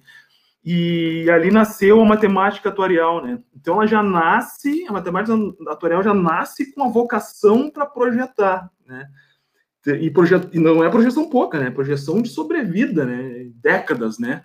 E 0.65 1.29
ali 1.29 1.51
nasceu 1.51 2.01
a 2.01 2.05
matemática 2.05 2.69
atuarial, 2.69 3.23
né? 3.23 3.39
Então 3.55 3.75
ela 3.75 3.87
já 3.87 4.01
nasce, 4.01 4.85
a 4.87 4.93
matemática 4.93 5.35
atuarial 5.67 6.01
já 6.01 6.13
nasce 6.13 6.73
com 6.73 6.83
a 6.83 6.89
vocação 6.89 7.69
para 7.69 7.85
projetar, 7.85 8.71
né? 8.85 9.05
E, 9.85 10.09
projet... 10.09 10.47
e 10.53 10.59
não 10.59 10.83
é 10.83 10.89
projeção 10.89 11.29
pouca, 11.29 11.59
né? 11.59 11.69
Projeção 11.69 12.21
de 12.21 12.29
sobrevida, 12.29 13.05
né? 13.05 13.47
Décadas, 13.61 14.17
né? 14.17 14.43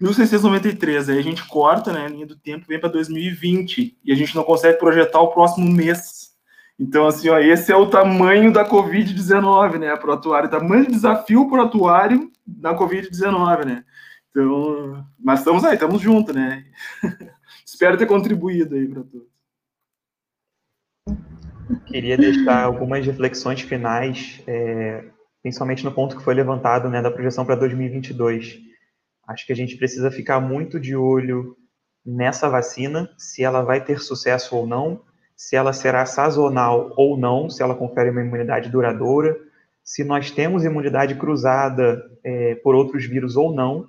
1693, 0.00 1.10
aí 1.10 1.18
a 1.18 1.22
gente 1.22 1.46
corta, 1.46 1.92
né? 1.92 2.06
A 2.06 2.08
linha 2.08 2.26
do 2.26 2.36
tempo 2.36 2.64
vem 2.66 2.80
para 2.80 2.88
2020 2.88 3.98
e 4.02 4.12
a 4.12 4.14
gente 4.14 4.34
não 4.34 4.44
consegue 4.44 4.78
projetar 4.78 5.20
o 5.20 5.32
próximo 5.32 5.70
mês. 5.70 6.30
Então, 6.78 7.06
assim, 7.06 7.28
ó, 7.28 7.38
esse 7.38 7.70
é 7.70 7.76
o 7.76 7.90
tamanho 7.90 8.50
da 8.50 8.66
Covid-19, 8.66 9.78
né? 9.78 9.94
Para 9.96 10.10
o 10.10 10.12
atuário, 10.14 10.48
tamanho 10.48 10.86
de 10.86 10.92
desafio 10.92 11.48
para 11.50 11.62
o 11.62 11.66
atuário 11.66 12.32
na 12.46 12.74
Covid-19, 12.74 13.66
né? 13.66 13.84
Então, 14.30 15.04
mas 15.18 15.40
estamos 15.40 15.64
aí, 15.64 15.74
estamos 15.74 16.00
juntos, 16.00 16.34
né? 16.34 16.64
Espero 17.66 17.98
ter 17.98 18.06
contribuído 18.06 18.76
aí 18.76 18.88
para 18.88 19.02
todos. 19.02 19.28
Queria 21.86 22.16
deixar 22.16 22.64
algumas 22.64 23.04
reflexões 23.04 23.60
finais, 23.60 24.42
é, 24.46 25.04
principalmente 25.42 25.84
no 25.84 25.92
ponto 25.92 26.16
que 26.16 26.22
foi 26.22 26.34
levantado, 26.34 26.88
né, 26.88 27.00
da 27.02 27.10
projeção 27.10 27.44
para 27.44 27.54
2022. 27.54 28.58
Acho 29.26 29.46
que 29.46 29.52
a 29.52 29.56
gente 29.56 29.76
precisa 29.76 30.10
ficar 30.10 30.40
muito 30.40 30.80
de 30.80 30.96
olho 30.96 31.56
nessa 32.04 32.48
vacina, 32.48 33.10
se 33.18 33.44
ela 33.44 33.62
vai 33.62 33.84
ter 33.84 34.00
sucesso 34.00 34.56
ou 34.56 34.66
não, 34.66 35.02
se 35.36 35.56
ela 35.56 35.72
será 35.72 36.04
sazonal 36.04 36.92
ou 36.96 37.16
não, 37.16 37.48
se 37.48 37.62
ela 37.62 37.74
confere 37.74 38.10
uma 38.10 38.22
imunidade 38.22 38.68
duradoura, 38.68 39.36
se 39.82 40.04
nós 40.04 40.30
temos 40.30 40.64
imunidade 40.64 41.14
cruzada 41.14 42.02
é, 42.22 42.54
por 42.56 42.74
outros 42.74 43.04
vírus 43.06 43.36
ou 43.36 43.54
não, 43.54 43.88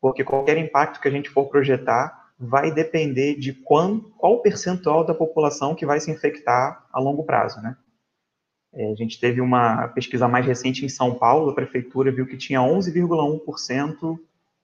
porque 0.00 0.24
qualquer 0.24 0.58
impacto 0.58 1.00
que 1.00 1.08
a 1.08 1.10
gente 1.10 1.30
for 1.30 1.46
projetar 1.48 2.21
vai 2.42 2.72
depender 2.72 3.36
de 3.36 3.52
qual, 3.52 4.00
qual 4.18 4.42
percentual 4.42 5.04
da 5.04 5.14
população 5.14 5.74
que 5.74 5.86
vai 5.86 6.00
se 6.00 6.10
infectar 6.10 6.86
a 6.92 7.00
longo 7.00 7.24
prazo, 7.24 7.60
né? 7.60 7.76
É, 8.74 8.90
a 8.90 8.94
gente 8.94 9.20
teve 9.20 9.40
uma 9.40 9.88
pesquisa 9.88 10.26
mais 10.26 10.46
recente 10.46 10.84
em 10.84 10.88
São 10.88 11.14
Paulo, 11.14 11.50
a 11.50 11.54
prefeitura 11.54 12.10
viu 12.10 12.26
que 12.26 12.36
tinha 12.36 12.60
11,1% 12.60 14.18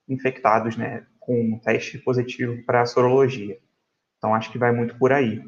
infectados, 0.07 0.75
né, 0.75 1.05
com 1.19 1.39
um 1.39 1.59
teste 1.59 1.99
positivo 1.99 2.63
para 2.65 2.85
sorologia. 2.87 3.59
Então, 4.17 4.33
acho 4.33 4.51
que 4.51 4.57
vai 4.57 4.71
muito 4.71 4.97
por 4.97 5.13
aí. 5.13 5.41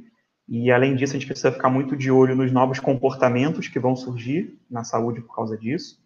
E, 0.47 0.71
além 0.71 0.95
disso, 0.95 1.15
a 1.15 1.19
gente 1.19 1.27
precisa 1.27 1.51
ficar 1.51 1.69
muito 1.69 1.97
de 1.97 2.11
olho 2.11 2.35
nos 2.35 2.51
novos 2.51 2.79
comportamentos 2.79 3.67
que 3.67 3.79
vão 3.79 3.95
surgir 3.95 4.59
na 4.69 4.83
saúde 4.83 5.21
por 5.21 5.35
causa 5.35 5.57
disso 5.57 5.99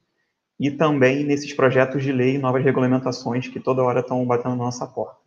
e 0.59 0.71
também 0.71 1.23
nesses 1.23 1.53
projetos 1.53 2.01
de 2.01 2.11
lei 2.11 2.35
e 2.35 2.39
novas 2.39 2.63
regulamentações 2.63 3.47
que 3.47 3.59
toda 3.59 3.83
hora 3.83 3.99
estão 3.99 4.25
batendo 4.25 4.55
na 4.55 4.63
nossa 4.63 4.87
porta. 4.87 5.19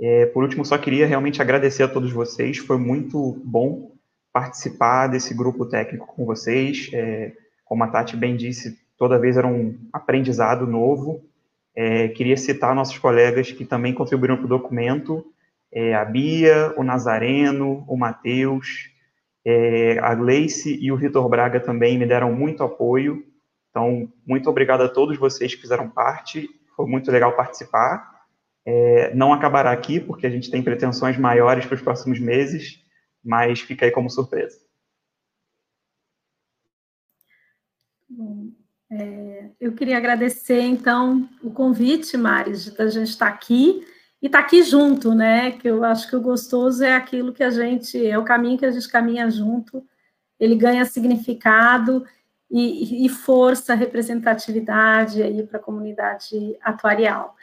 É, 0.00 0.26
por 0.26 0.42
último, 0.42 0.64
só 0.64 0.76
queria 0.76 1.06
realmente 1.06 1.40
agradecer 1.40 1.82
a 1.84 1.88
todos 1.88 2.12
vocês, 2.12 2.58
foi 2.58 2.78
muito 2.78 3.40
bom 3.44 3.92
participar 4.32 5.06
desse 5.06 5.32
grupo 5.32 5.64
técnico 5.64 6.06
com 6.08 6.26
vocês. 6.26 6.90
É, 6.92 7.32
como 7.64 7.84
a 7.84 7.88
Tati 7.88 8.16
bem 8.16 8.36
disse, 8.36 8.76
toda 8.98 9.18
vez 9.18 9.36
era 9.36 9.46
um 9.46 9.78
aprendizado 9.92 10.66
novo. 10.66 11.22
É, 11.76 12.08
queria 12.08 12.36
citar 12.36 12.74
nossos 12.74 12.98
colegas 12.98 13.52
que 13.52 13.64
também 13.64 13.94
contribuíram 13.94 14.36
para 14.36 14.46
o 14.46 14.48
documento, 14.48 15.24
é, 15.72 15.94
a 15.94 16.04
Bia, 16.04 16.72
o 16.76 16.84
Nazareno, 16.84 17.84
o 17.88 17.96
Matheus, 17.96 18.90
é, 19.44 19.98
a 20.00 20.14
Gleice 20.14 20.78
e 20.80 20.90
o 20.90 20.96
Vitor 20.96 21.28
Braga 21.28 21.60
também 21.60 21.98
me 21.98 22.06
deram 22.06 22.32
muito 22.32 22.62
apoio. 22.62 23.24
Então, 23.70 24.08
muito 24.26 24.48
obrigado 24.48 24.82
a 24.82 24.88
todos 24.88 25.18
vocês 25.18 25.54
que 25.54 25.60
fizeram 25.60 25.88
parte. 25.90 26.48
Foi 26.76 26.86
muito 26.86 27.10
legal 27.10 27.32
participar. 27.32 28.13
É, 28.66 29.14
não 29.14 29.32
acabará 29.32 29.70
aqui, 29.72 30.00
porque 30.00 30.26
a 30.26 30.30
gente 30.30 30.50
tem 30.50 30.62
pretensões 30.62 31.18
maiores 31.18 31.66
para 31.66 31.74
os 31.74 31.82
próximos 31.82 32.18
meses, 32.18 32.82
mas 33.22 33.60
fica 33.60 33.84
aí 33.84 33.90
como 33.90 34.08
surpresa. 34.08 34.58
Bom, 38.08 38.48
é, 38.90 39.50
eu 39.60 39.72
queria 39.72 39.96
agradecer, 39.96 40.60
então, 40.60 41.28
o 41.42 41.50
convite, 41.50 42.16
Maris, 42.16 42.72
da 42.74 42.88
gente 42.88 43.08
estar 43.08 43.28
aqui 43.28 43.84
e 44.22 44.26
estar 44.26 44.38
aqui 44.38 44.62
junto, 44.62 45.14
né? 45.14 45.50
Que 45.52 45.68
eu 45.68 45.84
acho 45.84 46.08
que 46.08 46.16
o 46.16 46.20
gostoso 46.20 46.84
é 46.84 46.94
aquilo 46.94 47.32
que 47.32 47.42
a 47.42 47.50
gente, 47.50 48.06
é 48.06 48.16
o 48.16 48.24
caminho 48.24 48.58
que 48.58 48.64
a 48.64 48.70
gente 48.70 48.88
caminha 48.88 49.28
junto, 49.30 49.84
ele 50.38 50.54
ganha 50.54 50.84
significado 50.84 52.06
e, 52.50 53.04
e 53.04 53.08
força, 53.08 53.74
representatividade 53.74 55.22
aí 55.22 55.42
para 55.42 55.58
a 55.58 55.62
comunidade 55.62 56.56
atuarial. 56.62 57.36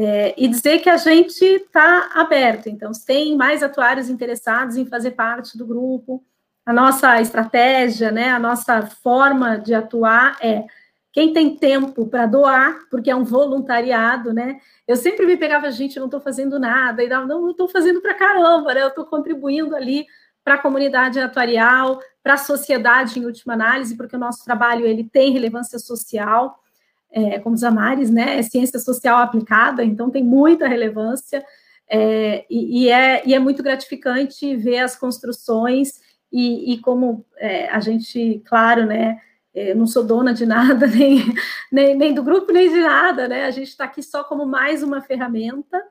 É, 0.00 0.32
e 0.38 0.46
dizer 0.46 0.78
que 0.78 0.88
a 0.88 0.96
gente 0.96 1.44
está 1.44 2.10
aberto, 2.14 2.68
então, 2.68 2.94
se 2.94 3.04
tem 3.04 3.36
mais 3.36 3.64
atuários 3.64 4.08
interessados 4.08 4.76
em 4.76 4.86
fazer 4.86 5.10
parte 5.10 5.58
do 5.58 5.66
grupo, 5.66 6.24
a 6.64 6.72
nossa 6.72 7.20
estratégia, 7.20 8.12
né, 8.12 8.30
a 8.30 8.38
nossa 8.38 8.82
forma 8.82 9.58
de 9.58 9.74
atuar 9.74 10.36
é 10.40 10.64
quem 11.12 11.32
tem 11.32 11.56
tempo 11.56 12.06
para 12.06 12.26
doar, 12.26 12.78
porque 12.88 13.10
é 13.10 13.16
um 13.16 13.24
voluntariado, 13.24 14.32
né? 14.32 14.60
Eu 14.86 14.94
sempre 14.94 15.26
me 15.26 15.36
pegava, 15.36 15.68
gente, 15.72 15.98
não 15.98 16.06
estou 16.06 16.20
fazendo 16.20 16.60
nada, 16.60 17.02
e 17.02 17.08
não, 17.08 17.28
eu 17.28 17.50
estou 17.50 17.66
fazendo 17.66 18.00
para 18.00 18.14
caramba, 18.14 18.74
né? 18.74 18.84
Eu 18.84 18.88
estou 18.88 19.04
contribuindo 19.04 19.74
ali 19.74 20.06
para 20.44 20.54
a 20.54 20.58
comunidade 20.58 21.18
atuarial, 21.18 22.00
para 22.22 22.34
a 22.34 22.38
sociedade 22.38 23.18
em 23.18 23.24
última 23.24 23.54
análise, 23.54 23.96
porque 23.96 24.14
o 24.14 24.18
nosso 24.18 24.44
trabalho 24.44 24.86
ele 24.86 25.02
tem 25.02 25.32
relevância 25.32 25.76
social, 25.76 26.62
é, 27.10 27.38
como 27.38 27.54
diz 27.54 27.64
a 27.64 27.70
Maris, 27.70 28.10
né, 28.10 28.38
é 28.38 28.42
ciência 28.42 28.78
social 28.78 29.18
aplicada, 29.18 29.84
então 29.84 30.10
tem 30.10 30.22
muita 30.22 30.68
relevância, 30.68 31.44
é, 31.88 32.44
e, 32.50 32.84
e, 32.84 32.90
é, 32.90 33.26
e 33.26 33.34
é 33.34 33.38
muito 33.38 33.62
gratificante 33.62 34.54
ver 34.56 34.78
as 34.80 34.94
construções 34.94 36.00
e, 36.30 36.74
e 36.74 36.78
como 36.80 37.24
é, 37.36 37.68
a 37.70 37.80
gente, 37.80 38.42
claro, 38.44 38.84
né, 38.84 39.18
eu 39.54 39.74
não 39.74 39.86
sou 39.86 40.04
dona 40.04 40.34
de 40.34 40.44
nada, 40.44 40.86
nem, 40.88 41.24
nem, 41.72 41.96
nem 41.96 42.14
do 42.14 42.22
grupo, 42.22 42.52
nem 42.52 42.68
de 42.68 42.80
nada, 42.80 43.26
né, 43.26 43.44
a 43.46 43.50
gente 43.50 43.68
está 43.68 43.84
aqui 43.84 44.02
só 44.02 44.22
como 44.22 44.44
mais 44.44 44.82
uma 44.82 45.00
ferramenta 45.00 45.82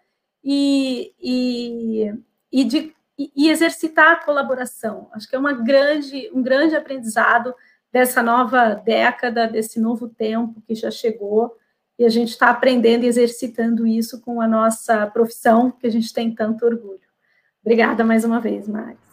e, 0.44 1.14
e, 1.19 2.14
e 2.52 2.64
de 2.64 2.98
e 3.18 3.49
exercitar 3.49 4.11
a 4.11 4.23
colaboração. 4.23 5.10
Acho 5.11 5.27
que 5.27 5.35
é 5.35 5.39
uma 5.39 5.53
grande, 5.53 6.30
um 6.34 6.41
grande 6.41 6.76
aprendizado 6.76 7.53
dessa 7.98 8.22
nova 8.22 8.76
década, 8.76 9.48
desse 9.48 9.80
novo 9.80 10.07
tempo 10.07 10.61
que 10.68 10.76
já 10.76 10.91
chegou, 10.91 11.57
e 11.98 12.06
a 12.06 12.10
gente 12.10 12.30
está 12.30 12.52
aprendendo 12.52 13.03
e 13.03 13.07
exercitando 13.07 13.88
isso 13.88 14.22
com 14.22 14.40
a 14.40 14.48
nossa 14.48 15.07
profissão, 15.07 15.72
que 15.72 15.88
a 15.88 15.90
gente 15.90 16.14
tem 16.14 16.32
tanto 16.34 16.64
orgulho. 16.64 16.99
Obrigada 17.60 18.03
mais 18.03 18.24
uma 18.24 18.40
vez, 18.40 18.68
Mari. 18.68 19.06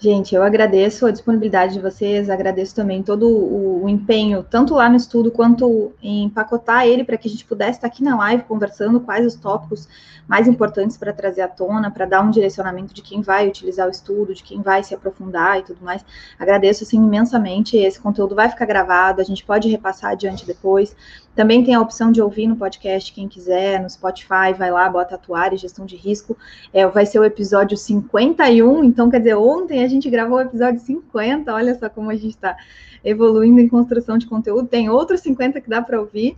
Gente, 0.00 0.32
eu 0.32 0.44
agradeço 0.44 1.06
a 1.06 1.10
disponibilidade 1.10 1.74
de 1.74 1.80
vocês, 1.80 2.30
agradeço 2.30 2.72
também 2.72 3.02
todo 3.02 3.28
o, 3.28 3.82
o 3.82 3.88
empenho, 3.88 4.44
tanto 4.48 4.74
lá 4.74 4.88
no 4.88 4.94
estudo 4.94 5.28
quanto 5.28 5.92
em 6.00 6.22
empacotar 6.22 6.86
ele 6.86 7.02
para 7.02 7.16
que 7.16 7.26
a 7.26 7.30
gente 7.30 7.44
pudesse 7.44 7.78
estar 7.78 7.88
aqui 7.88 8.04
na 8.04 8.16
live 8.16 8.44
conversando 8.44 9.00
quais 9.00 9.26
os 9.26 9.34
tópicos 9.34 9.88
mais 10.28 10.46
importantes 10.46 10.96
para 10.96 11.12
trazer 11.12 11.40
à 11.40 11.48
tona, 11.48 11.90
para 11.90 12.06
dar 12.06 12.20
um 12.20 12.30
direcionamento 12.30 12.94
de 12.94 13.02
quem 13.02 13.22
vai 13.22 13.48
utilizar 13.48 13.88
o 13.88 13.90
estudo, 13.90 14.34
de 14.34 14.44
quem 14.44 14.62
vai 14.62 14.84
se 14.84 14.94
aprofundar 14.94 15.58
e 15.58 15.62
tudo 15.64 15.82
mais. 15.82 16.04
Agradeço 16.38 16.84
assim 16.84 16.98
imensamente. 16.98 17.76
Esse 17.76 17.98
conteúdo 17.98 18.36
vai 18.36 18.48
ficar 18.48 18.66
gravado, 18.66 19.20
a 19.20 19.24
gente 19.24 19.44
pode 19.44 19.68
repassar 19.68 20.12
adiante 20.12 20.46
depois. 20.46 20.94
Também 21.38 21.62
tem 21.62 21.72
a 21.72 21.80
opção 21.80 22.10
de 22.10 22.20
ouvir 22.20 22.48
no 22.48 22.56
podcast, 22.56 23.12
quem 23.12 23.28
quiser, 23.28 23.80
no 23.80 23.88
Spotify, 23.88 24.52
vai 24.58 24.72
lá, 24.72 24.88
bota 24.88 25.14
atuar 25.14 25.52
e 25.52 25.56
gestão 25.56 25.86
de 25.86 25.94
risco. 25.94 26.36
É, 26.72 26.84
vai 26.88 27.06
ser 27.06 27.20
o 27.20 27.24
episódio 27.24 27.76
51, 27.76 28.82
então 28.82 29.08
quer 29.08 29.18
dizer, 29.20 29.36
ontem 29.36 29.84
a 29.84 29.86
gente 29.86 30.10
gravou 30.10 30.38
o 30.38 30.40
episódio 30.40 30.80
50, 30.80 31.54
olha 31.54 31.78
só 31.78 31.88
como 31.88 32.10
a 32.10 32.16
gente 32.16 32.30
está 32.30 32.56
evoluindo 33.04 33.60
em 33.60 33.68
construção 33.68 34.18
de 34.18 34.26
conteúdo. 34.26 34.66
Tem 34.66 34.90
outros 34.90 35.20
50 35.20 35.60
que 35.60 35.70
dá 35.70 35.80
para 35.80 36.00
ouvir. 36.00 36.36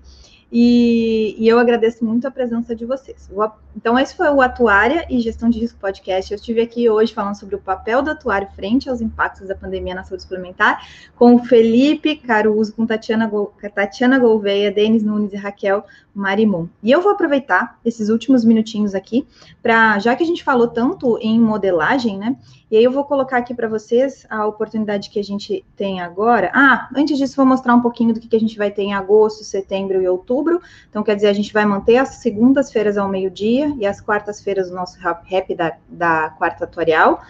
E, 0.53 1.37
e, 1.39 1.47
eu 1.47 1.61
agradeço 1.61 2.05
muito 2.05 2.27
a 2.27 2.31
presença 2.31 2.75
de 2.75 2.85
vocês. 2.85 3.31
Então, 3.77 3.97
esse 3.97 4.17
foi 4.17 4.29
o 4.31 4.41
Atuária 4.41 5.07
e 5.09 5.21
Gestão 5.21 5.49
de 5.49 5.61
Risco 5.61 5.79
Podcast. 5.79 6.33
Eu 6.33 6.37
estive 6.37 6.61
aqui 6.61 6.91
hoje 6.91 7.15
falando 7.15 7.37
sobre 7.37 7.55
o 7.55 7.61
papel 7.61 8.03
do 8.03 8.11
atuário 8.11 8.49
frente 8.57 8.91
aos 8.91 9.01
impactos 9.01 9.47
da 9.47 9.55
pandemia 9.55 9.95
na 9.95 10.03
saúde 10.03 10.25
suplementar, 10.25 10.85
com 11.15 11.37
o 11.37 11.45
Felipe 11.45 12.17
Caruso, 12.17 12.75
com 12.75 12.85
Tatiana, 12.85 13.31
Tatiana 13.73 14.19
Gouveia, 14.19 14.73
Denis 14.73 15.05
Nunes 15.05 15.33
e 15.33 15.37
Raquel 15.37 15.85
Marimon. 16.13 16.67
E 16.83 16.91
eu 16.91 17.01
vou 17.01 17.13
aproveitar 17.13 17.79
esses 17.85 18.09
últimos 18.09 18.45
minutinhos 18.45 18.93
aqui 18.93 19.27
para, 19.63 20.01
já 20.01 20.17
que 20.17 20.25
a 20.25 20.27
gente 20.27 20.43
falou 20.43 20.67
tanto 20.67 21.17
em 21.19 21.39
modelagem, 21.39 22.19
né? 22.19 22.37
E 22.71 22.77
aí 22.77 22.85
eu 22.85 22.93
vou 22.93 23.03
colocar 23.05 23.39
aqui 23.39 23.53
para 23.53 23.67
vocês 23.67 24.25
a 24.31 24.47
oportunidade 24.47 25.11
que 25.11 25.19
a 25.19 25.25
gente 25.25 25.65
tem 25.75 26.01
agora. 26.01 26.53
Ah, 26.55 26.89
antes 26.95 27.19
disso, 27.19 27.35
vou 27.35 27.45
mostrar 27.45 27.75
um 27.75 27.81
pouquinho 27.81 28.15
do 28.15 28.21
que, 28.21 28.37
a 28.37 28.39
gente 28.39 28.57
vai 28.57 28.71
ter 28.71 28.83
em 28.83 28.95
agosto, 28.95 29.43
setembro 29.43 30.01
e 30.01 30.09
outubro. 30.09 30.61
Então, 30.89 31.03
quer 31.03 31.17
dizer, 31.17 31.27
a 31.27 31.33
gente 31.33 31.53
vai 31.53 31.65
manter 31.65 31.97
as 31.97 32.17
segundas-feiras 32.17 32.97
ao 32.97 33.09
meio-dia 33.09 33.75
e 33.77 33.85
as 33.85 34.01
quartas-feiras 34.01 34.71
o 34.71 34.75
nosso 34.75 35.01
rap 35.01 35.53
da, 35.53 35.77
da 35.89 36.31
quarta 36.31 36.63
atuarial. 36.63 37.21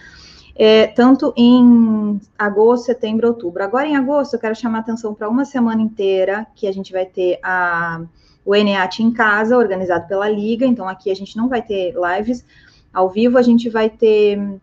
É, 0.54 0.88
tanto 0.88 1.32
em 1.34 2.20
agosto, 2.38 2.84
setembro, 2.84 3.28
outubro. 3.28 3.64
Agora, 3.64 3.86
em 3.86 3.96
agosto, 3.96 4.34
eu 4.34 4.40
quero 4.40 4.54
chamar 4.54 4.80
atenção 4.80 5.14
para 5.14 5.26
uma 5.26 5.46
semana 5.46 5.80
inteira 5.80 6.46
que 6.54 6.66
a 6.66 6.72
gente 6.72 6.92
vai 6.92 7.06
ter 7.06 7.38
a, 7.42 8.02
o 8.44 8.54
ENEAT 8.54 9.02
em 9.02 9.10
casa, 9.10 9.56
organizado 9.56 10.06
pela 10.06 10.28
Liga. 10.28 10.66
Então, 10.66 10.86
aqui 10.86 11.10
a 11.10 11.16
gente 11.16 11.34
não 11.34 11.48
vai 11.48 11.62
ter 11.62 11.94
lives 11.94 12.44
ao 12.92 13.08
vivo, 13.08 13.38
a 13.38 13.42
gente 13.42 13.70
vai 13.70 13.88
ter 13.88 14.60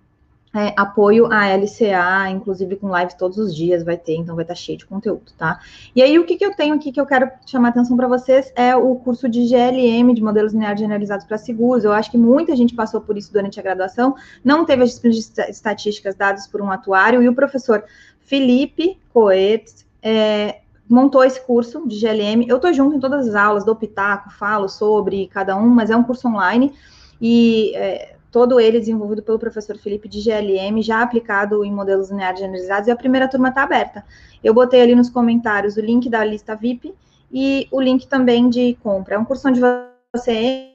é, 0.55 0.73
apoio 0.77 1.27
à 1.31 1.53
LCA, 1.55 2.29
inclusive 2.29 2.77
com 2.77 2.87
live 2.87 3.15
todos 3.17 3.37
os 3.37 3.55
dias 3.55 3.83
vai 3.83 3.97
ter, 3.97 4.15
então 4.15 4.35
vai 4.35 4.43
estar 4.43 4.55
cheio 4.55 4.77
de 4.77 4.85
conteúdo, 4.85 5.31
tá? 5.37 5.59
E 5.95 6.01
aí, 6.01 6.17
o 6.17 6.25
que, 6.25 6.37
que 6.37 6.45
eu 6.45 6.55
tenho 6.55 6.75
aqui 6.75 6.91
que 6.91 6.99
eu 6.99 7.05
quero 7.05 7.29
chamar 7.45 7.69
atenção 7.69 7.97
para 7.97 8.07
vocês 8.07 8.51
é 8.55 8.75
o 8.75 8.95
curso 8.95 9.27
de 9.27 9.45
GLM, 9.45 10.13
de 10.13 10.23
modelos 10.23 10.53
lineares 10.53 10.79
generalizados 10.79 11.25
para 11.25 11.37
seguros. 11.37 11.83
Eu 11.83 11.91
acho 11.91 12.09
que 12.09 12.17
muita 12.17 12.55
gente 12.55 12.73
passou 12.73 13.01
por 13.01 13.17
isso 13.17 13.31
durante 13.31 13.59
a 13.59 13.63
graduação, 13.63 14.15
não 14.43 14.65
teve 14.65 14.83
as 14.83 15.01
estatísticas 15.49 16.15
dadas 16.15 16.47
por 16.47 16.61
um 16.61 16.71
atuário, 16.71 17.21
e 17.21 17.27
o 17.27 17.35
professor 17.35 17.83
Felipe 18.21 18.97
Coetz 19.13 19.85
é, 20.01 20.61
montou 20.89 21.23
esse 21.23 21.45
curso 21.45 21.87
de 21.87 21.99
GLM. 21.99 22.47
Eu 22.47 22.55
estou 22.55 22.73
junto 22.73 22.95
em 22.95 22.99
todas 22.99 23.27
as 23.27 23.35
aulas, 23.35 23.65
dou 23.65 23.75
pitaco, 23.75 24.31
falo 24.31 24.69
sobre 24.69 25.27
cada 25.27 25.55
um, 25.57 25.67
mas 25.67 25.89
é 25.89 25.95
um 25.95 26.03
curso 26.03 26.27
online, 26.29 26.73
e... 27.21 27.75
É, 27.75 28.16
todo 28.37 28.59
ele 28.59 28.79
desenvolvido 28.79 29.23
pelo 29.23 29.39
professor 29.39 29.75
Felipe 29.79 30.07
de 30.07 30.21
GLM, 30.21 30.79
já 30.83 31.01
aplicado 31.01 31.65
em 31.65 31.73
modelos 31.73 32.11
lineares 32.11 32.39
generalizados, 32.39 32.87
e 32.87 32.91
a 32.91 32.95
primeira 32.95 33.27
turma 33.27 33.49
está 33.49 33.63
aberta. 33.63 34.05
Eu 34.43 34.53
botei 34.53 34.79
ali 34.79 34.93
nos 34.93 35.09
comentários 35.09 35.75
o 35.75 35.81
link 35.81 36.07
da 36.07 36.23
lista 36.23 36.55
VIP 36.55 36.93
e 37.31 37.67
o 37.71 37.81
link 37.81 38.07
também 38.07 38.47
de 38.47 38.75
compra. 38.75 39.15
É 39.15 39.17
um 39.17 39.25
curso 39.25 39.49
onde 39.49 39.59
você 39.59 40.71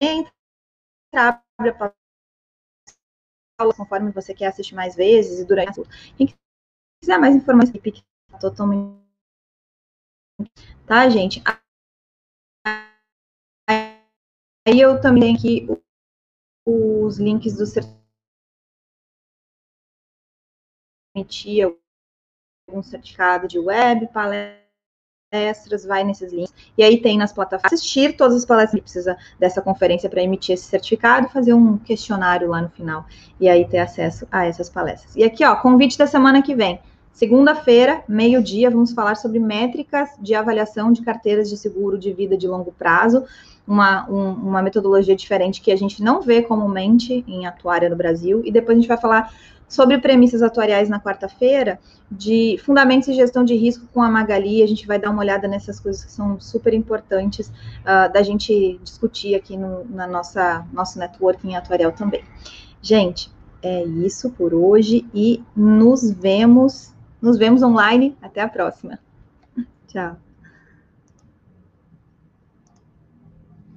entra, 0.00 0.32
abre 1.14 1.76
a 1.78 1.92
aula 3.58 3.74
conforme 3.74 4.10
você 4.10 4.32
quer 4.32 4.46
assistir 4.46 4.74
mais 4.74 4.96
vezes 4.96 5.40
e 5.40 5.44
durante 5.44 5.82
Quem 6.16 6.34
quiser 7.02 7.18
mais 7.18 7.36
informações, 7.36 7.82
tá 8.30 8.38
totalmente. 8.38 8.96
Tá, 10.86 11.06
gente? 11.10 11.42
Aí 14.66 14.80
eu 14.80 14.98
também 15.02 15.36
aqui 15.36 15.68
os 16.68 17.18
links 17.18 17.56
do 17.56 17.64
emitir 21.16 21.74
algum 22.68 22.82
certificado 22.82 23.48
de 23.48 23.58
web, 23.58 24.06
palestras, 24.08 25.84
vai 25.86 26.04
nesses 26.04 26.30
links. 26.32 26.52
E 26.76 26.82
aí 26.82 27.00
tem 27.00 27.16
nas 27.16 27.32
plataformas 27.32 27.72
assistir 27.72 28.16
todas 28.16 28.36
as 28.36 28.44
palestras, 28.44 28.82
precisa 28.82 29.16
dessa 29.38 29.62
conferência 29.62 30.10
para 30.10 30.22
emitir 30.22 30.54
esse 30.54 30.64
certificado, 30.64 31.30
fazer 31.30 31.54
um 31.54 31.78
questionário 31.78 32.48
lá 32.48 32.60
no 32.60 32.68
final 32.68 33.06
e 33.40 33.48
aí 33.48 33.66
ter 33.66 33.78
acesso 33.78 34.28
a 34.30 34.44
essas 34.44 34.68
palestras. 34.68 35.16
E 35.16 35.24
aqui, 35.24 35.44
ó, 35.44 35.56
convite 35.56 35.96
da 35.96 36.06
semana 36.06 36.42
que 36.42 36.54
vem. 36.54 36.80
Segunda-feira, 37.18 38.04
meio-dia, 38.06 38.70
vamos 38.70 38.92
falar 38.92 39.16
sobre 39.16 39.40
métricas 39.40 40.10
de 40.20 40.36
avaliação 40.36 40.92
de 40.92 41.02
carteiras 41.02 41.50
de 41.50 41.56
seguro 41.56 41.98
de 41.98 42.12
vida 42.12 42.36
de 42.36 42.46
longo 42.46 42.70
prazo 42.70 43.24
uma, 43.66 44.08
um, 44.08 44.34
uma 44.34 44.62
metodologia 44.62 45.16
diferente 45.16 45.60
que 45.60 45.72
a 45.72 45.76
gente 45.76 46.00
não 46.00 46.22
vê 46.22 46.42
comumente 46.42 47.24
em 47.26 47.44
atuária 47.44 47.90
no 47.90 47.96
Brasil. 47.96 48.40
E 48.44 48.52
depois 48.52 48.78
a 48.78 48.80
gente 48.80 48.86
vai 48.88 48.96
falar 48.96 49.34
sobre 49.68 49.98
premissas 49.98 50.42
atuariais 50.42 50.88
na 50.88 51.00
quarta-feira, 51.00 51.80
de 52.08 52.56
fundamentos 52.64 53.08
e 53.08 53.14
gestão 53.14 53.44
de 53.44 53.56
risco 53.56 53.84
com 53.92 54.00
a 54.00 54.08
Magali. 54.08 54.62
A 54.62 54.68
gente 54.68 54.86
vai 54.86 54.96
dar 54.96 55.10
uma 55.10 55.18
olhada 55.18 55.48
nessas 55.48 55.80
coisas 55.80 56.04
que 56.04 56.12
são 56.12 56.38
super 56.38 56.72
importantes 56.72 57.48
uh, 57.48 58.12
da 58.12 58.22
gente 58.22 58.78
discutir 58.84 59.34
aqui 59.34 59.56
no, 59.56 59.84
na 59.86 60.06
nossa 60.06 60.64
nosso 60.72 61.00
networking 61.00 61.56
atuarial 61.56 61.90
também. 61.90 62.22
Gente, 62.80 63.28
é 63.60 63.82
isso 63.82 64.30
por 64.30 64.54
hoje 64.54 65.04
e 65.12 65.42
nos 65.56 66.12
vemos, 66.12 66.94
nos 67.20 67.38
vemos 67.38 67.62
online. 67.62 68.16
Até 68.22 68.40
a 68.40 68.48
próxima. 68.48 68.98
Tchau. 69.88 70.16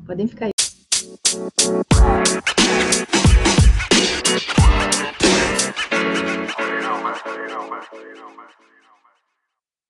Podem 0.05 0.27
ficar 0.27 0.45
aí. 0.45 0.51